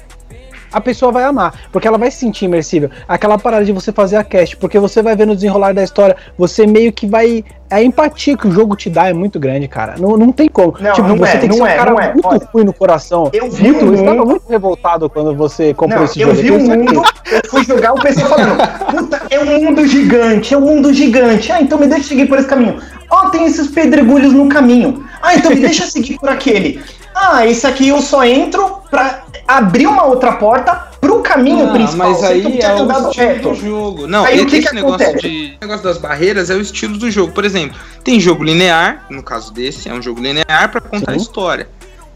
a 0.72 0.80
pessoa 0.80 1.10
vai 1.12 1.24
amar, 1.24 1.54
porque 1.72 1.86
ela 1.88 1.98
vai 1.98 2.10
se 2.10 2.18
sentir 2.18 2.44
imersível. 2.46 2.90
Aquela 3.08 3.38
parada 3.38 3.64
de 3.64 3.72
você 3.72 3.92
fazer 3.92 4.16
a 4.16 4.24
cast, 4.24 4.56
porque 4.56 4.78
você 4.78 5.02
vai 5.02 5.16
ver 5.16 5.26
no 5.26 5.34
desenrolar 5.34 5.72
da 5.74 5.82
história, 5.82 6.16
você 6.38 6.66
meio 6.66 6.92
que 6.92 7.06
vai. 7.06 7.44
A 7.70 7.80
empatia 7.80 8.36
que 8.36 8.48
o 8.48 8.50
jogo 8.50 8.74
te 8.74 8.90
dá 8.90 9.06
é 9.08 9.12
muito 9.12 9.38
grande, 9.38 9.68
cara. 9.68 9.94
Não, 9.96 10.16
não 10.16 10.32
tem 10.32 10.48
como. 10.48 10.74
Não, 10.80 10.92
tipo, 10.92 11.06
não 11.06 11.16
você 11.16 11.36
é, 11.36 11.38
tem 11.38 11.48
que 11.48 11.54
ser 11.54 11.62
um 11.62 11.66
é, 11.66 11.76
cara 11.76 11.90
é. 12.04 12.12
muito 12.14 12.26
Olha, 12.26 12.48
ruim 12.52 12.64
no 12.64 12.72
coração. 12.72 13.30
eu 13.32 13.48
vi 13.48 13.70
muito, 13.70 13.84
um 13.84 13.88
eu 13.88 13.94
estava 13.94 14.16
mundo- 14.16 14.26
muito 14.30 14.48
revoltado 14.48 15.08
quando 15.08 15.34
você 15.36 15.72
comprou 15.72 16.00
Não, 16.00 16.04
esse 16.04 16.20
eu 16.20 16.34
jogo. 16.34 16.40
vi 16.42 16.50
o 16.50 16.58
mundo, 16.60 17.02
eu 17.30 17.40
fui 17.48 17.64
jogar 17.64 17.92
o 17.92 18.00
pessoal 18.00 18.28
falando, 18.28 18.56
puta, 18.90 19.22
é 19.30 19.38
um 19.38 19.60
mundo 19.62 19.86
gigante, 19.86 20.52
é 20.52 20.58
um 20.58 20.62
mundo 20.62 20.92
gigante. 20.92 21.52
Ah, 21.52 21.62
então 21.62 21.78
me 21.78 21.86
deixa 21.86 22.08
seguir 22.08 22.26
por 22.26 22.38
esse 22.38 22.48
caminho. 22.48 22.80
Ó, 23.08 23.28
tem 23.30 23.44
esses 23.44 23.68
pedregulhos 23.68 24.32
no 24.32 24.48
caminho. 24.48 25.04
Ah, 25.22 25.36
então 25.36 25.50
me 25.52 25.60
deixa 25.60 25.86
seguir 25.86 26.18
por 26.18 26.28
aquele. 26.28 26.80
Ah, 27.22 27.46
esse 27.46 27.66
aqui 27.66 27.88
eu 27.88 28.00
só 28.00 28.24
entro 28.24 28.78
pra 28.90 29.24
abrir 29.46 29.86
uma 29.86 30.04
outra 30.04 30.32
porta 30.32 30.88
pro 31.00 31.20
caminho 31.20 31.68
Ah, 31.68 31.72
principal. 31.72 32.10
mas 32.10 32.24
aí 32.24 32.42
é 32.60 32.72
o 32.72 32.90
estilo 32.90 33.10
reto. 33.10 33.48
do 33.50 33.54
jogo. 33.54 34.06
Não, 34.06 34.24
Aí 34.24 34.40
o 34.40 34.46
esse 34.46 34.60
que 34.60 34.62
que 34.68 34.74
negócio, 34.74 35.06
acontece? 35.06 35.28
de, 35.28 35.56
negócio 35.60 35.84
das 35.84 35.98
barreiras 35.98 36.50
é 36.50 36.54
o 36.54 36.60
estilo 36.60 36.96
do 36.96 37.10
jogo. 37.10 37.32
Por 37.32 37.44
exemplo, 37.44 37.78
tem 38.02 38.18
jogo 38.18 38.42
linear, 38.44 39.04
no 39.10 39.22
caso 39.22 39.52
desse, 39.52 39.88
é 39.88 39.92
um 39.92 40.00
jogo 40.02 40.20
linear 40.20 40.70
pra 40.70 40.80
contar 40.80 41.12
a 41.12 41.16
história. 41.16 41.68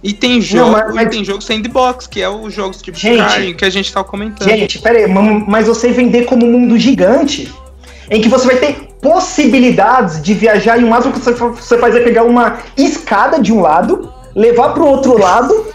E 0.02 0.12
tem 0.12 0.40
jogo, 0.40 0.72
mas- 0.72 0.94
mas- 0.94 1.07
e 1.07 1.11
tem 1.11 1.24
jogo 1.24 1.40
sandbox, 1.42 2.07
que 2.07 2.20
é 2.20 2.28
os 2.28 2.52
jogos 2.52 2.80
tipo 2.82 2.96
Gente, 2.98 3.55
que 3.55 3.64
a 3.64 3.70
gente 3.70 3.92
tava 3.92 4.05
comentando. 4.07 4.48
Gente, 4.48 4.78
pera 4.78 4.98
aí, 4.98 5.07
mas 5.46 5.66
você 5.66 5.90
vender 5.92 6.24
como 6.26 6.44
um 6.46 6.50
mundo 6.52 6.78
gigante, 6.78 7.52
em 8.11 8.20
que 8.20 8.28
você 8.28 8.46
vai 8.46 8.57
ter 8.57 8.88
possibilidades 9.00 10.22
de 10.22 10.34
viajar 10.34 10.78
e 10.78 10.84
o 10.84 10.88
máximo 10.88 11.12
que 11.14 11.20
você 11.20 11.78
faz 11.78 11.94
é 11.96 12.00
pegar 12.00 12.24
uma 12.24 12.59
escada 12.76 13.40
de 13.40 13.50
um 13.52 13.61
lado, 13.61 14.12
levar 14.35 14.70
pro 14.74 14.87
outro 14.87 15.18
lado. 15.18 15.66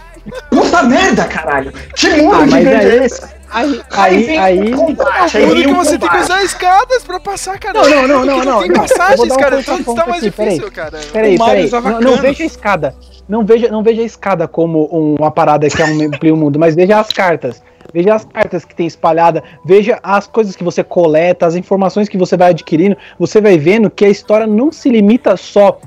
Puta 0.50 0.82
merda, 0.82 1.24
caralho! 1.24 1.72
Que 1.96 2.10
mundo 2.10 2.34
Ah, 2.34 2.46
mas 2.46 2.50
gigante 2.50 2.86
é 2.86 2.90
aí, 2.90 3.04
esse? 3.04 3.24
aí, 3.50 3.80
Aí 3.90 4.38
aí, 4.38 4.70
combate, 4.72 5.36
aí 5.38 5.66
você 5.74 5.98
tem 5.98 6.08
que 6.08 6.16
usar 6.18 6.42
escadas 6.44 7.02
pra 7.02 7.18
passar, 7.18 7.58
cara. 7.58 7.80
Não, 7.80 7.88
não, 7.88 8.06
não, 8.06 8.24
não, 8.24 8.44
não, 8.44 8.60
tem 8.60 8.72
passagens, 8.72 9.28
dar 9.28 9.34
um 9.34 9.38
cara. 9.38 9.62
Tudo 9.62 9.94
tá 9.94 10.06
mais 10.06 10.22
aqui, 10.22 10.30
peraí. 10.30 10.54
difícil, 10.54 10.72
cara. 10.72 10.98
Peraí, 11.12 11.38
peraí. 11.38 11.70
Não, 11.70 12.00
não 12.00 12.16
veja 12.16 12.42
a 12.42 12.46
escada. 12.46 12.94
Não 13.28 13.44
veja, 13.44 13.68
não 13.68 13.82
veja 13.82 14.02
a 14.02 14.04
escada 14.04 14.46
como 14.46 14.88
um- 14.92 15.14
uma 15.18 15.30
parada 15.30 15.68
que 15.68 15.80
é 15.80 15.84
um 15.86 16.00
amplia 16.06 16.34
o 16.34 16.36
mundo, 16.36 16.58
mas 16.58 16.74
veja 16.76 17.00
as 17.00 17.08
cartas. 17.08 17.62
Veja 17.92 18.14
as 18.14 18.24
cartas 18.24 18.64
que 18.64 18.74
tem 18.74 18.86
espalhada, 18.86 19.42
veja 19.64 19.98
as 20.02 20.26
coisas 20.28 20.54
que 20.54 20.62
você 20.62 20.84
coleta, 20.84 21.44
as 21.46 21.56
informações 21.56 22.08
que 22.08 22.16
você 22.18 22.36
vai 22.36 22.50
adquirindo. 22.50 22.96
Você 23.18 23.40
vai 23.40 23.58
vendo 23.58 23.90
que 23.90 24.04
a 24.04 24.08
história 24.08 24.46
não 24.46 24.70
se 24.70 24.88
limita 24.88 25.36
só 25.36 25.80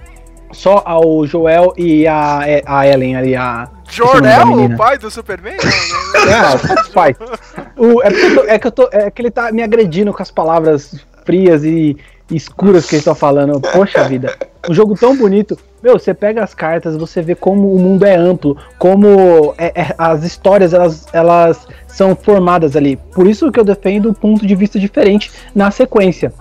só 0.53 0.81
ao 0.85 1.25
Joel 1.25 1.73
e 1.77 2.07
a, 2.07 2.39
a 2.65 2.87
Ellen 2.87 3.15
ali, 3.15 3.35
a 3.35 3.67
Jorel, 3.89 4.53
o 4.53 4.77
pai 4.77 4.97
do 4.97 5.09
Superman? 5.11 5.57
Não, 5.57 6.31
É, 6.31 6.83
faz. 6.91 7.15
O, 7.75 8.01
é, 8.03 8.07
eu 8.07 8.35
tô- 8.35 8.43
é 8.45 8.59
que 8.59 8.67
eu 8.67 8.71
tô, 8.71 8.89
é 8.91 9.09
que 9.11 9.21
ele 9.21 9.31
tá 9.31 9.51
me 9.51 9.63
agredindo 9.63 10.13
com 10.13 10.21
as 10.21 10.29
palavras 10.29 10.95
frias 11.25 11.63
e 11.63 11.97
escuras 12.31 12.85
que 12.85 12.95
ele 12.97 13.03
tá 13.03 13.15
falando. 13.15 13.59
Poxa 13.59 14.03
vida. 14.07 14.35
Um 14.69 14.73
jogo 14.73 14.95
tão 14.95 15.17
bonito. 15.17 15.57
Meu, 15.81 15.99
você 15.99 16.13
pega 16.13 16.43
as 16.43 16.53
cartas, 16.53 16.95
você 16.95 17.21
vê 17.21 17.35
como 17.35 17.73
o 17.73 17.79
mundo 17.79 18.05
é 18.05 18.15
amplo, 18.15 18.55
como 18.77 19.53
é- 19.57 19.73
é- 19.81 19.95
as 19.97 20.23
histórias 20.23 20.73
elas, 20.73 21.05
elas 21.11 21.67
são 21.87 22.15
formadas 22.15 22.75
ali. 22.75 22.95
Por 22.95 23.27
isso 23.27 23.51
que 23.51 23.59
eu 23.59 23.65
defendo 23.65 24.09
um 24.09 24.13
ponto 24.13 24.45
de 24.47 24.55
vista 24.55 24.79
diferente 24.79 25.31
na 25.53 25.69
sequência. 25.71 26.31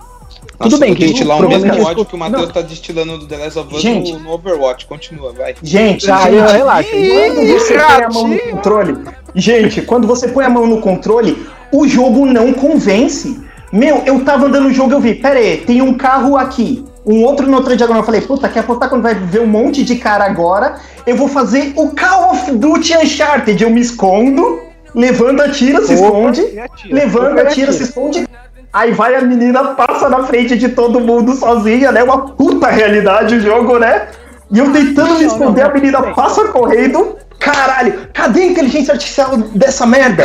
Nossa, 0.59 0.69
Tudo 0.69 0.79
bem 0.79 0.93
que 0.93 1.07
destilar 1.07 1.37
o 1.37 1.39
provavelmente 1.39 1.71
mesmo 1.71 1.83
eu 1.83 1.91
ódio 1.91 2.01
escuto- 2.03 2.09
que 2.09 2.15
o 2.15 2.19
Matheus 2.19 2.51
tá 2.53 2.61
destilando 2.61 3.17
do 3.17 3.25
The 3.27 3.37
Last 3.37 3.59
of 3.59 3.75
Us 3.75 3.81
Gente. 3.81 4.13
no, 4.13 4.19
no 4.19 4.31
Overwatch. 4.33 4.85
Continua, 4.85 5.33
vai. 5.33 5.55
Gente, 5.63 6.09
Ah, 6.11 6.17
gente, 6.23 6.35
eu- 6.35 6.45
relaxa. 6.47 6.89
quando 6.91 7.47
você 7.47 7.73
põe 7.75 8.03
a 8.03 8.09
mão 8.09 8.27
no 8.27 8.39
controle. 8.39 8.97
Gente, 9.35 9.81
quando 9.81 10.07
você 10.07 10.27
põe 10.27 10.45
a 10.45 10.49
mão 10.49 10.67
no 10.67 10.79
controle, 10.79 11.47
o 11.71 11.87
jogo 11.87 12.25
não 12.25 12.53
convence. 12.53 13.41
Meu, 13.71 14.03
eu 14.05 14.23
tava 14.23 14.45
andando 14.45 14.65
no 14.65 14.73
jogo 14.73 14.91
e 14.91 14.93
eu 14.93 14.99
vi, 14.99 15.15
pera 15.15 15.39
aí, 15.39 15.57
tem 15.57 15.81
um 15.81 15.95
carro 15.95 16.37
aqui, 16.37 16.85
um 17.03 17.23
outro 17.23 17.47
na 17.49 17.57
outra 17.57 17.75
diagonal. 17.75 18.01
Eu 18.03 18.05
falei, 18.05 18.21
puta, 18.21 18.47
quer 18.47 18.59
apostar 18.59 18.87
quando 18.89 19.01
vai 19.01 19.15
ver 19.15 19.41
um 19.41 19.47
monte 19.47 19.83
de 19.83 19.95
cara 19.95 20.23
agora? 20.25 20.75
Eu 21.07 21.15
vou 21.15 21.27
fazer 21.27 21.73
o 21.75 21.89
Call 21.89 22.31
of 22.31 22.51
Duty 22.51 22.95
Uncharted. 22.97 23.63
Eu 23.63 23.71
me 23.71 23.81
escondo, 23.81 24.59
levanta, 24.93 25.45
atira, 25.45 25.81
se 25.81 25.95
Opa, 25.95 26.05
esconde, 26.05 26.59
atira. 26.59 26.95
levanta, 26.95 27.41
atira, 27.41 27.47
atira. 27.49 27.73
se 27.73 27.83
esconde. 27.83 28.27
Aí 28.73 28.91
vai 28.91 29.15
a 29.15 29.21
menina, 29.21 29.63
passa 29.75 30.09
na 30.09 30.23
frente 30.23 30.57
de 30.57 30.69
todo 30.69 30.99
mundo 30.99 31.33
sozinha, 31.33 31.91
né? 31.91 32.01
Uma 32.01 32.29
puta 32.29 32.67
realidade 32.67 33.35
o 33.35 33.39
jogo, 33.39 33.77
né? 33.77 34.07
E 34.51 34.57
eu 34.57 34.73
tentando 34.73 34.95
me 34.95 34.95
Não, 34.95 35.19
não, 35.19 35.27
esconder, 35.27 35.61
não, 35.61 35.69
a 35.69 35.73
menina 35.73 36.01
passa 36.13 36.45
correndo. 36.45 37.15
Caralho, 37.37 38.07
cadê 38.13 38.41
a 38.41 38.45
inteligência 38.45 38.93
artificial 38.93 39.37
dessa 39.53 39.85
merda? 39.85 40.23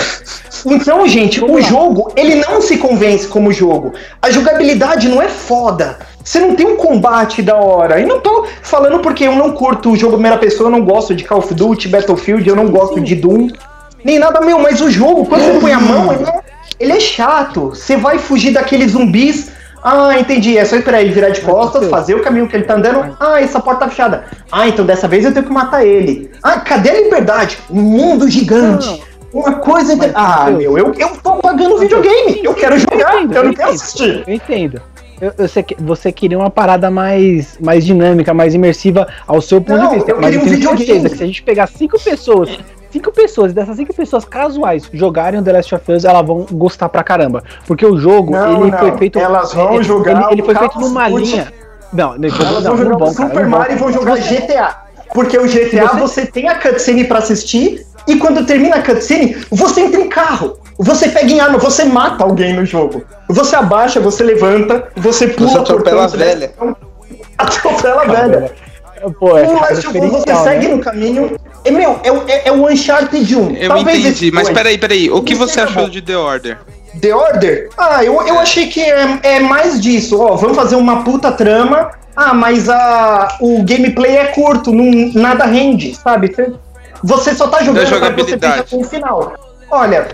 Então, 0.64 1.06
gente, 1.06 1.44
o 1.44 1.60
jogo, 1.60 2.10
ele 2.16 2.36
não 2.36 2.62
se 2.62 2.78
convence 2.78 3.26
como 3.26 3.52
jogo. 3.52 3.92
A 4.22 4.30
jogabilidade 4.30 5.08
não 5.08 5.20
é 5.20 5.28
foda. 5.28 5.98
Você 6.24 6.38
não 6.38 6.54
tem 6.54 6.66
um 6.66 6.76
combate 6.76 7.42
da 7.42 7.56
hora. 7.56 8.00
E 8.00 8.06
não 8.06 8.20
tô 8.20 8.46
falando 8.62 9.00
porque 9.00 9.24
eu 9.24 9.34
não 9.34 9.52
curto 9.52 9.90
o 9.90 9.96
jogo 9.96 10.14
primeira 10.14 10.38
pessoa, 10.38 10.68
eu 10.68 10.72
não 10.72 10.84
gosto 10.84 11.14
de 11.14 11.24
Call 11.24 11.38
of 11.38 11.52
Duty, 11.52 11.88
Battlefield, 11.88 12.48
eu 12.48 12.56
não 12.56 12.68
gosto 12.68 13.00
de 13.00 13.14
Doom. 13.14 13.48
Nem 14.04 14.18
nada 14.18 14.40
meu, 14.40 14.58
mas 14.58 14.80
o 14.80 14.90
jogo, 14.90 15.26
quando 15.26 15.42
você 15.42 15.60
põe 15.60 15.72
a 15.72 15.80
mão, 15.80 16.12
ele 16.12 16.24
é, 16.24 16.47
ele 16.78 16.92
é 16.92 17.00
chato. 17.00 17.70
Você 17.70 17.96
vai 17.96 18.18
fugir 18.18 18.52
daqueles 18.52 18.92
zumbis. 18.92 19.50
Ah, 19.82 20.18
entendi. 20.18 20.58
É 20.58 20.64
só 20.64 20.76
esperar 20.76 21.00
ele 21.02 21.12
virar 21.12 21.30
de 21.30 21.40
costas, 21.40 21.88
fazer 21.88 22.14
o 22.14 22.20
caminho 22.22 22.48
que 22.48 22.56
ele 22.56 22.64
tá 22.64 22.74
andando. 22.74 23.16
Ah, 23.20 23.40
essa 23.40 23.60
porta 23.60 23.84
tá 23.84 23.88
fechada. 23.88 24.24
Ah, 24.50 24.66
então 24.68 24.84
dessa 24.84 25.06
vez 25.06 25.24
eu 25.24 25.32
tenho 25.32 25.46
que 25.46 25.52
matar 25.52 25.84
ele. 25.86 26.30
Ah, 26.42 26.60
cadê 26.60 26.90
a 26.90 27.00
liberdade? 27.02 27.58
Um 27.70 27.80
mundo 27.80 28.28
gigante. 28.28 29.02
Uma 29.32 29.54
coisa. 29.54 29.94
Mas, 29.94 30.10
Ah, 30.14 30.46
Deus. 30.46 30.58
meu, 30.58 30.78
eu, 30.78 30.94
eu 30.98 31.08
tô 31.22 31.34
pagando 31.36 31.78
videogame. 31.78 32.40
Eu 32.42 32.54
quero 32.54 32.78
jogar, 32.78 33.14
eu, 33.14 33.20
entendo, 33.20 33.34
não 33.44 33.50
eu 33.50 33.54
quero 33.54 33.68
entendo. 33.68 33.68
assistir. 33.70 34.24
Eu 34.26 34.34
entendo. 34.34 34.82
eu, 35.20 35.32
eu 35.38 35.48
sei 35.48 35.62
que 35.62 35.76
você 35.78 36.10
queria 36.10 36.38
uma 36.38 36.50
parada 36.50 36.90
mais, 36.90 37.56
mais 37.60 37.84
dinâmica, 37.84 38.34
mais 38.34 38.54
imersiva 38.54 39.06
ao 39.26 39.40
seu 39.40 39.60
ponto 39.60 39.78
Não, 39.80 39.90
de 39.90 39.94
vista. 39.96 40.10
eu 40.10 40.16
Mas 40.20 40.30
queria 40.30 40.40
um 40.40 40.48
videogame. 40.48 40.86
certeza 40.86 41.08
que 41.10 41.16
se 41.18 41.22
a 41.22 41.26
gente 41.26 41.42
pegar 41.42 41.66
cinco 41.68 42.00
pessoas, 42.02 42.58
cinco 42.90 43.12
pessoas, 43.12 43.52
dessas 43.52 43.76
cinco 43.76 43.94
pessoas 43.94 44.24
casuais 44.24 44.88
jogarem 44.92 45.40
o 45.40 45.42
The 45.42 45.52
Last 45.52 45.74
of 45.74 45.92
Us, 45.92 46.04
elas 46.04 46.26
vão 46.26 46.46
gostar 46.50 46.88
pra 46.88 47.02
caramba. 47.02 47.42
Porque 47.66 47.84
o 47.84 47.98
jogo, 47.98 48.32
Não, 48.32 48.62
ele 48.62 48.70
não, 48.70 48.78
foi 48.78 48.96
feito. 48.98 49.18
elas 49.18 49.52
vão 49.52 49.74
ele, 49.74 49.84
jogar 49.84 50.10
Ele, 50.12 50.32
ele 50.32 50.42
foi 50.42 50.54
feito 50.54 50.80
numa 50.80 51.08
Duty. 51.08 51.22
linha. 51.24 51.52
Não, 51.92 52.16
não, 52.18 52.28
Elas 52.28 52.64
não, 52.64 52.76
vão 52.76 52.76
jogar 52.76 52.88
não 52.90 52.96
o 52.96 52.98
vão, 52.98 53.14
cara, 53.14 53.28
Super. 53.30 53.46
Mario 53.46 53.72
e 53.72 53.78
vão 53.78 53.92
jogar 53.92 54.16
GTA. 54.18 54.76
Porque 55.14 55.38
o 55.38 55.46
GTA 55.46 55.86
você- 55.94 56.22
você... 56.22 56.26
tem 56.26 56.48
a 56.48 56.58
cutscene 56.58 57.04
pra 57.04 57.18
assistir 57.18 57.86
e 58.06 58.16
quando 58.16 58.44
termina 58.44 58.76
a 58.76 58.82
cutscene, 58.82 59.36
você 59.50 59.80
entra 59.82 60.00
em 60.00 60.08
carro. 60.08 60.58
Você 60.78 61.08
pega 61.08 61.30
em 61.30 61.40
arma, 61.40 61.58
você 61.58 61.84
mata 61.84 62.22
alguém 62.24 62.52
no 62.54 62.64
jogo. 62.64 63.02
Você 63.28 63.56
abaixa, 63.56 63.98
você 64.00 64.22
levanta, 64.22 64.88
você 64.96 65.26
pula. 65.28 65.48
Você 65.50 65.58
atropela 65.58 66.02
portão, 66.08 66.20
a 66.22 66.24
velha. 66.26 66.52
Atropela 67.36 68.02
a 68.02 68.06
velha. 68.06 68.52
Pô, 69.18 69.36
é 69.38 69.44
você 69.46 70.34
segue 70.42 70.68
né? 70.68 70.74
no 70.74 70.80
caminho. 70.80 71.36
É, 71.64 71.70
meu, 71.70 72.00
é, 72.02 72.12
o- 72.12 72.24
é, 72.28 72.48
é 72.48 72.52
o 72.52 72.66
Uncharted 72.66 73.36
1. 73.36 73.56
Eu 73.56 73.68
Talvez 73.68 73.98
entendi, 73.98 74.30
mas 74.30 74.48
peraí, 74.48 74.78
peraí. 74.78 75.10
O 75.10 75.22
que 75.22 75.34
você 75.34 75.60
achou 75.60 75.88
de 75.88 76.00
The 76.00 76.16
Order? 76.16 76.58
The 77.00 77.14
Order? 77.14 77.68
Ah, 77.76 78.04
eu, 78.04 78.20
eu 78.26 78.38
achei 78.38 78.66
que 78.66 78.80
é, 78.80 79.18
é 79.22 79.40
mais 79.40 79.80
disso. 79.80 80.20
Ó, 80.20 80.36
vamos 80.36 80.56
fazer 80.56 80.76
uma 80.76 81.04
puta 81.04 81.30
trama. 81.32 81.90
Ah, 82.16 82.34
mas 82.34 82.68
a, 82.68 83.36
o 83.40 83.62
gameplay 83.62 84.16
é 84.16 84.26
curto, 84.26 84.72
não, 84.72 85.12
nada 85.14 85.44
rende, 85.44 85.94
sabe? 85.94 86.28
Você, 86.34 86.52
você 87.02 87.34
só 87.34 87.46
tá 87.46 87.62
jogando 87.62 87.86
pra 88.00 88.10
você 88.10 88.36
veja 88.36 88.64
com 88.68 88.80
o 88.80 88.84
final. 88.84 89.34
Olha, 89.70 90.08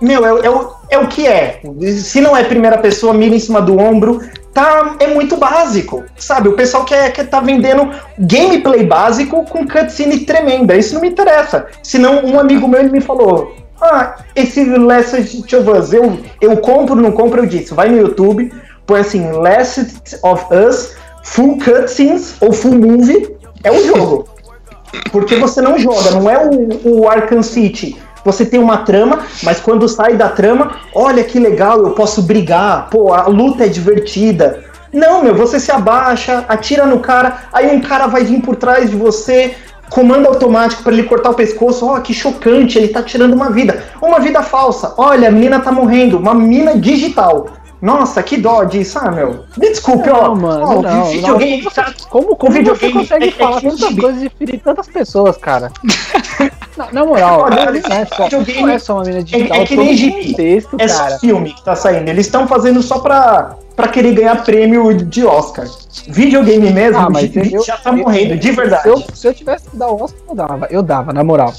meu, 0.00 0.26
é, 0.26 0.46
é 0.46 0.50
o, 0.50 0.70
é 0.90 0.98
o 0.98 1.06
que 1.06 1.26
é. 1.26 1.60
Se 2.02 2.20
não 2.20 2.36
é 2.36 2.42
primeira 2.42 2.78
pessoa, 2.78 3.14
mira 3.14 3.34
em 3.36 3.38
cima 3.38 3.60
do 3.62 3.78
ombro. 3.78 4.20
Tá, 4.54 4.94
é 5.00 5.08
muito 5.08 5.36
básico, 5.36 6.04
sabe? 6.16 6.48
O 6.48 6.54
pessoal 6.54 6.84
quer, 6.84 7.12
quer 7.12 7.28
tá 7.28 7.40
vendendo 7.40 7.90
gameplay 8.16 8.86
básico 8.86 9.44
com 9.46 9.66
cutscene 9.66 10.20
tremenda. 10.20 10.76
Isso 10.76 10.94
não 10.94 11.00
me 11.00 11.08
interessa. 11.08 11.66
Senão, 11.82 12.24
um 12.24 12.38
amigo 12.38 12.68
meu 12.68 12.78
ele 12.78 12.92
me 12.92 13.00
falou: 13.00 13.56
Ah, 13.82 14.14
esse 14.36 14.64
Last 14.64 15.16
of 15.56 15.70
Us, 15.70 15.92
eu, 15.92 16.20
eu 16.40 16.56
compro, 16.58 16.94
não 16.94 17.10
compro, 17.10 17.42
eu 17.42 17.46
disse. 17.46 17.74
Vai 17.74 17.88
no 17.88 17.98
YouTube, 17.98 18.52
põe 18.86 19.00
assim, 19.00 19.32
Last 19.32 20.20
of 20.22 20.44
Us, 20.54 20.94
full 21.24 21.58
cutscenes 21.58 22.36
ou 22.40 22.52
full 22.52 22.74
movie, 22.74 23.36
é 23.64 23.72
o 23.72 23.84
jogo. 23.84 24.28
Porque 25.10 25.34
você 25.34 25.60
não 25.60 25.76
joga, 25.76 26.12
não 26.12 26.30
é 26.30 26.46
o, 26.46 27.00
o 27.00 27.08
Arkham 27.08 27.42
City. 27.42 28.00
Você 28.24 28.44
tem 28.46 28.58
uma 28.58 28.78
trama, 28.78 29.20
mas 29.42 29.60
quando 29.60 29.88
sai 29.88 30.16
da 30.16 30.28
trama, 30.28 30.72
olha 30.94 31.22
que 31.24 31.38
legal, 31.38 31.78
eu 31.80 31.90
posso 31.90 32.22
brigar, 32.22 32.88
pô, 32.90 33.12
a 33.12 33.26
luta 33.26 33.64
é 33.64 33.68
divertida. 33.68 34.64
Não, 34.92 35.22
meu, 35.22 35.34
você 35.34 35.58
se 35.60 35.70
abaixa, 35.72 36.44
atira 36.48 36.86
no 36.86 37.00
cara, 37.00 37.44
aí 37.52 37.74
um 37.74 37.80
cara 37.80 38.06
vai 38.06 38.24
vir 38.24 38.40
por 38.40 38.56
trás 38.56 38.90
de 38.90 38.96
você, 38.96 39.54
comando 39.90 40.26
automático 40.28 40.82
pra 40.82 40.92
ele 40.92 41.02
cortar 41.02 41.30
o 41.30 41.34
pescoço. 41.34 41.86
Ó, 41.86 41.98
que 42.00 42.14
chocante, 42.14 42.78
ele 42.78 42.88
tá 42.88 43.02
tirando 43.02 43.34
uma 43.34 43.50
vida. 43.50 43.82
Uma 44.00 44.20
vida 44.20 44.42
falsa. 44.42 44.94
Olha, 44.96 45.28
a 45.28 45.30
menina 45.32 45.60
tá 45.60 45.70
morrendo, 45.72 46.16
uma 46.18 46.32
mina 46.34 46.78
digital. 46.78 47.46
Nossa, 47.82 48.22
que 48.22 48.38
dó 48.38 48.64
disso, 48.64 48.98
ah, 49.02 49.10
meu. 49.10 49.44
Me 49.58 49.68
desculpe, 49.68 50.08
ó. 50.08 50.28
Não, 50.28 50.36
mano, 50.36 50.64
ó, 50.64 50.80
não, 50.82 51.04
videogame 51.10 51.62
não. 51.62 51.70
tá- 51.70 51.92
Como, 52.08 52.34
como 52.36 52.50
O 52.50 52.54
você 52.54 52.58
videogame 52.60 52.92
consegue 52.94 53.24
é- 53.24 53.28
é 53.28 53.32
falar 53.32 53.60
que- 53.60 53.68
tantas 53.68 53.94
coisas 53.98 54.22
e 54.22 54.28
ferir 54.30 54.60
tantas 54.64 54.86
pessoas, 54.88 55.36
cara? 55.36 55.70
na, 56.76 56.92
na 56.92 57.04
moral, 57.04 57.42
Olha, 57.42 57.66
não, 57.70 57.96
é 57.96 58.04
só, 58.06 58.24
videogame 58.24 58.62
não 58.62 58.68
é 58.70 58.78
só 58.78 58.94
uma 58.94 59.04
mina 59.04 59.18
É, 59.18 59.22
digital, 59.22 59.56
é 59.60 59.64
que 59.66 59.74
todo 59.76 59.84
nem 59.84 59.96
gibi. 59.96 60.26
contexto, 60.30 60.76
É 60.78 60.86
cara. 60.88 61.18
filme 61.18 61.52
que 61.54 61.64
tá 61.64 61.76
saindo. 61.76 62.08
Eles 62.08 62.26
estão 62.26 62.46
fazendo 62.48 62.82
só 62.82 62.98
pra, 62.98 63.56
pra 63.76 63.88
querer 63.88 64.14
ganhar 64.14 64.42
prêmio 64.44 64.92
de 64.94 65.24
Oscar. 65.24 65.66
Videogame 66.08 66.70
mesmo, 66.70 66.98
Ah, 66.98 67.08
mas 67.10 67.30
eu, 67.36 67.62
já 67.64 67.76
tá 67.76 67.90
eu- 67.90 67.98
morrendo, 67.98 68.36
de 68.36 68.50
verdade. 68.50 68.82
Se 68.82 68.88
eu, 68.88 69.04
se 69.14 69.28
eu 69.28 69.34
tivesse 69.34 69.70
que 69.70 69.76
dar 69.76 69.88
o 69.88 70.02
Oscar, 70.02 70.20
eu 70.28 70.34
dava, 70.34 70.66
eu 70.70 70.82
dava, 70.82 71.12
na 71.12 71.22
moral. 71.22 71.52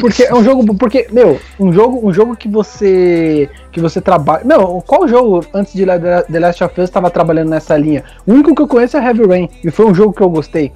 Porque 0.00 0.22
é 0.24 0.34
um 0.34 0.44
jogo, 0.44 0.74
porque, 0.74 1.08
meu, 1.10 1.40
um 1.58 1.72
jogo, 1.72 2.06
um 2.06 2.12
jogo 2.12 2.36
que 2.36 2.48
você 2.48 3.48
que 3.72 3.80
você 3.80 4.00
trabalha. 4.00 4.44
Meu, 4.44 4.82
qual 4.86 5.06
jogo 5.06 5.44
antes 5.52 5.72
de 5.74 5.84
The 5.84 6.38
Last 6.40 6.64
of 6.64 6.80
Us 6.80 6.84
estava 6.88 7.10
trabalhando 7.10 7.50
nessa 7.50 7.76
linha? 7.76 8.02
O 8.26 8.32
único 8.32 8.54
que 8.54 8.62
eu 8.62 8.66
conheço 8.66 8.96
é 8.96 9.04
Heavy 9.04 9.26
Rain 9.26 9.48
e 9.62 9.70
foi 9.70 9.86
um 9.86 9.94
jogo 9.94 10.12
que 10.12 10.22
eu 10.22 10.30
gostei. 10.30 10.72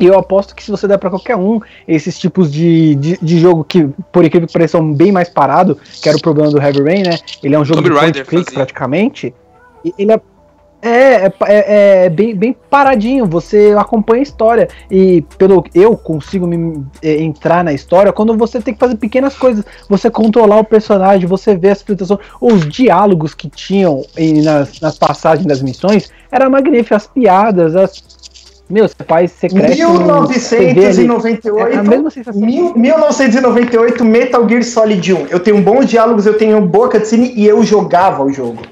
E 0.00 0.06
eu 0.06 0.18
aposto 0.18 0.54
que 0.54 0.62
se 0.64 0.70
você 0.70 0.88
der 0.88 0.98
pra 0.98 1.10
qualquer 1.10 1.36
um 1.36 1.60
esses 1.86 2.18
tipos 2.18 2.50
de, 2.50 2.94
de, 2.94 3.18
de 3.20 3.38
jogo 3.38 3.62
que, 3.64 3.86
por 4.10 4.24
incrível 4.24 4.46
que 4.48 4.52
pareça, 4.52 4.78
são 4.78 4.92
bem 4.92 5.12
mais 5.12 5.28
parado, 5.28 5.78
que 6.02 6.08
era 6.08 6.16
o 6.16 6.20
problema 6.22 6.50
do 6.50 6.60
Heavy 6.60 6.82
Rain, 6.82 7.02
né? 7.02 7.18
Ele 7.42 7.54
é 7.54 7.58
um 7.58 7.64
jogo 7.64 7.82
Tomb 7.82 7.88
de 7.94 8.00
point 8.00 8.24
click 8.24 8.54
praticamente. 8.54 9.34
E 9.84 9.94
ele 9.98 10.12
é 10.12 10.20
é, 10.82 11.26
é, 11.26 11.32
é- 11.46 12.04
é 12.06 12.08
bem, 12.08 12.34
bem 12.34 12.56
paradinho, 12.70 13.26
você 13.26 13.74
acompanha 13.78 14.20
a 14.20 14.22
história. 14.22 14.66
E 14.90 15.20
pelo 15.36 15.62
eu 15.74 15.94
consigo 15.94 16.46
me 16.46 16.82
é, 17.02 17.20
entrar 17.20 17.62
na 17.62 17.70
história 17.70 18.10
quando 18.14 18.34
você 18.34 18.62
tem 18.62 18.72
que 18.72 18.80
fazer 18.80 18.96
pequenas 18.96 19.36
coisas. 19.36 19.62
Você 19.90 20.08
controlar 20.10 20.58
o 20.58 20.64
personagem, 20.64 21.26
você 21.26 21.54
ver 21.54 21.72
as 21.72 21.78
situações, 21.80 22.20
os 22.40 22.66
diálogos 22.66 23.34
que 23.34 23.50
tinham 23.50 24.02
em- 24.16 24.40
nas, 24.40 24.80
nas 24.80 24.96
passagens 24.98 25.46
das 25.46 25.60
missões 25.60 26.10
era 26.32 26.48
magnífico, 26.48 26.94
as 26.94 27.06
piadas, 27.06 27.76
as. 27.76 28.02
Meu, 28.70 28.86
seu 28.86 29.04
pai 29.04 29.26
secreto. 29.26 29.68
1998, 29.76 31.74
É 31.74 31.78
a 31.78 31.82
mesma 31.82 32.10
sensação. 32.10 32.40
mil- 32.40 32.72
1998, 32.76 34.04
Metal 34.04 34.48
Gear 34.48 34.62
Solid 34.62 35.12
1. 35.14 35.26
Eu 35.28 35.40
tenho 35.40 35.60
bons 35.60 35.86
diálogos, 35.86 36.24
eu 36.26 36.34
tenho 36.34 36.60
boa 36.60 36.88
cutscene 36.88 37.32
e 37.36 37.46
eu 37.46 37.62
jogava 37.64 38.22
o 38.22 38.32
jogo. 38.32 38.62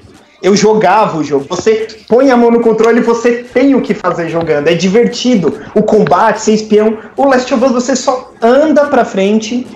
Eu 0.41 0.55
jogava 0.55 1.17
o 1.17 1.23
jogo. 1.23 1.45
Você 1.49 1.87
põe 2.07 2.31
a 2.31 2.37
mão 2.37 2.49
no 2.49 2.61
controle 2.61 2.99
e 2.99 3.03
você 3.03 3.43
tem 3.53 3.75
o 3.75 3.81
que 3.81 3.93
fazer 3.93 4.29
jogando. 4.29 4.69
É 4.69 4.73
divertido. 4.73 5.59
O 5.75 5.83
combate, 5.83 6.41
ser 6.41 6.53
espião. 6.53 6.97
O 7.17 7.25
Last 7.25 7.53
of 7.53 7.65
Us 7.65 7.71
você 7.73 7.93
só 7.95 8.31
anda 8.41 8.85
pra 8.85 9.03
frente 9.03 9.67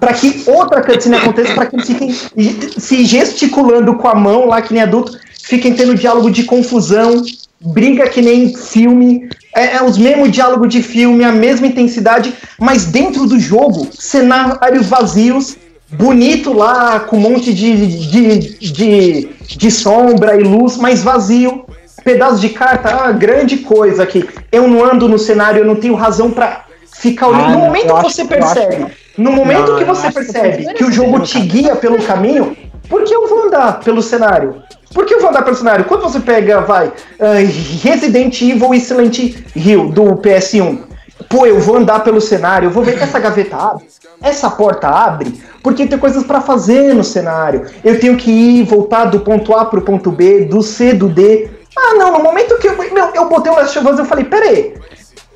pra 0.00 0.12
que 0.12 0.42
outra 0.48 0.82
cutscene 0.82 1.14
aconteça, 1.14 1.54
pra 1.54 1.66
que 1.66 1.76
eles 1.76 1.86
fiquem 1.86 2.10
se 2.10 3.04
gesticulando 3.04 3.94
com 3.94 4.08
a 4.08 4.14
mão 4.14 4.46
lá 4.46 4.60
que 4.62 4.72
nem 4.72 4.82
adulto, 4.82 5.12
fiquem 5.44 5.74
tendo 5.74 5.94
diálogo 5.94 6.30
de 6.30 6.42
confusão, 6.44 7.22
briga 7.60 8.08
que 8.08 8.22
nem 8.22 8.56
filme, 8.56 9.28
é, 9.54 9.76
é 9.76 9.82
os 9.82 9.98
mesmos 9.98 10.30
diálogos 10.30 10.68
de 10.68 10.82
filme, 10.82 11.24
a 11.24 11.32
mesma 11.32 11.66
intensidade, 11.66 12.32
mas 12.58 12.84
dentro 12.84 13.26
do 13.26 13.38
jogo, 13.38 13.88
cenários 13.92 14.86
vazios, 14.86 15.56
bonito 15.90 16.52
lá, 16.52 17.00
com 17.00 17.16
um 17.16 17.20
monte 17.20 17.52
de, 17.52 17.86
de, 17.86 18.38
de, 18.58 19.28
de 19.44 19.70
sombra 19.70 20.40
e 20.40 20.42
luz, 20.42 20.76
mas 20.76 21.02
vazio. 21.02 21.64
Pedaço 22.02 22.40
de 22.40 22.48
carta, 22.48 22.88
ah, 22.88 23.12
grande 23.12 23.58
coisa 23.58 24.04
aqui. 24.04 24.26
Eu 24.50 24.66
não 24.66 24.82
ando 24.82 25.06
no 25.06 25.18
cenário, 25.18 25.60
eu 25.60 25.66
não 25.66 25.76
tenho 25.76 25.94
razão 25.94 26.30
pra 26.30 26.64
ficar 26.94 27.28
olhando. 27.28 27.44
Ah, 27.44 27.50
no 27.50 27.58
momento 27.58 27.94
que 27.94 28.02
você 28.02 28.24
percebe, 28.24 28.86
no 29.18 29.32
momento 29.32 29.76
que 29.76 29.84
você 29.84 30.10
percebe 30.10 30.72
que 30.74 30.84
o 30.84 30.90
jogo 30.90 31.20
te 31.20 31.40
guia 31.40 31.76
pelo 31.76 32.02
caminho, 32.02 32.56
por 32.90 33.04
que 33.04 33.14
eu 33.14 33.28
vou 33.28 33.46
andar 33.46 33.80
pelo 33.80 34.02
cenário? 34.02 34.62
Por 34.92 35.06
que 35.06 35.14
eu 35.14 35.20
vou 35.20 35.30
andar 35.30 35.42
pelo 35.42 35.56
cenário? 35.56 35.84
Quando 35.84 36.02
você 36.02 36.18
pega, 36.18 36.60
vai, 36.60 36.92
ah, 37.20 37.34
Resident 37.82 38.42
Evil 38.42 38.74
e 38.74 38.80
Silent 38.80 39.18
Hill 39.54 39.90
do 39.90 40.16
PS1, 40.16 40.80
pô, 41.28 41.46
eu 41.46 41.60
vou 41.60 41.76
andar 41.76 42.00
pelo 42.00 42.20
cenário, 42.20 42.66
eu 42.66 42.70
vou 42.70 42.82
ver 42.82 42.98
que 42.98 43.04
essa 43.04 43.20
gaveta 43.20 43.56
abre, 43.56 43.86
essa 44.20 44.50
porta 44.50 44.88
abre, 44.88 45.40
porque 45.62 45.86
tem 45.86 45.96
coisas 45.96 46.24
pra 46.24 46.40
fazer 46.40 46.92
no 46.92 47.04
cenário. 47.04 47.66
Eu 47.84 48.00
tenho 48.00 48.16
que 48.16 48.30
ir, 48.30 48.64
voltar 48.64 49.04
do 49.04 49.20
ponto 49.20 49.54
A 49.54 49.64
pro 49.64 49.82
ponto 49.82 50.10
B, 50.10 50.44
do 50.46 50.60
C, 50.60 50.92
do 50.92 51.08
D. 51.08 51.48
Ah, 51.78 51.94
não, 51.94 52.12
no 52.12 52.18
momento 52.18 52.58
que 52.58 52.68
eu, 52.68 52.76
meu, 52.76 53.10
eu 53.14 53.28
botei 53.28 53.52
o 53.52 53.54
Last 53.54 53.78
of 53.78 53.88
Us, 53.88 53.98
eu 54.00 54.04
falei, 54.04 54.24
peraí, 54.24 54.74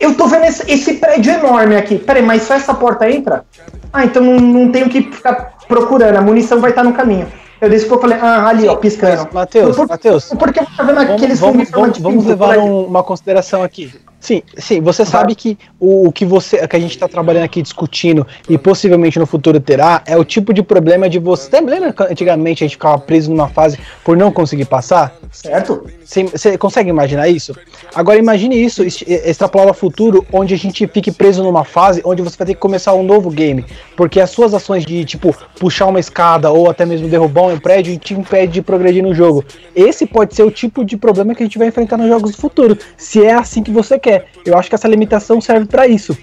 eu 0.00 0.14
tô 0.14 0.26
vendo 0.26 0.44
esse, 0.46 0.68
esse 0.70 0.94
prédio 0.94 1.32
enorme 1.32 1.76
aqui. 1.76 1.98
Peraí, 1.98 2.22
mas 2.22 2.42
só 2.42 2.54
essa 2.54 2.74
porta 2.74 3.08
entra? 3.08 3.44
Ah, 3.92 4.04
então 4.04 4.24
não, 4.24 4.40
não 4.40 4.72
tenho 4.72 4.88
que 4.88 5.02
ficar 5.02 5.54
procurando. 5.68 6.16
A 6.16 6.20
munição 6.20 6.60
vai 6.60 6.70
estar 6.70 6.82
no 6.82 6.92
caminho. 6.92 7.28
Eu 7.64 7.70
disse 7.70 7.86
que 7.86 7.92
eu 7.92 7.98
falei, 8.00 8.18
ah, 8.20 8.46
ali, 8.46 8.68
ó, 8.68 8.76
piscando. 8.76 9.26
Matheus, 9.32 9.74
Por- 9.76 9.88
Matheus, 9.88 10.24
Porque 10.38 10.60
eu 10.60 10.66
tava 10.76 10.92
vendo 10.92 11.00
aqueles 11.14 11.40
vamos, 11.40 11.70
vamos, 11.70 11.98
vamos 11.98 12.24
levar 12.26 12.58
um- 12.58 12.84
uma 12.84 13.02
consideração 13.02 13.62
aqui. 13.62 13.90
Sim, 14.24 14.42
sim, 14.56 14.80
você 14.80 15.04
sabe 15.04 15.34
que 15.34 15.58
o, 15.78 16.08
o 16.08 16.12
que 16.12 16.24
você 16.24 16.66
que 16.66 16.76
a 16.76 16.80
gente 16.80 16.92
está 16.92 17.06
trabalhando 17.06 17.44
aqui 17.44 17.60
discutindo 17.60 18.26
e 18.48 18.56
possivelmente 18.56 19.18
no 19.18 19.26
futuro 19.26 19.60
terá 19.60 20.02
é 20.06 20.16
o 20.16 20.24
tipo 20.24 20.54
de 20.54 20.62
problema 20.62 21.10
de 21.10 21.18
você. 21.18 21.60
Lembra 21.60 21.92
que 21.92 22.02
antigamente 22.04 22.64
a 22.64 22.66
gente 22.66 22.76
ficava 22.76 22.98
preso 22.98 23.30
numa 23.30 23.50
fase 23.50 23.78
por 24.02 24.16
não 24.16 24.32
conseguir 24.32 24.64
passar? 24.64 25.14
Certo? 25.30 25.84
Você, 26.02 26.56
consegue 26.56 26.88
imaginar 26.88 27.28
isso? 27.28 27.54
Agora 27.94 28.18
imagine 28.18 28.56
isso 28.64 28.82
extrapolado 28.82 29.68
ao 29.68 29.74
futuro, 29.74 30.24
onde 30.32 30.54
a 30.54 30.56
gente 30.56 30.86
fique 30.86 31.12
preso 31.12 31.42
numa 31.42 31.64
fase 31.64 32.00
onde 32.02 32.22
você 32.22 32.38
vai 32.38 32.46
ter 32.46 32.54
que 32.54 32.60
começar 32.60 32.94
um 32.94 33.02
novo 33.02 33.28
game. 33.28 33.62
Porque 33.94 34.20
as 34.20 34.30
suas 34.30 34.54
ações 34.54 34.86
de, 34.86 35.04
tipo, 35.04 35.36
puxar 35.60 35.84
uma 35.84 36.00
escada 36.00 36.50
ou 36.50 36.70
até 36.70 36.86
mesmo 36.86 37.08
derrubar 37.08 37.48
um 37.48 37.58
prédio 37.58 37.98
te 37.98 38.14
impede 38.14 38.52
de 38.54 38.62
progredir 38.62 39.02
no 39.02 39.14
jogo. 39.14 39.44
Esse 39.76 40.06
pode 40.06 40.34
ser 40.34 40.44
o 40.44 40.50
tipo 40.50 40.82
de 40.82 40.96
problema 40.96 41.34
que 41.34 41.42
a 41.42 41.46
gente 41.46 41.58
vai 41.58 41.68
enfrentar 41.68 41.98
nos 41.98 42.08
jogos 42.08 42.30
do 42.30 42.38
futuro, 42.38 42.78
se 42.96 43.22
é 43.22 43.34
assim 43.34 43.62
que 43.62 43.70
você 43.70 43.98
quer. 43.98 44.13
Eu 44.44 44.58
acho 44.58 44.68
que 44.68 44.74
essa 44.74 44.88
limitação 44.88 45.40
serve 45.40 45.66
pra 45.66 45.86
isso. 45.86 46.16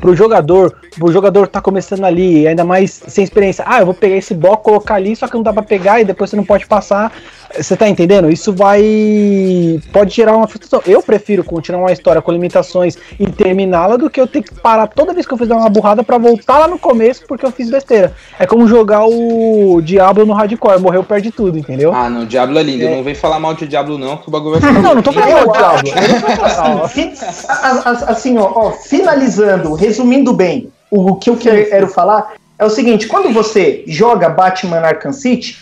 pro 0.00 0.14
jogador, 0.14 0.76
o 1.00 1.12
jogador 1.12 1.48
tá 1.48 1.60
começando 1.60 2.04
ali, 2.04 2.46
ainda 2.46 2.64
mais 2.64 3.02
sem 3.06 3.24
experiência. 3.24 3.64
Ah, 3.66 3.80
eu 3.80 3.86
vou 3.86 3.94
pegar 3.94 4.16
esse 4.16 4.34
bloco, 4.34 4.64
colocar 4.64 4.94
ali, 4.94 5.14
só 5.16 5.26
que 5.26 5.34
não 5.34 5.42
dá 5.42 5.52
pra 5.52 5.62
pegar 5.62 6.00
e 6.00 6.04
depois 6.04 6.30
você 6.30 6.36
não 6.36 6.44
pode 6.44 6.66
passar. 6.66 7.12
Você 7.56 7.76
tá 7.76 7.88
entendendo? 7.88 8.30
Isso 8.30 8.52
vai. 8.52 9.80
pode 9.92 10.14
gerar 10.14 10.36
uma 10.36 10.46
frustração. 10.46 10.82
Eu 10.86 11.02
prefiro 11.02 11.42
continuar 11.42 11.80
uma 11.82 11.92
história 11.92 12.22
com 12.22 12.30
limitações 12.32 12.96
e 13.18 13.26
terminá-la 13.28 13.96
do 13.96 14.08
que 14.08 14.20
eu 14.20 14.26
ter 14.26 14.42
que 14.42 14.54
parar 14.54 14.86
toda 14.86 15.12
vez 15.12 15.26
que 15.26 15.32
eu 15.34 15.38
fizer 15.38 15.54
uma 15.54 15.68
burrada 15.68 16.02
pra 16.04 16.16
voltar 16.18 16.58
lá 16.58 16.68
no 16.68 16.78
começo 16.78 17.24
porque 17.26 17.44
eu 17.44 17.50
fiz 17.50 17.68
besteira. 17.70 18.14
É 18.38 18.46
como 18.46 18.68
jogar 18.68 19.04
o 19.06 19.80
Diablo 19.82 20.24
no 20.24 20.32
hardcore, 20.32 20.80
morreu, 20.80 21.02
perde 21.02 21.30
tudo, 21.30 21.58
entendeu? 21.58 21.92
Ah, 21.94 22.08
não, 22.08 22.24
Diablo 22.24 22.58
é 22.58 22.62
lindo. 22.62 22.84
É. 22.84 22.94
Não 22.96 23.02
vem 23.02 23.14
falar 23.14 23.40
mal 23.40 23.54
de 23.54 23.66
Diablo, 23.66 23.98
não, 23.98 24.16
que 24.16 24.28
o 24.28 24.30
bagulho 24.30 24.58
vai 24.58 24.60
ficar. 24.60 24.82
Não, 24.82 24.94
não 24.94 25.02
tô 25.02 25.12
falando 25.12 25.30
mal 25.32 25.46
do 25.46 25.52
Diablo. 25.52 25.92
acho 25.92 26.12
Eu 26.12 26.18
não 26.18 26.20
tô 26.36 26.48
falando 26.48 26.78
mal. 26.78 26.88
Fi- 26.88 27.12
a- 27.48 27.52
a- 27.90 28.10
Assim, 28.12 28.38
ó, 28.38 28.50
ó, 28.54 28.70
finalizando, 28.72 29.74
resumindo 29.74 30.32
bem, 30.32 30.70
o 30.90 31.16
que 31.16 31.30
eu 31.30 31.36
quero 31.36 31.88
falar 31.88 32.32
é 32.58 32.64
o 32.64 32.70
seguinte: 32.70 33.06
quando 33.08 33.32
você 33.32 33.82
joga 33.86 34.28
Batman 34.28 34.78
Arkham 34.80 35.12
City, 35.12 35.58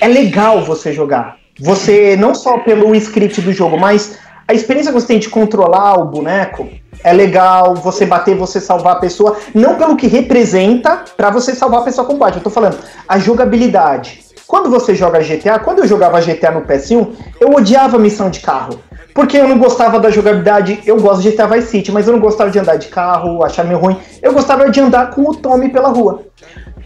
é 0.00 0.08
legal 0.08 0.62
você 0.64 0.92
jogar. 0.92 1.36
Você, 1.60 2.16
não 2.16 2.34
só 2.34 2.58
pelo 2.58 2.94
script 2.94 3.40
do 3.40 3.52
jogo, 3.52 3.78
mas 3.78 4.18
a 4.46 4.52
experiência 4.52 4.92
que 4.92 5.00
você 5.00 5.06
tem 5.06 5.18
de 5.18 5.28
controlar 5.28 5.98
o 5.98 6.04
boneco 6.04 6.68
é 7.02 7.12
legal, 7.12 7.74
você 7.74 8.04
bater, 8.04 8.34
você 8.34 8.60
salvar 8.60 8.96
a 8.96 8.98
pessoa, 8.98 9.36
não 9.54 9.76
pelo 9.76 9.96
que 9.96 10.06
representa 10.06 11.04
pra 11.16 11.30
você 11.30 11.54
salvar 11.54 11.80
a 11.80 11.84
pessoa 11.84 12.06
com 12.06 12.18
Batman. 12.18 12.40
Eu 12.40 12.44
tô 12.44 12.50
falando, 12.50 12.78
a 13.08 13.18
jogabilidade. 13.18 14.24
Quando 14.46 14.68
você 14.68 14.94
joga 14.94 15.20
GTA, 15.20 15.58
quando 15.58 15.80
eu 15.80 15.86
jogava 15.86 16.20
GTA 16.20 16.50
no 16.50 16.62
PS1, 16.62 17.08
eu 17.40 17.50
odiava 17.50 17.96
a 17.96 18.00
missão 18.00 18.28
de 18.28 18.40
carro. 18.40 18.78
Porque 19.14 19.38
eu 19.38 19.48
não 19.48 19.58
gostava 19.58 20.00
da 20.00 20.10
jogabilidade. 20.10 20.82
Eu 20.84 21.00
gosto 21.00 21.22
de 21.22 21.30
GTA 21.30 21.46
Vice 21.46 21.68
City, 21.68 21.92
mas 21.92 22.06
eu 22.06 22.12
não 22.12 22.20
gostava 22.20 22.50
de 22.50 22.58
andar 22.58 22.76
de 22.76 22.88
carro, 22.88 23.44
achar 23.44 23.64
meio 23.64 23.78
ruim. 23.78 23.96
Eu 24.20 24.32
gostava 24.32 24.68
de 24.68 24.80
andar 24.80 25.10
com 25.10 25.22
o 25.22 25.34
Tommy 25.34 25.68
pela 25.68 25.88
rua. 25.88 26.22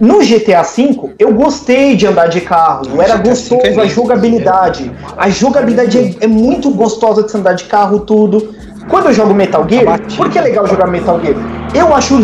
No 0.00 0.20
GTA 0.20 0.62
V, 0.62 1.14
eu 1.18 1.34
gostei 1.34 1.96
de 1.96 2.06
andar 2.06 2.28
de 2.28 2.40
carro, 2.40 3.02
era 3.02 3.16
V 3.16 3.22
é 3.22 3.30
gostoso 3.30 3.80
a 3.80 3.86
jogabilidade. 3.86 4.92
A 5.16 5.28
jogabilidade 5.28 6.16
é, 6.20 6.24
é 6.24 6.26
muito 6.28 6.70
gostosa 6.70 7.24
de 7.24 7.30
se 7.32 7.36
andar 7.36 7.54
de 7.54 7.64
carro, 7.64 8.00
tudo. 8.00 8.54
Quando 8.88 9.06
eu 9.06 9.12
jogo 9.12 9.34
Metal 9.34 9.66
Gear, 9.68 10.00
por 10.16 10.30
que 10.30 10.38
é 10.38 10.42
legal 10.42 10.66
jogar 10.68 10.86
Metal 10.86 11.20
Gear? 11.20 11.34
Eu 11.74 11.92
acho 11.92 12.16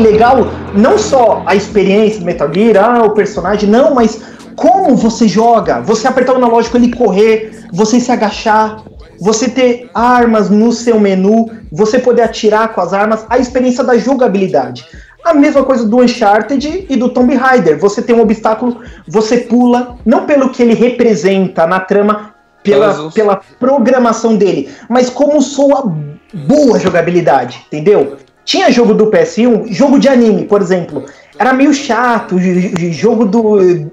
legal 0.00 0.46
não 0.72 0.96
só 0.96 1.42
a 1.46 1.56
experiência 1.56 2.20
do 2.20 2.26
Metal 2.26 2.48
Gear, 2.52 2.76
ah, 2.82 3.02
o 3.04 3.10
personagem, 3.10 3.68
não, 3.68 3.92
mas 3.92 4.20
como 4.54 4.94
você 4.94 5.26
joga. 5.26 5.80
Você 5.80 6.06
apertar 6.06 6.34
o 6.34 6.36
analógico 6.36 6.76
ele 6.76 6.94
correr, 6.94 7.66
você 7.72 7.98
se 7.98 8.12
agachar, 8.12 8.82
você 9.20 9.48
ter 9.48 9.90
armas 9.92 10.48
no 10.48 10.72
seu 10.72 10.98
menu, 10.98 11.50
você 11.70 11.98
poder 11.98 12.22
atirar 12.22 12.72
com 12.72 12.80
as 12.80 12.94
armas, 12.94 13.26
a 13.28 13.38
experiência 13.38 13.84
da 13.84 13.98
jogabilidade. 13.98 14.86
A 15.24 15.34
mesma 15.34 15.62
coisa 15.64 15.86
do 15.86 15.98
Uncharted 16.00 16.86
e 16.88 16.96
do 16.96 17.10
Tomb 17.10 17.34
Raider. 17.34 17.78
Você 17.78 18.00
tem 18.00 18.16
um 18.16 18.22
obstáculo, 18.22 18.80
você 19.06 19.38
pula, 19.38 19.96
não 20.04 20.26
pelo 20.26 20.50
que 20.50 20.62
ele 20.62 20.74
representa 20.74 21.66
na 21.66 21.80
trama, 21.80 22.34
pela, 22.62 23.10
pela 23.10 23.40
programação 23.58 24.36
dele, 24.36 24.70
mas 24.88 25.10
como 25.10 25.40
soa 25.40 25.92
boa 26.32 26.78
jogabilidade, 26.78 27.64
entendeu? 27.66 28.16
Tinha 28.44 28.70
jogo 28.70 28.94
do 28.94 29.06
PS1, 29.06 29.72
jogo 29.72 29.98
de 29.98 30.08
anime, 30.08 30.44
por 30.44 30.60
exemplo, 30.60 31.04
era 31.38 31.52
meio 31.52 31.72
chato, 31.72 32.36
jogo 32.38 33.24
do 33.24 33.90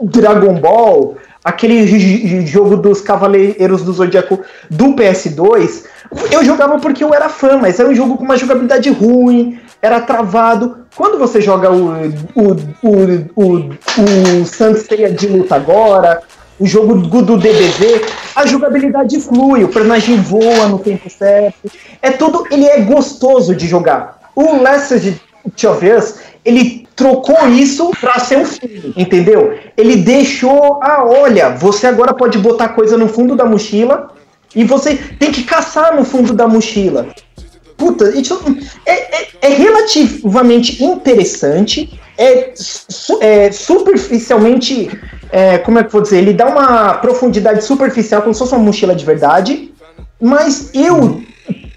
Dragon 0.00 0.54
Ball, 0.60 1.16
aquele 1.44 2.46
jogo 2.46 2.76
dos 2.76 3.00
Cavaleiros 3.00 3.82
do 3.82 3.92
Zodíaco 3.92 4.40
do 4.70 4.94
PS2, 4.94 5.84
eu 6.30 6.44
jogava 6.44 6.78
porque 6.78 7.02
eu 7.02 7.14
era 7.14 7.28
fã, 7.28 7.58
mas 7.58 7.78
era 7.78 7.88
um 7.88 7.94
jogo 7.94 8.16
com 8.16 8.24
uma 8.24 8.36
jogabilidade 8.36 8.90
ruim, 8.90 9.58
era 9.80 10.00
travado. 10.00 10.78
Quando 10.96 11.18
você 11.18 11.40
joga 11.40 11.70
o, 11.70 11.90
o, 12.34 12.52
o, 12.82 13.44
o, 13.44 14.40
o 14.40 14.46
Sanseiya 14.46 15.10
de 15.10 15.26
luta 15.26 15.54
agora, 15.54 16.22
o 16.58 16.66
jogo 16.66 16.94
do 16.94 17.36
DBZ, 17.36 18.02
a 18.34 18.46
jogabilidade 18.46 19.20
flui, 19.20 19.64
o 19.64 19.68
personagem 19.68 20.16
voa 20.16 20.68
no 20.68 20.78
tempo 20.78 21.08
certo. 21.10 21.70
É 22.00 22.10
tudo, 22.10 22.46
ele 22.50 22.64
é 22.64 22.80
gostoso 22.80 23.54
de 23.54 23.66
jogar. 23.66 24.30
O 24.34 24.62
Last 24.62 24.94
of 25.66 25.90
Us, 25.90 26.14
ele 26.44 26.86
trocou 26.96 27.48
isso 27.48 27.90
pra 28.00 28.18
ser 28.18 28.38
um 28.38 28.46
filme, 28.46 28.94
entendeu? 28.96 29.58
Ele 29.76 29.96
deixou, 29.96 30.80
ah, 30.82 31.04
olha, 31.04 31.50
você 31.50 31.86
agora 31.86 32.14
pode 32.14 32.38
botar 32.38 32.70
coisa 32.70 32.96
no 32.96 33.06
fundo 33.06 33.36
da 33.36 33.44
mochila 33.44 34.15
e 34.54 34.64
você 34.64 34.96
tem 35.18 35.30
que 35.32 35.44
caçar 35.44 35.94
no 35.96 36.04
fundo 36.04 36.32
da 36.32 36.46
mochila. 36.48 37.08
Puta, 37.76 38.10
isso 38.18 38.40
é, 38.86 39.22
é- 39.22 39.28
é 39.42 39.48
relativamente 39.48 40.82
interessante, 40.82 42.00
é, 42.16 42.54
é 43.20 43.52
superficialmente, 43.52 44.90
é, 45.30 45.58
como 45.58 45.78
é 45.78 45.82
que 45.82 45.88
eu 45.88 45.92
vou 45.92 46.00
dizer, 46.00 46.18
ele 46.18 46.32
dá 46.32 46.46
uma 46.46 46.94
profundidade 46.94 47.62
superficial, 47.64 48.22
como 48.22 48.34
se 48.34 48.38
fosse 48.40 48.54
uma 48.54 48.64
mochila 48.64 48.94
de 48.94 49.04
verdade, 49.04 49.72
mas 50.20 50.70
eu 50.72 51.22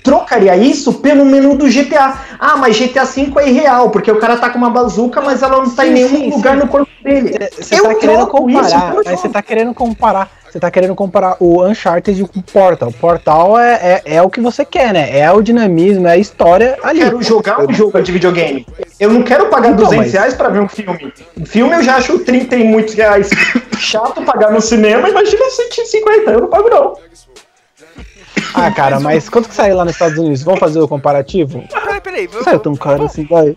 trocaria 0.09 0.55
isso 0.55 0.93
pelo 0.95 1.23
menu 1.25 1.55
do 1.55 1.67
GTA. 1.69 2.17
Ah, 2.39 2.57
mas 2.57 2.77
GTA 2.77 3.03
V 3.05 3.31
é 3.37 3.49
irreal, 3.49 3.89
porque 3.91 4.11
o 4.11 4.17
cara 4.19 4.37
tá 4.37 4.49
com 4.49 4.57
uma 4.57 4.69
bazuca, 4.69 5.21
mas 5.21 5.41
ela 5.43 5.57
não 5.57 5.69
tá 5.69 5.85
em 5.85 5.89
Sim, 5.89 5.93
nenhum 5.93 6.09
sim, 6.09 6.29
lugar 6.31 6.53
sim. 6.55 6.59
no 6.59 6.67
corpo 6.67 6.89
dele. 7.03 7.37
Você 7.59 7.75
Eu 7.79 7.83
tá 7.83 7.95
querendo 7.95 8.27
comparar, 8.27 8.93
mas 8.95 9.19
você 9.19 9.29
tá 9.29 9.41
querendo 9.41 9.73
comparar. 9.73 10.29
Você 10.49 10.59
tá 10.59 10.71
querendo 10.71 10.95
comparar 10.95 11.37
o 11.39 11.63
Uncharted 11.63 12.23
com 12.25 12.39
o 12.39 12.41
Portal. 12.41 12.89
O 12.89 12.93
Portal 12.93 13.59
é, 13.59 14.01
é, 14.03 14.15
é 14.15 14.21
o 14.23 14.31
que 14.31 14.41
você 14.41 14.65
quer, 14.65 14.91
né? 14.91 15.19
É 15.19 15.31
o 15.31 15.43
dinamismo, 15.43 16.07
é 16.07 16.13
a 16.13 16.17
história 16.17 16.75
ali. 16.81 17.01
quero 17.01 17.21
jogar 17.21 17.61
um 17.61 17.71
jogo 17.71 18.01
de 18.01 18.11
videogame. 18.11 18.65
Eu 18.99 19.11
não 19.11 19.21
quero 19.21 19.45
pagar 19.45 19.67
Então, 19.73 19.85
200 19.85 19.97
mas- 20.05 20.13
reais 20.13 20.33
pra 20.33 20.49
ver 20.49 20.61
um 20.61 20.67
filme. 20.67 21.13
Um 21.39 21.45
filme 21.45 21.75
eu 21.75 21.83
já 21.83 21.97
acho 21.97 22.17
30 22.19 22.55
e 22.55 22.63
muitos 22.63 22.95
reais 22.95 23.29
chato 23.77 24.23
pagar 24.23 24.51
no 24.51 24.59
cinema, 24.59 25.07
imagina 25.07 25.45
150, 25.51 26.31
eu 26.31 26.41
não 26.41 26.47
pago 26.47 26.67
não. 26.67 26.93
Ah, 28.53 28.71
cara, 28.71 28.99
mas 28.99 29.29
quanto 29.29 29.49
que 29.49 29.55
saiu 29.55 29.75
lá 29.75 29.85
nos 29.85 29.93
Estados 29.93 30.17
Unidos? 30.17 30.43
Vamos 30.43 30.59
fazer 30.59 30.79
o 30.79 30.87
comparativo? 30.87 31.63
Peraí, 31.71 32.01
peraí. 32.01 32.27
Vamos- 32.27 32.43
saiu 32.45 32.59
tão 32.59 32.75
caro 32.75 33.05
assim, 33.05 33.25
vai. 33.25 33.55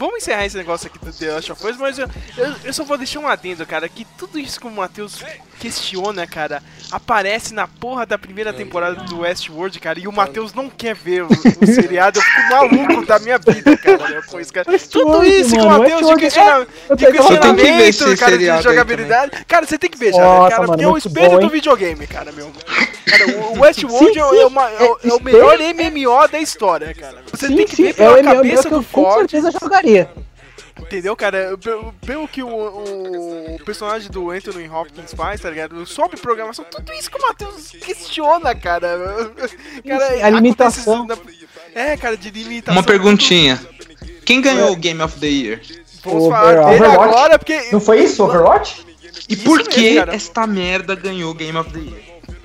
Vamos 0.00 0.16
encerrar 0.22 0.46
esse 0.46 0.56
negócio 0.56 0.86
aqui 0.86 0.98
do 0.98 1.12
The 1.12 1.30
Last 1.30 1.52
of 1.52 1.66
Us, 1.66 1.76
mas 1.76 1.98
eu, 1.98 2.08
eu, 2.38 2.54
eu 2.64 2.72
só 2.72 2.82
vou 2.84 2.96
deixar 2.96 3.20
um 3.20 3.28
adendo, 3.28 3.66
cara, 3.66 3.86
que 3.86 4.06
tudo 4.16 4.38
isso 4.38 4.58
que 4.58 4.66
o 4.66 4.70
Matheus 4.70 5.22
questiona, 5.60 6.26
cara, 6.26 6.62
aparece 6.90 7.52
na 7.52 7.68
porra 7.68 8.06
da 8.06 8.16
primeira 8.16 8.50
temporada 8.50 9.02
do 9.02 9.20
Westworld, 9.20 9.78
cara, 9.78 10.00
e 10.00 10.08
o 10.08 10.12
Matheus 10.12 10.54
não 10.54 10.70
quer 10.70 10.94
ver 10.94 11.24
o, 11.24 11.26
o 11.28 11.66
seriado, 11.66 12.18
eu 12.18 12.22
fico 12.22 12.48
maluco 12.48 13.04
da 13.04 13.18
minha 13.18 13.36
vida, 13.36 13.76
cara, 13.76 14.08
né, 14.08 14.22
com 14.26 14.40
isso, 14.40 14.50
cara. 14.50 14.66
Tudo 14.90 15.22
isso 15.22 15.54
que 15.54 15.60
o 15.60 15.66
Matheus 15.66 16.06
de, 16.06 16.16
questiona, 16.16 16.66
é, 16.88 16.94
de 16.96 17.06
questionamento, 17.12 18.16
cara, 18.18 18.38
de 18.38 18.62
jogabilidade, 18.62 19.44
cara, 19.46 19.66
você 19.66 19.76
tem 19.76 19.90
que 19.90 19.98
ver 19.98 20.12
Nossa, 20.12 20.48
cara, 20.56 20.66
porque 20.66 20.82
é 20.82 20.88
o 20.88 20.96
espelho 20.96 21.30
bom, 21.32 21.40
do 21.40 21.50
videogame, 21.50 22.06
cara, 22.06 22.32
meu. 22.32 22.50
Cara, 23.04 23.26
o 23.38 23.60
Westworld 23.60 24.12
Sim, 24.14 24.18
é, 24.18 24.28
sim, 24.30 24.40
é 24.40 24.46
uma- 24.46 24.70
é 24.70 24.82
o- 24.82 24.98
é 25.04 25.08
é 25.10 25.12
o 25.12 25.22
melhor 25.22 25.58
MMO 25.60 26.26
da 26.28 26.38
história, 26.40 26.94
cara. 26.94 27.18
Você 27.30 27.48
Sim, 27.48 27.56
tem 27.56 27.66
que 27.66 27.82
ver 27.82 27.88
é 27.90 27.92
pela 27.92 28.16
MMO 28.22 28.34
cabeça 28.36 28.68
que 28.68 28.74
eu 28.74 28.78
do 28.78 28.84
com 28.86 29.02
Ford, 29.02 29.30
certeza 29.30 29.50
jogaria. 29.60 29.89
Entendeu, 30.78 31.14
cara? 31.14 31.56
Pelo, 31.58 31.92
pelo 32.06 32.26
que 32.28 32.42
o, 32.42 32.48
o, 32.48 33.54
o 33.56 33.64
personagem 33.64 34.10
do 34.10 34.30
Anthony 34.30 34.68
Hopkins 34.68 35.12
faz, 35.14 35.40
tá 35.40 35.50
ligado? 35.50 35.84
Sobre 35.86 36.16
programação, 36.18 36.64
tudo 36.70 36.92
isso 36.94 37.10
que 37.10 37.18
o 37.18 37.22
Matheus 37.22 37.70
questiona, 37.70 38.54
cara. 38.54 39.30
cara 39.86 40.26
a 40.26 40.30
limitação. 40.30 41.06
na- 41.06 41.18
É, 41.74 41.96
cara, 41.96 42.16
de 42.16 42.30
limitação. 42.30 42.74
Uma 42.80 42.82
perguntinha. 42.86 43.60
Quem 44.24 44.40
ganhou 44.40 44.72
o 44.72 44.76
Game 44.76 45.02
of 45.02 45.18
the 45.20 45.26
Year? 45.26 45.60
Vamos 46.02 46.24
Over- 46.24 46.38
falar 46.38 46.54
dele 46.70 46.84
Overwatch? 46.86 47.04
agora, 47.14 47.38
porque. 47.38 47.68
Não 47.72 47.80
foi 47.80 48.02
isso, 48.04 48.24
Overwatch? 48.24 48.86
E 49.28 49.34
Isso 49.34 49.44
por 49.44 49.58
mesmo, 49.58 49.72
que 49.74 49.96
cara. 49.96 50.14
esta 50.14 50.46
merda 50.46 50.94
ganhou 50.94 51.30
o 51.30 51.34
Game 51.34 51.56
of 51.58 51.70
the 51.70 51.78
Year? 51.78 52.00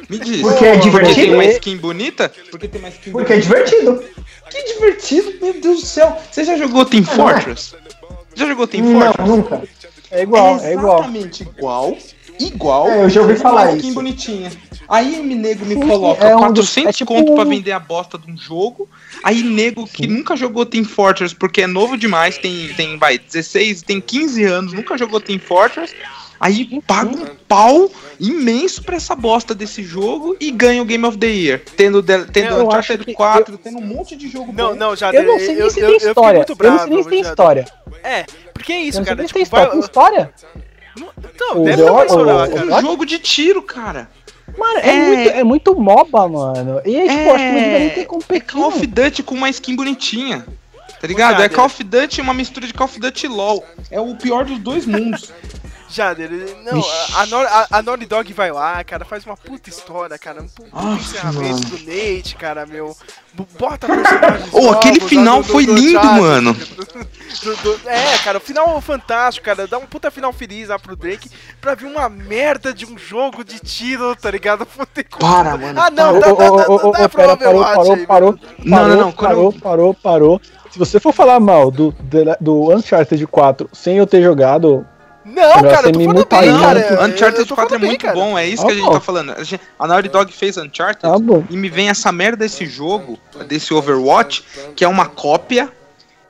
Me 0.10 0.20
diz. 0.20 0.42
Porque 0.42 0.66
é 0.66 0.72
Porque 0.74 0.90
divertido? 0.90 1.16
tem 1.16 1.34
uma 1.34 1.46
skin 1.46 1.78
bonita? 1.78 2.32
Porque 2.52 2.68
tem 2.68 2.80
uma 2.80 2.90
skin 2.90 3.12
Porque 3.12 3.34
é 3.34 3.38
divertido. 3.40 4.04
Que 4.50 4.74
divertido, 4.74 5.34
meu 5.42 5.54
Deus 5.60 5.82
do 5.82 5.86
céu. 5.88 6.18
Você 6.32 6.44
já 6.44 6.58
jogou 6.58 6.86
Team 6.86 7.04
Ah, 7.08 7.16
não 7.18 7.30
é? 7.30 7.34
Fortress? 7.34 7.76
Já 8.36 8.46
jogou 8.48 8.68
Team 8.68 8.84
Não, 8.86 9.02
Fortress? 9.02 9.28
nunca. 9.30 9.64
É 10.12 10.22
igual, 10.22 10.60
é 10.62 10.74
igual. 10.74 11.00
exatamente 11.00 11.44
igual. 11.44 11.98
Igual. 12.40 12.88
É, 12.90 13.04
eu 13.04 13.10
já 13.10 13.22
ouvi 13.22 13.36
falar 13.36 13.76
isso. 13.76 13.94
bonitinha. 13.94 14.52
Aí 14.88 15.22
me 15.24 15.34
nego 15.36 15.66
me 15.66 15.76
coloca 15.76 16.24
é 16.26 16.36
um 16.36 16.40
400 16.40 16.54
dos- 16.54 16.78
é 16.90 16.92
tipo 16.94 17.14
conto 17.14 17.34
pra 17.34 17.44
vender 17.44 17.72
a 17.72 17.80
bosta 17.80 18.18
de 18.18 18.30
um 18.32 18.38
jogo. 18.38 18.88
Aí 19.24 19.42
nego 19.42 19.88
que 19.88 20.06
nunca 20.06 20.36
jogou 20.36 20.66
Team 20.66 20.84
Fortress 20.86 21.34
porque 21.34 21.62
é 21.62 21.68
novo 21.68 21.98
demais, 21.98 22.38
tem, 22.38 22.70
tem 22.76 22.98
vai, 22.98 23.18
16, 23.18 23.82
tem 23.82 24.00
15 24.00 24.44
anos, 24.44 24.74
nunca 24.74 24.98
jogou 24.98 25.20
Team 25.20 25.40
Fortress. 25.40 25.94
Aí 26.40 26.82
paga 26.86 27.10
um 27.16 27.26
pau 27.48 27.90
imenso 28.20 28.84
pra 28.84 28.98
essa 28.98 29.16
bosta 29.16 29.56
desse 29.56 29.82
jogo 29.82 30.36
e 30.40 30.52
ganha 30.52 30.82
o 30.82 30.86
Game 30.86 31.04
of 31.06 31.18
the 31.18 31.28
Year. 31.28 31.62
Tendo, 31.78 32.02
de- 32.02 32.26
tendo 32.26 32.56
Eu 32.58 32.68
Uncharted 32.68 33.06
que 33.06 33.14
4, 33.14 33.58
tendo 33.58 33.78
um 33.78 33.82
monte 33.86 34.16
de 34.18 34.30
jogo 34.30 34.52
Não, 34.54 34.72
bom. 34.72 34.76
não, 34.76 34.96
já 34.96 35.12
Eu 35.12 35.24
não 35.24 35.40
sei 35.40 35.48
nem 35.56 35.58
eu, 35.60 35.72
se 35.72 35.80
eu, 35.80 35.88
tem 35.88 35.98
eu 36.02 36.10
história. 36.10 36.46
Eu 36.48 36.72
não 36.72 36.80
sei 36.80 36.90
nem 36.90 37.04
se 37.04 37.10
tem 37.10 37.22
história. 37.22 37.66
É, 38.04 38.26
porque 38.54 38.74
é 38.74 38.82
isso, 38.82 38.98
Eu 38.98 39.02
não 39.02 39.06
sei 39.06 39.16
cara. 39.16 39.24
Tipo, 39.26 39.34
tem 39.34 39.44
história. 39.44 39.66
Tem 39.72 39.80
vai. 39.80 39.88
história? 39.88 40.34
Não, 40.98 41.10
Então, 41.18 41.64
deve 41.64 41.78
The 41.78 41.84
ter 41.84 41.90
uma 41.92 42.00
Or- 42.00 42.06
história 42.06 42.34
lá, 42.34 42.44
o- 42.46 42.50
cara. 42.52 42.72
É 42.72 42.76
um 42.76 42.82
jogo 42.82 43.06
de 43.06 43.20
tiro, 43.20 43.62
cara. 43.62 44.10
Mano, 44.58 44.80
é, 44.80 44.90
É- 44.90 45.08
muito, 45.08 45.30
é 45.30 45.44
muito 45.44 45.76
MOBA, 45.80 46.28
mano. 46.30 46.82
E 46.86 46.96
aí, 46.98 47.10
tipo, 47.10 47.30
acho 47.32 47.44
que 47.44 47.52
não 47.52 47.54
deveria 47.56 47.80
nem 47.80 47.90
ter 47.90 48.02
É 48.02 48.40
Call 48.40 48.68
of. 48.68 48.88
Duty 48.88 49.24
com 49.24 49.36
uma 49.36 49.50
skin 49.50 49.76
bonitinha. 49.76 50.46
Tá 51.02 51.08
ligado? 51.08 51.42
É. 51.42 51.50
Call 51.50 51.66
of 51.66 51.84
Duty, 51.84 52.22
uma 52.22 52.34
mistura 52.34 52.66
de 52.66 52.74
Call 52.74 52.86
of 52.86 53.00
Duty 53.00 53.26
e 53.26 53.30
LOL. 53.30 53.66
É 53.92 54.00
o 54.00 54.16
pior 54.16 54.46
dos 54.46 54.60
dois 54.60 54.86
mundos. 54.86 55.32
Jader, 55.96 56.30
não, 56.64 56.82
a, 57.16 57.22
a, 57.22 57.26
Nor- 57.28 57.46
a, 57.48 57.68
a 57.72 57.82
Naughty 57.82 58.06
Dog 58.06 58.34
vai 58.34 58.52
lá, 58.52 58.84
cara, 58.84 59.06
faz 59.06 59.26
uma 59.26 59.38
puta 59.38 59.70
história, 59.70 60.18
cara, 60.20 60.42
um 60.42 60.48
puta 60.48 60.70
Nossa, 60.74 61.02
encerramento 61.02 61.64
mano. 61.70 61.78
do 61.78 61.86
Nate, 61.86 62.36
cara, 62.36 62.66
meu. 62.66 62.96
Bota 63.60 63.86
personagens 63.88 64.54
Ô, 64.54 64.72
aquele 64.72 64.94
novos, 65.00 65.10
final 65.10 65.38
do- 65.42 65.48
do- 65.48 65.52
foi 65.52 65.66
do 65.66 65.74
lindo, 65.76 65.92
Jader, 65.92 66.22
mano. 66.22 66.54
do- 66.54 67.56
do- 67.78 67.90
é, 67.90 68.18
cara, 68.24 68.38
o 68.38 68.42
final 68.42 68.82
fantástico, 68.82 69.46
cara. 69.46 69.68
Dá 69.68 69.78
um 69.78 69.86
puta 69.86 70.10
final 70.12 70.32
feliz 70.34 70.70
lá 70.70 70.80
pro 70.80 70.96
Drake 70.96 71.30
pra 71.60 71.76
vir 71.76 71.86
uma 71.86 72.08
merda 72.10 72.74
de 72.74 72.86
um 72.86 72.98
jogo 72.98 73.44
de 73.44 73.60
tiro, 73.60 74.16
tá 74.16 74.32
ligado? 74.32 74.66
Para, 75.20 75.58
mano. 75.58 75.80
Ah, 75.82 75.90
não, 75.90 76.18
Ô, 76.18 76.20
dá, 76.20 76.28
dá, 76.28 76.34
dá, 77.00 77.10
pera, 77.10 77.38
parou, 77.38 77.64
parou, 77.64 77.94
aí, 77.94 78.06
parou. 78.08 78.40
Não, 78.60 78.78
parou, 78.78 78.88
não, 78.90 78.98
não, 78.98 79.12
quando 79.12 79.28
parou, 79.30 79.52
eu- 79.54 79.60
parou, 79.62 79.94
parou. 79.94 80.42
Se 80.72 80.80
você 80.80 81.00
for 81.00 81.14
falar 81.14 81.40
mal 81.40 81.72
do, 81.72 81.92
do, 82.00 82.36
do 82.42 82.74
Uncharted 82.74 83.26
4 83.28 83.70
sem 83.74 83.98
eu 83.98 84.06
ter 84.08 84.22
jogado, 84.22 84.86
Não, 85.26 85.62
cara, 85.64 85.88
eu 85.88 85.92
tô 85.94 86.00
me 86.00 86.06
falando 86.06 86.18
mutar 86.20 86.42
bem, 86.42 86.52
aí, 86.52 86.60
cara. 86.60 87.06
Uncharted 87.08 87.46
tô 87.48 87.56
4 87.56 87.76
é 87.76 87.80
bem, 87.80 87.90
muito 87.90 88.02
cara. 88.02 88.14
bom, 88.14 88.38
é 88.38 88.48
isso 88.48 88.62
Ah, 88.64 88.66
que 88.68 88.72
a 88.74 88.76
gente 88.76 88.92
tá 88.92 89.00
falando. 89.00 89.32
A 89.32 89.44
gente- 89.44 89.62
A 89.80 89.88
Naughty 89.88 90.10
Dog 90.10 90.32
fez 90.32 90.56
Uncharted 90.58 91.08
bom. 91.24 91.44
e 91.50 91.58
me 91.58 91.68
vem 91.70 91.90
essa 91.90 92.12
merda 92.12 92.38
desse 92.38 92.66
jogo, 92.68 93.18
desse 93.48 93.74
Overwatch, 93.74 94.44
que 94.76 94.84
é 94.86 94.88
uma 94.88 95.08
cópia, 95.08 95.72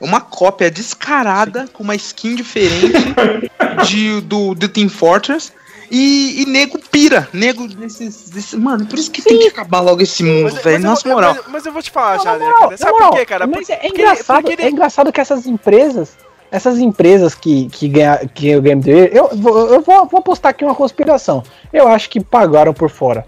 uma 0.00 0.20
cópia 0.20 0.70
descarada, 0.70 1.66
com 1.72 1.82
uma 1.82 1.94
skin 1.94 2.34
diferente 2.36 2.90
de, 3.86 4.20
do, 4.22 4.54
do 4.54 4.68
Team 4.68 4.88
Fortress. 4.88 5.52
E, 5.88 6.42
e 6.42 6.46
nego 6.46 6.80
pira, 6.90 7.28
nego 7.32 7.68
desses, 7.68 8.28
desses- 8.28 8.54
Mano, 8.58 8.86
por 8.86 8.98
isso 8.98 9.08
que 9.08 9.22
tem 9.22 9.38
que 9.38 9.46
acabar 9.46 9.78
logo 9.78 10.02
esse 10.02 10.20
mundo, 10.24 10.50
Mas- 10.52 10.54
velho. 10.54 10.74
mas 10.76 10.84
eu 10.84 10.90
Nossa 10.90 11.02
vou- 11.04 11.12
moral. 11.14 11.34
Mas, 11.36 11.44
mas 11.52 11.66
eu 11.66 11.72
vou 11.72 11.80
te 11.80 11.90
falar, 11.92 12.16
Não, 12.16 12.24
na 12.70 12.76
Sabe 12.76 12.90
moral, 12.92 13.10
por 13.10 13.18
quê, 13.18 13.24
cara? 13.24 13.46
Mas 13.46 13.70
é, 13.70 13.74
é 13.74 13.76
Porque- 13.76 13.88
engraçado, 14.02 14.42
porque 14.42 14.62
é 14.62 14.68
engraçado 14.68 15.12
que 15.12 15.20
essas 15.20 15.46
empresas, 15.46 16.08
essas 16.50 16.78
empresas 16.78 17.34
que, 17.34 17.66
que 17.68 17.88
ganham 17.88 18.18
que 18.34 18.54
o 18.56 18.62
Game 18.62 18.80
Dev, 18.82 19.10
eu, 19.14 19.30
vou- 19.34 19.58
eu 19.74 19.80
vou, 19.80 20.06
vou 20.06 20.18
apostar 20.20 20.50
aqui 20.50 20.64
uma 20.64 20.74
conspiração. 20.74 21.42
Eu 21.72 21.88
acho 21.88 22.08
que 22.10 22.20
pagaram 22.20 22.72
por 22.72 22.88
fora. 22.90 23.24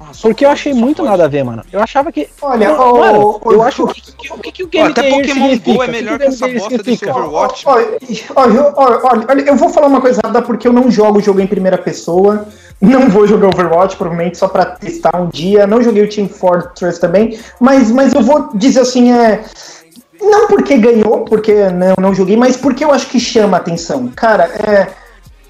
Ah, 0.00 0.12
só 0.12 0.28
Porque 0.28 0.44
eu 0.44 0.50
achei 0.50 0.74
muito 0.74 0.96
pode. 0.98 1.10
nada 1.10 1.24
a 1.24 1.28
ver, 1.28 1.44
mano. 1.44 1.62
Eu 1.72 1.80
achava 1.80 2.10
que. 2.10 2.28
Olha, 2.42 2.70
Mano, 2.70 2.82
ô, 2.82 2.98
mano, 2.98 3.40
ô, 3.44 3.52
eu 3.52 3.58
ô, 3.60 3.62
acho 3.62 3.86
que, 3.86 4.00
que, 4.16 4.32
o 4.32 4.38
que, 4.38 4.50
que 4.52 4.64
o 4.64 4.66
Game 4.66 4.90
até 4.90 5.02
Pokémon 5.08 5.24
significa? 5.48 5.72
Go 5.74 5.82
é 5.84 5.86
melhor 5.88 6.18
que 6.18 6.24
o 6.24 6.28
que 6.28 6.34
essa 6.34 6.48
bosta 6.48 6.78
desse? 6.82 7.08
Overwatch. 7.08 7.62
Olha, 7.68 7.86
olha, 8.34 8.72
olha, 8.76 9.00
olha, 9.04 9.26
olha, 9.28 9.40
eu 9.42 9.56
vou 9.56 9.68
falar 9.68 9.86
uma 9.86 10.00
coisa 10.00 10.20
rápida 10.24 10.42
porque 10.42 10.66
eu 10.66 10.72
não 10.72 10.90
jogo 10.90 11.18
o 11.18 11.22
jogo 11.22 11.40
em 11.40 11.46
primeira 11.46 11.78
pessoa. 11.78 12.46
Não 12.80 13.08
vou 13.08 13.28
jogar 13.28 13.46
Overwatch, 13.46 13.96
provavelmente 13.96 14.38
só 14.38 14.48
pra 14.48 14.64
testar 14.66 15.16
um 15.20 15.28
dia. 15.28 15.68
Não 15.68 15.80
joguei 15.80 16.02
o 16.02 16.08
Team 16.08 16.28
Fortress 16.28 16.98
também. 17.00 17.38
Mas, 17.60 17.92
mas 17.92 18.12
eu 18.12 18.22
vou 18.22 18.48
dizer 18.56 18.80
assim, 18.80 19.12
é. 19.12 19.44
Não 20.22 20.46
porque 20.46 20.76
ganhou, 20.78 21.24
porque 21.24 21.52
não, 21.70 21.94
não 22.00 22.14
joguei, 22.14 22.36
mas 22.36 22.56
porque 22.56 22.84
eu 22.84 22.92
acho 22.92 23.08
que 23.08 23.18
chama 23.20 23.56
atenção. 23.56 24.08
Cara, 24.14 24.44
é, 24.44 24.88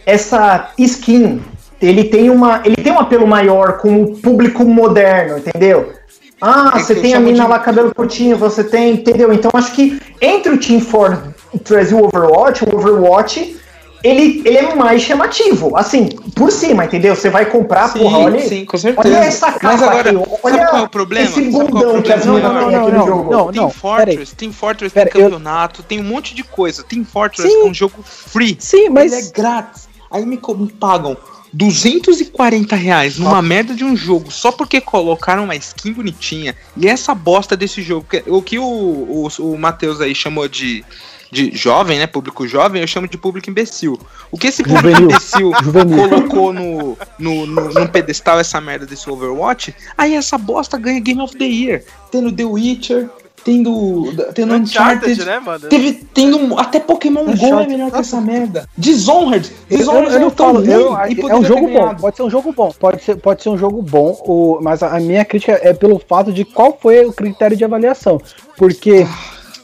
essa 0.07 0.71
skin, 0.79 1.43
ele 1.81 2.05
tem, 2.05 2.31
uma, 2.31 2.61
ele 2.65 2.77
tem 2.77 2.93
um 2.93 2.99
apelo 2.99 3.27
maior 3.27 3.79
com 3.79 4.03
o 4.03 4.17
público 4.17 4.65
moderno, 4.65 5.39
entendeu? 5.39 5.93
Ah, 6.41 6.73
É 6.75 6.79
você 6.81 6.95
tem 6.97 7.15
a 7.15 7.21
mina 7.21 7.45
de- 7.45 7.51
lá 7.51 7.59
cabelo 7.59 7.95
curtinho, 7.95 8.37
você 8.37 8.65
tem, 8.65 8.95
entendeu? 8.95 9.33
Então 9.33 9.51
acho 9.55 9.73
que 9.73 10.01
entre 10.21 10.53
o 10.53 10.59
Team 10.59 10.81
Fortress 10.81 11.93
e 11.93 11.95
o 11.95 12.05
Overwatch, 12.05 12.65
o 12.65 12.75
Overwatch, 12.77 13.57
ele, 14.03 14.43
ele 14.45 14.57
é 14.59 14.75
mais 14.75 15.03
chamativo, 15.03 15.77
assim, 15.77 16.09
por 16.35 16.51
cima, 16.51 16.85
entendeu? 16.85 17.15
Você 17.15 17.31
vai 17.31 17.47
comprar, 17.47 17.89
Sim, 17.89 18.01
porra, 18.01 18.19
olha, 18.19 18.41
sim, 18.49 18.65
com 18.65 18.77
certeza. 18.79 19.09
olha 19.17 19.25
essa 19.25 19.53
capa 19.53 19.67
Mas 19.67 19.83
agora, 19.83 20.11
aqui, 20.11 20.19
sabe 20.19 20.41
olha 20.43 20.67
qual 20.67 20.83
é 20.83 20.85
o 20.85 20.89
problema? 20.89 21.25
esse 21.27 21.35
Sabe 21.35 21.47
é 21.47 21.49
o 21.49 21.53
bundão 21.69 22.03
que 22.03 22.13
as 22.13 22.27
meninas 22.27 22.53
Não, 22.53 22.61
têm 22.61 22.71
não, 22.73 22.83
aqui 22.83 22.93
não, 22.93 22.99
no 23.01 23.07
jogo. 23.07 23.31
não. 23.33 23.53
Team 23.53 23.71
Fortress, 23.71 24.35
Team 24.35 24.53
Fortress 24.53 24.95
tem 24.95 25.05
Pera, 25.05 25.19
eu- 25.19 25.23
campeonato, 25.25 25.83
tem 25.83 26.01
um 26.01 26.05
monte 26.05 26.35
de 26.35 26.43
coisa. 26.43 26.83
Team 26.83 27.05
Fortress 27.05 27.49
Sim. 27.51 27.63
é 27.63 27.65
um 27.65 27.75
jogo 27.75 28.03
free. 28.03 28.57
Sim, 28.59 28.89
mas. 28.89 29.13
Ele 29.13 29.27
é 29.27 29.31
grátis. 29.31 29.89
Aí 30.11 30.27
me, 30.27 30.39
me 30.57 30.73
pagam 30.73 31.17
240 31.55 32.75
reais 32.77 33.19
numa 33.19 33.41
merda 33.41 33.75
de 33.75 33.85
um 33.85 33.97
jogo 33.97 34.31
só 34.31 34.51
porque 34.53 34.81
colocaram 34.81 35.45
uma 35.45 35.55
skin 35.57 35.93
bonitinha. 35.93 36.55
E 36.77 36.89
essa 36.89 37.15
bosta 37.15 37.57
desse 37.57 37.81
jogo, 37.83 38.07
que- 38.11 38.23
o 38.27 38.43
que 38.43 38.59
o, 38.59 38.65
o, 38.65 39.29
o 39.39 39.59
Matheus 39.59 40.01
aí 40.01 40.15
chamou 40.15 40.49
de, 40.49 40.85
de 41.33 41.51
jovem, 41.57 41.99
né? 41.99 42.07
Público 42.07 42.47
jovem, 42.47 42.83
eu 42.83 42.87
chamo 42.87 43.09
de 43.09 43.17
público 43.17 43.49
imbecil. 43.49 43.99
O 44.31 44.37
que 44.37 44.49
esse 44.49 44.63
público 44.63 44.87
Juvenil. 44.89 45.11
imbecil 45.11 45.51
Juvenil. 45.65 46.09
colocou 46.09 46.53
no, 46.53 46.99
no, 47.19 47.47
no, 47.47 47.69
no 47.73 47.89
pedestal 47.89 48.39
essa 48.39 48.61
merda 48.61 48.85
desse 48.85 49.09
Overwatch, 49.09 49.75
aí 49.97 50.15
essa 50.15 50.37
bosta 50.37 50.77
ganha 50.77 51.01
Game 51.01 51.23
of 51.23 51.35
the 51.37 51.47
Year. 51.47 51.83
Tendo 52.11 52.31
The 52.31 52.45
Witcher, 52.45 53.09
tendo, 53.43 54.13
tendo 54.35 54.55
Uncharted, 54.55 55.11
Uncharted, 55.13 55.25
né, 55.25 55.41
mano? 55.41 55.69
Teve, 55.71 55.93
tendo 56.13 56.37
um- 56.37 56.59
até 56.59 56.79
Pokémon 56.79 57.25
Go 57.25 57.31
é 57.31 57.35
Uncharted. 57.35 57.69
melhor 57.69 57.91
que 57.91 57.97
essa 57.97 58.21
merda. 58.21 58.69
Dishonored. 58.77 59.51
Eu, 59.71 59.79
Dishonored 59.79 60.13
eu 60.13 60.21
não 60.21 60.27
é 60.29 60.31
tão 60.31 60.47
falo, 60.55 60.65
eu- 60.67 60.93
e 61.09 61.21
é 61.31 61.35
um 61.35 61.41
ter 61.41 61.49
jogo 61.49 61.69
bom, 61.69 61.95
pode 61.95 62.17
ser 62.17 62.23
um 62.25 62.31
jogo 62.31 62.53
bom, 62.53 62.73
pode 62.79 63.03
ser, 63.03 63.17
pode 63.17 63.43
ser 63.43 63.49
um 63.49 63.57
jogo 63.57 63.81
bom, 63.81 64.21
o, 64.27 64.59
mas 64.63 64.83
a, 64.83 64.95
a 64.97 65.01
minha 65.01 65.25
crítica 65.25 65.59
é 65.63 65.73
pelo 65.73 65.99
fato 65.99 66.31
de 66.31 66.45
qual 66.45 66.79
foi 66.81 67.07
o 67.07 67.13
critério 67.13 67.57
de 67.57 67.65
avaliação, 67.65 68.21
porque 68.57 69.07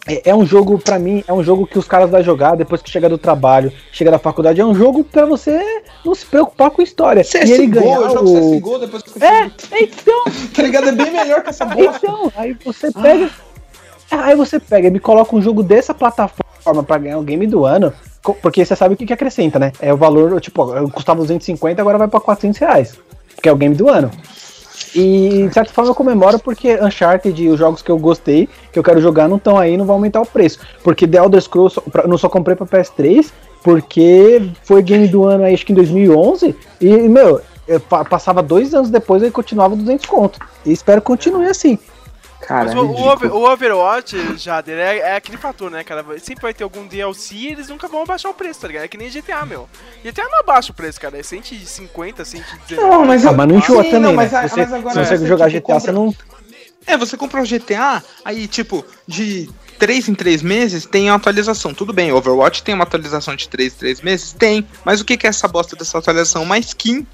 é, 0.08 0.30
é 0.30 0.34
um 0.34 0.44
jogo, 0.44 0.78
pra 0.78 0.98
mim, 0.98 1.22
é 1.26 1.32
um 1.32 1.42
jogo 1.42 1.66
que 1.66 1.78
os 1.78 1.86
caras 1.86 2.10
vão 2.10 2.22
jogar 2.22 2.56
depois 2.56 2.80
que 2.80 2.90
chega 2.90 3.08
do 3.08 3.18
trabalho, 3.18 3.72
chega 3.92 4.10
da 4.10 4.18
faculdade, 4.18 4.60
é 4.60 4.64
um 4.64 4.74
jogo 4.74 5.04
pra 5.04 5.26
você 5.26 5.82
não 6.04 6.14
se 6.14 6.24
preocupar 6.26 6.70
com 6.70 6.82
história. 6.82 7.22
e 7.22 7.52
ele 7.52 7.66
CSGO, 7.66 7.80
ganhar 7.80 8.00
eu 8.00 8.10
jogo 8.10 8.30
o... 8.30 8.56
CSGO 8.56 8.78
depois 8.78 9.02
que 9.02 9.10
eu 9.22 9.26
É, 9.26 9.50
então, 9.80 10.24
Tá 10.54 10.62
ligado? 10.62 10.88
É 10.88 10.92
bem 10.92 11.10
melhor 11.10 11.42
que 11.42 11.50
essa 11.50 11.64
bosta. 11.64 12.00
então, 12.02 12.32
aí 12.36 12.56
você 12.64 12.90
pega. 12.90 13.30
Aí 14.10 14.34
você 14.34 14.58
pega 14.58 14.88
e 14.88 14.90
me 14.90 14.98
coloca 14.98 15.36
um 15.36 15.42
jogo 15.42 15.62
dessa 15.62 15.92
plataforma 15.92 16.82
pra 16.82 16.98
ganhar 16.98 17.18
o 17.18 17.22
game 17.22 17.46
do 17.46 17.64
ano. 17.64 17.92
Porque 18.42 18.64
você 18.64 18.74
sabe 18.74 18.94
o 18.94 18.96
que, 18.96 19.06
que 19.06 19.12
acrescenta, 19.12 19.58
né? 19.58 19.72
É 19.80 19.92
o 19.92 19.96
valor, 19.96 20.40
tipo, 20.40 20.66
custava 20.90 21.20
250, 21.20 21.80
agora 21.80 21.98
vai 21.98 22.08
pra 22.08 22.20
400 22.20 22.58
reais. 22.58 22.98
Porque 23.34 23.48
é 23.48 23.52
o 23.52 23.56
game 23.56 23.74
do 23.74 23.88
ano. 23.88 24.10
E 24.94 25.46
de 25.48 25.54
certa 25.54 25.72
forma 25.72 25.90
eu 25.90 25.94
comemoro 25.94 26.38
porque 26.38 26.74
Uncharted 26.82 27.42
e 27.42 27.48
os 27.48 27.58
jogos 27.58 27.82
que 27.82 27.90
eu 27.90 27.98
gostei, 27.98 28.48
que 28.72 28.78
eu 28.78 28.82
quero 28.82 29.00
jogar, 29.00 29.28
não 29.28 29.36
estão 29.36 29.58
aí, 29.58 29.76
não 29.76 29.84
vão 29.84 29.96
aumentar 29.96 30.20
o 30.20 30.26
preço. 30.26 30.58
Porque 30.82 31.06
The 31.06 31.18
Elder 31.18 31.40
Scrolls 31.42 31.78
eu 32.02 32.08
não 32.08 32.16
só 32.18 32.28
comprei 32.28 32.56
pra 32.56 32.66
PS3, 32.66 33.30
porque 33.62 34.48
foi 34.62 34.82
game 34.82 35.08
do 35.08 35.24
ano 35.24 35.44
aí, 35.44 35.54
acho 35.54 35.66
que 35.66 35.72
em 35.72 35.76
2011. 35.76 36.54
E, 36.80 36.86
meu, 37.08 37.40
eu 37.66 37.80
pa- 37.80 38.04
passava 38.04 38.42
dois 38.42 38.72
anos 38.74 38.88
depois 38.88 39.22
e 39.22 39.30
continuava 39.30 39.76
200 39.76 40.06
conto. 40.06 40.38
E 40.64 40.72
espero 40.72 41.00
que 41.00 41.06
continue 41.06 41.46
assim. 41.46 41.78
Cara, 42.48 42.64
Mas 42.64 42.74
o, 42.74 42.80
Over- 42.90 43.30
o 43.34 43.44
Overwatch, 43.52 44.38
Jader, 44.38 44.78
é, 44.78 44.96
é 45.00 45.16
aquele 45.16 45.36
fator, 45.36 45.70
né, 45.70 45.84
cara? 45.84 46.02
Sempre 46.18 46.40
vai 46.40 46.54
ter 46.54 46.64
algum 46.64 46.86
DLC 46.86 47.34
e 47.34 47.48
eles 47.48 47.68
nunca 47.68 47.86
vão 47.88 48.00
abaixar 48.04 48.30
o 48.30 48.34
preço, 48.34 48.60
tá 48.60 48.68
ligado? 48.68 48.84
É 48.84 48.88
que 48.88 48.96
nem 48.96 49.10
GTA, 49.10 49.44
meu. 49.44 49.68
GTA 50.02 50.24
não 50.30 50.40
abaixa 50.40 50.72
o 50.72 50.74
preço, 50.74 50.98
cara. 50.98 51.18
É 51.18 51.22
150, 51.22 52.24
119. 52.24 52.76
Não, 52.90 53.04
mas 53.04 53.26
Ah, 53.26 53.32
mas 53.32 53.46
não 53.48 53.58
enjoa 53.58 53.82
Sim, 53.84 53.90
também, 53.90 54.00
não, 54.00 54.10
né? 54.12 54.16
mas 54.16 54.32
a- 54.32 54.42
Se 54.48 54.54
você, 54.54 54.60
mas 54.62 54.72
agora 54.72 54.94
se 55.04 55.10
você 55.10 55.18
você, 55.18 55.26
jogar 55.26 55.50
tipo, 55.50 55.66
GTA, 55.68 55.78
você 55.80 55.92
compra- 55.92 55.92
não. 55.92 56.14
É, 56.86 56.96
você 56.96 57.16
compra 57.18 57.42
o 57.42 57.44
GTA, 57.44 58.02
aí, 58.24 58.48
tipo, 58.48 58.82
de 59.06 59.50
3 59.78 60.08
em 60.08 60.14
3 60.14 60.40
meses 60.40 60.86
tem 60.86 61.10
a 61.10 61.14
atualização. 61.16 61.74
Tudo 61.74 61.92
bem, 61.92 62.12
Overwatch 62.12 62.62
tem 62.62 62.74
uma 62.74 62.84
atualização 62.84 63.36
de 63.36 63.46
3 63.46 63.74
em 63.74 63.76
3 63.76 64.00
meses? 64.00 64.32
Tem. 64.32 64.66
Mas 64.86 65.02
o 65.02 65.04
que, 65.04 65.18
que 65.18 65.26
é 65.26 65.28
essa 65.30 65.46
bosta 65.46 65.76
dessa 65.76 65.98
atualização? 65.98 66.44
Uma 66.44 66.56
skin. 66.58 67.06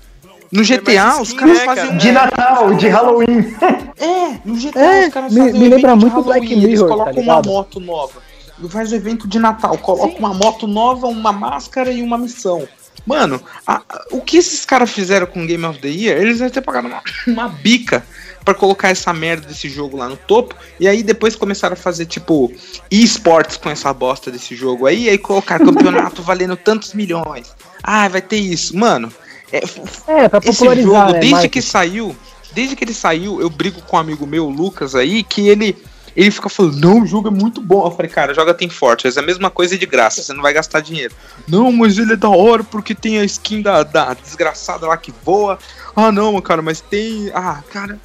No 0.54 0.62
GTA, 0.62 1.20
os 1.20 1.32
caras 1.32 1.58
né, 1.58 1.64
fazem 1.64 1.84
cara? 1.84 1.94
um 1.94 1.98
De 1.98 2.12
Natal, 2.12 2.74
de 2.74 2.88
Halloween. 2.88 3.56
É, 3.98 4.38
no 4.44 4.54
GTA 4.54 4.80
É, 4.80 5.06
os 5.08 5.12
caras 5.14 5.32
me- 5.32 5.40
fazem 5.40 5.60
me 5.60 5.68
lembra 5.68 5.96
muito 5.96 6.22
Black 6.22 6.46
Halloween, 6.46 6.52
Eles 6.64 6.80
Mirror, 6.80 6.88
tá 6.88 6.94
colocam 6.94 7.12
uma 7.14 7.20
ligado? 7.40 7.46
moto 7.48 7.80
nova. 7.80 8.22
Faz 8.68 8.92
o 8.92 8.94
evento 8.94 9.26
de 9.26 9.38
Natal, 9.40 9.76
coloca 9.78 10.16
uma 10.16 10.32
moto 10.32 10.66
nova, 10.68 11.08
uma 11.08 11.32
máscara 11.32 11.90
e 11.90 12.00
uma 12.02 12.16
missão. 12.16 12.66
Mano, 13.04 13.40
a- 13.66 13.82
a- 13.88 14.04
o 14.12 14.20
que 14.20 14.36
esses 14.38 14.64
caras 14.64 14.90
fizeram 14.90 15.26
com 15.26 15.42
o 15.42 15.46
Game 15.46 15.64
of 15.66 15.78
the 15.80 15.88
Year, 15.88 16.16
eles 16.18 16.38
devem 16.38 16.52
ter 16.52 16.60
pagado 16.62 16.86
uma, 16.86 17.02
uma 17.26 17.48
bica 17.48 18.06
pra 18.44 18.54
colocar 18.54 18.90
essa 18.90 19.12
merda 19.12 19.48
desse 19.48 19.68
jogo 19.68 19.96
lá 19.96 20.08
no 20.08 20.16
topo. 20.16 20.54
E 20.78 20.86
aí 20.86 21.02
depois 21.02 21.34
começaram 21.34 21.74
a 21.74 21.76
fazer, 21.76 22.06
tipo, 22.06 22.52
esportes 22.90 23.56
com 23.56 23.68
essa 23.68 23.92
bosta 23.92 24.30
desse 24.30 24.54
jogo 24.54 24.86
aí. 24.86 25.04
E 25.06 25.08
aí 25.10 25.18
colocaram 25.18 25.66
campeonato 25.66 26.22
valendo 26.22 26.56
tantos 26.56 26.94
milhões. 26.94 27.52
Ah, 27.82 28.08
vai 28.08 28.22
ter 28.22 28.36
isso. 28.36 28.76
Mano, 28.76 29.12
é, 29.52 30.24
É, 30.24 30.28
pra 30.28 30.38
esse 30.38 30.58
popularizar, 30.58 30.84
jogo, 30.84 31.12
né? 31.12 31.18
desde 31.20 31.30
marketing. 31.32 31.52
que 31.52 31.62
saiu, 31.62 32.16
desde 32.52 32.76
que 32.76 32.84
ele 32.84 32.94
saiu, 32.94 33.40
eu 33.40 33.50
brigo 33.50 33.80
com 33.82 33.96
um 33.96 34.00
amigo 34.00 34.26
meu, 34.26 34.46
o 34.46 34.50
Lucas, 34.50 34.94
aí, 34.94 35.22
que 35.22 35.48
ele. 35.48 35.76
Ele 36.16 36.30
fica 36.30 36.48
falando, 36.48 36.76
não, 36.78 37.02
o 37.02 37.06
jogo 37.06 37.26
é 37.26 37.30
muito 37.32 37.60
bom. 37.60 37.84
Eu 37.84 37.90
falei, 37.90 38.08
cara, 38.08 38.32
joga 38.32 38.54
Team 38.54 38.70
Fortress, 38.70 39.18
é 39.18 39.20
a 39.20 39.26
mesma 39.26 39.50
coisa 39.50 39.76
de 39.76 39.84
graça, 39.84 40.22
você 40.22 40.32
não 40.32 40.42
vai 40.42 40.52
gastar 40.52 40.78
dinheiro. 40.78 41.12
Não, 41.48 41.72
mas 41.72 41.98
ele 41.98 42.12
é 42.12 42.16
da 42.16 42.28
hora 42.28 42.62
porque 42.62 42.94
tem 42.94 43.18
a 43.18 43.24
skin 43.24 43.60
da, 43.62 43.82
da 43.82 44.14
desgraçada 44.14 44.86
lá 44.86 44.96
que 44.96 45.12
voa. 45.24 45.58
Ah, 45.96 46.12
não, 46.12 46.40
cara, 46.40 46.62
mas 46.62 46.80
tem. 46.80 47.32
Ah, 47.34 47.60
cara. 47.68 47.98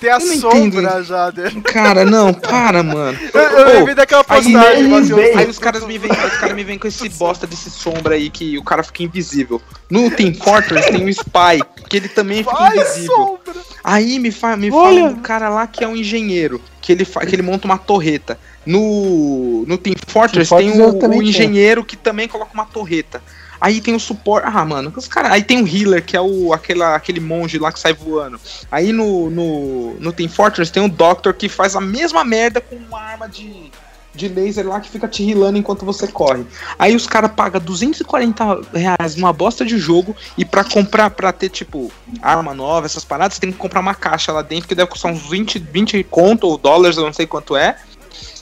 Tem 0.00 0.10
a 0.10 0.14
eu 0.14 0.26
não 0.26 0.36
sombra, 0.36 0.82
entendo. 0.82 1.04
Jader. 1.04 1.62
Cara, 1.62 2.04
não, 2.04 2.32
para, 2.32 2.82
mano. 2.82 3.18
Eu, 3.32 3.40
eu 3.40 3.66
lembrei 3.78 3.94
daquela 3.94 4.24
aí 4.28 4.42
postagem, 4.42 5.02
vem. 5.14 5.36
Aí 5.36 5.46
os 5.46 5.58
caras 5.58 5.84
me 5.84 5.98
vêm, 5.98 6.10
os 6.10 6.36
caras 6.38 6.54
me 6.54 6.64
vêm 6.64 6.78
com 6.78 6.86
esse 6.88 7.08
bosta 7.10 7.46
desse 7.46 7.70
sombra 7.70 8.14
aí 8.14 8.30
que 8.30 8.56
o 8.56 8.64
cara 8.64 8.82
fica 8.82 9.02
invisível. 9.02 9.60
No 9.90 10.10
Team 10.10 10.34
Fortress 10.34 10.88
tem 10.90 11.04
um 11.04 11.08
spy 11.08 11.60
que 11.88 11.96
ele 11.96 12.08
também 12.08 12.38
fica 12.38 12.56
Vai, 12.56 12.78
invisível. 12.78 13.14
sombra! 13.14 13.60
Aí 13.84 14.18
me, 14.18 14.30
fa 14.30 14.56
me 14.56 14.70
Olha. 14.70 15.00
fala 15.00 15.14
do 15.14 15.20
cara 15.20 15.48
lá 15.48 15.66
que 15.66 15.84
é 15.84 15.88
um 15.88 15.96
engenheiro, 15.96 16.60
que 16.80 16.92
ele, 16.92 17.04
que 17.04 17.34
ele 17.34 17.42
monta 17.42 17.66
uma 17.66 17.78
torreta. 17.78 18.38
No, 18.64 19.64
no 19.66 19.78
Team 19.78 19.96
Fortress 20.06 20.48
Team 20.48 20.58
tem 20.60 20.78
Fortress 20.78 21.04
eu 21.04 21.18
o, 21.18 21.22
engenheiro 21.22 21.84
que 21.84 21.96
também 21.96 22.28
coloca 22.28 22.52
uma 22.54 22.66
torreta. 22.66 23.22
Aí 23.60 23.80
tem 23.80 23.94
o 23.94 24.00
suporte. 24.00 24.48
Ah, 24.48 24.64
mano, 24.64 24.92
os 24.96 25.06
cara, 25.06 25.32
aí 25.32 25.42
tem 25.42 25.62
o 25.62 25.68
healer, 25.68 26.04
que 26.04 26.16
é 26.16 26.20
o, 26.20 26.52
aquela, 26.52 26.94
aquele 26.94 27.20
monge 27.20 27.58
lá 27.58 27.70
que 27.70 27.78
sai 27.78 27.92
voando. 27.92 28.40
Aí 28.70 28.92
no, 28.92 29.28
no, 29.28 29.94
no 30.00 30.12
Team 30.12 30.28
Fortress 30.28 30.72
tem 30.72 30.82
o 30.82 30.88
Doctor 30.88 31.34
que 31.34 31.48
faz 31.48 31.76
a 31.76 31.80
mesma 31.80 32.24
merda 32.24 32.60
com 32.60 32.76
uma 32.76 33.00
arma 33.00 33.28
de, 33.28 33.70
de 34.14 34.28
laser 34.28 34.66
lá 34.66 34.80
que 34.80 34.88
fica 34.88 35.06
te 35.06 35.28
healando 35.28 35.58
enquanto 35.58 35.84
você 35.84 36.08
corre. 36.08 36.46
Aí 36.78 36.96
os 36.96 37.06
caras 37.06 37.32
pagam 37.32 37.60
240 37.60 38.60
reais 38.72 39.16
numa 39.16 39.32
bosta 39.32 39.64
de 39.64 39.78
jogo 39.78 40.16
e 40.38 40.44
pra 40.44 40.64
comprar, 40.64 41.10
pra 41.10 41.30
ter 41.32 41.50
tipo 41.50 41.92
arma 42.22 42.54
nova, 42.54 42.86
essas 42.86 43.04
paradas, 43.04 43.34
você 43.34 43.40
tem 43.40 43.52
que 43.52 43.58
comprar 43.58 43.80
uma 43.80 43.94
caixa 43.94 44.32
lá 44.32 44.40
dentro 44.40 44.68
que 44.68 44.74
deve 44.74 44.90
custar 44.90 45.12
uns 45.12 45.28
20, 45.28 45.58
20 45.58 46.02
conto 46.04 46.46
ou 46.46 46.56
dólares, 46.56 46.96
eu 46.96 47.04
não 47.04 47.12
sei 47.12 47.26
quanto 47.26 47.56
é. 47.56 47.76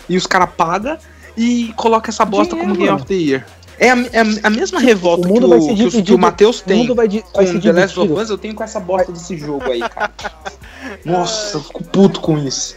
E 0.09 0.17
os 0.17 0.27
caras 0.27 0.51
pagam 0.57 0.97
e 1.37 1.73
coloca 1.77 2.11
essa 2.11 2.25
bosta 2.25 2.55
Dinheiro, 2.55 2.75
como 2.75 2.87
Game 2.87 2.97
of 2.97 3.07
the 3.07 3.15
Year. 3.15 3.58
É 3.81 3.91
a, 3.91 3.97
é 3.97 4.21
a- 4.43 4.51
mesma 4.51 4.81
revolta 4.81 5.23
o 5.23 5.27
que 5.27 5.33
mundo 5.33 5.47
o, 5.47 5.51
vai 5.51 5.61
ser 5.61 5.75
que 5.75 5.85
o- 5.99 6.03
que 6.03 6.15
o. 6.15 6.19
Matheus 6.19 6.61
O 6.61 6.65
tem 6.65 6.79
mundo 6.79 6.95
vai, 6.95 7.09
com 7.09 7.23
vai 7.35 7.47
ser 7.47 7.61
The 7.61 7.73
Last 7.73 8.01
of. 8.01 8.13
Us, 8.13 8.31
eu 8.31 8.39
tenho 8.39 8.55
com 8.55 8.65
essa 8.65 8.81
bosta 8.81 9.13
desse 9.13 9.37
jogo 9.39 9.65
aí, 9.71 9.81
cara. 9.81 10.11
Nossa, 11.05 11.59
eu 11.59 11.63
fico 11.63 11.85
puto 11.85 12.21
com 12.21 12.39
isso. 12.39 12.77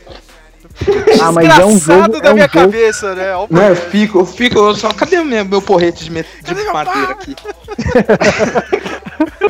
Ah, 1.22 1.32
mas 1.32 1.60
é 1.60 1.66
um 1.66 1.80
jogo. 1.80 2.20
da 2.22 2.30
É 2.30 2.32
um 2.32 2.36
minha 2.36 2.48
jogo. 2.48 2.66
cabeça, 2.66 3.14
né? 3.16 3.36
Ó 3.36 3.46
o 3.46 3.48
Não, 3.50 3.68
eu 3.70 3.76
fico, 3.76 4.20
eu 4.20 4.26
fico, 4.26 4.58
eu 4.58 4.76
só. 4.76 4.90
Cadê 4.94 5.20
o 5.20 5.26
meu, 5.26 5.44
meu 5.46 5.62
porrete 5.62 6.06
de, 6.06 6.10
de 6.10 6.64
madeira 6.72 7.12
aqui? 7.12 7.36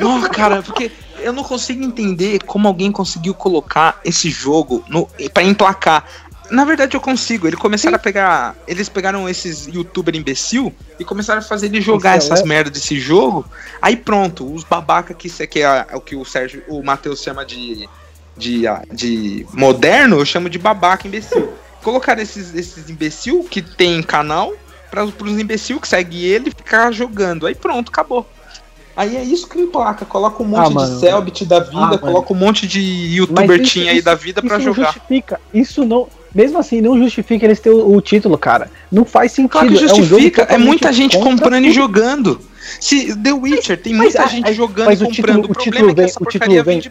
Não, 0.00 0.20
cara, 0.22 0.62
porque 0.62 0.90
eu 1.20 1.32
não 1.32 1.44
consigo 1.44 1.84
entender 1.84 2.40
como 2.44 2.66
alguém 2.66 2.90
conseguiu 2.90 3.34
colocar 3.34 4.00
esse 4.04 4.30
jogo 4.30 4.82
no, 4.88 5.08
pra 5.32 5.42
emplacar. 5.42 6.04
Na 6.52 6.64
verdade, 6.66 6.94
eu 6.96 7.00
consigo. 7.00 7.46
Eles 7.46 7.58
começaram 7.58 7.96
a 7.96 7.98
pegar. 7.98 8.54
Eles 8.68 8.88
pegaram 8.88 9.26
esses 9.28 9.66
youtuber 9.66 10.14
imbecil 10.14 10.72
e 11.00 11.04
começaram 11.04 11.40
a 11.40 11.42
fazer 11.42 11.66
ele 11.66 11.80
jogar 11.80 12.18
Isso 12.18 12.30
é- 12.30 12.34
essas 12.34 12.46
merdas 12.46 12.72
desse 12.74 13.00
jogo. 13.00 13.44
Aí 13.80 13.96
pronto, 13.96 14.52
os 14.54 14.62
babaca 14.62 15.14
que 15.14 15.28
isso 15.28 15.42
aqui 15.42 15.62
é, 15.62 15.86
o 15.94 16.00
que 16.00 16.14
o 16.14 16.24
Sérgio, 16.26 16.62
o 16.68 16.82
Matheus 16.82 17.22
chama 17.22 17.44
de, 17.44 17.88
de, 18.36 18.66
ah, 18.66 18.82
de 18.92 19.46
moderno, 19.54 20.18
eu 20.18 20.24
chamo 20.26 20.50
de 20.50 20.58
babaca 20.58 21.08
imbecil. 21.08 21.52
Colocaram 21.82 22.20
esses, 22.22 22.54
esses 22.54 22.90
imbecil 22.90 23.44
que 23.50 23.62
tem 23.62 24.02
canal 24.02 24.52
para 24.90 25.04
os 25.04 25.38
imbecil 25.38 25.80
que 25.80 25.88
segue 25.88 26.22
ele 26.24 26.50
ficar 26.50 26.92
jogando. 26.92 27.46
Aí 27.46 27.54
pronto, 27.54 27.88
acabou. 27.88 28.28
Aí 28.94 29.16
é 29.16 29.22
isso 29.24 29.48
que 29.48 29.58
emplaca. 29.58 30.04
Coloca 30.04 30.42
um 30.42 30.46
monte 30.46 30.66
Ah, 30.66 30.70
mano. 30.70 30.94
de 30.94 31.00
Selbit 31.00 31.46
da 31.46 31.60
vida, 31.60 31.94
Ah, 31.94 31.98
coloca 31.98 32.30
um 32.30 32.36
monte 32.36 32.66
de 32.66 32.78
Mas 33.08 33.16
youtuber 33.16 33.60
isso- 33.62 33.72
teen 33.72 33.88
aí 33.88 34.02
da 34.02 34.14
vida 34.14 34.42
não 34.42 34.60
jogar. 34.60 34.92
justifica. 34.92 35.40
Isso 35.54 35.82
não. 35.86 36.08
Mesmo 36.34 36.58
assim, 36.58 36.80
não 36.80 36.98
justifica 36.98 37.44
eles 37.44 37.60
terem 37.60 37.78
o, 37.78 37.94
o 37.96 38.00
título, 38.00 38.38
cara. 38.38 38.70
Não 38.90 39.04
faz 39.04 39.32
sentido. 39.32 39.50
Claro 39.52 39.68
que 39.68 39.74
É, 39.74 39.76
um 39.76 39.88
justifica, 39.88 40.42
é, 40.42 40.44
totalmente 40.46 40.66
muita 40.68 40.92
gente 40.92 41.18
comprando 41.18 41.64
e 41.64 41.68
tudo. 41.68 41.74
jogando. 41.74 42.40
Se 42.80 43.14
The 43.16 43.32
Witcher 43.32 43.76
tem 43.80 43.92
Mas, 43.92 44.04
muita 44.14 44.22
ah, 44.22 44.26
gente 44.26 44.52
jogando 44.54 44.86
mas 44.86 45.00
e 45.00 45.04
o 45.04 45.06
comprando. 45.08 45.42
título- 45.42 45.48
o 45.48 45.50
o 45.50 45.54
problema 45.54 45.74
título 45.88 45.90
é 45.90 45.94
vem- 45.94 46.14
o 46.20 46.24
título 46.26 46.64
vem-. 46.64 46.82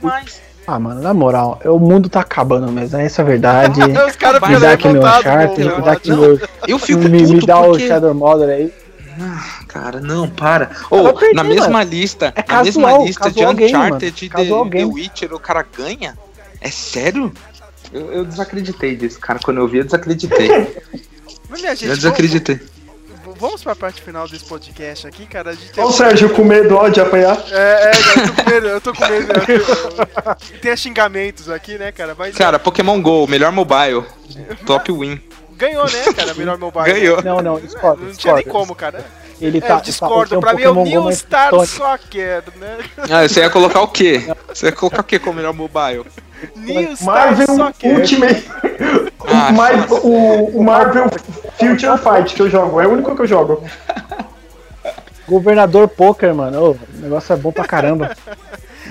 Ah, 0.68 0.80
mano, 0.80 1.02
na 1.02 1.14
moral, 1.14 1.60
o 1.66 1.80
mundo 1.80 2.08
tá 2.08 2.20
acabando 2.20 2.72
mesmo. 2.72 2.98
Essa 3.00 3.22
é 3.22 3.24
a 3.24 3.28
verdade. 3.28 3.80
Os 4.08 4.16
caras 4.16 4.42
Me 4.42 4.54
me 4.56 4.60
dá 4.60 4.72
aqui 4.74 4.88
meu 4.90 5.02
Uncharted, 5.02 5.64
me 5.76 5.82
dá 5.82 5.92
aqui 5.94 6.12
meu. 6.12 6.40
Eu 6.68 6.78
fico 6.78 7.02
me, 7.02 7.22
me 7.24 7.34
puto 7.34 7.46
dá 7.48 7.58
porque... 7.62 7.84
o 7.84 7.88
Shadow 7.88 8.14
Mother 8.14 8.50
aí. 8.50 8.74
Ah, 9.20 9.44
cara, 9.68 10.00
não, 10.00 10.28
para. 10.30 10.70
Ou, 10.90 11.14
perder, 11.14 11.34
na 11.36 11.44
mesma 11.44 11.84
lista, 11.84 12.32
É 12.36 12.44
na 12.48 12.64
mesma 12.64 12.98
lista 13.00 13.30
de 13.30 13.40
game, 13.40 13.66
Uncharted 13.66 14.30
mano. 14.34 14.46
e 14.46 14.70
The, 14.70 14.78
The. 14.78 14.86
Witcher, 14.86 15.34
o 15.34 15.40
cara 15.40 15.66
ganha? 15.78 16.18
É 16.62 16.70
sério? 16.70 17.32
Eu, 17.94 18.12
eu 18.12 18.26
desacreditei 18.26 18.96
disso, 18.96 19.20
cara. 19.20 19.40
Quando 19.44 19.58
eu 19.60 19.68
vi, 19.68 19.80
eu 19.80 19.84
desacreditei. 19.84 20.50
Mas, 21.50 21.62
minha 21.62 21.76
gente, 21.76 21.90
eu 21.90 21.96
desacreditei. 21.96 22.60
vamos, 23.26 23.40
vamos 23.40 23.64
pra 23.64 23.76
parte 23.76 24.02
final 24.02 24.28
desse 24.28 24.46
podcast 24.46 25.06
aqui, 25.08 25.26
cara. 25.26 25.52
A 25.52 25.54
gente 25.54 25.72
Olha 25.78 25.88
o 25.88 25.92
Sérgio 25.92 26.30
com 26.30 26.44
medo, 26.46 26.76
ó, 26.76 26.88
de 26.88 27.02
apanhar. 27.02 27.38
É, 27.52 27.92
é, 27.92 27.92
cara, 27.92 28.20
eu 28.20 28.32
tô 28.32 28.34
com 28.44 28.50
medo, 28.50 28.68
eu 28.68 28.82
tô 28.82 28.94
com 28.94 29.08
medo. 29.08 29.34
eu 29.52 29.66
tô- 29.66 30.36
Tem 30.62 30.78
xingamentos 30.78 31.50
aqui, 31.50 31.78
né, 31.78 31.92
cara? 31.92 32.16
Mas 32.18 32.36
Cara, 32.36 32.58
Pokémon 32.58 33.02
GO, 33.02 33.28
melhor 33.28 33.52
mobile. 33.52 34.06
Top 34.66 34.90
win. 34.92 35.20
ganhou, 35.58 35.84
né, 35.86 36.14
cara? 36.16 36.34
Melhor 36.34 36.58
mobile. 36.58 36.86
Ganhou. 36.86 37.22
Não, 37.22 37.42
não, 37.42 37.60
discordo. 37.60 38.04
Não 38.06 38.14
tinha 38.14 38.36
nem 38.36 38.46
como, 38.46 38.74
cara. 38.74 39.06
Ele 39.42 39.58
É, 39.58 39.62
tá. 39.62 39.74
eu 39.76 39.82
discordo. 39.82 40.36
tá- 40.36 40.40
pra 40.42 40.54
o 40.54 40.56
mim 40.56 40.64
é 40.64 40.70
o 40.70 40.84
New 40.84 41.12
Star. 41.12 41.52
Soccer, 41.66 42.44
né? 42.58 42.78
Ah, 43.10 43.28
você 43.28 43.40
ia 43.42 43.50
colocar 43.50 43.82
o 43.82 43.88
quê? 43.88 44.22
Você 44.54 44.68
ia 44.68 44.72
colocar 44.72 45.02
o 45.02 45.04
quê 45.04 45.18
como 45.18 45.38
melhor 45.38 45.54
mobile? 45.54 46.06
New 46.56 46.96
Star 46.96 47.06
Marvel 47.36 47.48
Soccer. 47.56 47.92
Ultimate. 48.00 48.46
Ah, 49.28 49.50
o, 49.52 49.54
Marvel, 49.54 49.98
o, 49.98 50.58
o 50.60 50.64
Marvel 50.64 51.06
Future 51.60 51.98
Fight 51.98 52.36
que 52.36 52.42
eu 52.42 52.50
jogo. 52.50 52.80
É 52.82 52.88
o 52.88 52.92
único 52.92 53.16
que 53.16 53.22
eu 53.22 53.28
jogo. 53.28 53.64
Governador 55.28 55.88
Poker, 55.88 56.34
mano. 56.36 56.72
O 56.72 56.80
negócio 56.98 57.34
é 57.34 57.36
bom 57.38 57.52
pra 57.52 57.66
caramba. 57.66 58.16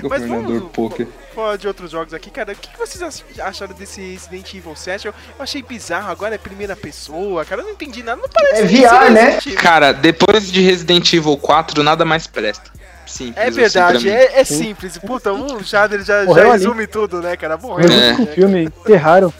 Governador 0.01 0.41
vamos- 0.59 0.71
Poker. 0.71 1.07
Falar 1.33 1.57
de 1.57 1.67
outros 1.67 1.89
jogos 1.91 2.13
aqui, 2.13 2.29
cara. 2.29 2.51
O 2.51 2.55
que 2.55 2.69
que 2.69 2.77
vocês 2.77 3.01
ach- 3.01 3.23
acharam 3.39 3.73
desse 3.73 4.01
Resident 4.01 4.53
Evil 4.53 4.75
7? 4.75 5.07
Eu, 5.07 5.13
eu 5.37 5.43
achei 5.43 5.61
bizarro, 5.63 6.11
agora 6.11 6.35
é 6.35 6.37
primeira 6.37 6.75
pessoa, 6.75 7.45
cara. 7.45 7.61
Eu 7.61 7.65
não 7.65 7.71
entendi 7.73 8.03
nada. 8.03 8.21
Não 8.21 8.27
parece 8.27 8.61
É 8.63 8.67
que 8.67 8.81
VR, 8.85 9.11
né? 9.11 9.39
Cara, 9.55 9.93
depois 9.93 10.51
de 10.51 10.59
Resident 10.61 11.13
Evil 11.13 11.37
4, 11.37 11.81
nada 11.83 12.03
mais 12.03 12.27
presta. 12.27 12.69
Simples, 13.05 13.37
É 13.37 13.47
assim, 13.47 13.51
verdade, 13.59 14.05
mim. 14.05 14.09
é, 14.11 14.39
é 14.39 14.43
simples. 14.43 14.97
Puta, 14.97 15.31
o 15.33 15.63
Shader 15.63 16.03
já, 16.03 16.23
Morreu 16.25 16.45
já 16.45 16.51
ali. 16.53 16.59
resume 16.63 16.87
tudo, 16.87 17.21
né, 17.21 17.35
cara? 17.37 17.57
Morreu. 17.57 17.89
É. 17.91 18.09
último 18.11 18.27
filme, 18.27 18.63
enterraram. 18.65 19.33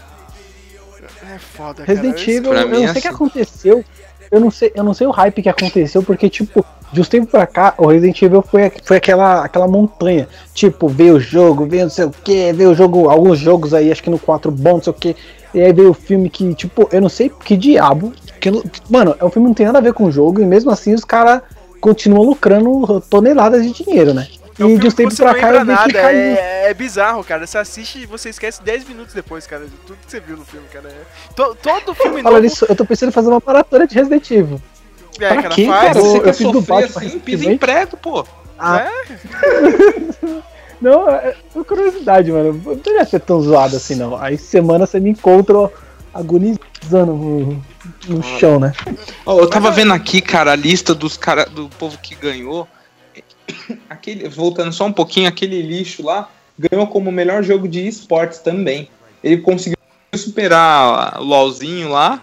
É 1.34 1.38
foda, 1.40 1.86
cara. 1.86 1.88
Resident 2.02 2.28
Evil, 2.28 2.52
pra 2.52 2.62
eu 2.62 2.68
não 2.70 2.76
é 2.76 2.80
sei 2.80 2.90
o 2.90 2.94
que 2.94 3.00
assim. 3.00 3.08
aconteceu. 3.16 3.86
Eu 4.30 4.40
não 4.40 4.52
sei, 4.52 4.72
eu 4.76 4.84
não 4.84 4.94
sei 4.94 5.08
o 5.08 5.12
hype 5.12 5.42
que 5.42 5.50
aconteceu, 5.50 6.02
porque, 6.04 6.30
tipo, 6.30 6.66
de 6.92 7.00
uns 7.02 7.08
tempos 7.08 7.30
pra 7.32 7.48
cá, 7.48 7.74
o 7.78 7.88
Resident 7.88 8.22
Evil 8.22 8.42
foi, 8.42 8.72
foi 8.84 8.98
aquela, 8.98 9.46
aquela 9.46 9.68
montanha. 9.68 10.28
Tipo, 10.54 10.88
veio 10.88 11.16
o 11.16 11.20
jogo, 11.20 11.66
veio 11.66 11.84
não 11.84 11.90
sei 11.90 12.06
o 12.06 12.12
que, 12.12 12.52
veio 12.54 12.72
o 12.72 12.76
jogo, 12.76 13.10
alguns 13.10 13.40
jogos 13.40 13.74
aí, 13.74 13.92
acho 13.92 14.04
que 14.04 14.10
no 14.10 14.20
4 14.20 14.52
bom, 14.52 14.74
não 14.74 14.82
sei 14.84 14.92
o 14.92 14.94
que. 14.96 15.16
E 15.54 15.62
aí 15.62 15.74
veio 15.74 15.90
o 15.90 15.94
filme 15.94 16.30
que, 16.30 16.54
tipo, 16.54 16.88
eu 16.92 17.02
não 17.02 17.10
sei 17.10 17.30
que 17.30 17.56
diabo. 17.58 18.14
Que, 18.40 18.50
mano, 18.90 19.16
é 19.20 19.26
um 19.26 19.30
filme 19.30 19.46
que 19.46 19.50
não 19.50 19.54
tem 19.54 19.66
nada 19.66 19.78
a 19.80 19.82
ver 19.82 19.94
com 19.94 20.06
o 20.06 20.12
jogo, 20.12 20.42
e 20.42 20.46
mesmo 20.46 20.72
assim 20.72 20.94
os 20.94 21.04
caras 21.06 21.42
continuam 21.80 22.24
lucrando 22.24 23.02
toneladas 23.10 23.64
de 23.66 23.84
dinheiro, 23.84 24.14
né? 24.14 24.28
É 24.60 24.66
um 24.66 24.72
E 24.72 24.78
de 24.78 24.88
uns 24.88 24.94
que 24.94 24.98
tempos 24.98 25.18
pra 25.18 25.34
cá 25.34 25.50
eu 25.54 25.60
que 25.62 25.66
nada, 25.66 25.94
caiu. 25.94 26.20
é, 26.20 26.70
é 26.70 26.74
bizarro, 26.74 27.24
cara. 27.24 27.48
Você 27.48 27.58
assiste 27.58 28.00
e 28.00 28.06
você 28.06 28.30
esquece 28.30 28.62
10 28.62 28.88
minutos 28.88 29.14
depois, 29.14 29.48
cara, 29.48 29.64
de 29.66 29.72
tudo 29.88 29.98
que 30.06 30.12
você 30.12 30.20
viu 30.20 30.38
no 30.38 30.46
filme, 30.46 30.68
cara. 30.72 30.90
É- 30.90 31.34
to- 31.34 31.56
todo 31.62 31.96
filme 31.96 32.22
Fala 32.22 32.36
novo. 32.36 32.44
nisso, 32.44 32.66
eu 32.70 32.76
tô 32.76 32.86
pensando 32.86 33.10
em 33.10 33.14
fazer 33.14 33.30
uma 33.30 33.42
maratona 33.44 33.88
de 33.88 33.96
Resident 33.96 34.30
Evil. 34.30 34.62
É, 35.24 35.34
Pra 35.34 35.42
cara, 35.44 35.56
quê, 35.56 35.66
faz. 35.68 35.88
cara? 35.88 36.00
Eu- 36.00 36.04
Você 36.06 36.18
eu 36.18 36.22
quer 36.24 36.34
fiz 36.34 36.48
do 36.48 36.54
sofrer 36.60 36.82
Batman 36.82 36.86
assim? 37.08 37.20
Pisa 37.20 37.38
recentemente. 37.38 37.52
em 37.54 37.58
prego, 37.58 37.98
pô. 37.98 38.26
Ah, 38.60 38.80
É? 38.80 38.92
Não, 40.82 41.08
é 41.10 41.36
é 41.56 41.64
curiosidade, 41.64 42.32
mano. 42.32 42.54
Não 42.54 42.76
deveria 42.76 43.06
ser 43.06 43.20
tão 43.20 43.40
zoado 43.40 43.76
assim, 43.76 43.94
não. 43.94 44.18
Aí 44.18 44.36
semana 44.36 44.88
você 44.88 45.00
me 45.00 45.12
encontra 45.12 45.70
agonizando 46.12 47.14
no, 47.14 47.64
no 48.08 48.24
chão, 48.24 48.60
né? 48.60 48.74
Ó, 49.26 49.40
eu 49.40 49.48
tava 49.48 49.70
vendo 49.70 49.94
aqui, 49.94 50.22
cara, 50.22 50.54
a 50.54 50.56
lista 50.56 50.96
dos 50.96 51.18
cara, 51.18 51.46
do 51.46 51.70
povo 51.78 52.00
que 52.00 52.16
ganhou. 52.16 52.68
Aquele, 53.90 54.28
voltando 54.28 54.72
só 54.74 54.86
um 54.86 54.92
pouquinho, 54.92 55.28
aquele 55.28 55.62
lixo 55.62 56.04
lá 56.04 56.30
ganhou 56.58 56.88
como 56.88 57.12
melhor 57.12 57.44
jogo 57.44 57.68
de 57.68 57.88
esportes 57.88 58.40
também. 58.40 58.90
Ele 59.24 59.38
conseguiu 59.38 59.78
superar 60.16 61.20
o 61.22 61.24
LOLzinho 61.24 61.90
lá 61.90 62.22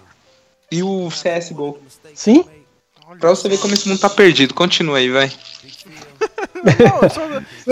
e 0.71 0.83
o 0.83 1.09
CSGO. 1.11 1.79
Sim? 2.13 2.45
Pra 3.21 3.31
você 3.31 3.49
ver 3.49 3.59
como 3.59 3.75
esse 3.75 3.89
mundo 3.89 3.99
tá 4.01 4.11
perdido. 4.11 4.53
Continua 4.55 4.99
aí, 4.99 5.09
vai. 5.11 5.31
Não, 6.65 7.03
eu 7.03 7.11
só, 7.11 7.21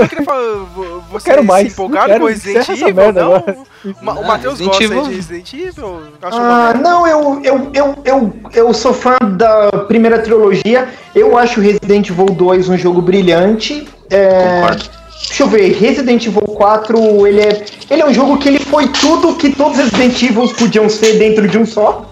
só 0.00 0.08
queria 0.08 0.24
falar, 0.24 0.54
vo- 0.74 1.00
você 1.10 1.30
quero 1.30 1.42
se 1.42 1.46
mais, 1.48 1.72
empolgaram 1.72 2.06
não 2.06 2.12
quero, 2.14 2.20
com 2.20 2.26
Resident 2.28 2.68
Evil? 2.68 2.94
merda 2.94 3.22
Não? 3.24 3.66
Ma- 4.00 4.12
o 4.14 4.26
Matheus 4.26 4.58
Resident 4.60 4.68
gosta 4.78 4.84
Evil- 4.84 5.08
de 5.08 5.14
Resident 5.14 5.52
Evil? 5.54 6.02
Ah, 6.22 6.74
não, 6.80 7.06
eu, 7.06 7.40
eu, 7.44 7.70
eu, 7.74 7.94
eu, 8.04 8.32
eu 8.54 8.72
sou 8.74 8.92
fã 8.94 9.16
da 9.36 9.70
primeira 9.88 10.20
trilogia. 10.20 10.88
Eu 11.14 11.36
acho 11.36 11.60
Resident 11.60 12.08
Evil 12.08 12.26
2 12.26 12.68
um 12.68 12.78
jogo 12.78 13.02
brilhante. 13.02 13.86
É, 14.08 14.60
Concordo. 14.60 14.84
Deixa 15.28 15.42
eu 15.42 15.48
ver, 15.48 15.72
Resident 15.72 16.24
Evil 16.26 16.42
4, 16.42 17.26
ele 17.26 17.40
é, 17.40 17.64
ele 17.90 18.02
é 18.02 18.06
um 18.06 18.14
jogo 18.14 18.38
que 18.38 18.48
ele 18.48 18.60
foi 18.60 18.86
tudo 18.88 19.34
que 19.34 19.50
todos 19.54 19.78
os 19.78 19.90
Resident 19.90 20.22
Evil 20.22 20.48
podiam 20.54 20.88
ser 20.88 21.18
dentro 21.18 21.48
de 21.48 21.58
um 21.58 21.66
só. 21.66 22.08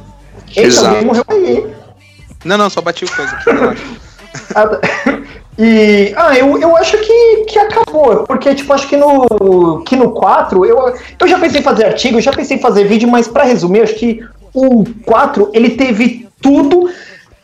Eita, 0.48 0.68
Exato. 0.68 0.86
alguém 0.88 1.04
morreu 1.04 1.24
aí. 1.28 1.66
Não, 2.44 2.58
não, 2.58 2.68
só 2.68 2.80
bati 2.80 3.04
o 3.04 3.10
coisa. 3.10 3.36
E. 5.58 6.12
Ah, 6.16 6.36
eu, 6.36 6.60
eu 6.60 6.76
acho 6.76 6.98
que, 6.98 7.44
que 7.44 7.58
acabou. 7.58 8.24
Porque, 8.24 8.54
tipo, 8.54 8.72
acho 8.72 8.88
que 8.88 8.96
no, 8.96 9.82
que 9.86 9.94
no 9.94 10.10
4, 10.10 10.64
eu, 10.64 10.94
eu 11.20 11.28
já 11.28 11.38
pensei 11.38 11.60
em 11.60 11.64
fazer 11.64 11.86
artigo, 11.86 12.20
já 12.20 12.32
pensei 12.32 12.56
em 12.56 12.60
fazer 12.60 12.84
vídeo, 12.84 13.08
mas 13.08 13.28
pra 13.28 13.44
resumir, 13.44 13.82
acho 13.82 13.94
que 13.94 14.20
o 14.52 14.84
4 15.04 15.50
ele 15.52 15.70
teve 15.70 16.28
tudo, 16.40 16.90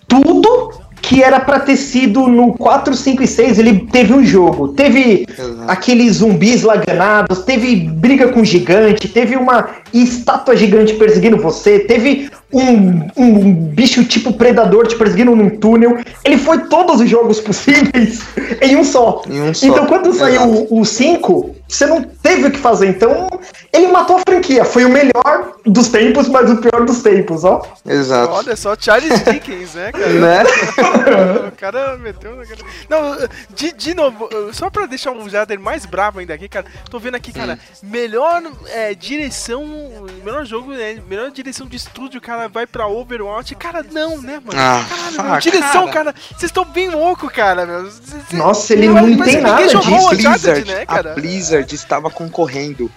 tudo 0.09 0.73
que 1.01 1.23
era 1.23 1.41
pra 1.41 1.61
ter 1.61 1.77
sido 1.77 2.27
no 2.29 2.53
4, 2.55 2.95
5 2.95 3.23
e 3.23 3.27
6, 3.27 3.59
ele 3.59 3.87
teve 3.91 4.13
um 4.13 4.25
jogo. 4.25 4.69
Teve 4.69 5.25
Exato. 5.29 5.65
aqueles 5.67 6.17
zumbis 6.17 6.63
laganados, 6.63 7.43
teve 7.43 7.77
briga 7.77 8.29
com 8.29 8.45
gigante, 8.45 9.09
teve 9.09 9.37
uma 9.37 9.69
estátua 9.93 10.57
gigante 10.57 10.95
perseguindo 10.95 11.37
você, 11.37 11.81
teve 11.81 12.31
um, 12.53 13.09
um 13.17 13.53
bicho 13.53 14.05
tipo 14.05 14.33
predador 14.33 14.87
te 14.87 14.97
perseguindo 14.97 15.35
num 15.37 15.51
túnel. 15.51 15.99
Ele 16.25 16.39
foi 16.39 16.59
todos 16.67 17.01
os 17.01 17.09
jogos 17.09 17.41
possíveis 17.41 18.21
em 18.61 18.77
um 18.77 18.85
só. 18.85 19.23
Em 19.29 19.41
um 19.43 19.55
só. 19.55 19.67
Então 19.67 19.87
quando 19.87 20.13
saiu 20.13 20.43
Exato. 20.43 20.67
o 20.71 20.85
5, 20.85 21.57
você 21.69 21.87
não 21.87 22.03
teve 22.03 22.49
o 22.49 22.51
que 22.51 22.59
fazer. 22.59 22.89
Então 22.89 23.29
ele 23.73 23.87
matou 23.89 24.17
a 24.17 24.21
franquia. 24.29 24.65
Foi 24.65 24.85
o 24.85 24.89
melhor 24.89 25.55
dos 25.65 25.89
tempos, 25.89 26.29
mas 26.29 26.51
o 26.51 26.57
pior 26.57 26.85
dos 26.85 27.03
tempos, 27.03 27.45
ó. 27.45 27.63
Exato. 27.87 28.33
Olha 28.33 28.57
só, 28.57 28.75
Charles 28.79 29.23
Dickens, 29.25 29.75
né, 29.75 29.93
cara? 29.93 30.09
Né? 30.09 30.43
o 31.49 31.53
cara 31.53 31.97
meteu 31.99 32.35
na 32.35 32.45
cara. 32.45 32.61
Não, 32.89 33.17
de, 33.55 33.73
de 33.73 33.95
novo, 33.95 34.29
só 34.53 34.69
pra 34.69 34.87
deixar 34.87 35.13
o 35.13 35.29
Jader 35.29 35.61
mais 35.61 35.87
bravo 35.87 36.19
ainda 36.19 36.35
aqui, 36.35 36.49
cara, 36.49 36.67
tô 36.91 36.99
vendo 36.99 37.15
aqui, 37.15 37.33
cara, 37.33 37.59
melhor 37.83 38.43
é, 38.69 38.95
direção, 38.95 39.80
melhor 40.25 40.45
jogo, 40.45 40.73
né, 40.73 40.99
melhor 41.09 41.31
direção 41.31 41.67
de 41.67 41.77
estúdio, 41.77 42.21
cara, 42.21 42.49
vai 42.49 42.67
pra 42.67 42.87
Overwatch. 42.87 43.55
Cara, 43.55 43.85
não, 43.91 44.19
né, 44.21 44.41
mano? 44.45 44.59
Ah, 44.59 44.85
Caralho, 45.17 45.35
ah, 45.35 45.39
direção, 45.39 45.91
cara. 45.91 46.15
vocês 46.31 46.45
estão 46.45 46.65
bem 46.65 46.89
louco, 46.91 47.29
cara, 47.31 47.65
meu. 47.67 47.91
Cês- 47.91 48.03
cês- 48.29 48.33
Nossa, 48.33 48.73
ele 48.73 48.89
não 48.89 49.07
mas 49.17 49.33
tem 49.33 49.41
nada 49.41 49.63
disso. 49.63 49.77
o 49.79 49.81
A 49.81 50.13
Uncharted, 50.13 50.23
Blizzard, 50.23 50.65
né, 50.73 50.85
a? 50.87 51.03
Blizzard 51.15 51.75
estava 51.75 52.11
concorrendo. 52.11 52.91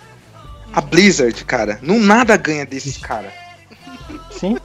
A 0.73 0.81
Blizzard, 0.81 1.45
cara, 1.45 1.77
não 1.81 1.99
nada 1.99 2.35
ganha 2.35 2.65
desses 2.65 2.97
cara. 2.97 3.31
Sim. 4.31 4.57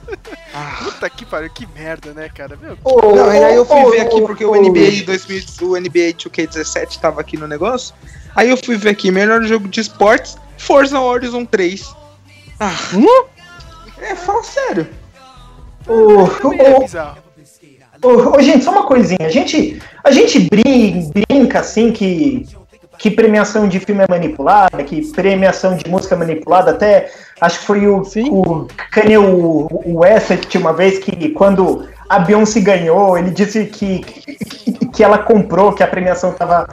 Puta 0.83 1.09
que 1.09 1.25
pariu, 1.25 1.49
que 1.49 1.65
merda, 1.67 2.11
né, 2.13 2.29
cara? 2.29 2.57
Meu, 2.61 2.77
Ô, 2.83 3.15
Não, 3.15 3.33
e 3.33 3.43
aí 3.43 3.55
eu 3.55 3.65
fui 3.65 3.79
ô, 3.81 3.91
ver 3.91 4.01
aqui 4.01 4.21
porque 4.21 4.43
ô, 4.43 4.51
o 4.51 4.55
NBA 4.55 4.69
Luigi. 4.81 5.03
2000, 5.03 5.43
o 5.61 5.77
NBA 5.79 6.13
2K17 6.13 6.99
tava 6.99 7.21
aqui 7.21 7.37
no 7.37 7.47
negócio. 7.47 7.93
Aí 8.35 8.49
eu 8.49 8.57
fui 8.57 8.75
ver 8.75 8.89
aqui, 8.89 9.11
melhor 9.11 9.41
jogo 9.43 9.67
de 9.67 9.79
esportes, 9.79 10.37
Forza 10.57 10.99
Horizon 10.99 11.45
3. 11.45 11.95
Ah. 12.59 12.75
É, 14.01 14.15
fala 14.15 14.43
sério. 14.43 14.87
Ô, 15.87 16.47
ô, 18.37 18.41
gente, 18.41 18.63
só 18.63 18.71
uma 18.71 18.85
coisinha. 18.85 19.19
A 19.25 19.29
gente, 19.29 19.81
a 20.03 20.11
gente 20.11 20.39
brin- 20.49 21.11
brinca 21.27 21.59
assim 21.59 21.91
que, 21.91 22.45
que 22.97 23.11
premiação 23.11 23.67
de 23.67 23.79
filme 23.79 24.03
é 24.03 24.07
manipulada, 24.09 24.83
que 24.83 25.11
premiação 25.11 25.75
de 25.75 25.89
música 25.89 26.15
é 26.15 26.17
manipulada. 26.17 26.71
Até 26.71 27.11
acho 27.41 27.59
que 27.59 27.65
foi 27.65 27.87
o, 27.87 28.03
o 28.31 28.67
Kanye 28.91 29.17
o, 29.17 29.67
o 29.85 29.99
West 29.99 30.55
uma 30.55 30.73
vez 30.73 30.99
que 30.99 31.29
quando 31.29 31.87
a 32.07 32.19
Beyoncé 32.19 32.59
ganhou, 32.59 33.17
ele 33.17 33.31
disse 33.31 33.65
que, 33.65 33.99
que, 33.99 34.71
que 34.87 35.03
ela 35.03 35.17
comprou, 35.17 35.73
que 35.73 35.83
a 35.83 35.87
premiação 35.87 36.31
tava 36.33 36.67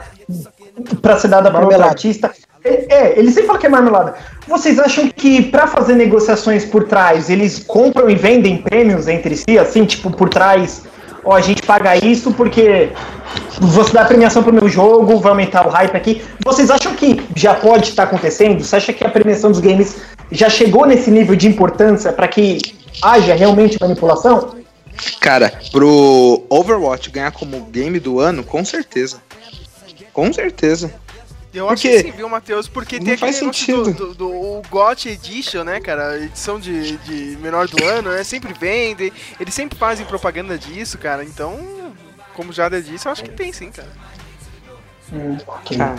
pra 1.01 1.17
ser 1.17 1.27
dada 1.27 1.49
para 1.51 1.59
outro 1.59 1.71
Marmelada. 1.71 1.91
artista. 1.91 2.31
É, 2.67 2.85
é, 2.89 3.19
ele 3.19 3.31
sempre 3.31 3.47
fala 3.47 3.59
que 3.59 3.65
é 3.65 3.69
marmelada. 3.69 4.15
Vocês 4.47 4.77
acham 4.79 5.09
que 5.09 5.41
pra 5.43 5.67
fazer 5.67 5.95
negociações 5.95 6.65
por 6.65 6.83
trás, 6.83 7.29
eles 7.29 7.63
compram 7.65 8.09
e 8.09 8.15
vendem 8.15 8.57
prêmios 8.57 9.07
entre 9.07 9.35
si, 9.35 9.57
assim, 9.57 9.85
tipo, 9.85 10.11
por 10.11 10.29
trás, 10.29 10.83
ó, 11.23 11.35
a 11.35 11.41
gente 11.41 11.61
paga 11.63 11.95
isso 11.97 12.31
porque 12.33 12.89
você 13.59 13.93
dá 13.93 14.05
premiação 14.05 14.43
pro 14.43 14.53
meu 14.53 14.67
jogo, 14.67 15.19
vai 15.19 15.31
aumentar 15.31 15.65
o 15.65 15.69
hype 15.69 15.95
aqui. 15.95 16.21
Vocês 16.43 16.69
acham 16.69 16.93
que 16.93 17.21
já 17.35 17.53
pode 17.53 17.89
estar 17.89 18.03
acontecendo? 18.03 18.63
Você 18.63 18.75
acha 18.75 18.93
que 18.93 19.03
a 19.03 19.09
premiação 19.09 19.51
dos 19.51 19.59
games 19.59 19.97
já 20.31 20.49
chegou 20.49 20.85
nesse 20.85 21.09
nível 21.09 21.35
de 21.35 21.47
importância 21.47 22.11
pra 22.11 22.27
que 22.27 22.59
haja 23.01 23.33
realmente 23.33 23.77
manipulação? 23.79 24.55
Cara, 25.19 25.51
pro 25.71 26.43
Overwatch 26.49 27.11
ganhar 27.11 27.31
como 27.31 27.61
game 27.65 27.99
do 27.99 28.19
ano, 28.19 28.43
com 28.43 28.63
certeza. 28.65 29.17
Com 30.11 30.33
certeza. 30.33 30.91
Eu 31.53 31.69
acho 31.69 31.81
que 31.81 31.99
sim, 31.99 32.11
viu, 32.11 32.27
Matheus? 32.29 32.67
Porque 32.67 32.99
não 32.99 33.05
tem 33.05 33.17
faz 33.17 33.37
aquele 33.37 33.53
sentido. 33.53 33.93
do, 33.93 34.07
do, 34.07 34.15
do 34.15 34.29
o 34.29 34.61
GOT 34.69 35.09
Edition, 35.09 35.63
né, 35.63 35.79
cara? 35.79 36.17
Edição 36.17 36.59
de, 36.59 36.97
de 36.97 37.37
menor 37.37 37.67
do 37.67 37.83
ano, 37.83 38.11
né? 38.11 38.23
Sempre 38.23 38.53
vende. 38.53 39.11
Eles 39.39 39.53
sempre 39.53 39.77
fazem 39.77 40.05
propaganda 40.05 40.57
disso, 40.57 40.97
cara. 40.97 41.23
Então, 41.23 41.57
como 42.35 42.51
já 42.51 42.69
disse, 42.69 43.07
eu 43.07 43.11
acho 43.11 43.23
que 43.23 43.31
tem 43.31 43.51
sim, 43.51 43.71
cara. 43.71 43.89
Ah, 45.79 45.95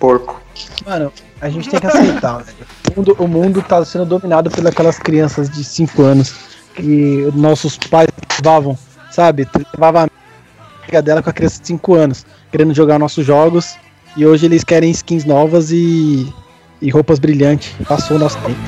porco. 0.00 0.40
Mano, 0.86 1.12
a 1.40 1.48
gente 1.48 1.68
tem 1.68 1.78
que 1.78 1.86
aceitar, 1.86 2.38
velho. 2.38 2.56
O 2.90 2.96
mundo, 2.96 3.16
o 3.18 3.28
mundo 3.28 3.62
tá 3.62 3.84
sendo 3.84 4.06
dominado 4.06 4.50
pelas 4.50 4.98
crianças 4.98 5.50
de 5.50 5.62
5 5.62 6.02
anos 6.02 6.34
que 6.74 7.30
nossos 7.34 7.76
pais 7.76 8.08
levavam, 8.36 8.76
sabe? 9.10 9.46
Levava 9.74 10.04
a 10.04 10.08
amiga 10.82 11.02
dela 11.02 11.22
com 11.22 11.30
a 11.30 11.32
criança 11.32 11.60
de 11.60 11.66
5 11.68 11.94
anos, 11.94 12.26
querendo 12.50 12.74
jogar 12.74 12.98
nossos 12.98 13.24
jogos. 13.24 13.76
E 14.16 14.24
hoje 14.24 14.46
eles 14.46 14.62
querem 14.62 14.90
skins 14.90 15.24
novas 15.24 15.70
e, 15.72 16.32
e 16.80 16.90
roupas 16.90 17.18
brilhantes. 17.18 17.72
Passou 17.88 18.16
o 18.16 18.20
nosso 18.20 18.38
tempo. 18.38 18.60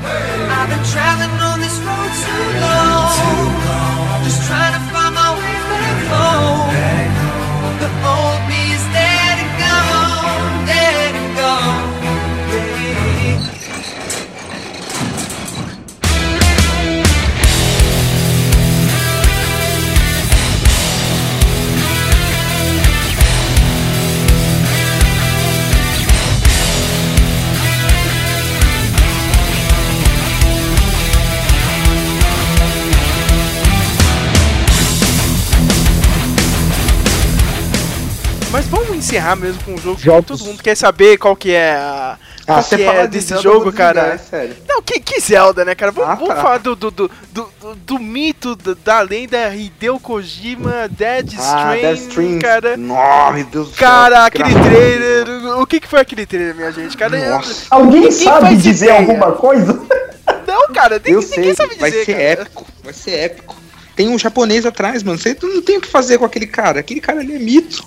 Encerrar 39.07 39.35
mesmo 39.35 39.63
com 39.63 39.73
o 39.73 39.77
jogo. 39.77 39.99
Jogos. 39.99 40.25
Todo 40.39 40.45
mundo 40.47 40.61
quer 40.61 40.75
saber 40.75 41.17
qual 41.17 41.35
que 41.35 41.51
é 41.53 41.71
a. 41.75 42.17
Qual 42.45 42.63
que 42.63 42.75
é 42.81 43.07
desse 43.07 43.37
jogo, 43.41 43.73
cara? 43.73 44.17
Sério. 44.17 44.55
Não, 44.69 44.81
que, 44.81 44.99
que 45.01 45.19
Zelda, 45.19 45.65
né, 45.65 45.75
cara? 45.75 45.91
Vamos, 45.91 46.09
Ah, 46.11 46.15
vamos 46.15 46.33
tá. 46.35 46.41
falar 46.41 46.57
do, 46.59 46.75
do, 46.77 46.89
do, 46.91 47.11
do, 47.33 47.49
do- 47.59 47.75
do 47.75 47.99
mito 47.99 48.55
da, 48.55 48.73
da 48.85 49.01
lenda 49.01 49.53
Hideo 49.53 49.99
Kojima, 49.99 50.87
Dead 50.89 51.33
Ah, 51.39 51.73
cara. 52.41 52.77
Nossa, 52.77 53.31
meu 53.33 53.45
Deus 53.45 53.67
do 53.69 53.75
céu. 53.75 53.87
Cara, 53.87 54.25
aquele 54.25 54.49
graças 54.49 54.67
trailer. 54.71 55.27
O 55.59 55.67
que, 55.67 55.79
que 55.81 55.87
foi 55.87 55.99
aquele 55.99 56.25
trailer, 56.25 56.55
minha 56.55 56.71
gente? 56.71 56.95
Cara, 56.95 57.17
eu- 57.17 57.31
Nossa. 57.31 57.65
Alguém 57.69 58.09
sabe 58.11 58.55
dizer 58.55 58.85
ideia. 58.85 58.99
alguma 58.99 59.31
coisa? 59.33 59.73
Não, 60.47 60.73
cara, 60.73 61.01
nem, 61.03 61.13
Eu 61.15 61.19
ninguém 61.21 61.43
sei, 61.43 61.55
sabe 61.55 61.75
vai 61.75 61.91
dizer, 61.91 62.05
ser 62.05 62.11
cara. 62.13 62.23
épico. 62.43 62.65
Vai 62.83 62.93
ser 62.93 63.11
épico. 63.11 63.55
Tem 63.93 64.07
um 64.07 64.17
japonês 64.17 64.65
atrás, 64.65 65.03
mano. 65.03 65.17
Você 65.17 65.35
não 65.43 65.61
tem 65.61 65.77
o 65.77 65.81
que 65.81 65.87
fazer 65.89 66.17
com 66.17 66.23
aquele 66.25 66.47
cara. 66.47 66.79
Aquele 66.79 67.01
cara 67.01 67.19
ali 67.19 67.35
é 67.35 67.39
mito. 67.39 67.83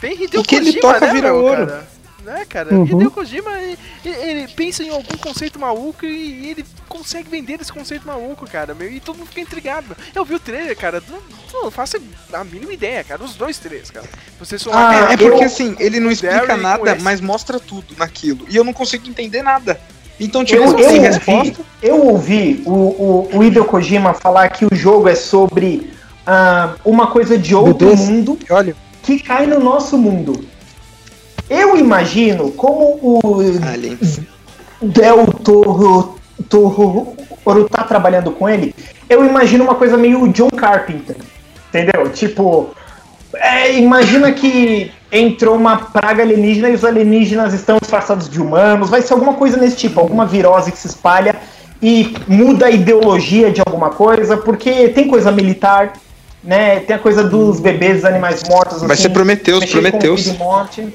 Tem 0.00 0.12
Hideo 0.22 0.40
O 0.40 0.44
que 0.44 0.56
ele 0.56 0.72
Kojima, 0.72 0.80
toca 0.94 1.06
né, 1.06 1.12
vira 1.12 1.32
meu, 1.32 1.42
ouro. 1.42 1.66
Cara? 1.66 1.88
Né, 2.24 2.44
cara? 2.48 2.74
Uhum. 2.74 2.84
Hideo 2.84 3.10
Kojima, 3.10 3.50
ele, 3.60 3.78
ele 4.04 4.48
pensa 4.48 4.82
em 4.82 4.90
algum 4.90 5.16
conceito 5.16 5.58
maluco 5.58 6.04
e 6.04 6.50
ele 6.50 6.64
consegue 6.88 7.28
vender 7.30 7.60
esse 7.60 7.72
conceito 7.72 8.06
maluco, 8.06 8.46
cara. 8.50 8.74
Meu, 8.74 8.90
e 8.90 9.00
todo 9.00 9.16
mundo 9.16 9.28
fica 9.28 9.40
intrigado. 9.40 9.86
meu. 9.88 9.96
Eu 10.14 10.24
vi 10.24 10.34
o 10.34 10.38
trailer, 10.40 10.76
cara, 10.76 11.02
não, 11.08 11.62
não 11.62 11.70
faço 11.70 11.96
a 12.32 12.44
mínima 12.44 12.72
ideia, 12.72 13.02
cara. 13.04 13.22
Os 13.24 13.34
dois 13.34 13.58
trailers, 13.58 13.90
cara. 13.90 14.06
Você 14.38 14.58
só 14.58 14.70
Ah, 14.72 15.08
É, 15.12 15.16
porque 15.16 15.42
eu- 15.42 15.46
assim, 15.46 15.74
ele 15.78 15.98
não 15.98 16.10
explica 16.10 16.56
nada, 16.56 16.96
mas 17.00 17.20
mostra 17.20 17.58
tudo 17.58 17.94
naquilo. 17.96 18.46
E 18.50 18.56
eu 18.56 18.64
não 18.64 18.72
consigo 18.72 19.08
entender 19.08 19.42
nada. 19.42 19.80
Então, 20.18 20.44
tipo, 20.44 20.62
Eu, 20.62 20.68
sem 20.68 20.82
eu, 20.82 20.90
ouvi, 20.92 20.98
resposta. 21.00 21.62
eu 21.82 22.06
ouvi 22.06 22.62
o, 22.66 22.70
o, 22.70 23.28
o 23.38 23.42
Hideo 23.42 23.64
Kojima 23.64 24.12
falar 24.12 24.50
que 24.50 24.66
o 24.66 24.68
jogo 24.74 25.08
é 25.08 25.14
sobre 25.14 25.90
ah, 26.26 26.74
uma 26.84 27.06
coisa 27.06 27.38
de 27.38 27.54
outro 27.54 27.86
Deus. 27.86 28.00
mundo 28.00 28.38
Olha, 28.50 28.76
que 29.18 29.24
cai 29.24 29.46
no 29.46 29.58
nosso 29.58 29.98
mundo. 29.98 30.44
Eu 31.48 31.76
imagino 31.76 32.52
como 32.52 32.98
o 33.02 33.40
Aliens. 33.66 34.20
Del 34.80 35.26
Toro, 35.26 36.14
Toro 36.48 37.68
tá 37.68 37.82
trabalhando 37.82 38.30
com 38.30 38.48
ele, 38.48 38.74
eu 39.08 39.26
imagino 39.26 39.64
uma 39.64 39.74
coisa 39.74 39.96
meio 39.96 40.26
John 40.28 40.48
Carpenter, 40.48 41.16
entendeu? 41.68 42.08
Tipo, 42.10 42.70
é, 43.34 43.76
imagina 43.78 44.32
que 44.32 44.90
entrou 45.12 45.56
uma 45.56 45.76
praga 45.76 46.22
alienígena 46.22 46.70
e 46.70 46.74
os 46.74 46.84
alienígenas 46.84 47.52
estão 47.52 47.78
disfarçados 47.78 48.28
de 48.28 48.40
humanos, 48.40 48.88
vai 48.88 49.02
ser 49.02 49.12
alguma 49.12 49.34
coisa 49.34 49.58
nesse 49.58 49.76
tipo, 49.76 50.00
alguma 50.00 50.24
virose 50.24 50.72
que 50.72 50.78
se 50.78 50.86
espalha 50.86 51.34
e 51.82 52.14
muda 52.26 52.66
a 52.66 52.70
ideologia 52.70 53.50
de 53.50 53.60
alguma 53.60 53.90
coisa, 53.90 54.36
porque 54.36 54.88
tem 54.88 55.08
coisa 55.08 55.30
militar, 55.30 55.92
né? 56.42 56.80
Tem 56.80 56.96
a 56.96 56.98
coisa 56.98 57.22
dos 57.22 57.60
bebês, 57.60 57.96
dos 57.96 58.04
animais 58.04 58.42
mortos. 58.48 58.80
Vai 58.80 58.92
assim, 58.92 59.02
ser 59.02 59.08
vida 60.22 60.36
e 60.36 60.38
morte. 60.38 60.94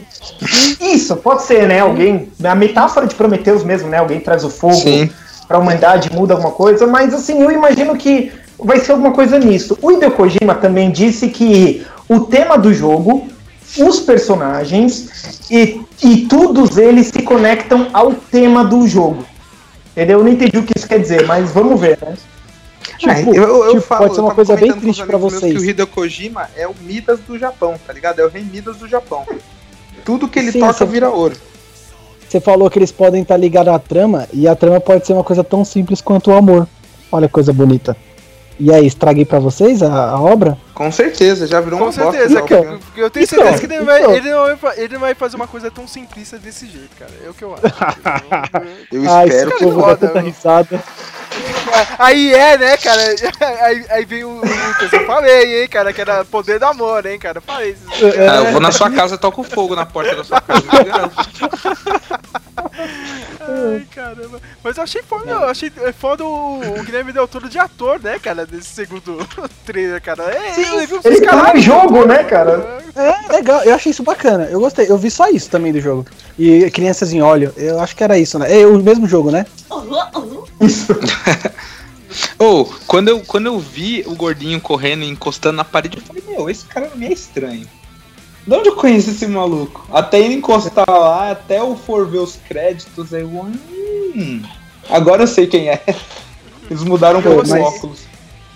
Isso, 0.81 1.15
pode 1.17 1.43
ser, 1.43 1.67
né? 1.67 1.79
Alguém. 1.79 2.29
A 2.43 2.55
metáfora 2.55 3.07
de 3.07 3.15
Prometheus 3.15 3.63
mesmo, 3.63 3.87
né? 3.87 3.97
Alguém 3.97 4.19
traz 4.19 4.43
o 4.43 4.49
fogo 4.49 4.75
Sim. 4.75 5.09
pra 5.47 5.59
humanidade, 5.59 6.11
muda 6.11 6.33
alguma 6.33 6.51
coisa, 6.51 6.87
mas 6.87 7.13
assim, 7.13 7.41
eu 7.41 7.51
imagino 7.51 7.95
que 7.95 8.31
vai 8.57 8.79
ser 8.79 8.93
alguma 8.93 9.11
coisa 9.11 9.37
nisso. 9.37 9.77
O 9.81 9.91
Hideo 9.91 10.11
Kojima 10.11 10.55
também 10.55 10.91
disse 10.91 11.27
que 11.29 11.85
o 12.09 12.21
tema 12.21 12.57
do 12.57 12.73
jogo, 12.73 13.27
os 13.77 13.99
personagens 13.99 15.41
e, 15.51 15.81
e 16.03 16.25
todos 16.27 16.77
eles 16.77 17.07
se 17.07 17.21
conectam 17.21 17.89
ao 17.93 18.13
tema 18.13 18.63
do 18.63 18.87
jogo. 18.87 19.25
Entendeu? 19.91 20.19
Eu 20.19 20.23
não 20.23 20.31
entendi 20.31 20.57
o 20.57 20.63
que 20.63 20.77
isso 20.77 20.87
quer 20.87 20.99
dizer, 20.99 21.25
mas 21.25 21.51
vamos 21.51 21.79
ver, 21.79 21.97
né? 22.01 22.15
Tipo, 22.97 23.11
É, 23.11 23.21
eu, 23.21 23.33
eu, 23.65 23.69
tipo, 23.69 23.81
falo, 23.81 24.01
pode 24.03 24.13
ser 24.15 24.19
eu 24.19 24.23
uma 24.23 24.29
tava 24.31 24.35
coisa 24.35 24.55
bem 24.55 24.71
comentando 24.71 24.83
com 24.83 24.89
os 24.89 24.95
triste 24.97 25.09
meus 25.19 25.33
vocês. 25.33 25.53
Que 25.53 25.59
o 25.59 25.65
Hideo 25.69 25.87
Kojima 25.87 26.49
é 26.55 26.67
o 26.67 26.75
Midas 26.81 27.19
do 27.19 27.37
Japão, 27.37 27.79
tá 27.85 27.91
ligado? 27.93 28.19
É 28.19 28.25
o 28.25 28.29
rei 28.29 28.43
Midas 28.43 28.77
do 28.77 28.87
Japão. 28.87 29.25
Tudo 30.03 30.27
que 30.27 30.37
ele 30.39 30.51
Sim, 30.51 30.59
toca 30.59 30.73
você- 30.73 30.85
vira 30.85 31.09
ouro. 31.09 31.35
Você 32.29 32.39
falou 32.39 32.69
que 32.69 32.77
eles 32.79 32.91
podem 32.91 33.21
estar 33.21 33.37
ligados 33.37 33.73
à 33.73 33.79
trama, 33.79 34.27
e 34.33 34.47
a 34.47 34.55
trama 34.55 34.79
pode 34.79 35.05
ser 35.05 35.13
uma 35.13 35.23
coisa 35.23 35.43
tão 35.43 35.63
simples 35.63 36.01
quanto 36.01 36.31
o 36.31 36.33
amor. 36.35 36.67
Olha 37.11 37.27
que 37.27 37.33
coisa 37.33 37.53
bonita. 37.53 37.95
E 38.57 38.73
aí, 38.73 38.85
estraguei 38.87 39.25
pra 39.25 39.37
vocês 39.37 39.83
a, 39.83 40.11
a 40.11 40.19
obra? 40.21 40.57
Com 40.73 40.89
certeza, 40.89 41.45
já 41.45 41.59
virou 41.59 41.77
Com 41.77 41.85
uma 41.85 41.91
bosta. 41.91 42.09
certeza, 42.11 42.41
né? 42.41 42.47
cara. 42.47 42.79
Porque 42.85 43.01
eu 43.01 43.09
tenho 43.09 43.25
Então, 43.25 43.37
certeza 43.43 43.67
que 43.67 43.73
ele, 43.73 43.83
vai, 43.83 43.99
então. 43.99 44.13
ele, 44.15 44.29
não 44.31 44.55
vai, 44.55 44.79
ele 44.79 44.93
não 44.93 44.99
vai 45.01 45.13
fazer 45.13 45.35
uma 45.35 45.47
coisa 45.47 45.69
tão 45.69 45.85
simplista 45.87 46.37
desse 46.37 46.65
jeito, 46.65 46.89
cara. 46.97 47.11
É 47.25 47.29
o 47.29 47.33
que 47.33 47.43
eu 47.43 47.53
acho. 47.53 47.63
Eu 48.91 49.11
Ai, 49.11 49.27
espero 49.27 49.49
esse 49.49 49.57
que 49.57 49.63
povo 49.65 49.81
mano. 49.81 50.19
risada. 50.25 50.83
Aí 51.99 52.33
é, 52.33 52.57
né, 52.57 52.77
cara? 52.77 53.01
Aí, 53.65 53.85
aí 53.89 54.05
vem 54.05 54.23
o 54.23 54.35
Lucas. 54.35 54.91
Eu 54.91 55.05
falei, 55.05 55.61
hein, 55.61 55.67
cara, 55.67 55.91
que 55.93 56.01
era 56.01 56.23
poder 56.25 56.59
do 56.59 56.65
amor, 56.65 57.05
hein, 57.05 57.17
cara. 57.17 57.37
Eu 57.37 57.41
falei 57.41 57.71
isso. 57.71 57.83
Ah, 58.29 58.37
eu 58.37 58.51
vou 58.51 58.61
na 58.61 58.71
sua 58.71 58.91
casa 58.91 59.15
e 59.15 59.17
toco 59.17 59.43
fogo 59.43 59.75
na 59.75 59.85
porta 59.85 60.15
da 60.15 60.23
sua 60.23 60.41
casa. 60.41 60.63
Ai, 63.55 63.87
caramba. 63.93 64.41
Mas 64.63 64.77
eu 64.77 64.83
achei 64.83 65.01
foda, 65.01 65.31
eu 65.31 65.49
achei 65.49 65.71
foda 65.97 66.23
o, 66.23 66.59
o 66.59 66.83
Guilherme 66.83 67.11
Del 67.11 67.27
Toro 67.27 67.49
de 67.49 67.57
ator, 67.57 67.99
né, 68.01 68.19
cara, 68.19 68.45
desse 68.45 68.69
segundo 68.69 69.17
trailer, 69.65 70.01
cara. 70.01 70.23
É, 70.23 70.59
ele 70.59 70.85
viu 70.85 70.99
Ele 71.03 71.21
tá 71.21 71.53
no 71.53 71.59
jogo, 71.59 72.05
né, 72.05 72.23
cara? 72.23 72.79
É, 72.95 73.31
legal, 73.33 73.63
eu 73.63 73.75
achei 73.75 73.91
isso 73.91 74.03
bacana. 74.03 74.45
Eu 74.45 74.59
gostei, 74.59 74.89
eu 74.89 74.97
vi 74.97 75.09
só 75.09 75.29
isso 75.29 75.49
também 75.49 75.71
do 75.71 75.79
jogo. 75.79 76.05
E 76.37 76.69
crianças 76.71 77.13
em 77.13 77.21
óleo, 77.21 77.53
eu 77.57 77.79
acho 77.79 77.95
que 77.95 78.03
era 78.03 78.17
isso, 78.17 78.37
né? 78.39 78.61
É 78.61 78.65
o 78.65 78.77
mesmo 78.79 79.07
jogo, 79.07 79.31
né? 79.31 79.45
Ou, 82.39 82.73
quando, 82.87 83.09
eu, 83.09 83.21
quando 83.21 83.47
eu 83.47 83.59
vi 83.59 84.03
o 84.05 84.15
gordinho 84.15 84.59
correndo 84.61 85.03
e 85.03 85.09
encostando 85.09 85.57
na 85.57 85.65
parede, 85.65 85.97
eu 85.97 86.03
falei, 86.03 86.23
meu, 86.27 86.49
esse 86.49 86.65
cara 86.65 86.89
me 86.95 87.07
é 87.07 87.13
estranho. 87.13 87.67
De 88.47 88.53
onde 88.53 88.69
eu 88.69 88.75
conheço 88.75 89.09
esse 89.09 89.25
maluco? 89.27 89.85
Até 89.91 90.19
ele 90.19 90.35
encostar 90.35 90.85
lá, 90.87 91.31
até 91.31 91.59
eu 91.59 91.75
for 91.75 92.07
ver 92.07 92.19
os 92.19 92.35
créditos, 92.47 93.13
aí 93.13 93.21
eu. 93.21 93.29
Hum, 93.29 94.41
agora 94.89 95.23
eu 95.23 95.27
sei 95.27 95.47
quem 95.47 95.69
é. 95.69 95.81
Eles 96.69 96.83
mudaram 96.83 97.21
Pô, 97.21 97.29
pelos 97.29 97.49
mas- 97.49 97.61
óculos. 97.61 97.99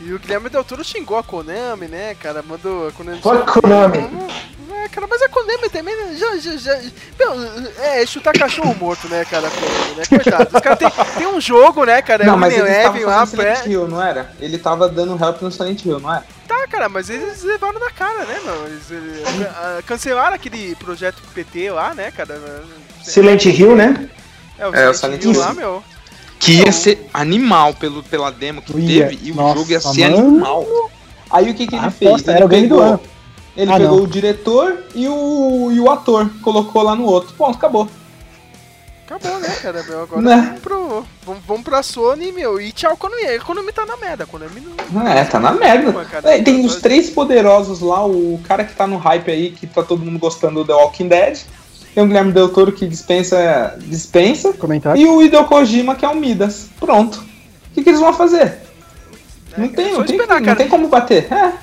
E 0.02 0.14
o 0.14 0.20
Guilherme 0.20 0.50
Del 0.50 0.64
Toro 0.64 0.82
xingou 0.84 1.18
a 1.18 1.24
Konami, 1.24 1.88
né, 1.88 2.16
cara? 2.16 2.42
Mandou 2.42 2.88
a 2.88 2.92
Konami. 2.92 3.20
A 3.20 3.52
Konami. 3.52 3.98
É, 4.72 4.88
cara, 4.88 5.08
mas 5.10 5.22
a 5.22 5.28
Konami 5.28 5.70
também, 5.70 5.94
né, 5.94 6.16
já, 6.16 6.38
já, 6.38 6.56
já. 6.56 6.80
Meu, 7.20 7.34
é, 7.80 8.06
chutar 8.06 8.32
cachorro 8.34 8.74
morto, 8.80 9.10
né, 9.10 9.26
cara? 9.26 9.50
Konami, 9.50 9.96
né? 9.98 10.04
Coitado. 10.08 10.56
Os 10.56 10.62
caras 10.62 10.80
tem, 10.80 10.90
tem 11.18 11.28
um 11.28 11.42
jogo, 11.42 11.84
né, 11.84 12.02
cara? 12.02 12.24
não, 12.24 12.36
o 12.36 12.38
mas 12.38 12.54
ele 12.54 12.62
Eleven 12.62 13.04
lá, 13.06 13.26
Silent 13.26 13.60
pré. 13.60 13.70
Hill, 13.70 13.88
não 13.90 14.02
era? 14.02 14.32
Ele 14.40 14.58
tava 14.58 14.88
dando 14.88 15.22
help 15.22 15.42
no 15.42 15.52
Silent 15.52 15.84
Hill, 15.84 16.00
não 16.00 16.14
era? 16.14 16.24
Tá, 16.60 16.68
cara, 16.68 16.90
mas 16.90 17.10
eles 17.10 17.44
levaram 17.44 17.80
na 17.80 17.90
cara, 17.90 18.26
né, 18.26 18.40
meu? 18.44 18.66
Eles, 18.68 18.92
eles, 18.92 19.24
ah, 19.56 19.82
cancelaram 19.86 20.36
aquele 20.36 20.76
projeto 20.76 21.22
PT 21.34 21.72
lá, 21.72 21.94
né, 21.94 22.12
cara? 22.12 22.64
Silent 23.04 23.46
Hill, 23.46 23.76
né? 23.76 24.10
É, 24.58 24.68
o 24.68 24.76
É, 24.76 24.90
o 24.90 24.94
Silent 24.94 25.22
Silent 25.22 25.24
Hill 25.24 25.32
Hill. 25.34 25.40
lá, 25.40 25.54
meu. 25.54 25.84
Que 26.38 26.52
ia 26.64 26.72
ser 26.72 27.10
animal 27.14 27.74
pelo, 27.74 28.02
pela 28.04 28.30
demo 28.32 28.62
que 28.62 28.78
Ia. 28.78 29.08
teve, 29.10 29.28
e 29.28 29.32
o 29.32 29.36
Nossa, 29.36 29.60
jogo 29.60 29.72
ia 29.72 29.80
ser 29.80 30.10
mano. 30.10 30.18
animal. 30.28 30.68
Aí 31.30 31.50
o 31.52 31.54
que, 31.54 31.68
que 31.68 31.76
ele 31.76 31.86
Ah, 31.86 31.92
fez? 31.92 32.22
Ele 32.28 32.32
era 32.32 32.46
o 32.46 32.48
game 32.50 32.68
do 32.68 32.76
pegou, 32.78 33.04
ele 33.56 33.72
Ah, 33.72 33.78
pegou 33.78 34.04
o 34.04 34.08
diretor 34.08 34.78
e 34.96 35.08
o, 35.08 35.70
e 35.72 35.80
o 35.80 35.90
ator, 35.92 36.30
colocou 36.42 36.82
lá 36.82 36.96
no 36.96 37.06
outro. 37.06 37.34
Ponto, 37.36 37.56
acabou. 37.58 37.88
Acabou, 39.10 39.40
né, 39.40 39.50
cara, 39.60 39.82
meu? 39.82 40.04
Agora 40.04 40.22
Né? 40.22 40.36
vamos, 40.36 40.60
pro, 40.62 41.06
vamos, 41.26 41.44
vamos 41.48 41.64
pra 41.64 41.82
Sony, 41.82 42.32
meu. 42.32 42.62
E 42.62 42.72
tchau, 42.72 42.96
Konami. 42.96 43.24
A 43.24 43.40
Konami 43.40 43.72
tá 43.72 43.84
na 43.84 43.98
merda. 43.98 44.24
A 44.24 44.28
Konami 44.28 44.62
não. 44.94 45.08
É, 45.08 45.26
tá 45.26 45.40
na 45.40 45.52
merda. 45.52 46.06
cara. 46.06 46.36
É, 46.36 46.44
tem 46.44 46.64
os 46.64 46.76
três 46.76 47.10
poderosos 47.10 47.80
lá, 47.82 48.06
o 48.06 48.40
cara 48.48 48.64
que 48.64 48.76
tá 48.76 48.86
no 48.86 48.98
hype 48.98 49.32
aí, 49.32 49.50
que 49.50 49.66
tá 49.66 49.82
todo 49.82 50.06
mundo 50.06 50.20
gostando 50.20 50.64
do 50.64 50.68
The 50.68 50.74
Walking 50.74 51.08
Dead. 51.08 51.40
Tem 51.96 52.04
o 52.04 52.06
Guilherme 52.08 52.32
Del 52.32 52.50
Toro 52.50 52.72
que 52.72 52.88
dispensa, 52.88 53.76
dispensa. 53.80 54.54
Comentário. 54.54 55.02
E 55.02 55.08
o 55.08 55.22
Hideo 55.24 55.44
Kojima 55.46 55.96
que 55.96 56.06
é 56.06 56.10
o 56.10 56.16
Midas. 56.16 56.68
Pronto. 56.80 57.16
O 57.18 57.74
que, 57.74 57.82
que 57.82 57.90
eles 57.90 58.00
vão 58.00 58.14
fazer? 58.14 58.60
Não 59.58 59.68
tem, 59.70 59.88
É, 59.88 59.92
não 59.94 60.04
tem, 60.04 60.16
esperar, 60.18 60.40
não 60.40 60.56
tem 60.56 60.68
como 60.68 60.88
bater. 60.88 61.28
É. 61.34 61.54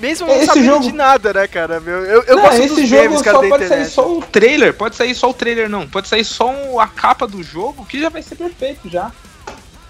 Mesmo 0.00 0.26
não 0.26 0.36
Esse 0.36 0.46
sabendo 0.46 0.64
jogo- 0.64 0.80
de 0.84 0.92
nada, 0.92 1.32
né, 1.32 1.46
cara, 1.46 1.78
meu? 1.80 2.04
Eu, 2.04 2.22
eu 2.22 2.36
não, 2.36 2.42
gosto 2.42 2.56
esse 2.62 2.74
dos 2.74 2.88
jogo 2.88 3.02
memes, 3.02 3.22
cara, 3.22 3.36
só 3.36 3.42
da 3.42 3.48
pode 3.48 3.62
sair 3.68 3.76
internet. 3.76 3.92
só 3.92 4.10
o 4.10 4.22
trailer. 4.22 4.74
Pode 4.74 4.96
sair 4.96 5.14
só 5.14 5.30
o 5.30 5.34
trailer, 5.34 5.68
não. 5.68 5.86
Pode 5.86 6.08
sair 6.08 6.24
só 6.24 6.50
um- 6.50 6.80
a 6.80 6.86
capa 6.88 7.26
do 7.26 7.42
jogo, 7.42 7.84
que 7.84 8.00
já 8.00 8.08
vai 8.08 8.22
ser 8.22 8.34
perfeito 8.36 8.88
já. 8.88 9.10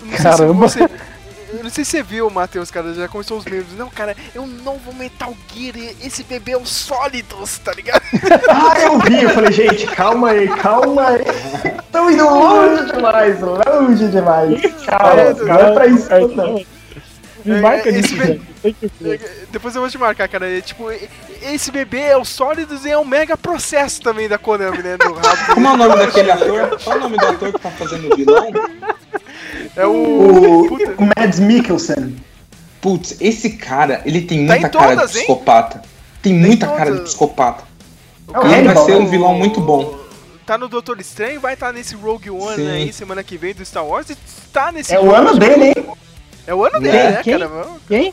Não 0.01 0.09
sei 0.09 0.17
se 0.17 0.23
Caramba. 0.23 0.53
você- 0.69 0.89
eu 1.53 1.65
não 1.65 1.71
sei 1.71 1.85
se 1.85 1.91
você 1.93 2.03
viu, 2.03 2.29
Matheus, 2.31 2.71
cara, 2.71 2.93
já 2.95 3.07
começou 3.09 3.39
os 3.39 3.45
memes. 3.45 3.67
Não, 3.77 3.89
cara, 3.89 4.17
eu 4.35 4.47
não 4.47 4.77
vou 4.79 4.93
Metal 4.95 5.33
Gear, 5.55 5.77
esse 6.03 6.25
bebê 6.25 6.53
é 6.53 6.57
o 6.57 6.65
Sólidos, 6.67 7.59
tá 7.59 7.73
ligado? 7.73 8.03
Ah, 8.49 8.81
eu 8.81 8.99
vi, 8.99 9.23
eu 9.23 9.31
falei, 9.31 9.53
gente, 9.53 9.87
calma 9.89 10.31
aí, 10.31 10.49
calma 10.49 11.07
aí. 11.09 11.23
Estão 11.85 12.11
indo 12.11 12.25
longe 12.25 12.93
demais, 12.93 13.41
longe 13.41 14.09
demais. 14.09 14.61
Calma, 14.87 15.15
não 15.35 15.55
é 15.61 15.73
pra 15.73 15.87
isso 15.87 16.09
não. 16.35 16.65
Me 17.45 17.61
marca 17.61 17.89
É, 17.89 17.93
nisso. 17.93 18.15
Tem 18.63 18.75
que 18.75 18.91
ver. 19.01 19.47
Depois 19.51 19.75
eu 19.75 19.81
vou 19.83 19.91
te 19.91 19.99
marcar, 19.99 20.29
cara. 20.29 20.51
É, 20.51 20.61
tipo, 20.61 20.91
e- 20.93 21.09
esse 21.43 21.71
bebê 21.71 22.01
é 22.01 22.17
o 22.17 22.25
Sólidos 22.25 22.85
e 22.85 22.91
é 22.91 22.99
um 22.99 23.05
mega 23.05 23.37
processo 23.37 24.01
também 24.03 24.29
da 24.29 24.39
Konami, 24.39 24.79
né? 24.83 24.97
Do 24.97 25.13
rabo. 25.15 25.55
Como 25.55 25.67
é 25.67 25.73
o 25.73 25.77
nome 25.77 25.97
daquele 25.97 26.31
ator? 26.31 26.79
Qual 26.83 26.97
é 26.97 26.99
o 26.99 27.03
nome 27.03 27.17
do 27.17 27.27
ator 27.27 27.53
que 27.53 27.59
tá 27.61 27.71
fazendo 27.71 28.13
o 28.13 28.17
vilão? 28.17 28.51
É 29.77 29.87
o. 29.87 29.91
O, 30.65 30.69
Puta, 30.69 30.95
o 30.99 31.07
Mads 31.19 31.41
Mikkelsen. 31.41 32.17
Putz, 32.81 33.17
esse 33.21 33.51
cara, 33.51 34.01
ele 34.07 34.23
tem 34.23 34.47
Tá 34.47 34.53
muita 34.55 34.69
em 34.69 34.71
cara 34.71 34.97
todas, 34.97 35.11
de 35.13 35.19
hein? 35.19 35.25
psicopata. 35.25 35.83
Tem 36.23 36.33
muita 36.35 36.67
todas. 36.67 36.79
cara 36.79 36.95
de 36.97 37.01
psicopata. 37.03 37.65
É 38.33 38.39
o 38.39 38.47
Ele 38.47 38.69
vai 38.73 38.85
ser 38.85 38.97
um 38.97 39.07
vilão 39.07 39.35
muito 39.35 39.61
bom. 39.61 39.99
Tá 40.47 40.57
no 40.59 40.69
Doutor 40.69 40.99
Estranho, 41.01 41.41
vai 41.41 41.55
estar 41.55 41.73
nesse 41.73 41.95
Rogue 41.95 42.31
One 42.31 42.57
Sim. 42.57 42.71
aí 42.71 42.93
semana 42.93 43.23
que 43.23 43.37
vem 43.37 43.55
do 43.55 43.65
Star 43.65 43.85
Wars 43.87 44.09
e 44.11 44.17
tá 44.53 44.73
nesse. 44.73 44.95
É 44.95 45.01
o 45.01 45.15
ano 45.15 45.39
dele, 45.39 45.67
hein? 45.67 45.75
É 46.51 46.55
o 46.55 46.65
ano 46.65 46.81
dele, 46.81 46.97
É, 46.97 47.11
né, 47.13 47.21
quem? 47.23 47.33
cara? 47.39 47.49
Meu, 47.49 47.77
Quem? 47.87 48.13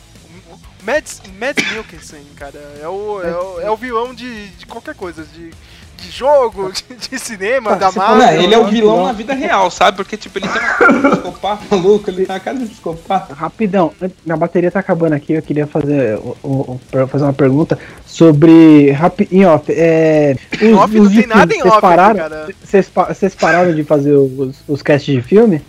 Mads, 0.83 1.21
Mads 1.39 1.65
Mikkelsen, 1.75 2.21
cara. 2.35 2.59
É 2.81 2.87
o, 2.87 3.19
é 3.21 3.31
o, 3.35 3.61
é 3.61 3.71
o 3.71 3.75
vilão 3.75 4.13
de, 4.13 4.47
de 4.49 4.65
qualquer 4.67 4.93
coisa, 4.93 5.25
de, 5.25 5.49
de 5.97 6.11
jogo, 6.11 6.71
de, 6.71 7.09
de 7.09 7.19
cinema, 7.19 7.75
da 7.75 7.89
você 7.89 7.97
Marvel. 7.97 8.17
Não, 8.27 8.43
ele 8.43 8.53
é 8.53 8.57
o 8.59 8.67
vilão 8.67 9.05
na 9.07 9.11
vida 9.11 9.33
real, 9.33 9.71
sabe? 9.71 9.97
Porque, 9.97 10.15
tipo, 10.15 10.37
ele 10.37 10.47
tem 10.47 10.61
uma 10.61 10.69
cara 10.75 10.93
de 10.93 11.09
psicopata 11.09 11.63
maluco, 11.75 12.09
ele 12.11 12.25
tem 12.25 12.35
uma 12.35 12.39
cara 12.39 12.57
de 12.57 12.65
psicopata. 12.67 13.33
Rapidão, 13.33 13.91
minha 14.23 14.37
bateria 14.37 14.69
tá 14.71 14.79
acabando 14.79 15.13
aqui, 15.13 15.33
eu 15.33 15.41
queria 15.41 15.65
fazer, 15.67 16.17
o- 16.19 16.37
o- 16.43 16.79
o- 16.93 17.07
fazer 17.07 17.23
uma 17.23 17.33
pergunta 17.33 17.77
sobre. 18.05 18.91
Rapi, 18.91 19.27
em 19.31 19.45
off, 19.45 19.65
é. 19.73 20.37
Em 20.61 20.73
off 20.75 20.97
não 20.97 21.09
tem 21.09 21.25
nada 21.27 21.53
em 21.53 21.63
off, 21.63 21.81
pararam, 21.81 22.15
cara. 22.15 22.47
Vocês 22.63 23.35
pararam 23.35 23.73
de 23.73 23.83
fazer 23.83 24.13
os, 24.13 24.57
os 24.67 24.81
casts 24.83 25.13
de 25.13 25.21
filme? 25.23 25.61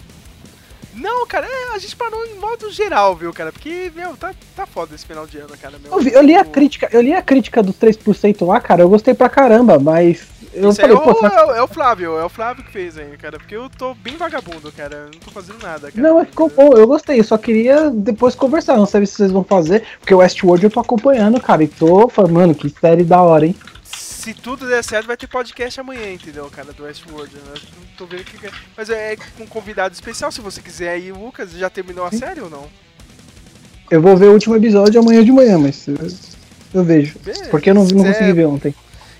Não, 0.98 1.26
cara, 1.26 1.46
é, 1.46 1.74
a 1.74 1.78
gente 1.78 1.94
parou 1.96 2.24
em 2.26 2.34
modo 2.34 2.70
geral, 2.70 3.14
viu, 3.14 3.32
cara? 3.32 3.52
Porque, 3.52 3.90
meu, 3.94 4.16
tá, 4.16 4.34
tá 4.56 4.66
foda 4.66 4.94
esse 4.94 5.06
final 5.06 5.26
de 5.26 5.38
ano, 5.38 5.50
cara. 5.60 5.74
Meu, 5.82 5.92
Eu, 5.92 6.00
vi- 6.00 6.12
eu 6.12 6.22
li 6.22 6.34
a 6.36 6.44
crítica, 6.44 6.88
eu 6.92 7.00
li 7.00 7.12
a 7.14 7.22
crítica 7.22 7.62
dos 7.62 7.76
3% 7.76 8.44
lá, 8.46 8.60
cara, 8.60 8.82
eu 8.82 8.88
gostei 8.88 9.14
pra 9.14 9.28
caramba, 9.28 9.78
mas. 9.78 10.26
Eu 10.52 10.70
Isso 10.70 10.80
falei, 10.80 10.96
é, 10.96 10.98
o, 10.98 11.02
pô, 11.02 11.26
é, 11.26 11.44
o- 11.44 11.54
é 11.56 11.62
o 11.62 11.68
Flávio, 11.68 12.18
é 12.18 12.24
o 12.24 12.28
Flávio 12.28 12.64
que 12.64 12.72
fez 12.72 12.96
aí, 12.98 13.16
cara. 13.18 13.38
Porque 13.38 13.54
eu 13.54 13.68
tô 13.70 13.94
bem 13.94 14.16
vagabundo, 14.16 14.72
cara. 14.72 14.94
eu 14.96 15.04
Não 15.04 15.20
tô 15.20 15.30
fazendo 15.30 15.62
nada, 15.62 15.90
cara. 15.92 16.02
Não, 16.08 16.16
mas 16.16 16.28
ficou 16.28 16.48
bom, 16.48 16.72
eu 16.76 16.86
gostei, 16.86 17.20
eu 17.20 17.24
só 17.24 17.36
queria 17.38 17.90
depois 17.90 18.34
conversar, 18.34 18.76
não 18.76 18.86
sei 18.86 19.04
se 19.06 19.12
vocês 19.14 19.30
vão 19.30 19.44
fazer, 19.44 19.84
porque 20.00 20.14
o 20.14 20.18
Westworld 20.18 20.64
eu 20.64 20.70
tô 20.70 20.80
acompanhando, 20.80 21.40
cara, 21.40 21.62
e 21.62 21.68
tô 21.68 22.08
falando, 22.08 22.32
mano, 22.32 22.54
que 22.54 22.68
série 22.70 23.04
da 23.04 23.20
hora, 23.22 23.46
hein? 23.46 23.54
Se 24.18 24.34
tudo 24.34 24.66
der 24.66 24.82
certo, 24.82 25.06
vai 25.06 25.16
ter 25.16 25.28
podcast 25.28 25.78
amanhã, 25.80 26.12
entendeu, 26.12 26.50
cara, 26.50 26.72
do 26.72 26.82
Westworld. 26.82 27.32
Né? 27.36 27.40
Não 27.54 27.86
tô 27.96 28.04
vendo 28.04 28.22
o 28.22 28.24
que 28.24 28.46
é. 28.46 28.50
Mas 28.76 28.90
é 28.90 29.16
com 29.36 29.44
um 29.44 29.46
convidado 29.46 29.94
especial, 29.94 30.32
se 30.32 30.40
você 30.40 30.60
quiser 30.60 30.90
aí, 30.90 31.12
Lucas. 31.12 31.52
Já 31.52 31.70
terminou 31.70 32.04
a 32.04 32.10
série 32.10 32.40
ou 32.40 32.50
não? 32.50 32.66
Eu 33.88 34.02
vou 34.02 34.16
ver 34.16 34.26
o 34.26 34.32
último 34.32 34.56
episódio 34.56 35.00
amanhã 35.00 35.24
de 35.24 35.30
manhã, 35.30 35.56
mas 35.56 35.86
eu, 35.86 35.96
eu 36.74 36.82
vejo. 36.84 37.16
Beleza. 37.20 37.44
Porque 37.48 37.70
eu 37.70 37.74
não, 37.74 37.82
não 37.82 37.88
Se 37.88 37.94
consegui 37.94 38.30
é- 38.30 38.32
ver 38.32 38.46
ontem. 38.46 38.74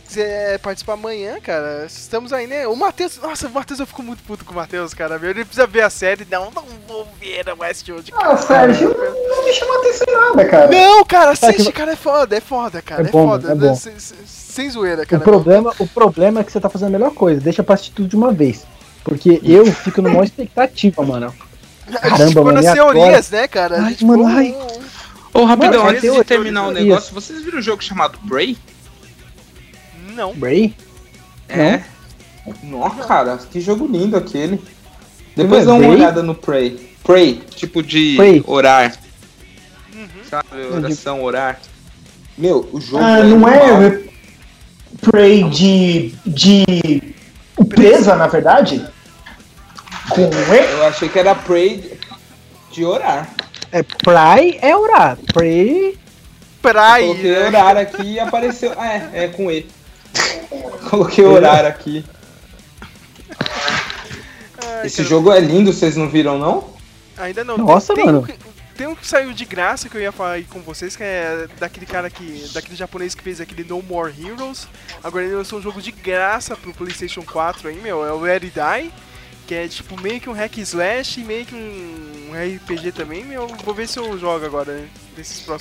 quiser 0.07 0.59
participar 0.59 0.95
amanhã, 0.95 1.39
cara, 1.41 1.87
estamos 1.87 2.33
aí, 2.33 2.47
né? 2.49 2.66
O 2.66 2.75
Matheus, 2.75 3.19
nossa, 3.19 3.47
o 3.47 3.51
Matheus, 3.53 3.79
eu 3.79 3.87
fico 3.87 4.03
muito 4.03 4.23
puto 4.25 4.45
com 4.45 4.53
o 4.53 4.57
Matheus, 4.57 4.93
cara. 4.95 5.15
Ele 5.23 5.45
precisa 5.45 5.66
ver 5.66 5.83
a 5.83 5.91
série. 5.91 6.27
Não, 6.29 6.51
não 6.51 6.65
vou 6.89 7.09
ver 7.20 7.49
a 7.49 7.55
Westworld. 7.55 8.12
Ah, 8.16 8.37
Sérgio, 8.37 8.89
não 8.99 9.45
me 9.45 9.53
chama 9.53 9.79
atenção 9.79 10.07
em 10.09 10.12
nada, 10.16 10.45
cara. 10.49 10.66
Não, 10.69 11.05
cara, 11.05 11.31
assiste, 11.31 11.73
cara, 11.73 11.93
é 11.93 11.97
foda, 11.97 12.37
é 12.37 12.41
foda, 12.41 12.83
cara, 12.83 13.03
É 13.05 13.07
é, 13.07 13.11
bom, 13.11 13.29
foda. 13.29 13.53
é 13.53 13.55
bom. 13.55 13.79
Sem, 14.59 14.68
zoeira, 14.70 15.02
O 15.05 15.06
cara. 15.06 15.22
problema, 15.22 15.72
o 15.78 15.86
problema 15.86 16.40
é 16.40 16.44
que 16.44 16.51
você 16.51 16.59
tá 16.60 16.68
fazendo 16.68 16.89
a 16.89 16.98
melhor 16.98 17.12
coisa, 17.12 17.40
deixa 17.40 17.62
pra 17.62 17.74
assistir 17.76 17.93
tudo 17.94 18.09
de 18.09 18.16
uma 18.16 18.32
vez. 18.32 18.66
Porque 19.05 19.40
eu 19.44 19.64
fico 19.72 20.02
numa 20.02 20.24
expectativa, 20.24 21.01
mano. 21.05 21.32
Caramba, 22.02 22.26
Ficou 22.26 22.44
mano, 22.44 22.56
nas 22.56 22.64
e 22.64 22.68
agora? 22.80 22.93
teorias, 22.98 23.30
né, 23.30 23.47
cara? 23.47 23.80
Ai, 23.80 23.90
gente 23.90 24.05
mano, 24.05 24.26
ai. 24.26 24.56
Ô, 25.32 25.44
rapidão, 25.44 25.85
Mano, 25.85 25.90
antes 25.90 26.02
de 26.02 26.09
teoria, 26.09 26.24
terminar 26.24 26.62
o 26.62 26.72
teoria. 26.72 26.82
negócio, 26.89 27.14
vocês 27.14 27.40
viram 27.43 27.59
um 27.60 27.62
jogo 27.62 27.85
chamado 27.85 28.18
Prey? 28.28 28.59
Não. 30.14 30.35
Bray? 30.35 30.74
É. 31.48 31.82
Nossa, 32.64 33.05
cara, 33.05 33.39
que 33.51 33.60
jogo 33.60 33.86
lindo 33.86 34.16
aquele. 34.16 34.60
Depois 35.36 35.62
é 35.62 35.66
dá 35.66 35.72
uma 35.74 35.78
Prey? 35.80 35.90
olhada 35.93 36.22
no 36.22 36.35
Prey. 36.35 36.97
Prey, 37.05 37.40
tipo 37.55 37.80
de 37.80 38.16
Prey. 38.16 38.43
orar. 38.44 38.97
Uhum. 39.94 40.09
Sabe, 40.28 40.48
oração, 40.74 41.22
orar. 41.22 41.60
Meu, 42.36 42.68
o 42.72 42.80
jogo 42.80 43.05
Ah, 43.05 43.20
é 43.20 43.22
não 43.22 43.47
animal. 43.47 43.82
é 43.82 44.09
Prey 45.01 45.44
de. 45.44 46.15
de. 46.27 47.15
presa, 47.69 48.15
na 48.16 48.27
verdade? 48.27 48.85
Com 50.10 50.23
E? 50.23 50.73
Eu 50.73 50.86
achei 50.86 51.09
que 51.09 51.19
era 51.19 51.35
Prey 51.35 51.77
de- 51.78 51.98
de 52.73 52.85
orar. 52.85 53.28
É, 53.70 53.82
Pray 53.82 54.59
é 54.62 54.74
orar. 54.77 55.19
Pray. 55.32 55.98
Praia. 56.62 57.06
Coloquei 57.06 57.36
orar 57.47 57.77
aqui 57.77 58.02
e 58.15 58.20
apareceu. 58.20 58.73
Ah, 58.77 58.94
é, 58.94 59.10
é 59.24 59.28
com 59.28 59.51
E. 59.51 59.66
Coloquei 60.90 61.24
orar 61.24 61.65
aqui. 61.66 62.05
Ai, 64.65 64.86
Esse 64.86 64.98
cara, 64.98 65.09
jogo 65.09 65.32
é 65.32 65.40
lindo, 65.40 65.73
vocês 65.73 65.97
não 65.97 66.09
viram, 66.09 66.39
não? 66.39 66.65
Ainda 67.16 67.44
não. 67.44 67.59
Nossa, 67.59 67.94
tem, 67.94 68.05
mano. 68.05 68.23
Tem 68.27 68.36
tem 68.79 68.87
um 68.87 68.95
que 68.95 69.05
saiu 69.05 69.33
de 69.33 69.45
graça 69.45 69.89
que 69.89 69.97
eu 69.97 70.01
ia 70.01 70.13
falar 70.13 70.33
aí 70.33 70.45
com 70.45 70.61
vocês, 70.61 70.95
que 70.95 71.03
é 71.03 71.49
daquele 71.59 71.85
cara 71.85 72.09
que. 72.09 72.49
daquele 72.55 72.77
japonês 72.77 73.13
que 73.13 73.23
fez 73.23 73.41
aquele 73.41 73.65
No 73.65 73.83
More 73.83 74.15
Heroes. 74.17 74.69
Agora 75.03 75.25
ele 75.25 75.35
lançou 75.35 75.59
um 75.59 75.63
jogo 75.63 75.83
de 75.83 75.91
graça 75.91 76.57
pro 76.57 76.73
PlayStation 76.73 77.23
4 77.23 77.69
aí, 77.69 77.81
meu. 77.83 78.07
É 78.07 78.13
o 78.13 78.23
Ready 78.23 78.53
Die. 78.53 78.93
Que 79.49 79.55
é 79.55 79.67
tipo 79.67 80.01
meio 80.01 80.21
que 80.21 80.29
um 80.29 80.35
hack 80.35 80.59
slash 80.59 81.21
e 81.21 81.25
meio 81.25 81.45
que 81.45 81.55
um 81.55 82.33
RPG 82.33 82.93
também, 82.93 83.25
meu. 83.25 83.49
Vou 83.65 83.75
ver 83.75 83.89
se 83.89 83.99
eu 83.99 84.17
jogo 84.19 84.45
agora, 84.45 84.73
né? 84.73 84.87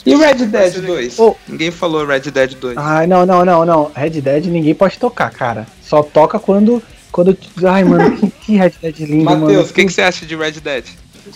E 0.05 0.13
o 0.13 0.19
Red 0.19 0.45
Dead 0.45 0.75
legal. 0.75 0.95
2? 0.95 1.19
Oh. 1.19 1.35
Ninguém 1.47 1.71
falou 1.71 2.05
Red 2.05 2.19
Dead 2.19 2.53
2. 2.53 2.77
Ai, 2.77 3.07
não, 3.07 3.25
não, 3.25 3.43
não, 3.43 3.65
não. 3.65 3.91
Red 3.95 4.21
Dead 4.21 4.45
ninguém 4.45 4.75
pode 4.75 4.99
tocar, 4.99 5.31
cara. 5.31 5.65
Só 5.81 6.03
toca 6.03 6.37
quando. 6.37 6.83
quando 7.11 7.35
Ai, 7.65 7.83
mano, 7.83 8.15
que, 8.17 8.29
que 8.29 8.57
Red 8.57 8.73
Dead 8.81 8.99
lindo, 8.99 9.23
mano. 9.23 9.45
Matheus, 9.47 9.71
o 9.71 9.73
que, 9.73 9.85
que 9.85 9.91
você 9.91 10.01
acha 10.01 10.25
de 10.25 10.35
Red 10.35 10.59
Dead? 10.59 10.85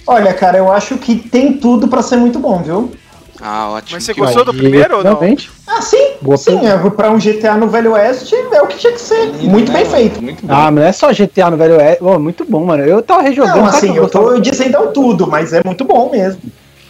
Olha, 0.08 0.34
cara, 0.34 0.58
eu 0.58 0.72
acho 0.72 0.98
que 0.98 1.16
tem 1.16 1.54
tudo 1.54 1.88
pra 1.88 2.02
ser 2.02 2.18
muito 2.18 2.40
bom, 2.40 2.62
viu? 2.62 2.92
Ah, 3.44 3.70
ótimo. 3.72 3.96
Mas 3.96 4.04
você 4.04 4.14
que 4.14 4.20
gostou 4.20 4.46
do 4.46 4.54
primeiro 4.54 4.98
ou 4.98 5.04
não? 5.04 5.12
Realmente. 5.14 5.50
Ah, 5.66 5.82
sim. 5.82 6.12
Boa 6.22 6.38
sim, 6.38 6.60
é, 6.64 6.78
pra 6.92 7.10
um 7.10 7.18
GTA 7.18 7.56
no 7.58 7.68
Velho 7.68 7.94
Oeste 7.94 8.36
é 8.36 8.62
o 8.62 8.68
que 8.68 8.78
tinha 8.78 8.94
que 8.94 9.02
ser. 9.02 9.26
lindo, 9.32 9.50
muito 9.50 9.72
né, 9.72 9.80
bem 9.80 9.88
mano? 9.88 9.98
feito. 9.98 10.22
Muito 10.22 10.46
bom. 10.46 10.54
Ah, 10.54 10.66
mas 10.70 10.74
não 10.76 10.84
é 10.84 10.92
só 10.92 11.12
GTA 11.12 11.50
no 11.50 11.58
Velho 11.58 11.78
Oeste. 11.78 12.04
Ô, 12.04 12.20
muito 12.20 12.46
bom, 12.46 12.64
mano. 12.66 12.84
Eu 12.84 13.02
tava 13.02 13.24
rejogando. 13.24 13.58
Não, 13.58 13.66
assim, 13.66 13.94
que 13.94 13.98
eu 14.00 14.08
tô 14.08 14.38
dizendo 14.40 14.78
tudo, 14.94 15.26
mas 15.26 15.54
é 15.54 15.62
muito 15.66 15.84
bom 15.84 16.12
mesmo. 16.12 16.40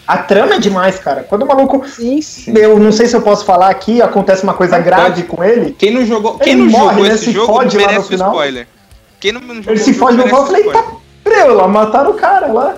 A 0.05 0.17
trama 0.17 0.55
é 0.55 0.59
demais, 0.59 0.99
cara. 0.99 1.23
Quando 1.23 1.43
o 1.43 1.47
maluco. 1.47 1.87
Sim, 1.87 2.21
sim. 2.21 2.51
Eu 2.53 2.77
não 2.77 2.91
sei 2.91 3.05
se 3.07 3.15
eu 3.15 3.21
posso 3.21 3.45
falar 3.45 3.69
aqui, 3.69 4.01
acontece 4.01 4.43
uma 4.43 4.53
coisa 4.53 4.75
Não, 4.77 4.83
grave 4.83 5.23
pode. 5.23 5.23
com 5.23 5.41
ele. 5.41 5.71
Quem 5.79 5.91
não 5.93 6.05
jogou, 6.05 6.37
quem 6.37 6.51
Ele 6.53 6.63
não 6.63 6.69
morre, 6.71 6.89
jogou 6.95 7.03
né? 7.05 7.13
esse 7.15 7.25
Se 7.25 7.31
jogo 7.31 7.53
fode 7.53 7.77
lá 7.77 7.83
no 7.83 7.87
merece 7.87 8.05
o 8.05 8.09
final. 8.09 8.29
spoiler. 8.31 8.67
Quem 9.21 9.31
não, 9.31 9.39
não 9.39 9.55
jogou 9.55 9.71
Ele 9.71 9.79
se 9.79 9.93
fode 9.93 10.17
no 10.17 10.27
pau, 10.27 10.41
eu 10.41 10.45
falei, 10.47 10.63
tá 10.65 10.83
preula, 11.23 11.67
mataram 11.69 12.11
o 12.11 12.15
cara 12.15 12.47
lá. 12.47 12.75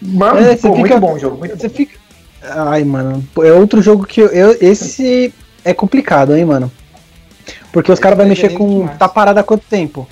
Mano, 0.00 0.40
É, 0.40 0.56
você 0.56 0.68
pô, 0.68 0.74
fica- 0.76 0.78
muito 0.80 0.98
bom 1.00 1.14
o 1.14 1.18
jogo. 1.18 1.38
Muito 1.38 1.56
Você 1.56 1.68
bom. 1.68 1.74
fica. 1.74 1.98
Ai, 2.42 2.82
mano. 2.84 3.24
É 3.44 3.52
outro 3.52 3.80
jogo 3.80 4.04
que 4.04 4.20
eu. 4.20 4.28
eu- 4.28 4.56
esse 4.60 5.32
é 5.64 5.72
complicado, 5.72 6.36
hein, 6.36 6.44
mano. 6.44 6.70
Porque 7.72 7.90
os 7.92 7.98
caras 8.00 8.18
vão 8.18 8.26
mexer 8.26 8.46
é 8.46 8.48
com. 8.50 8.80
demais. 8.80 8.98
Tá 8.98 9.08
parado 9.08 9.38
há 9.40 9.42
quanto 9.42 9.64
tempo? 9.68 10.08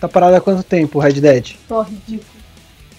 Tá 0.00 0.08
parado 0.08 0.36
há 0.36 0.40
quanto 0.40 0.62
tempo, 0.62 0.98
Red 0.98 1.14
Dead? 1.14 1.52
Tô 1.68 1.82
ridículo. 1.82 2.30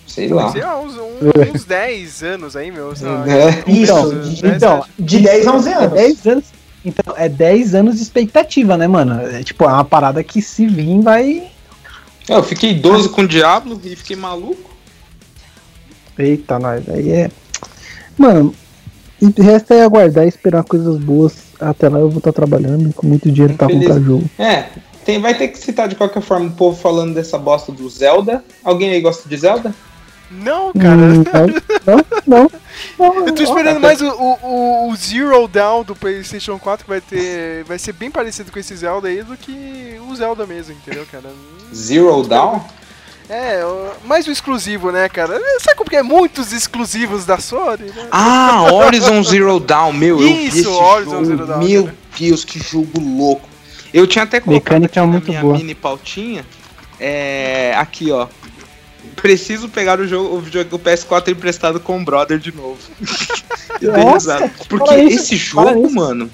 Sei 0.05 0.27
lá. 0.29 0.51
Sei 0.51 0.61
lá, 0.61 0.79
uns, 0.79 0.95
um- 0.97 1.53
uns 1.55 1.63
10 1.65 2.23
anos 2.23 2.55
aí, 2.55 2.71
meu. 2.71 2.91
É. 2.91 3.63
Então, 3.67 4.09
Dez 4.09 4.43
então, 4.43 4.73
anos. 4.73 4.87
De 4.99 5.19
10 5.19 5.47
a 5.47 5.53
11 5.53 5.69
É 5.69 5.73
anos. 5.75 5.93
10 5.93 6.27
anos. 6.27 6.45
Então, 6.85 7.13
é 7.17 7.27
10 7.27 7.73
anos 7.73 7.95
de 7.95 8.03
expectativa, 8.03 8.77
né, 8.77 8.87
mano? 8.87 9.19
É, 9.21 9.41
tipo, 9.43 9.63
é 9.63 9.67
uma 9.67 9.83
parada 9.83 10.23
que 10.23 10.41
se 10.41 10.67
vir 10.67 11.01
vai. 11.01 11.47
Eu 12.29 12.43
fiquei 12.43 12.73
12 12.75 13.09
com 13.09 13.21
o 13.21 13.27
Diablo 13.27 13.79
e 13.83 13.95
fiquei 13.95 14.15
maluco. 14.15 14.74
Eita, 16.17 16.59
nós. 16.59 16.87
Aí 16.89 17.11
é. 17.11 17.31
Mano, 18.17 18.53
e 19.21 19.25
o 19.25 19.43
resto 19.43 19.73
é 19.73 19.83
aguardar 19.83 20.25
e 20.25 20.29
esperar 20.29 20.63
coisas 20.63 20.97
boas. 20.97 21.45
Até 21.59 21.87
lá 21.87 21.99
eu 21.99 22.09
vou 22.09 22.19
estar 22.19 22.33
trabalhando 22.33 22.93
com 22.93 23.07
muito 23.07 23.31
dinheiro 23.31 23.55
pra 23.55 23.69
comprar 23.69 23.99
jogo. 23.99 24.29
É, 24.37 24.65
tem, 25.05 25.21
vai 25.21 25.33
ter 25.33 25.47
que 25.49 25.57
citar 25.57 25.87
de 25.87 25.95
qualquer 25.95 26.21
forma 26.21 26.47
o 26.47 26.51
povo 26.51 26.79
falando 26.79 27.13
dessa 27.13 27.37
bosta 27.37 27.71
do 27.71 27.87
Zelda. 27.89 28.43
Alguém 28.63 28.91
aí 28.91 29.01
gosta 29.01 29.27
de 29.29 29.37
Zelda? 29.37 29.73
Não, 30.31 30.73
cara. 30.73 30.97
Hum, 30.97 31.23
não, 31.85 31.97
não, 32.25 32.51
não. 32.97 33.27
Eu 33.27 33.33
tô 33.33 33.43
esperando 33.43 33.79
mais 33.79 34.01
o, 34.01 34.07
o, 34.09 34.89
o 34.89 34.95
Zero 34.95 35.47
Down 35.47 35.83
do 35.83 35.95
PlayStation 35.95 36.57
4, 36.57 36.83
que 36.83 36.89
vai 36.89 36.99
ter. 36.99 37.63
Vai 37.65 37.77
ser 37.77 37.93
bem 37.93 38.09
parecido 38.09 38.51
com 38.51 38.59
esse 38.59 38.75
Zelda 38.75 39.07
aí 39.07 39.21
do 39.21 39.37
que 39.37 39.97
o 40.09 40.15
Zelda 40.15 40.45
mesmo, 40.47 40.73
entendeu, 40.73 41.05
cara? 41.11 41.29
Zero 41.73 42.23
Down? 42.23 42.61
É, 43.29 43.65
o- 43.65 44.07
mais 44.07 44.27
o 44.27 44.31
exclusivo, 44.31 44.91
né, 44.91 45.09
cara? 45.09 45.39
Sabe 45.59 45.77
como 45.77 45.89
que 45.89 45.95
é 45.95 46.03
muitos 46.03 46.53
exclusivos 46.53 47.25
da 47.25 47.39
Sony, 47.39 47.85
né? 47.85 48.07
Ah, 48.11 48.67
Horizon 48.71 49.23
Zero 49.23 49.59
Dawn, 49.59 49.93
meu, 49.93 50.21
eu 50.21 50.27
vi 50.27 50.45
Isso, 50.47 50.57
esse 50.59 50.67
Horizon 50.67 51.11
jogo. 51.11 51.25
Zero 51.25 51.47
Dawn, 51.47 51.59
meu 51.67 51.83
cara. 51.85 51.95
Deus, 52.19 52.45
que 52.45 52.59
jogo 52.59 52.99
louco. 52.99 53.49
Eu 53.93 54.05
tinha 54.05 54.23
até 54.23 54.39
colocado 54.39 54.81
Mecânica 54.81 55.01
aqui 55.01 55.09
muito 55.09 55.23
na 55.25 55.29
minha 55.31 55.41
boa. 55.41 55.57
mini 55.57 55.73
pautinha. 55.73 56.45
É, 56.99 57.73
aqui, 57.77 58.11
ó. 58.11 58.27
Preciso 59.15 59.69
pegar 59.69 59.99
o 59.99 60.07
jogo, 60.07 60.35
o 60.35 60.41
videogame 60.41 60.75
o 60.75 60.79
PS4 60.79 61.29
emprestado 61.31 61.79
com 61.79 61.99
o 61.99 62.03
brother 62.03 62.37
de 62.37 62.53
novo. 62.53 62.77
Nossa. 63.81 64.51
Porque 64.69 64.95
isso, 64.97 65.21
esse 65.33 65.35
jogo, 65.37 65.85
isso. 65.87 65.95
mano, 65.95 66.29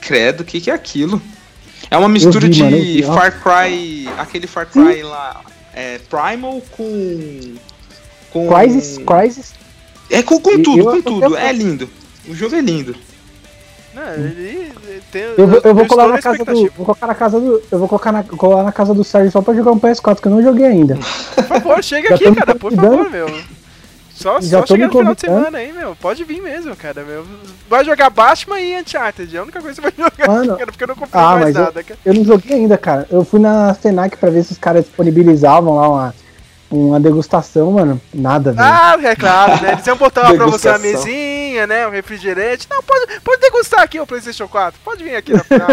credo, 0.00 0.40
o 0.42 0.44
que, 0.44 0.60
que 0.60 0.70
é 0.70 0.74
aquilo? 0.74 1.20
É 1.90 1.96
uma 1.96 2.08
mistura 2.08 2.46
vi, 2.46 2.52
de 2.52 2.62
mano. 3.02 3.14
Far 3.14 3.40
Cry, 3.42 4.08
aquele 4.18 4.46
Far 4.46 4.66
Cry 4.66 5.02
lá, 5.02 5.40
é, 5.74 5.98
Primal 5.98 6.60
com. 6.76 7.54
com 8.32 8.48
Crysis, 8.48 8.98
Crysis. 8.98 9.52
é 10.10 10.22
com, 10.22 10.40
com 10.40 10.62
tudo, 10.62 10.78
eu- 10.78 10.84
com 10.84 10.96
eu- 10.96 11.02
tudo. 11.02 11.24
eu- 11.26 11.36
É 11.36 11.52
lindo. 11.52 11.88
O 12.28 12.34
jogo 12.34 12.54
é 12.54 12.60
lindo. 12.60 12.94
Não, 13.92 14.14
ele, 14.14 14.70
ele 14.86 15.02
tem. 15.10 15.22
Eu 15.36 15.46
vou, 15.48 15.60
eu 15.64 15.74
vou 15.74 15.86
colar 15.86 16.06
na 16.08 16.18
casa 16.22 16.44
do. 16.44 16.54
Vou 16.76 16.84
colocar 16.86 17.06
na 17.08 17.14
casa 17.14 17.40
do. 17.40 17.60
Eu 17.72 17.78
vou 17.78 17.88
colocar 17.88 18.12
na, 18.12 18.22
colar 18.22 18.62
na 18.62 18.70
casa 18.72 18.94
do 18.94 19.02
Sérgio 19.02 19.32
só 19.32 19.42
pra 19.42 19.52
jogar 19.54 19.72
um 19.72 19.80
PS4 19.80 20.20
que 20.20 20.28
eu 20.28 20.32
não 20.32 20.42
joguei 20.42 20.66
ainda. 20.66 20.96
Por 21.34 21.44
favor, 21.44 21.82
chega 21.82 22.14
aqui, 22.14 22.32
cara, 22.34 22.54
por 22.54 22.72
favor, 22.72 23.10
meu. 23.10 23.26
Só, 24.20 24.38
Já 24.38 24.66
só 24.66 24.74
me 24.76 24.84
no 24.84 24.92
final 24.92 25.14
de 25.14 25.20
semana 25.22 25.56
aí, 25.56 25.72
meu. 25.72 25.96
Pode 25.96 26.22
vir 26.24 26.42
mesmo, 26.42 26.76
cara, 26.76 27.02
meu. 27.02 27.24
Vai 27.70 27.82
jogar 27.86 28.10
Batman 28.10 28.60
e 28.60 28.78
Uncharted. 28.78 29.34
É 29.34 29.38
a 29.38 29.42
única 29.42 29.62
coisa 29.62 29.80
que 29.80 29.88
você 29.90 29.96
vai 29.96 30.10
jogar, 30.10 30.28
Mano, 30.28 30.56
cara, 30.58 30.66
porque 30.70 30.84
eu 30.84 30.88
não 30.88 30.94
comprei 30.94 31.22
Ah, 31.22 31.30
mais 31.30 31.40
mas 31.46 31.56
eu, 31.56 31.62
nada, 31.62 31.82
cara. 31.82 31.98
eu 32.04 32.14
não 32.14 32.24
joguei 32.24 32.56
ainda, 32.56 32.76
cara. 32.76 33.06
Eu 33.10 33.24
fui 33.24 33.40
na 33.40 33.72
Senac 33.72 34.18
pra 34.18 34.28
ver 34.28 34.44
se 34.44 34.52
os 34.52 34.58
caras 34.58 34.84
disponibilizavam 34.84 35.74
lá 35.74 35.88
uma, 35.88 36.14
uma 36.70 37.00
degustação, 37.00 37.72
mano. 37.72 37.98
Nada, 38.12 38.52
velho. 38.52 38.62
Ah, 38.62 38.98
é 39.02 39.16
claro, 39.16 39.62
né? 39.62 39.72
Eles 39.72 39.86
iam 39.86 39.96
botar 39.96 40.20
lá 40.28 40.34
pra 40.34 40.44
você 40.44 40.68
a 40.68 40.78
mesinha, 40.78 41.66
né? 41.66 41.86
O 41.86 41.90
refrigerante. 41.90 42.68
Não, 42.70 42.82
pode, 42.82 43.20
pode 43.22 43.40
degustar 43.40 43.80
aqui 43.80 43.98
o 43.98 44.06
PlayStation 44.06 44.46
4. 44.48 44.78
Pode 44.84 45.02
vir 45.02 45.16
aqui 45.16 45.32
na 45.32 45.42
final. 45.44 45.68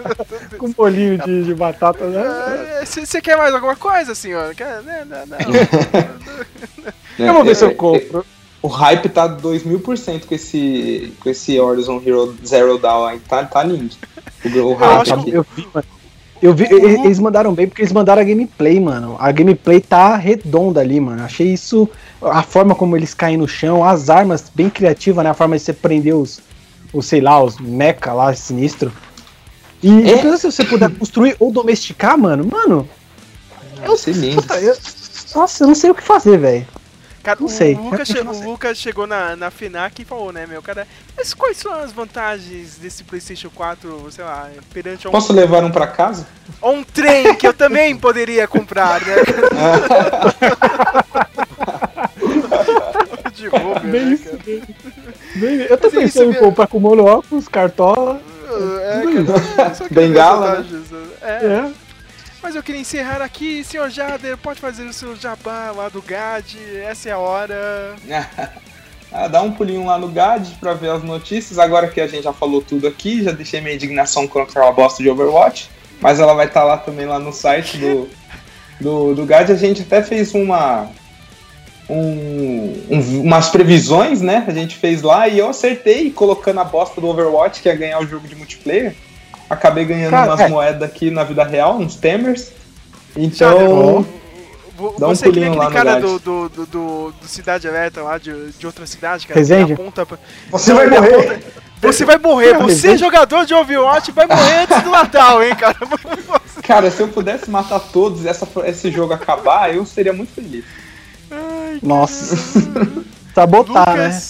Com 0.56 0.66
um 0.68 0.72
bolinho 0.72 1.18
de, 1.18 1.44
de 1.44 1.54
batata, 1.54 2.06
né? 2.06 2.84
Você 2.86 3.20
quer 3.20 3.36
mais 3.36 3.52
alguma 3.52 3.76
coisa, 3.76 4.14
senhor? 4.14 4.54
Quer, 4.54 4.80
né? 4.80 5.04
Não, 5.06 5.26
não. 5.26 5.36
Eu 7.28 7.34
vou 7.34 7.44
ver 7.44 7.54
se 7.56 7.64
eu 7.64 7.70
É, 7.70 7.74
compro. 7.74 8.24
O 8.62 8.68
hype 8.68 9.08
tá 9.08 9.28
2000% 9.28 10.26
com 10.26 10.34
esse, 10.34 11.12
com 11.20 11.28
esse 11.28 11.58
Horizon 11.58 12.00
Hero 12.04 12.34
Zero 12.46 12.78
Dawn 12.78 13.06
aí. 13.06 13.18
Tá, 13.18 13.44
tá 13.44 13.62
lindo. 13.64 13.94
O, 14.44 14.48
Eu 14.48 14.74
hype 14.74 15.00
acho 15.00 15.16
tá. 15.16 15.22
Eu 15.28 15.44
vi, 15.56 15.68
mano. 15.74 15.86
Eu 16.40 16.52
vi, 16.54 16.64
eles 16.72 17.20
mandaram 17.20 17.52
bem 17.54 17.68
porque 17.68 17.82
eles 17.82 17.92
mandaram 17.92 18.20
a 18.20 18.24
gameplay, 18.24 18.80
mano. 18.80 19.16
A 19.18 19.30
gameplay 19.30 19.80
tá 19.80 20.16
redonda 20.16 20.80
ali, 20.80 20.98
mano. 21.00 21.22
Achei 21.22 21.52
isso. 21.52 21.88
A 22.20 22.42
forma 22.42 22.74
como 22.74 22.96
eles 22.96 23.14
caem 23.14 23.36
no 23.36 23.46
chão, 23.46 23.84
as 23.84 24.10
armas 24.10 24.50
bem 24.52 24.68
criativas, 24.68 25.22
né? 25.24 25.30
A 25.30 25.34
forma 25.34 25.56
de 25.56 25.62
você 25.62 25.72
prender 25.72 26.14
os, 26.14 26.40
os 26.92 27.06
sei 27.06 27.20
lá, 27.20 27.40
os 27.42 27.58
mecha 27.58 28.12
lá, 28.12 28.34
sinistro. 28.34 28.92
E 29.82 29.88
É? 30.08 30.16
depois, 30.16 30.40
se 30.40 30.50
você 30.50 30.64
puder 30.64 30.90
construir 30.90 31.36
ou 31.38 31.50
domesticar, 31.52 32.16
mano, 32.18 32.44
mano. 32.50 32.88
Ser 33.96 34.12
lindo. 34.12 34.40
Puta, 34.42 34.60
eu- 34.60 34.76
nossa, 35.34 35.64
eu 35.64 35.68
não 35.68 35.74
sei 35.74 35.90
o 35.90 35.94
que 35.94 36.02
fazer, 36.02 36.38
velho. 36.38 36.66
Cara, 37.22 37.38
Não 37.38 37.46
o, 37.46 37.50
sei, 37.50 37.74
Lucas, 37.74 38.08
che- 38.08 38.24
não 38.24 38.32
o 38.32 38.34
sei. 38.34 38.44
Lucas 38.46 38.78
chegou 38.78 39.06
na, 39.06 39.36
na 39.36 39.48
FENAC 39.50 40.02
e 40.02 40.04
falou, 40.04 40.32
né, 40.32 40.44
meu, 40.46 40.60
cara, 40.60 40.88
mas 41.16 41.32
quais 41.32 41.56
são 41.56 41.72
as 41.72 41.92
vantagens 41.92 42.76
desse 42.78 43.04
PlayStation 43.04 43.48
4, 43.54 44.08
sei 44.10 44.24
lá, 44.24 44.48
perante 44.74 45.06
um, 45.06 45.12
Posso 45.12 45.32
levar 45.32 45.62
um 45.62 45.70
pra 45.70 45.86
casa? 45.86 46.26
a 46.60 46.68
um 46.68 46.82
trem 46.82 47.32
que 47.36 47.46
eu 47.46 47.54
também 47.54 47.94
poderia 47.96 48.48
comprar, 48.48 49.00
né? 49.02 49.14
De 53.34 53.48
Uber, 53.48 53.80
Bem 53.82 54.04
né, 54.06 54.12
isso, 54.14 54.36
bem- 54.44 54.62
bem- 55.36 55.66
Eu 55.68 55.78
tô 55.78 55.88
isso 55.88 55.96
pensando 55.96 56.30
em 56.32 56.34
comprar 56.34 56.66
com 56.66 56.78
monóculos, 56.78 57.48
cartola. 57.48 58.20
É, 58.82 59.02
cara, 59.56 59.74
só 59.74 59.88
que 59.88 59.94
Bengala, 59.94 60.56
vantagens, 60.56 60.90
né? 60.90 61.02
É. 61.22 61.46
É. 61.46 61.70
Mas 62.42 62.56
eu 62.56 62.62
queria 62.62 62.80
encerrar 62.80 63.22
aqui, 63.22 63.62
senhor 63.62 63.88
Jader, 63.88 64.36
pode 64.36 64.60
fazer 64.60 64.82
o 64.84 64.92
seu 64.92 65.14
jabá 65.14 65.70
lá 65.70 65.88
do 65.88 66.02
GAD, 66.02 66.58
essa 66.84 67.08
é 67.08 67.12
a 67.12 67.18
hora. 67.18 67.94
Ah, 69.14 69.28
dá 69.28 69.42
um 69.42 69.52
pulinho 69.52 69.84
lá 69.84 69.98
no 69.98 70.08
GAD 70.08 70.56
pra 70.58 70.72
ver 70.72 70.88
as 70.88 71.02
notícias. 71.02 71.58
Agora 71.58 71.86
que 71.86 72.00
a 72.00 72.06
gente 72.06 72.22
já 72.24 72.32
falou 72.32 72.62
tudo 72.62 72.88
aqui, 72.88 73.22
já 73.22 73.30
deixei 73.30 73.60
minha 73.60 73.74
indignação 73.74 74.26
contra 74.26 74.48
aquela 74.48 74.72
bosta 74.72 75.02
de 75.02 75.10
Overwatch. 75.10 75.68
Mas 76.00 76.18
ela 76.18 76.32
vai 76.32 76.46
estar 76.46 76.64
lá 76.64 76.78
também 76.78 77.04
lá 77.04 77.18
no 77.18 77.30
site 77.30 77.76
do, 77.76 78.08
do, 78.80 79.14
do 79.14 79.26
GAD. 79.26 79.52
A 79.52 79.54
gente 79.54 79.82
até 79.82 80.02
fez 80.02 80.32
uma. 80.34 80.88
um- 81.90 82.86
um- 82.90 83.20
umas 83.20 83.50
previsões, 83.50 84.22
né? 84.22 84.44
A 84.48 84.50
gente 84.54 84.76
fez 84.76 85.02
lá 85.02 85.28
e 85.28 85.38
eu 85.38 85.50
acertei 85.50 86.10
colocando 86.10 86.60
a 86.60 86.64
bosta 86.64 86.98
do 86.98 87.06
Overwatch, 87.06 87.60
que 87.60 87.68
ia 87.68 87.76
ganhar 87.76 87.98
o 88.00 88.06
jogo 88.06 88.26
de 88.26 88.34
multiplayer. 88.34 88.94
Acabei 89.52 89.84
ganhando 89.84 90.10
Cara, 90.10 90.30
umas 90.30 90.40
é. 90.40 90.48
moedas 90.48 90.82
aqui 90.82 91.10
na 91.10 91.24
vida 91.24 91.44
real, 91.44 91.78
uns 91.78 91.94
temers. 91.96 92.50
Então. 93.16 94.06
Vo- 94.76 94.94
Dá 94.98 95.06
um 95.06 95.14
Você 95.14 95.26
que 95.26 95.30
pulinho 95.32 95.54
lá 95.54 95.70
cara 95.70 96.00
do, 96.00 96.18
do, 96.18 96.48
do, 96.48 96.66
do- 96.66 97.14
do 97.20 97.28
Cidade 97.28 97.68
Alerta 97.68 98.02
lá, 98.02 98.18
de, 98.18 98.50
de 98.52 98.66
outra 98.66 98.86
cidade, 98.86 99.26
cara. 99.26 99.38
Resende? 99.38 99.66
que 99.66 99.72
aponta 99.80 100.04
pra- 100.06 100.18
Você 100.50 100.72
vai 100.72 100.88
morrer. 100.88 101.42
Você 101.82 102.04
vai 102.04 102.16
morrer. 102.18 102.54
Você, 102.58 102.96
jogador 102.96 103.44
de 103.44 103.52
Overwatch, 103.54 104.10
vai 104.12 104.26
morrer 104.26 104.62
antes 104.62 104.82
do 104.82 104.90
Natal, 104.90 105.42
hein, 105.42 105.54
cara. 105.54 105.76
Cara, 106.62 106.90
se 106.90 107.00
eu 107.00 107.08
pudesse 107.08 107.50
matar 107.50 107.80
todos 107.80 108.24
e 108.24 108.28
essa, 108.28 108.48
esse 108.64 108.90
jogo 108.90 109.12
acabar, 109.12 109.74
eu 109.74 109.84
seria 109.84 110.12
muito 110.12 110.32
feliz. 110.32 110.64
Nossa. 111.82 112.36
Sabotar, 113.34 113.96
né? 113.96 114.22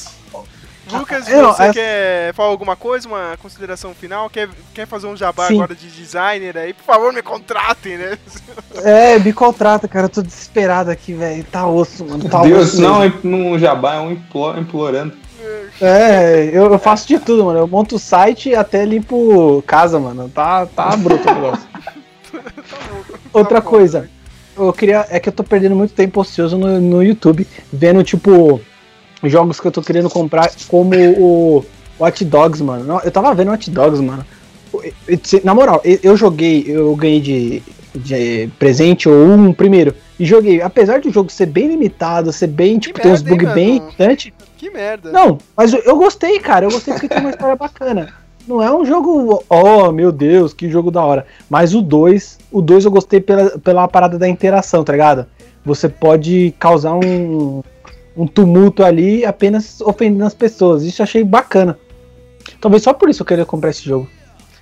Lucas, 0.98 1.28
Eu 1.28 1.42
não, 1.42 1.52
você 1.52 1.62
essa- 1.64 1.72
quer 1.72 2.34
falar 2.34 2.48
alguma 2.48 2.76
coisa, 2.76 3.08
uma 3.08 3.36
consideração 3.40 3.94
final? 3.94 4.28
Quer, 4.30 4.48
quer 4.74 4.86
fazer 4.86 5.06
um 5.06 5.16
jabá 5.16 5.46
Sim. 5.48 5.54
agora 5.54 5.74
de 5.74 5.88
designer 5.88 6.56
aí? 6.56 6.72
Por 6.72 6.84
favor, 6.84 7.12
me 7.12 7.22
contratem, 7.22 7.96
né? 7.98 8.18
É, 8.82 9.18
me 9.18 9.32
contrata, 9.32 9.86
cara. 9.88 10.06
Eu 10.06 10.10
tô 10.10 10.22
desesperado 10.22 10.90
aqui, 10.90 11.12
velho. 11.14 11.44
Tá 11.44 11.66
osso, 11.66 12.04
mano. 12.04 12.28
Tá 12.28 12.42
Deus, 12.42 12.74
osso. 12.74 12.82
não, 12.82 13.02
é 13.02 13.12
num 13.22 13.58
jabá, 13.58 13.94
é 13.94 14.00
um 14.00 14.12
implo- 14.12 14.58
implorando. 14.58 15.14
É, 15.80 16.50
eu, 16.52 16.72
eu 16.72 16.78
faço 16.78 17.08
de 17.08 17.18
tudo, 17.18 17.44
mano. 17.44 17.58
Eu 17.58 17.66
monto 17.66 17.96
o 17.96 17.98
site 17.98 18.50
e 18.50 18.54
até 18.54 18.84
limpo 18.84 19.62
casa, 19.66 19.98
mano. 19.98 20.28
Tá, 20.28 20.66
tá 20.66 20.94
bruto 20.96 21.28
o 21.28 21.34
negócio. 21.34 21.66
Outra 23.32 23.60
bom, 23.60 23.70
coisa. 23.70 24.08
Eu 24.56 24.72
queria. 24.72 25.06
É 25.10 25.18
que 25.18 25.28
eu 25.28 25.32
tô 25.32 25.42
perdendo 25.42 25.74
muito 25.74 25.94
tempo 25.94 26.20
ocioso 26.20 26.56
no, 26.58 26.80
no 26.80 27.02
YouTube, 27.02 27.46
vendo, 27.72 28.02
tipo, 28.04 28.60
jogos 29.30 29.60
que 29.60 29.66
eu 29.66 29.72
tô 29.72 29.82
querendo 29.82 30.10
comprar, 30.10 30.50
como 30.68 30.94
o 31.18 31.64
Watch 31.98 32.24
Dogs, 32.24 32.62
mano. 32.62 33.00
Eu 33.04 33.10
tava 33.10 33.34
vendo 33.34 33.50
Watch 33.50 33.70
Dogs, 33.70 34.02
mano. 34.02 34.24
Na 35.44 35.54
moral, 35.54 35.80
eu- 35.84 36.16
joguei, 36.16 36.64
eu 36.66 36.94
ganhei 36.96 37.20
de, 37.20 37.62
de 37.94 38.48
presente 38.58 39.08
ou 39.08 39.26
um 39.26 39.52
primeiro. 39.52 39.94
E 40.18 40.24
joguei. 40.24 40.62
Apesar 40.62 41.00
do 41.00 41.10
jogo 41.10 41.30
ser 41.30 41.46
bem 41.46 41.68
limitado, 41.68 42.32
ser 42.32 42.46
bem, 42.46 42.78
tipo, 42.78 43.00
ter 43.00 43.08
uns 43.08 43.22
merda, 43.22 43.30
hein, 43.30 43.38
bugs 43.38 43.54
bem 43.54 43.74
mano? 43.74 43.86
irritantes. 43.88 44.32
Que 44.56 44.70
merda. 44.70 45.10
Não, 45.10 45.38
mas 45.56 45.72
eu, 45.72 45.80
eu 45.80 45.96
gostei, 45.96 46.38
cara. 46.38 46.64
Eu 46.66 46.70
gostei 46.70 46.94
porque 46.94 47.08
tem 47.08 47.18
uma 47.20 47.30
história 47.30 47.56
bacana. 47.56 48.14
Não 48.46 48.62
é 48.62 48.74
um 48.74 48.84
jogo, 48.84 49.42
oh 49.48 49.92
meu 49.92 50.10
Deus, 50.10 50.52
que 50.52 50.68
jogo 50.68 50.90
da 50.90 51.04
hora. 51.04 51.26
Mas 51.48 51.74
o 51.74 51.82
2, 51.82 52.38
o 52.50 52.60
2 52.60 52.84
eu 52.84 52.90
gostei 52.90 53.20
pela, 53.20 53.58
pela 53.58 53.86
parada 53.86 54.18
da 54.18 54.28
interação, 54.28 54.82
tá 54.82 54.92
ligado? 54.92 55.26
Você 55.64 55.88
pode 55.88 56.52
causar 56.58 56.94
um, 56.94 57.62
um 58.16 58.26
tumulto 58.26 58.84
ali 58.84 59.24
apenas 59.24 59.80
ofendendo 59.80 60.24
as 60.24 60.34
pessoas. 60.34 60.82
Isso 60.82 61.02
eu 61.02 61.04
achei 61.04 61.24
bacana. 61.24 61.78
Talvez 62.60 62.82
só 62.82 62.92
por 62.92 63.08
isso 63.08 63.22
eu 63.22 63.26
queria 63.26 63.46
comprar 63.46 63.70
esse 63.70 63.84
jogo. 63.84 64.08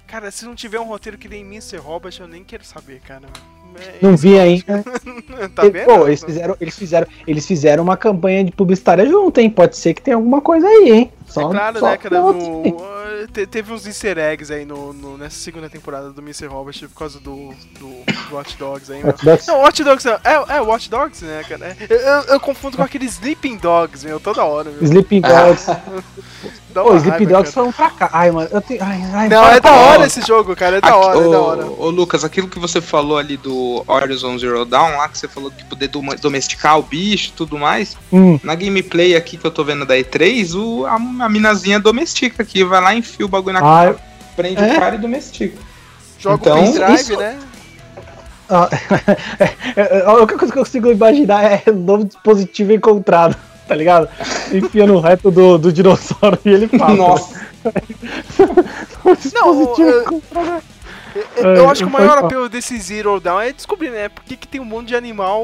Cara, 0.06 0.30
se 0.30 0.44
não 0.44 0.54
tiver 0.54 0.80
um 0.80 0.84
roteiro 0.84 1.16
que 1.16 1.28
nem 1.28 1.42
Mr. 1.42 1.76
Robert, 1.76 2.14
eu 2.18 2.26
nem 2.26 2.42
quero 2.42 2.64
saber, 2.64 3.00
cara. 3.00 3.28
É 3.76 3.98
Não 4.02 4.16
vi 4.16 4.38
ainda. 4.38 4.82
tá 5.54 5.62
vendo? 5.68 5.84
Pô, 5.84 6.08
eles 6.08 6.24
fizeram, 6.24 6.56
eles, 6.60 6.76
fizeram, 6.76 7.06
eles 7.26 7.46
fizeram 7.46 7.82
uma 7.84 7.96
campanha 7.96 8.42
de 8.42 8.50
publicitária 8.50 9.06
junto, 9.06 9.38
hein? 9.38 9.48
Pode 9.48 9.76
ser 9.76 9.94
que 9.94 10.02
tenha 10.02 10.16
alguma 10.16 10.40
coisa 10.40 10.66
aí, 10.66 10.90
hein? 10.90 11.12
Só, 11.30 11.48
É 11.48 11.50
claro, 11.50 11.78
só 11.78 11.86
né, 11.90 11.96
cara? 11.96 12.20
no- 12.20 12.62
te- 13.32 13.46
teve 13.46 13.72
uns 13.72 13.86
easter 13.86 14.18
eggs 14.18 14.52
aí 14.52 14.64
no, 14.64 14.92
no- 14.92 15.16
nessa 15.18 15.36
segunda 15.38 15.68
temporada 15.68 16.10
do 16.10 16.20
Mr. 16.22 16.46
Robert 16.46 16.78
por 16.88 16.98
causa 16.98 17.18
do, 17.20 17.52
do, 17.78 17.88
do 18.28 18.34
Watch 18.34 18.56
Dogs 18.58 18.90
aí, 18.92 18.98
meu. 18.98 19.08
Watch 19.08 19.24
Dogs? 19.24 19.46
Não, 19.48 19.58
Watch 19.60 19.84
Dogs 19.84 20.04
não. 20.06 20.14
É, 20.24 20.56
é 20.56 20.60
Watch 20.60 20.90
Dogs, 20.90 21.24
né, 21.24 21.44
cara? 21.48 21.76
Eu, 21.88 21.96
eu, 21.98 22.22
eu 22.24 22.40
confundo 22.40 22.76
com 22.76 22.82
aquele 22.82 23.04
Sleeping 23.06 23.56
Dogs, 23.58 24.04
meu, 24.06 24.18
toda 24.20 24.44
hora, 24.44 24.70
meu. 24.70 24.82
Sleeping 24.82 25.20
Dogs. 25.20 25.66
Dá 26.70 26.84
Pô, 26.84 26.94
Sleeping 26.96 27.26
Dogs 27.26 27.52
foi 27.52 27.64
um 27.64 27.72
fracasso. 27.72 28.12
Ai, 28.14 28.30
mano, 28.30 28.48
eu 28.52 28.60
tenho. 28.60 28.80
Ai, 28.80 29.02
ai, 29.12 29.28
Não, 29.28 29.44
é 29.48 29.60
da 29.60 29.72
hora 29.72 30.06
esse 30.06 30.20
jogo, 30.22 30.54
cara. 30.54 30.76
É 30.76 30.80
da 30.80 30.96
hora, 30.96 31.18
é 31.18 31.28
da 31.28 31.40
hora. 31.40 31.66
Ô, 31.66 31.86
ô, 31.86 31.90
Lucas, 31.90 32.22
aquilo 32.22 32.46
que 32.46 32.60
você 32.60 32.80
falou 32.80 33.18
ali 33.18 33.36
do 33.36 33.82
Horizon 33.88 34.38
Zero 34.38 34.64
Dawn, 34.64 34.96
lá 34.96 35.08
que 35.08 35.18
você 35.18 35.26
falou 35.26 35.50
que 35.50 35.64
poder 35.64 35.88
dom- 35.88 36.14
domesticar 36.22 36.78
o 36.78 36.82
bicho 36.82 37.30
e 37.30 37.32
tudo 37.32 37.58
mais. 37.58 37.96
Hum. 38.12 38.38
Na 38.44 38.54
gameplay 38.54 39.16
aqui 39.16 39.36
que 39.36 39.44
eu 39.44 39.50
tô 39.50 39.64
vendo 39.64 39.84
da 39.84 39.96
E3, 39.96 40.54
o, 40.54 40.86
a, 40.86 40.96
a 41.22 41.28
minazinha 41.28 41.78
domestica 41.80 42.42
aqui, 42.42 42.64
vai 42.64 42.80
lá, 42.80 42.94
enfia 42.94 43.24
o 43.26 43.28
bagulho 43.28 43.54
na 43.54 43.60
Ah, 43.60 43.84
cara, 43.86 43.96
prende 44.36 44.62
é? 44.62 44.76
o 44.76 44.80
cara 44.80 44.94
e 44.94 44.98
domestica. 44.98 45.56
Joga 46.18 46.36
Então, 46.42 46.58
o 46.60 46.64
pendrive, 46.72 46.94
isso- 47.00 47.16
né? 47.16 47.38
Ah, 48.52 48.68
é, 49.76 50.02
a 50.04 50.12
única 50.14 50.36
coisa 50.36 50.52
que 50.52 50.58
eu 50.58 50.64
consigo 50.64 50.90
imaginar 50.90 51.44
é 51.44 51.62
o 51.68 51.72
novo 51.74 52.04
dispositivo 52.04 52.72
encontrado, 52.72 53.36
tá 53.68 53.76
ligado? 53.76 54.08
Enfia 54.52 54.86
no 54.88 54.98
reto 54.98 55.30
do, 55.30 55.56
do 55.56 55.72
dinossauro 55.72 56.36
e 56.44 56.48
ele 56.48 56.66
fala. 56.66 56.96
Nossa, 56.96 57.40
o 59.04 59.14
dispositivo 59.14 59.88
eu- 59.88 60.02
encontrado. 60.02 60.62
Eu, 61.36 61.42
eu 61.44 61.64
É, 61.64 61.66
acho 61.72 61.82
que 61.82 61.88
o 61.88 61.92
maior 61.92 62.18
apelo 62.18 62.48
desse 62.48 62.78
Zero 62.78 63.18
Down 63.20 63.40
é 63.40 63.52
descobrir, 63.52 63.90
né? 63.90 64.08
Por 64.08 64.22
que, 64.24 64.36
que 64.36 64.46
tem 64.46 64.60
um 64.60 64.64
monte 64.64 64.88
de 64.88 64.96
animal 64.96 65.42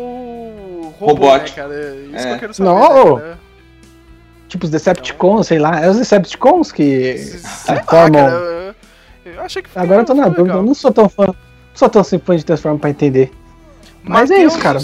robô, 0.99 1.13
Robótico. 1.15 1.61
né, 1.61 1.67
cara? 1.69 1.75
É 1.75 1.95
Isso 2.17 2.25
que 2.27 2.29
É. 2.29 2.35
eu 2.35 2.39
quero 2.39 2.55
saber, 2.55 2.69
Não, 2.71 3.17
né, 3.17 3.21
cara? 3.23 3.39
Tipo 4.49 4.65
os 4.65 4.71
Decepticons, 4.71 5.47
sei 5.47 5.59
lá. 5.59 5.81
É 5.81 5.89
os 5.89 5.97
Decepticons 5.97 6.73
que 6.73 7.17
Sei 7.19 7.75
lá, 7.75 7.83
cara. 7.83 8.75
Eu, 9.25 9.41
achei 9.41 9.63
que 9.63 9.69
Agora 9.75 10.03
eu 10.03 10.05
tô 10.05 10.15
na 10.15 10.29
dúvida. 10.29 10.57
Eu 10.57 10.63
não 10.63 10.75
sou 10.75 10.93
tão 10.93 11.09
fã. 11.09 11.27
Não 11.27 11.35
sou 11.75 11.89
tão 11.89 12.01
assim 12.01 12.19
fã 12.19 12.37
de 12.37 12.45
Transform 12.45 12.79
pra 12.79 12.91
entender. 12.91 13.31
Mas 14.03 14.31
é 14.31 14.45
isso, 14.45 14.59
cara. 14.59 14.79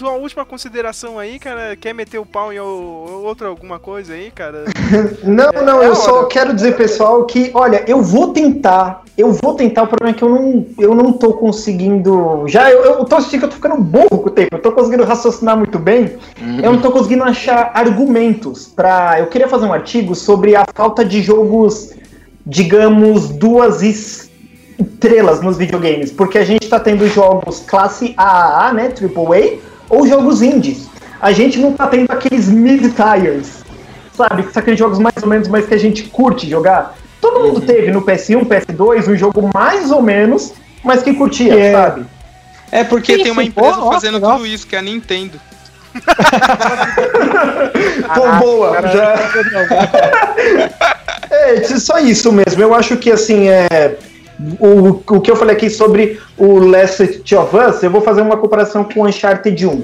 Sua 0.00 0.12
última 0.12 0.46
consideração 0.46 1.18
aí, 1.18 1.38
cara, 1.38 1.76
quer 1.76 1.92
meter 1.92 2.18
o 2.18 2.24
pau 2.24 2.50
em 2.50 2.58
outra 2.58 3.48
alguma 3.48 3.78
coisa 3.78 4.14
aí, 4.14 4.30
cara? 4.30 4.64
Não, 5.22 5.50
É, 5.50 5.62
não, 5.62 5.82
é 5.82 5.88
eu 5.88 5.94
só 5.94 6.20
hora. 6.20 6.26
quero 6.26 6.54
dizer, 6.54 6.74
pessoal, 6.74 7.26
que, 7.26 7.50
olha, 7.52 7.84
eu 7.86 8.00
vou 8.00 8.32
tentar, 8.32 9.02
eu 9.18 9.30
vou 9.30 9.52
tentar, 9.56 9.82
o 9.82 9.86
problema 9.88 10.16
é 10.16 10.18
que 10.18 10.24
eu 10.24 10.30
não, 10.30 10.66
eu 10.78 10.94
não 10.94 11.12
tô 11.12 11.34
conseguindo. 11.34 12.44
Já 12.48 12.70
eu, 12.70 12.82
eu 12.82 13.04
tô 13.04 13.16
assistindo 13.16 13.40
que 13.40 13.44
eu 13.44 13.50
tô 13.50 13.56
ficando 13.56 13.76
burro 13.76 14.08
com 14.22 14.28
o 14.28 14.30
tempo, 14.30 14.56
eu 14.56 14.62
tô 14.62 14.72
conseguindo 14.72 15.04
raciocinar 15.04 15.54
muito 15.54 15.78
bem, 15.78 16.16
eu 16.62 16.72
não 16.72 16.80
tô 16.80 16.90
conseguindo 16.90 17.22
achar 17.24 17.70
argumentos 17.74 18.68
pra. 18.68 19.20
Eu 19.20 19.26
queria 19.26 19.48
fazer 19.48 19.66
um 19.66 19.72
artigo 19.72 20.14
sobre 20.14 20.56
a 20.56 20.64
falta 20.74 21.04
de 21.04 21.20
jogos, 21.20 21.92
digamos, 22.46 23.28
duas 23.28 23.82
estrelas 23.82 25.42
nos 25.42 25.58
videogames, 25.58 26.10
porque 26.10 26.38
a 26.38 26.44
gente 26.44 26.66
tá 26.70 26.80
tendo 26.80 27.06
jogos 27.06 27.60
classe 27.60 28.14
AAA, 28.16 28.72
né, 28.72 28.94
AAA, 28.98 29.69
ou 29.90 30.06
jogos 30.06 30.40
indies. 30.40 30.88
A 31.20 31.32
gente 31.32 31.58
não 31.58 31.72
tá 31.74 31.86
tendo 31.86 32.10
aqueles 32.10 32.48
mid-tires, 32.48 33.62
sabe? 34.16 34.44
Que 34.44 34.52
são 34.52 34.60
aqueles 34.62 34.78
jogos 34.78 34.98
mais 34.98 35.16
ou 35.22 35.28
menos, 35.28 35.48
mas 35.48 35.66
que 35.66 35.74
a 35.74 35.78
gente 35.78 36.04
curte 36.04 36.48
jogar. 36.48 36.96
Todo 37.20 37.40
mundo 37.46 37.60
teve 37.60 37.90
no 37.90 38.00
PS1, 38.00 38.46
PS2, 38.46 39.08
um 39.12 39.16
jogo 39.16 39.50
mais 39.52 39.90
ou 39.90 40.00
menos, 40.00 40.54
mas 40.82 41.02
que 41.02 41.12
curtia, 41.12 41.54
É. 41.54 41.72
sabe? 41.72 42.06
é 42.72 42.84
porque 42.84 43.16
Que 43.16 43.24
tem 43.24 43.32
uma 43.32 43.42
isso? 43.42 43.50
empresa 43.50 43.76
Pô, 43.78 43.92
fazendo 43.92 44.18
nossa, 44.20 44.36
tudo 44.36 44.46
isso, 44.46 44.66
que 44.66 44.74
é 44.76 44.78
a 44.78 44.82
Nintendo. 44.82 45.38
Pô, 48.14 48.32
boa, 48.40 48.80
já. 48.82 49.14
É, 51.32 51.62
só 51.78 51.98
isso 52.00 52.32
mesmo. 52.32 52.60
Eu 52.60 52.74
acho 52.74 52.96
que 52.96 53.10
assim 53.12 53.48
é. 53.48 53.96
O, 54.58 55.02
o 55.16 55.20
que 55.20 55.30
eu 55.30 55.36
falei 55.36 55.56
aqui 55.56 55.68
sobre 55.68 56.18
o 56.38 56.58
Last 56.58 57.02
of 57.02 57.56
Us, 57.56 57.82
eu 57.82 57.90
vou 57.90 58.00
fazer 58.00 58.22
uma 58.22 58.36
comparação 58.36 58.84
com 58.84 59.00
o 59.00 59.06
Uncharted 59.06 59.66
1. 59.66 59.82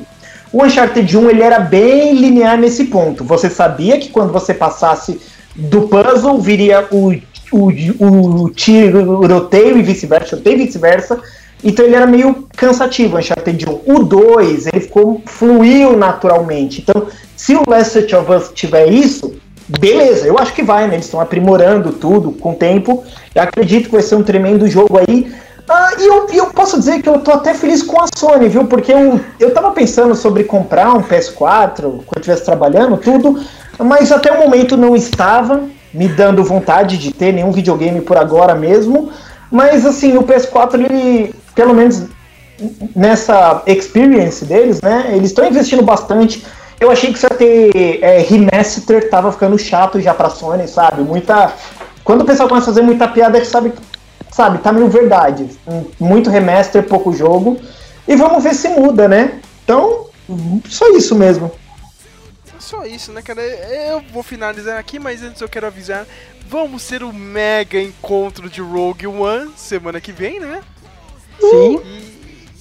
O 0.52 0.64
Uncharted 0.64 1.16
1 1.16 1.30
ele 1.30 1.42
era 1.42 1.58
bem 1.58 2.14
linear 2.14 2.56
nesse 2.58 2.84
ponto. 2.84 3.24
Você 3.24 3.50
sabia 3.50 3.98
que 3.98 4.08
quando 4.08 4.32
você 4.32 4.54
passasse 4.54 5.20
do 5.54 5.82
puzzle 5.82 6.40
viria 6.40 6.86
o, 6.90 7.12
o, 7.52 8.44
o 8.44 8.50
tiroteio 8.50 9.78
e 9.78 9.82
vice-versa, 9.82 10.28
tiroteio 10.28 10.60
e 10.60 10.64
vice-versa. 10.64 11.20
Então 11.64 11.84
ele 11.84 11.94
era 11.94 12.06
meio 12.06 12.46
cansativo, 12.56 13.16
o 13.16 13.18
Uncharted 13.18 13.66
1. 13.68 13.94
O 13.94 14.04
2, 14.04 14.66
ele 14.68 14.80
ficou 14.80 15.22
fluiu 15.26 15.96
naturalmente. 15.96 16.80
Então, 16.80 17.08
se 17.36 17.54
o 17.54 17.68
Last 17.68 17.98
of 18.14 18.32
Us 18.32 18.50
tiver 18.54 18.86
isso, 18.88 19.34
beleza, 19.68 20.26
eu 20.26 20.38
acho 20.38 20.52
que 20.52 20.62
vai, 20.62 20.86
né? 20.86 20.94
Eles 20.94 21.06
estão 21.06 21.20
aprimorando 21.20 21.93
tudo 21.93 22.32
com 22.32 22.52
o 22.52 22.55
tempo. 22.55 23.05
Eu 23.34 23.43
acredito 23.43 23.86
que 23.86 23.93
vai 23.93 24.02
ser 24.02 24.16
um 24.16 24.22
tremendo 24.22 24.66
jogo 24.68 24.98
aí. 24.98 25.32
Ah, 25.68 25.90
e 25.98 26.06
eu, 26.06 26.26
eu 26.32 26.47
posso 26.47 26.78
dizer 26.78 27.02
que 27.02 27.09
eu 27.09 27.18
tô 27.18 27.32
até 27.32 27.52
feliz 27.52 27.82
com 27.82 28.01
a 28.01 28.06
Sony, 28.16 28.48
viu? 28.48 28.66
Porque 28.66 28.93
eu, 28.93 29.20
eu 29.40 29.52
tava 29.52 29.72
pensando 29.72 30.14
sobre 30.14 30.44
comprar 30.44 30.94
um 30.94 31.02
PS4 31.02 31.80
quando 31.80 32.16
eu 32.16 32.20
estivesse 32.20 32.44
trabalhando, 32.44 32.97
tudo, 32.97 33.40
mas 33.78 34.12
até 34.12 34.30
o 34.30 34.38
momento 34.38 34.76
não 34.76 34.94
estava 34.94 35.64
me 35.93 36.06
dando 36.06 36.44
vontade 36.44 36.97
de 36.97 37.12
ter 37.12 37.32
nenhum 37.32 37.51
videogame 37.51 38.01
por 38.01 38.16
agora 38.16 38.55
mesmo. 38.55 39.10
Mas 39.51 39.84
assim, 39.84 40.16
o 40.16 40.22
PS4, 40.22 40.74
ele, 40.74 41.34
pelo 41.55 41.74
menos 41.74 42.05
nessa 42.94 43.62
experience 43.66 44.44
deles, 44.44 44.80
né? 44.80 45.10
Eles 45.12 45.30
estão 45.30 45.47
investindo 45.47 45.82
bastante. 45.82 46.44
Eu 46.78 46.90
achei 46.90 47.10
que 47.10 47.16
isso 47.16 47.26
ia 47.26 47.36
ter 47.36 48.02
é, 48.02 48.18
remaster, 48.18 49.08
tava 49.08 49.32
ficando 49.32 49.58
chato 49.58 50.00
já 50.00 50.12
pra 50.12 50.30
Sony, 50.30 50.68
sabe? 50.68 51.02
Muita. 51.02 51.54
Quando 52.04 52.20
o 52.20 52.24
pessoal 52.24 52.48
começa 52.48 52.70
a 52.70 52.74
fazer 52.74 52.82
muita 52.82 53.08
piada, 53.08 53.42
sabe, 53.44 53.72
sabe, 54.30 54.58
tá 54.58 54.72
meio 54.72 54.88
verdade. 54.88 55.48
Muito 55.98 56.30
remaster, 56.30 56.82
pouco 56.82 57.12
jogo. 57.12 57.58
E 58.06 58.14
vamos 58.14 58.44
ver 58.44 58.54
se 58.54 58.68
muda, 58.68 59.08
né? 59.08 59.40
Então, 59.64 60.06
só 60.68 60.88
isso 60.90 61.14
mesmo. 61.14 61.50
Só 62.58 62.84
isso, 62.84 63.12
né, 63.12 63.22
cara? 63.22 63.42
Eu 63.42 64.02
vou 64.12 64.22
finalizar 64.22 64.78
aqui, 64.78 64.98
mas 64.98 65.22
antes 65.22 65.40
eu 65.40 65.48
quero 65.48 65.66
avisar. 65.66 66.06
Vamos 66.48 66.86
ter 66.86 67.02
o 67.02 67.12
mega 67.12 67.80
encontro 67.80 68.48
de 68.48 68.60
Rogue 68.60 69.06
One 69.06 69.50
semana 69.56 70.00
que 70.00 70.12
vem, 70.12 70.38
né? 70.38 70.62
Sim. 71.40 71.80
E, 71.84 72.15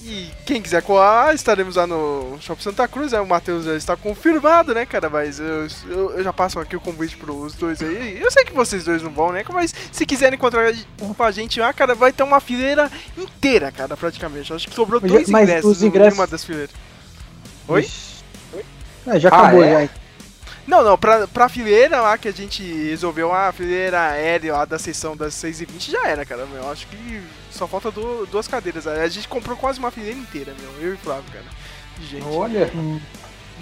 e 0.06 0.30
quem 0.44 0.62
quiser 0.62 0.82
colar, 0.82 1.34
estaremos 1.34 1.76
lá 1.76 1.86
no 1.86 2.38
Shopping 2.40 2.62
Santa 2.62 2.86
Cruz. 2.88 3.12
Aí 3.12 3.20
o 3.20 3.26
Matheus 3.26 3.64
já 3.64 3.74
está 3.74 3.96
confirmado, 3.96 4.72
né, 4.74 4.86
cara? 4.86 5.10
Mas 5.10 5.38
eu, 5.40 5.66
eu, 5.88 6.10
eu 6.18 6.24
já 6.24 6.32
passo 6.32 6.58
aqui 6.60 6.76
o 6.76 6.80
convite 6.80 7.16
pros 7.16 7.54
dois 7.54 7.82
aí. 7.82 8.18
Eu 8.20 8.30
sei 8.30 8.44
que 8.44 8.52
vocês 8.54 8.84
dois 8.84 9.02
não 9.02 9.10
vão, 9.10 9.32
né? 9.32 9.44
Mas 9.52 9.74
se 9.92 10.06
quiserem 10.06 10.36
encontrar 10.36 10.72
com 11.16 11.22
a 11.22 11.30
gente 11.30 11.58
lá, 11.60 11.72
cara, 11.72 11.94
vai 11.94 12.12
ter 12.12 12.22
uma 12.22 12.40
fileira 12.40 12.90
inteira, 13.18 13.70
cara, 13.72 13.96
praticamente. 13.96 14.52
Acho 14.52 14.68
que 14.68 14.74
sobrou 14.74 15.00
Mas 15.00 15.10
dois 15.10 15.28
mas 15.28 15.48
ingressos 15.48 15.70
os 15.78 15.82
ingressos- 15.82 16.14
numa 16.16 16.26
das 16.26 16.44
fileiras. 16.44 16.70
Oi? 17.68 17.86
É, 19.06 19.20
já 19.20 19.28
Ah, 19.30 19.40
acabou 19.42 19.64
é? 19.64 19.82
já. 19.86 19.90
Não, 20.66 20.82
não, 20.82 20.98
pra, 20.98 21.28
pra 21.28 21.48
fileira 21.48 22.00
lá 22.00 22.18
que 22.18 22.26
a 22.28 22.32
gente 22.32 22.62
resolveu, 22.62 23.32
a 23.32 23.52
fileira 23.52 24.00
aérea 24.10 24.52
lá 24.52 24.64
da 24.64 24.78
sessão 24.78 25.16
das 25.16 25.32
6h20 25.34 25.90
já 25.92 26.06
era, 26.08 26.24
cara. 26.24 26.44
Meu, 26.46 26.68
acho 26.70 26.86
que 26.88 27.22
só 27.52 27.66
falta 27.68 27.90
du- 27.90 28.26
duas 28.26 28.48
cadeiras. 28.48 28.86
A 28.86 29.06
gente 29.08 29.28
comprou 29.28 29.56
quase 29.56 29.78
uma 29.78 29.90
fileira 29.90 30.18
inteira, 30.18 30.52
meu. 30.60 30.72
Eu 30.82 30.92
e 30.92 30.94
o 30.94 30.98
Flávio, 30.98 31.30
cara. 31.32 31.44
Gente. 32.10 32.26
Olha. 32.26 32.70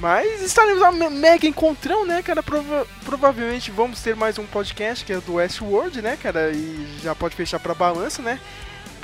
Mas 0.01 0.43
estaremos 0.43 0.93
me- 0.97 1.11
mega 1.11 1.47
encontrão, 1.47 2.05
né, 2.05 2.23
cara? 2.23 2.43
Prova- 2.43 2.87
provavelmente 3.05 3.71
vamos 3.71 4.01
ter 4.01 4.17
mais 4.17 4.39
um 4.39 4.47
podcast 4.47 5.05
que 5.05 5.13
é 5.13 5.21
do 5.21 5.35
Westworld, 5.35 6.03
né, 6.03 6.19
cara? 6.21 6.51
E 6.53 6.99
já 7.03 7.15
pode 7.15 7.37
fechar 7.37 7.61
pra 7.61 7.75
balança, 7.75 8.21
né? 8.23 8.41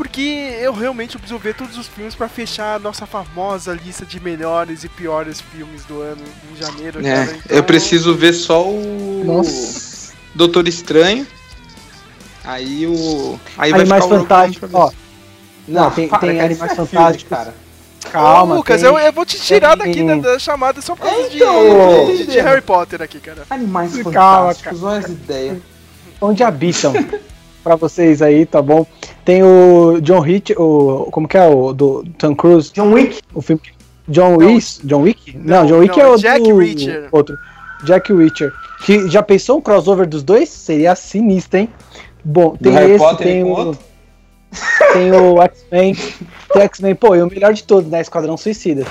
Porque 0.01 0.57
eu 0.63 0.73
realmente 0.73 1.19
preciso 1.19 1.39
ver 1.39 1.55
todos 1.55 1.77
os 1.77 1.87
filmes 1.87 2.15
pra 2.15 2.27
fechar 2.27 2.77
a 2.77 2.79
nossa 2.79 3.05
famosa 3.05 3.75
lista 3.75 4.07
de 4.07 4.19
melhores 4.19 4.83
e 4.83 4.89
piores 4.89 5.43
filmes 5.43 5.85
do 5.85 6.01
ano 6.01 6.23
em 6.51 6.57
janeiro, 6.57 7.07
É, 7.07 7.27
cara. 7.27 7.37
Então, 7.45 7.57
eu 7.59 7.63
preciso 7.63 8.15
ver 8.15 8.33
só 8.33 8.67
o 8.67 9.23
Nossa. 9.27 10.15
Doutor 10.35 10.67
Estranho. 10.67 11.27
Aí 12.43 12.87
o. 12.87 13.39
Aí 13.59 13.73
vai 13.73 13.81
Animais 13.83 14.07
Fantásticos, 14.07 14.71
ó. 14.73 14.91
Não, 15.69 15.91
tem, 15.91 16.09
para, 16.09 16.19
tem 16.21 16.41
Animais 16.41 16.73
é 16.73 16.75
Fantásticos. 16.75 17.29
cara. 17.37 17.55
Calma, 18.11 18.55
Ô, 18.55 18.57
Lucas, 18.57 18.81
tem- 18.81 18.89
eu, 18.91 18.99
eu 18.99 19.13
vou 19.13 19.27
te 19.27 19.39
tirar 19.39 19.77
tem- 19.77 19.87
daqui 19.87 20.03
da, 20.23 20.33
da 20.33 20.39
chamada 20.39 20.81
só 20.81 20.97
por 20.97 21.07
causa 21.07 21.29
de- 21.29 21.37
Então, 21.37 22.07
de, 22.07 22.27
de 22.27 22.41
Harry 22.41 22.63
Potter 22.63 23.03
aqui, 23.03 23.21
cara. 23.21 23.43
Animais 23.51 23.93
Calma, 23.93 24.05
fantásticos, 24.55 24.83
olha 24.83 24.99
as 25.01 25.11
ideias. 25.11 25.59
onde 26.23 26.43
habitam 26.43 26.95
pra 27.63 27.77
vocês 27.77 28.23
aí, 28.23 28.47
tá 28.47 28.63
bom? 28.63 28.87
Tem 29.25 29.43
o 29.43 30.01
John 30.01 30.27
Hitch, 30.27 30.51
o 30.57 31.09
como 31.13 31.29
que 31.29 31.37
é 31.37 31.47
o 31.47 31.73
do 31.73 32.05
Tom 32.19 32.35
Cruise, 32.35 32.73
John 32.73 32.93
Wick, 32.93 33.21
o 33.35 33.41
filme 33.43 33.61
que- 33.63 33.73
John 34.09 34.37
Wick, 34.37 34.81
John 34.85 35.03
Wick? 35.03 35.37
Não, 35.37 35.61
Não, 35.61 35.67
John 35.67 35.79
Wick 35.79 35.99
não, 35.99 36.05
é 36.05 36.09
o 36.11 36.17
Jack 36.17 36.43
do 36.43 36.59
Reacher. 36.59 37.09
outro. 37.13 37.37
Jack 37.85 38.13
Reacher. 38.13 38.53
Que 38.85 39.09
já 39.09 39.23
pensou 39.23 39.59
um 39.59 39.61
crossover 39.61 40.07
dos 40.07 40.23
dois? 40.23 40.49
Seria 40.49 40.95
sinistro, 40.95 41.59
hein? 41.61 41.69
Bom, 42.25 42.57
tem 42.57 42.73
Harry 42.73 42.93
esse, 42.93 42.99
Potter 42.99 43.27
tem 43.27 43.45
o 43.45 43.49
outro? 43.49 43.79
tem 44.93 45.13
o 45.13 45.41
X-Men, 45.43 45.95
tem 46.53 46.63
X-Men, 46.63 46.95
pô, 46.97 47.15
e 47.15 47.23
o 47.23 47.27
melhor 47.29 47.53
de 47.53 47.63
todos, 47.63 47.89
né, 47.91 48.01
Esquadrão 48.01 48.37
Suicida. 48.37 48.85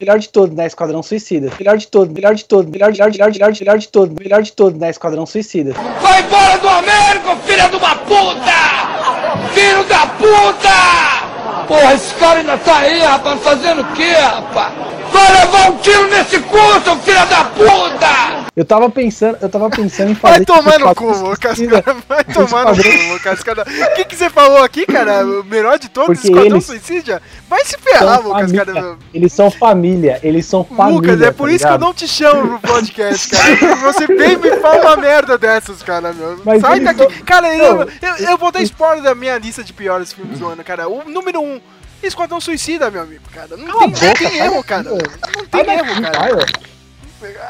Melhor 0.00 0.18
de 0.18 0.28
todos, 0.28 0.54
né, 0.56 0.66
Esquadrão 0.66 1.02
Suicida. 1.02 1.50
Melhor 1.58 1.76
de 1.76 1.86
todos, 1.86 2.12
melhor 2.12 2.34
de 2.34 2.44
todos, 2.44 2.68
melhor 2.70 2.90
de 2.90 2.98
melhor 2.98 3.10
de 3.10 3.18
melhor 3.18 3.30
de 3.30 3.38
melhor 3.38 3.52
de 3.52 3.60
melhor 3.60 3.78
de 3.78 3.88
todos, 3.88 4.14
melhor 4.18 4.42
de 4.42 4.52
todos, 4.52 4.78
né, 4.80 4.90
Esquadrão 4.90 5.24
Suicida. 5.24 5.72
Vai 6.02 6.20
embora 6.22 6.58
do 6.58 6.68
Américo, 6.68 7.36
filha 7.46 7.68
de 7.68 7.76
uma 7.76 7.94
puta! 7.96 9.11
Filho 9.54 9.84
da 9.84 10.06
puta! 10.18 11.66
Porra, 11.68 11.94
esse 11.94 12.14
cara 12.14 12.38
ainda 12.40 12.56
tá 12.58 12.78
aí, 12.78 13.00
rapaz, 13.00 13.40
fazendo 13.42 13.82
o 13.82 13.92
quê, 13.92 14.12
rapaz? 14.12 14.72
Vai 15.12 15.32
levar 15.32 15.70
um 15.70 15.76
tiro 15.78 16.08
nesse 16.08 16.38
cu, 16.40 16.58
seu 16.84 16.96
filho 16.96 17.26
da 17.26 17.44
puta! 17.44 18.41
Eu 18.54 18.66
tava 18.66 18.90
pensando, 18.90 19.38
eu 19.40 19.48
tava 19.48 19.70
pensando 19.70 20.10
em 20.10 20.14
fazer 20.16 20.44
Vai 20.44 20.44
tomar 20.44 20.78
no 20.78 20.94
cu, 20.94 21.06
Lucas, 21.10 21.58
cara. 21.58 21.96
Vai 22.06 22.22
tomar 22.24 22.64
no 22.66 22.82
cu, 22.82 23.12
Lucas, 23.14 23.42
cara. 23.42 23.62
O 23.62 23.94
que, 23.94 24.04
que 24.04 24.14
você 24.14 24.28
falou 24.28 24.58
aqui, 24.62 24.84
cara? 24.84 25.24
O 25.26 25.42
melhor 25.44 25.78
de 25.78 25.88
todos, 25.88 26.18
Porque 26.18 26.28
Esquadrão 26.28 26.56
eles- 26.56 26.66
Suicídio? 26.66 27.18
Vai 27.48 27.64
se 27.64 27.78
ferrar, 27.78 28.20
Lucas, 28.22 28.42
família. 28.52 28.64
cara. 28.66 28.96
Eles 29.14 29.32
são 29.32 29.50
família, 29.50 30.20
eles 30.22 30.44
são 30.44 30.64
família. 30.64 30.94
Lucas, 31.12 31.22
é 31.22 31.30
por 31.32 31.48
tá 31.48 31.54
isso 31.54 31.64
que 31.64 31.70
eu 31.70 31.72
ligado? 31.72 31.80
não 31.80 31.94
te 31.94 32.06
chamo 32.06 32.58
pro 32.58 32.70
podcast, 32.72 33.28
cara. 33.30 33.76
Você 33.92 34.06
vem 34.06 34.32
e 34.32 34.36
me 34.36 34.50
fala 34.58 34.80
uma 34.82 34.96
merda 34.98 35.38
dessas, 35.38 35.82
cara, 35.82 36.12
meu. 36.12 36.38
Mas 36.44 36.60
Sai 36.60 36.80
daqui. 36.80 36.98
são- 37.04 37.24
Cara, 37.24 37.56
eu, 37.56 37.74
Não, 37.76 37.82
eu, 38.02 38.16
eu 38.32 38.36
vou 38.36 38.52
dar 38.52 38.60
spoiler 38.62 39.02
da 39.02 39.14
minha 39.14 39.38
lista 39.38 39.64
de 39.64 39.72
piores 39.72 40.12
filmes 40.12 40.38
do 40.38 40.46
ano, 40.46 40.62
cara. 40.62 40.88
O 40.88 41.08
número 41.08 41.40
um, 41.40 41.58
Esquadrão 42.02 42.38
Suicida, 42.38 42.90
meu 42.90 43.00
amigo, 43.00 43.22
cara. 43.32 43.56
Não 43.56 43.66
Cala 43.66 43.78
tem, 43.78 43.88
não 43.88 43.94
boca, 44.08 44.18
tem 44.18 44.28
sai 44.28 44.46
erro, 44.46 44.62
cara. 44.64 44.82
Não 44.82 45.46
tem 45.50 45.74
erro, 45.74 46.02
cara. 46.02 46.46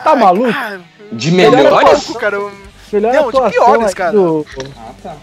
Tá 0.04 0.16
maluco? 0.16 0.48
Ah, 0.54 0.78
De 1.12 1.30
melhor 1.30 1.56
melhores? 1.56 2.04
pouco, 2.04 2.20
cara. 2.20 2.38
Melhor 2.92 3.12
Não, 3.14 3.22
de 3.22 3.28
atuação 3.36 3.50
piores, 3.50 3.94
cara. 3.94 4.12
Do, 4.12 4.46
Ah, 4.76 4.90
tá. 5.02 5.16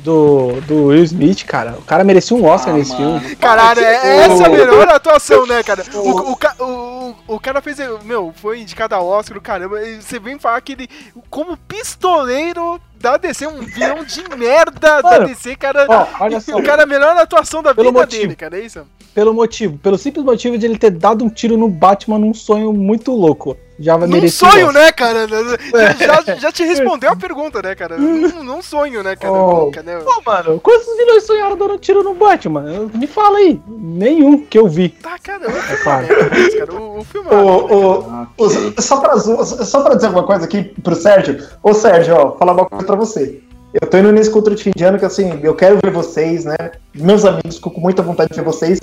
do, 0.00 0.60
do 0.62 0.84
Will 0.86 1.04
Smith, 1.04 1.44
cara. 1.44 1.72
O 1.78 1.82
cara 1.82 2.02
merecia 2.02 2.36
um 2.36 2.44
Oscar 2.44 2.74
Ah, 2.74 2.78
nesse 2.78 2.92
mano. 2.92 3.20
filme. 3.20 3.36
Caralho, 3.36 3.80
é 3.80 4.16
essa 4.24 4.46
a 4.46 4.48
melhor 4.48 4.88
atuação, 4.88 5.46
né, 5.46 5.62
cara? 5.62 5.82
O, 5.94 6.32
o, 6.32 6.38
o, 6.60 7.14
o 7.34 7.40
cara 7.40 7.60
fez. 7.60 7.76
Meu, 8.04 8.32
foi 8.36 8.60
indicado 8.60 8.94
ao 8.94 9.06
Oscar, 9.06 9.40
caramba. 9.40 9.78
Você 10.00 10.18
vem 10.18 10.38
falar 10.38 10.60
que 10.62 10.72
ele, 10.72 10.88
como 11.30 11.56
pistoleiro 11.56 12.80
da 12.98 13.16
DC, 13.18 13.46
um 13.46 13.60
vilão 13.60 14.02
de 14.04 14.22
merda 14.36 15.00
da 15.02 15.02
Mano, 15.02 15.26
DC, 15.26 15.56
cara. 15.56 15.86
ó, 15.88 16.06
olha 16.20 16.40
só. 16.40 16.56
O 16.56 16.62
cara, 16.62 16.84
a 16.84 16.86
melhor 16.86 17.14
atuação 17.18 17.62
da 17.62 17.72
vida 17.74 17.92
motivo. 17.92 18.22
dele, 18.22 18.36
cara, 18.36 18.58
é 18.58 18.60
isso? 18.62 18.86
Pelo 19.14 19.32
motivo, 19.32 19.78
pelo 19.78 19.96
simples 19.96 20.24
motivo 20.24 20.58
de 20.58 20.66
ele 20.66 20.76
ter 20.76 20.90
dado 20.90 21.24
um 21.24 21.28
tiro 21.30 21.56
no 21.56 21.68
Batman 21.68 22.18
num 22.18 22.34
sonho 22.34 22.72
muito 22.72 23.12
louco. 23.12 23.56
Já 23.78 23.96
vai 23.96 24.06
Num 24.08 24.14
merecer. 24.14 24.48
um 24.48 24.50
sonho, 24.52 24.72
né, 24.72 24.90
cara? 24.92 25.26
Já, 25.28 26.20
já- 26.22 26.34
já 26.38 26.52
te 26.52 26.64
respondeu 26.64 27.10
a 27.10 27.16
pergunta, 27.16 27.60
né, 27.62 27.74
cara? 27.74 27.96
Num, 27.96 28.42
num 28.42 28.62
sonho, 28.62 29.02
né, 29.02 29.14
cara? 29.16 29.32
Oh. 29.32 29.64
Nunca, 29.66 29.82
né? 29.82 29.98
Pô, 29.98 30.20
mano, 30.24 30.60
quantos 30.60 30.96
vilões 30.96 31.24
sonharam 31.24 31.56
dando 31.56 31.74
um 31.74 31.78
tiro 31.78 32.02
no 32.02 32.14
Batman? 32.14 32.88
Me 32.94 33.06
fala 33.06 33.38
aí. 33.38 33.60
Nenhum 33.68 34.38
que 34.44 34.58
eu 34.58 34.68
vi. 34.68 34.88
Tá, 34.90 35.16
cara, 35.20 35.48
o 35.48 35.52
filme 35.52 35.72
é 35.72 35.82
claro. 35.82 36.06
uma 36.06 36.50
cara. 36.58 36.74
O, 36.74 36.98
o 37.00 37.04
filme 37.04 37.28
é 37.30 37.34
Ô, 37.34 37.40
uma 37.40 37.68
merda. 37.68 38.30
ô, 38.38 38.44
ô, 38.76 38.82
só, 38.82 38.96
pra, 39.00 39.16
só 39.18 39.82
pra 39.82 39.94
dizer 39.94 40.06
alguma 40.06 40.26
coisa 40.26 40.44
aqui 40.44 40.62
pro 40.82 40.94
Sérgio. 40.94 41.38
Ô 41.62 41.72
Sérgio, 41.72 42.14
ó, 42.16 42.32
falar 42.36 42.52
uma 42.52 42.66
coisa 42.66 42.84
pra 42.86 42.96
você. 42.96 43.40
Eu 43.80 43.88
tô 43.88 43.98
indo 43.98 44.12
nesse 44.12 44.30
encontro 44.30 44.54
de 44.54 44.62
fim 44.62 44.70
de 44.74 44.84
ano 44.84 44.98
que 45.00 45.04
assim, 45.04 45.40
eu 45.42 45.54
quero 45.54 45.80
ver 45.82 45.90
vocês, 45.90 46.44
né? 46.44 46.56
Meus 46.94 47.24
amigos, 47.24 47.56
fico 47.56 47.72
com 47.72 47.80
muita 47.80 48.02
vontade 48.02 48.30
de 48.30 48.36
ver 48.36 48.44
vocês. 48.44 48.78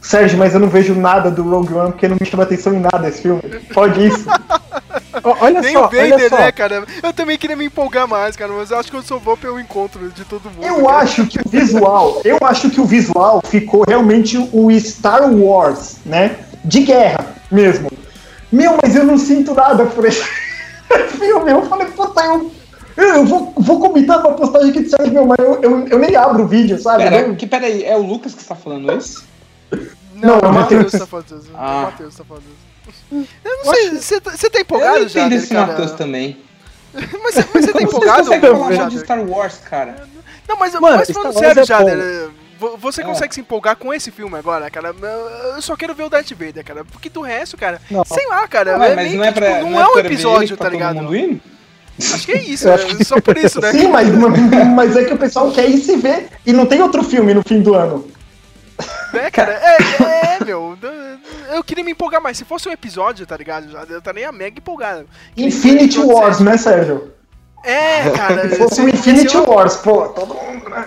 Sérgio, 0.00 0.36
mas 0.36 0.52
eu 0.52 0.58
não 0.58 0.68
vejo 0.68 0.96
nada 0.96 1.30
do 1.30 1.48
Rogue 1.48 1.72
One 1.72 1.92
porque 1.92 2.08
não 2.08 2.16
me 2.20 2.26
chama 2.26 2.42
atenção 2.42 2.74
em 2.74 2.80
nada 2.80 3.08
esse 3.08 3.22
filme. 3.22 3.40
Pode 3.72 4.04
isso. 4.04 4.26
Olha 5.40 5.60
Nem 5.60 5.74
só, 5.74 5.80
o 5.80 5.82
Vader, 5.84 6.14
olha 6.14 6.28
só. 6.28 6.38
né, 6.38 6.52
cara? 6.52 6.84
Eu 7.02 7.12
também 7.12 7.38
queria 7.38 7.54
me 7.54 7.66
empolgar 7.66 8.08
mais, 8.08 8.34
cara, 8.34 8.50
mas 8.52 8.70
eu 8.70 8.78
acho 8.78 8.90
que 8.90 8.96
eu 8.96 9.02
só 9.02 9.18
vou 9.18 9.36
pelo 9.36 9.60
encontro 9.60 10.08
de 10.10 10.24
todo 10.24 10.50
mundo. 10.50 10.64
Eu 10.64 10.86
cara. 10.86 10.98
acho 10.98 11.26
que 11.26 11.38
o 11.38 11.48
visual, 11.48 12.20
eu 12.24 12.38
acho 12.42 12.70
que 12.70 12.80
o 12.80 12.84
visual 12.84 13.40
ficou 13.44 13.84
realmente 13.86 14.36
o 14.52 14.70
Star 14.80 15.30
Wars, 15.32 15.96
né? 16.04 16.36
De 16.64 16.80
guerra 16.80 17.26
mesmo. 17.50 17.90
Meu, 18.50 18.76
mas 18.82 18.96
eu 18.96 19.04
não 19.04 19.18
sinto 19.18 19.54
nada 19.54 19.84
por 19.84 20.04
esse 20.06 20.24
filme. 21.18 21.50
Eu 21.52 21.62
falei, 21.66 21.86
puta, 21.88 22.24
eu, 22.24 22.50
eu 22.96 23.24
vou, 23.24 23.52
vou 23.56 23.80
comentar 23.80 24.20
uma 24.20 24.34
postagem 24.34 24.72
de 24.72 24.88
Sérgio, 24.88 25.12
meu, 25.12 25.26
mas 25.26 25.38
eu, 25.38 25.60
eu, 25.62 25.88
eu 25.88 25.98
nem 25.98 26.14
abro 26.16 26.44
o 26.44 26.46
vídeo, 26.48 26.78
sabe? 26.80 27.04
Pera, 27.04 27.16
Eu- 27.20 27.36
que, 27.36 27.46
pera 27.46 27.66
aí, 27.66 27.84
é 27.84 27.96
o 27.96 28.02
Lucas 28.02 28.34
que 28.34 28.40
está 28.42 28.54
falando 28.54 28.92
isso? 28.96 29.24
Não, 29.70 29.80
Não, 30.14 30.34
é 30.38 30.42
o 30.42 30.44
é 30.44 30.48
o 30.48 30.52
Matheus 30.52 30.82
Matheus. 30.84 30.92
tá 31.02 31.06
falando 31.06 31.26
isso. 31.26 31.50
É 31.52 31.56
Ah. 31.56 31.78
o 31.78 31.82
Matheus 31.82 32.14
tá 32.16 32.24
falando 32.24 32.44
isso. 32.44 33.26
Eu 33.44 33.56
não 33.64 33.74
sei, 33.74 33.90
você 33.90 34.20
tá- 34.20 34.30
você 34.32 34.50
tá 34.50 34.58
Eu 34.58 34.62
empolgado 34.62 35.08
já, 35.08 35.20
entendo 35.20 35.30
né, 35.30 35.36
esse? 35.36 35.54
Matheus 35.54 35.92
também. 35.92 36.36
Mas 37.22 37.34
você, 37.34 37.44
mas 37.54 37.64
você 37.64 37.72
tá 37.72 37.82
empolgado? 37.82 38.24
Você 38.24 38.38
consegue 38.38 38.58
falar 38.76 38.88
de 38.90 38.98
Star 38.98 39.24
Wars, 39.26 39.56
cara? 39.58 40.06
Não, 40.46 40.56
mas, 40.58 40.74
Mano, 40.74 40.96
mas 40.98 41.10
falando 41.10 41.38
sério, 41.38 41.62
é 41.62 41.64
Jader, 41.64 42.28
vo- 42.58 42.76
você 42.76 43.00
É. 43.00 43.04
consegue 43.04 43.32
se 43.34 43.40
empolgar 43.40 43.76
com 43.76 43.94
esse 43.94 44.10
filme 44.10 44.36
agora, 44.36 44.68
cara? 44.70 44.94
Eu 45.54 45.62
só 45.62 45.74
quero 45.74 45.94
ver 45.94 46.02
o 46.02 46.10
Darth 46.10 46.30
Vader, 46.32 46.62
cara. 46.62 46.84
Porque 46.84 47.08
do 47.08 47.22
resto, 47.22 47.56
cara, 47.56 47.80
Não. 47.90 48.04
sei 48.04 48.26
lá, 48.26 48.46
cara. 48.46 48.76
Ué, 48.78 48.92
é 48.92 48.94
mas 48.96 49.14
não 49.14 49.24
é 49.24 49.32
que, 49.32 49.40
pra. 49.40 49.48
tipo, 49.54 49.62
não, 49.62 49.70
não 49.70 49.80
é 49.80 49.88
um 49.88 49.94
ver 49.94 49.98
ele 50.00 50.08
episódio, 50.08 50.54
tá 50.56 50.68
ligado? 50.68 50.96
mundo? 50.96 51.40
Acho 51.98 52.26
que 52.26 52.32
é 52.32 52.42
isso, 52.42 52.68
é 52.68 52.74
acho 52.74 52.96
que- 52.96 53.04
só 53.04 53.20
por 53.20 53.36
isso, 53.36 53.60
né? 53.60 53.70
Sim, 53.72 53.88
mas, 53.88 54.08
mas 54.74 54.96
é 54.96 55.04
que 55.04 55.14
o 55.14 55.18
pessoal 55.18 55.50
quer 55.52 55.68
ir 55.68 55.78
se 55.78 55.96
ver 55.96 56.28
e 56.46 56.52
não 56.52 56.66
tem 56.66 56.80
outro 56.82 57.02
filme 57.02 57.34
no 57.34 57.42
fim 57.42 57.60
do 57.60 57.74
ano. 57.74 58.08
É, 59.14 59.30
cara, 59.30 59.52
é, 59.52 60.36
é, 60.40 60.44
meu. 60.44 60.76
Eu 61.52 61.62
queria 61.62 61.84
me 61.84 61.92
empolgar 61.92 62.20
mais. 62.20 62.38
Se 62.38 62.44
fosse 62.44 62.68
um 62.68 62.72
episódio, 62.72 63.26
tá 63.26 63.36
ligado? 63.36 63.68
Eu 63.90 63.98
estaria 63.98 64.32
mega 64.32 64.58
empolgado. 64.58 65.06
Infinity 65.36 65.98
Wars, 66.00 66.36
sete. 66.38 66.44
né, 66.44 66.56
Sérgio? 66.56 67.12
É, 67.62 68.10
cara. 68.10 68.48
Se 68.48 68.56
fosse 68.56 68.80
esse- 68.82 68.90
Infinity 68.90 69.36
é 69.36 69.40
Wars, 69.40 69.76
pô, 69.76 70.08
todo 70.08 70.34
mundo, 70.34 70.68
né? 70.70 70.86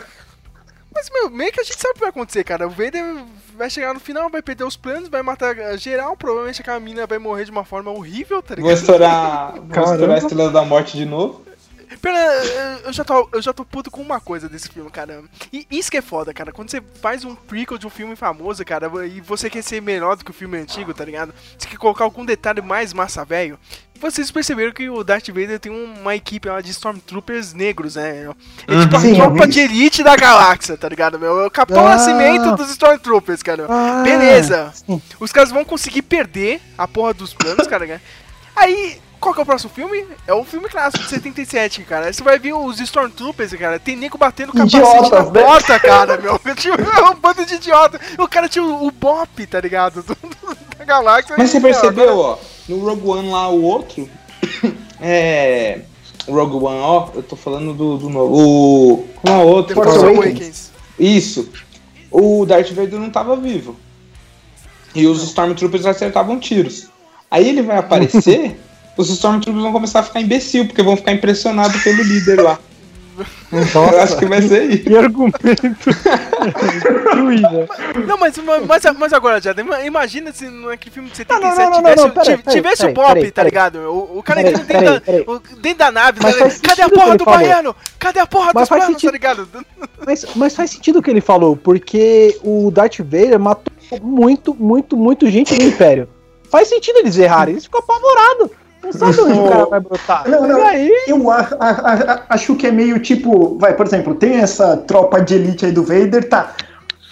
Mas, 0.96 1.10
meu, 1.12 1.30
meio 1.30 1.52
que 1.52 1.60
a 1.60 1.64
gente 1.64 1.78
sabe 1.78 1.92
o 1.92 1.94
que 1.96 2.00
vai 2.00 2.10
acontecer, 2.10 2.44
cara. 2.46 2.66
O 2.66 2.70
Vader 2.70 3.26
vai 3.58 3.70
chegar 3.70 3.94
no 3.94 4.00
final, 4.00 4.30
vai 4.30 4.42
perder 4.42 4.64
os 4.64 4.78
planos, 4.78 5.10
vai 5.10 5.22
matar 5.22 5.78
geral. 5.78 6.16
Provavelmente 6.16 6.62
aquela 6.62 6.80
mina 6.80 7.06
vai 7.06 7.20
morrer 7.20 7.44
de 7.44 7.52
uma 7.52 7.66
forma 7.66 7.92
horrível, 7.92 8.42
tá 8.42 8.56
ligado? 8.56 8.72
Vou 8.72 8.74
estourar, 8.74 9.54
vou 9.60 9.84
estourar 9.84 10.16
a 10.16 10.18
Estrela 10.20 10.52
da 10.52 10.64
Morte 10.64 10.96
de 10.96 11.06
novo. 11.06 11.44
Pera, 12.02 12.18
eu 12.84 12.94
já, 12.94 13.04
tô, 13.04 13.30
eu 13.32 13.42
já 13.42 13.54
tô 13.54 13.64
puto 13.64 13.92
com 13.92 14.02
uma 14.02 14.20
coisa 14.20 14.50
desse 14.50 14.70
filme, 14.70 14.90
cara. 14.90 15.24
E 15.52 15.68
isso 15.70 15.92
que 15.92 15.98
é 15.98 16.02
foda, 16.02 16.34
cara. 16.34 16.52
Quando 16.52 16.70
você 16.70 16.82
faz 17.02 17.24
um 17.24 17.36
prequel 17.36 17.78
de 17.78 17.86
um 17.86 17.90
filme 17.90 18.16
famoso, 18.16 18.64
cara, 18.66 18.90
e 19.06 19.22
você 19.22 19.50
quer 19.50 19.62
ser 19.62 19.82
melhor 19.82 20.16
do 20.16 20.24
que 20.24 20.32
o 20.32 20.34
filme 20.34 20.58
antigo, 20.58 20.94
tá 20.94 21.06
ligado? 21.06 21.34
Você 21.58 21.68
quer 21.68 21.78
colocar 21.78 22.04
algum 22.04 22.26
detalhe 22.26 22.62
mais 22.62 22.94
massa 22.94 23.24
velho. 23.24 23.60
Vocês 24.00 24.30
perceberam 24.30 24.72
que 24.72 24.90
o 24.90 25.04
Darth 25.04 25.28
Vader 25.30 25.60
tem 25.60 25.72
uma 25.72 26.16
equipe 26.16 26.48
lá 26.50 26.62
de 26.62 26.70
Stormtroopers 26.72 27.54
negros, 27.54 27.96
né? 27.96 28.30
É 28.68 28.80
tipo 28.82 28.96
a 28.96 29.00
Sim, 29.00 29.16
tropa 29.16 29.48
de 29.48 29.60
elite 29.62 30.04
da 30.04 30.16
galáxia, 30.16 30.78
tá 30.78 30.88
ligado, 30.90 31.18
meu? 31.18 31.40
É 31.42 31.48
o 31.48 31.52
Capitão 31.52 31.88
Ah. 31.88 31.92
Nascimento 31.96 32.56
dos 32.56 32.70
Stormtroopers, 32.72 33.42
cara. 33.42 33.66
Ah, 33.70 34.02
Beleza. 34.04 34.72
sim. 34.74 35.02
Os 35.20 35.32
caras 35.32 35.50
vão 35.50 35.64
conseguir 35.66 36.02
perder 36.04 36.62
a 36.78 36.88
porra 36.88 37.14
dos 37.14 37.34
planos, 37.34 37.66
cara. 37.68 38.00
Aí, 38.56 39.00
qual 39.20 39.34
que 39.34 39.40
é 39.40 39.44
o 39.44 39.46
próximo 39.46 39.72
filme? 39.74 40.06
É 40.28 40.34
o 40.34 40.44
filme 40.44 40.70
clássico 40.70 41.04
de 41.04 41.10
77, 41.10 41.82
cara. 41.84 42.06
Aí 42.08 42.14
você 42.14 42.22
vai 42.22 42.38
ver 42.38 42.54
os 42.54 42.80
Stormtroopers, 42.80 43.54
cara. 43.54 43.80
Tem 43.80 43.96
nego 43.96 44.18
batendo 44.18 44.52
capacete 44.54 44.78
Idiotas, 44.78 45.12
na 45.26 45.32
né? 45.32 45.42
porta, 45.42 45.80
cara, 45.80 46.18
meu. 46.18 46.38
Tipo, 46.56 46.82
é 46.82 47.02
um 47.10 47.16
bando 47.16 47.46
de 47.46 47.56
idiota. 47.56 48.00
O 48.20 48.28
cara 48.28 48.48
tinha 48.50 48.64
o, 48.64 48.86
o 48.86 48.92
Bop, 48.92 49.48
tá 49.48 49.60
ligado? 49.60 50.04
Do- 50.04 50.16
do- 50.16 50.58
da 50.78 50.86
galáxia. 50.86 51.36
Mas 51.38 51.50
você 51.50 51.58
E, 51.58 51.62
percebeu, 51.62 52.10
agora- 52.10 52.28
ó, 52.42 52.55
no 52.68 52.80
Rogue 52.80 53.08
One 53.08 53.30
lá, 53.30 53.50
o 53.50 53.62
outro. 53.62 54.10
É. 55.02 55.82
o 56.26 56.34
Rogue 56.34 56.56
One, 56.56 56.80
ó, 56.80 57.10
eu 57.14 57.22
tô 57.22 57.36
falando 57.36 57.74
do, 57.74 57.98
do 57.98 58.10
novo. 58.10 58.34
O. 58.34 59.08
Qual 59.22 59.42
é 59.42 59.44
o 59.44 59.48
outro? 59.48 59.76
Force 59.76 60.00
Force 60.00 60.16
Awakens. 60.16 60.72
Isso. 60.98 61.50
O 62.10 62.46
Darth 62.46 62.72
Vader 62.72 62.98
não 62.98 63.10
tava 63.10 63.36
vivo. 63.36 63.76
E 64.96 65.06
os 65.06 65.22
Stormtroopers 65.22 65.86
acertavam 65.86 66.40
tiros. 66.40 66.88
Aí 67.30 67.50
ele 67.50 67.62
vai 67.62 67.78
aparecer, 67.78 68.58
os 68.96 69.10
Stormtroopers 69.10 69.62
vão 69.62 69.74
começar 69.74 70.00
a 70.00 70.04
ficar 70.04 70.22
imbecil, 70.22 70.66
porque 70.66 70.82
vão 70.82 70.96
ficar 70.96 71.12
impressionados 71.12 71.84
pelo 71.84 72.02
líder 72.02 72.42
lá. 72.42 72.58
Eu 73.92 74.00
acho 74.02 74.18
que 74.18 74.26
vai 74.26 74.42
ser 74.42 74.64
isso. 74.64 74.84
Que 74.84 74.98
argumento. 74.98 75.40
Não, 78.08 78.18
mas, 78.18 78.38
mas, 78.38 78.84
mas 78.98 79.14
agora, 79.14 79.42
Jada, 79.42 79.62
ima- 79.62 79.82
imagina 79.84 80.32
se 80.32 80.48
naquele 80.50 80.94
filme 80.94 81.10
de 81.10 81.18
77 81.18 81.58
não, 81.70 81.70
não, 81.70 81.82
não, 81.82 81.94
tivesse, 81.96 82.10
peraí, 82.10 82.38
peraí, 82.38 82.56
tivesse 82.56 82.78
peraí, 82.88 82.94
o 82.94 83.08
peraí, 83.14 83.32
tá 83.32 83.44
ligado? 83.44 83.76
O, 83.80 84.20
o 84.20 84.24
cara 84.24 84.42
entrando 84.42 84.66
dentro, 84.66 85.02
peraí, 85.02 85.26
da, 85.26 85.32
o- 85.32 85.40
dentro 85.62 85.78
da 85.80 85.92
nave, 85.92 86.20
Mas 86.22 86.60
tá 86.62 86.68
cadê 86.70 86.82
a 86.82 86.90
porra 86.90 87.18
do 87.18 87.26
baiano? 87.26 87.76
Cadê 88.00 88.20
a 88.20 88.28
porra 88.28 88.52
Mas 88.54 88.64
dos 88.64 88.70
faz 88.70 88.82
planos, 88.84 89.02
sentido. 89.02 89.12
tá 89.12 89.14
ligado? 89.14 89.50
Mas, 90.06 90.26
mas 90.36 90.56
faz 90.56 90.72
sentido 90.72 91.00
o 91.00 91.02
que 91.02 91.10
ele 91.10 91.22
falou, 91.22 91.56
porque 91.56 92.38
o 92.44 92.70
Darth 92.72 93.00
Vader 93.00 93.40
matou 93.40 93.74
muito, 94.02 94.54
muito, 94.54 94.98
muito 94.98 95.30
gente 95.30 95.56
do 95.56 95.64
Império. 95.64 96.08
Faz 96.50 96.68
sentido 96.68 96.98
eles 97.00 97.18
errarem, 97.18 97.54
eles 97.54 97.66
ficam 97.66 97.80
apavorados. 97.80 98.50
Não 98.86 98.91
sabe 98.94 99.22
onde 99.22 99.40
o 99.40 99.49
cara 99.49 99.66
vai 99.66 99.80
brotar. 99.80 100.30
Não, 100.30 100.48
não. 100.48 100.60
E 100.60 100.64
aí, 100.64 100.91
Eu 101.07 101.30
a- 101.32 101.48
a- 101.60 102.14
a- 102.14 102.22
acho 102.30 102.56
que 102.56 102.68
é 102.68 102.72
meio 102.72 102.99
tipo, 102.99 103.57
vai, 103.60 103.74
por 103.74 103.86
exemplo, 103.86 104.16
tem 104.16 104.36
essa 104.36 104.78
tropa 104.78 105.20
de 105.22 105.36
elite 105.36 105.66
aí 105.66 105.72
do 105.72 105.84
Vader, 105.84 106.28
tá. 106.30 106.52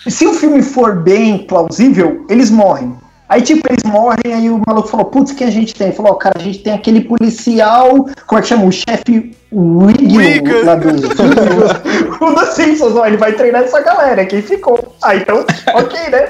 Se 0.07 0.25
o 0.27 0.33
filme 0.33 0.61
for 0.61 0.95
bem 0.95 1.39
plausível, 1.39 2.25
eles 2.29 2.49
morrem. 2.49 2.95
Aí, 3.29 3.41
tipo, 3.41 3.65
eles 3.71 3.83
morrem, 3.83 4.33
aí 4.33 4.49
o 4.49 4.61
maluco 4.67 4.87
falou, 4.89 5.05
putz, 5.07 5.31
o 5.31 5.35
que 5.35 5.43
a 5.43 5.49
gente 5.49 5.73
tem? 5.73 5.87
Ele 5.87 5.95
falou, 5.95 6.11
ó, 6.11 6.15
cara, 6.15 6.35
a 6.37 6.41
gente 6.41 6.59
tem 6.59 6.73
aquele 6.73 7.01
policial, 7.01 8.05
como 8.27 8.37
é 8.37 8.41
que 8.41 8.47
chama? 8.49 8.65
O 8.65 8.71
chefe 8.71 9.33
Wiggum. 9.51 10.65
lá 10.65 10.75
do... 10.75 10.89
o 12.23 12.35
dos 12.35 12.49
Simpsons, 12.49 12.95
ó, 12.95 13.05
ele 13.07 13.17
vai 13.17 13.33
treinar 13.33 13.63
essa 13.63 13.79
galera, 13.81 14.25
quem 14.25 14.41
ficou. 14.41 14.93
Ah, 15.01 15.15
então, 15.15 15.45
ok, 15.73 16.09
né? 16.11 16.29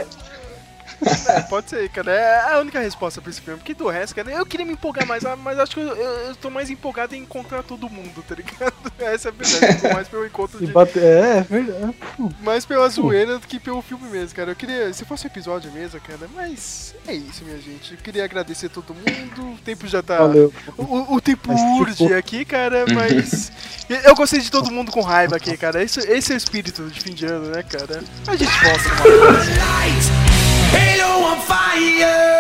É, 1.27 1.41
pode 1.41 1.69
ser, 1.69 1.89
cara. 1.89 2.11
É 2.11 2.53
a 2.53 2.59
única 2.59 2.79
resposta 2.79 3.21
pra 3.21 3.29
esse 3.29 3.41
filme. 3.41 3.59
Porque 3.59 3.73
do 3.73 3.87
resto, 3.89 4.15
cara, 4.15 4.31
eu 4.31 4.45
queria 4.45 4.65
me 4.65 4.73
empolgar 4.73 5.05
mais, 5.05 5.25
ah, 5.25 5.35
mas 5.35 5.59
acho 5.59 5.75
que 5.75 5.81
eu, 5.81 5.95
eu, 5.95 6.35
tô 6.35 6.49
mais 6.49 6.69
empolgado 6.69 7.15
em 7.15 7.19
encontrar 7.21 7.63
todo 7.63 7.89
mundo, 7.89 8.23
tá 8.27 8.35
ligado? 8.35 8.73
Essa 8.99 9.29
é 9.29 9.31
a 9.31 9.33
verdade. 9.33 9.75
Eu 9.75 9.89
tô 9.89 9.95
mais 9.95 10.07
pelo 10.07 10.25
encontro 10.25 10.59
de. 10.59 10.71
bate- 10.71 10.99
é, 10.99 11.37
é 11.37 11.41
verdade. 11.41 11.95
Mais 12.41 12.65
pela 12.65 12.87
zoeira 12.89 13.37
do 13.39 13.47
que 13.47 13.59
pelo 13.59 13.81
filme 13.81 14.07
mesmo, 14.09 14.35
cara. 14.35 14.51
Eu 14.51 14.55
queria. 14.55 14.93
Se 14.93 15.05
fosse 15.05 15.25
um 15.25 15.29
episódio 15.29 15.71
mesmo, 15.71 15.99
cara. 16.01 16.29
Mas 16.33 16.93
é 17.07 17.13
isso, 17.13 17.43
minha 17.43 17.59
gente. 17.59 17.93
Eu 17.93 17.97
queria 17.99 18.23
agradecer 18.23 18.69
todo 18.69 18.93
mundo. 18.93 19.53
O 19.53 19.57
tempo 19.63 19.87
já 19.87 20.01
tá. 20.01 20.17
Valeu. 20.17 20.53
O, 20.77 21.15
o 21.15 21.21
tempo 21.21 21.49
Mas, 21.51 21.59
tipo- 21.61 22.03
urge 22.05 22.13
aqui, 22.13 22.45
cara, 22.45 22.85
mas. 22.93 23.51
Eu 24.03 24.15
gostei 24.15 24.39
de 24.39 24.49
todo 24.49 24.71
mundo 24.71 24.91
com 24.91 25.01
raiva 25.01 25.35
aqui, 25.35 25.57
cara. 25.57 25.83
Esse, 25.83 25.99
esse 25.99 26.31
é 26.31 26.35
o 26.35 26.37
espírito 26.37 26.87
de 26.89 26.99
fim 27.01 27.13
de 27.13 27.25
ano, 27.25 27.47
né, 27.47 27.61
cara? 27.63 28.01
A 28.27 28.35
gente 28.35 28.51
volta 28.63 28.89
próxima. 28.95 30.42
Halo 30.73 31.25
on 31.31 31.39
fire. 31.41 32.33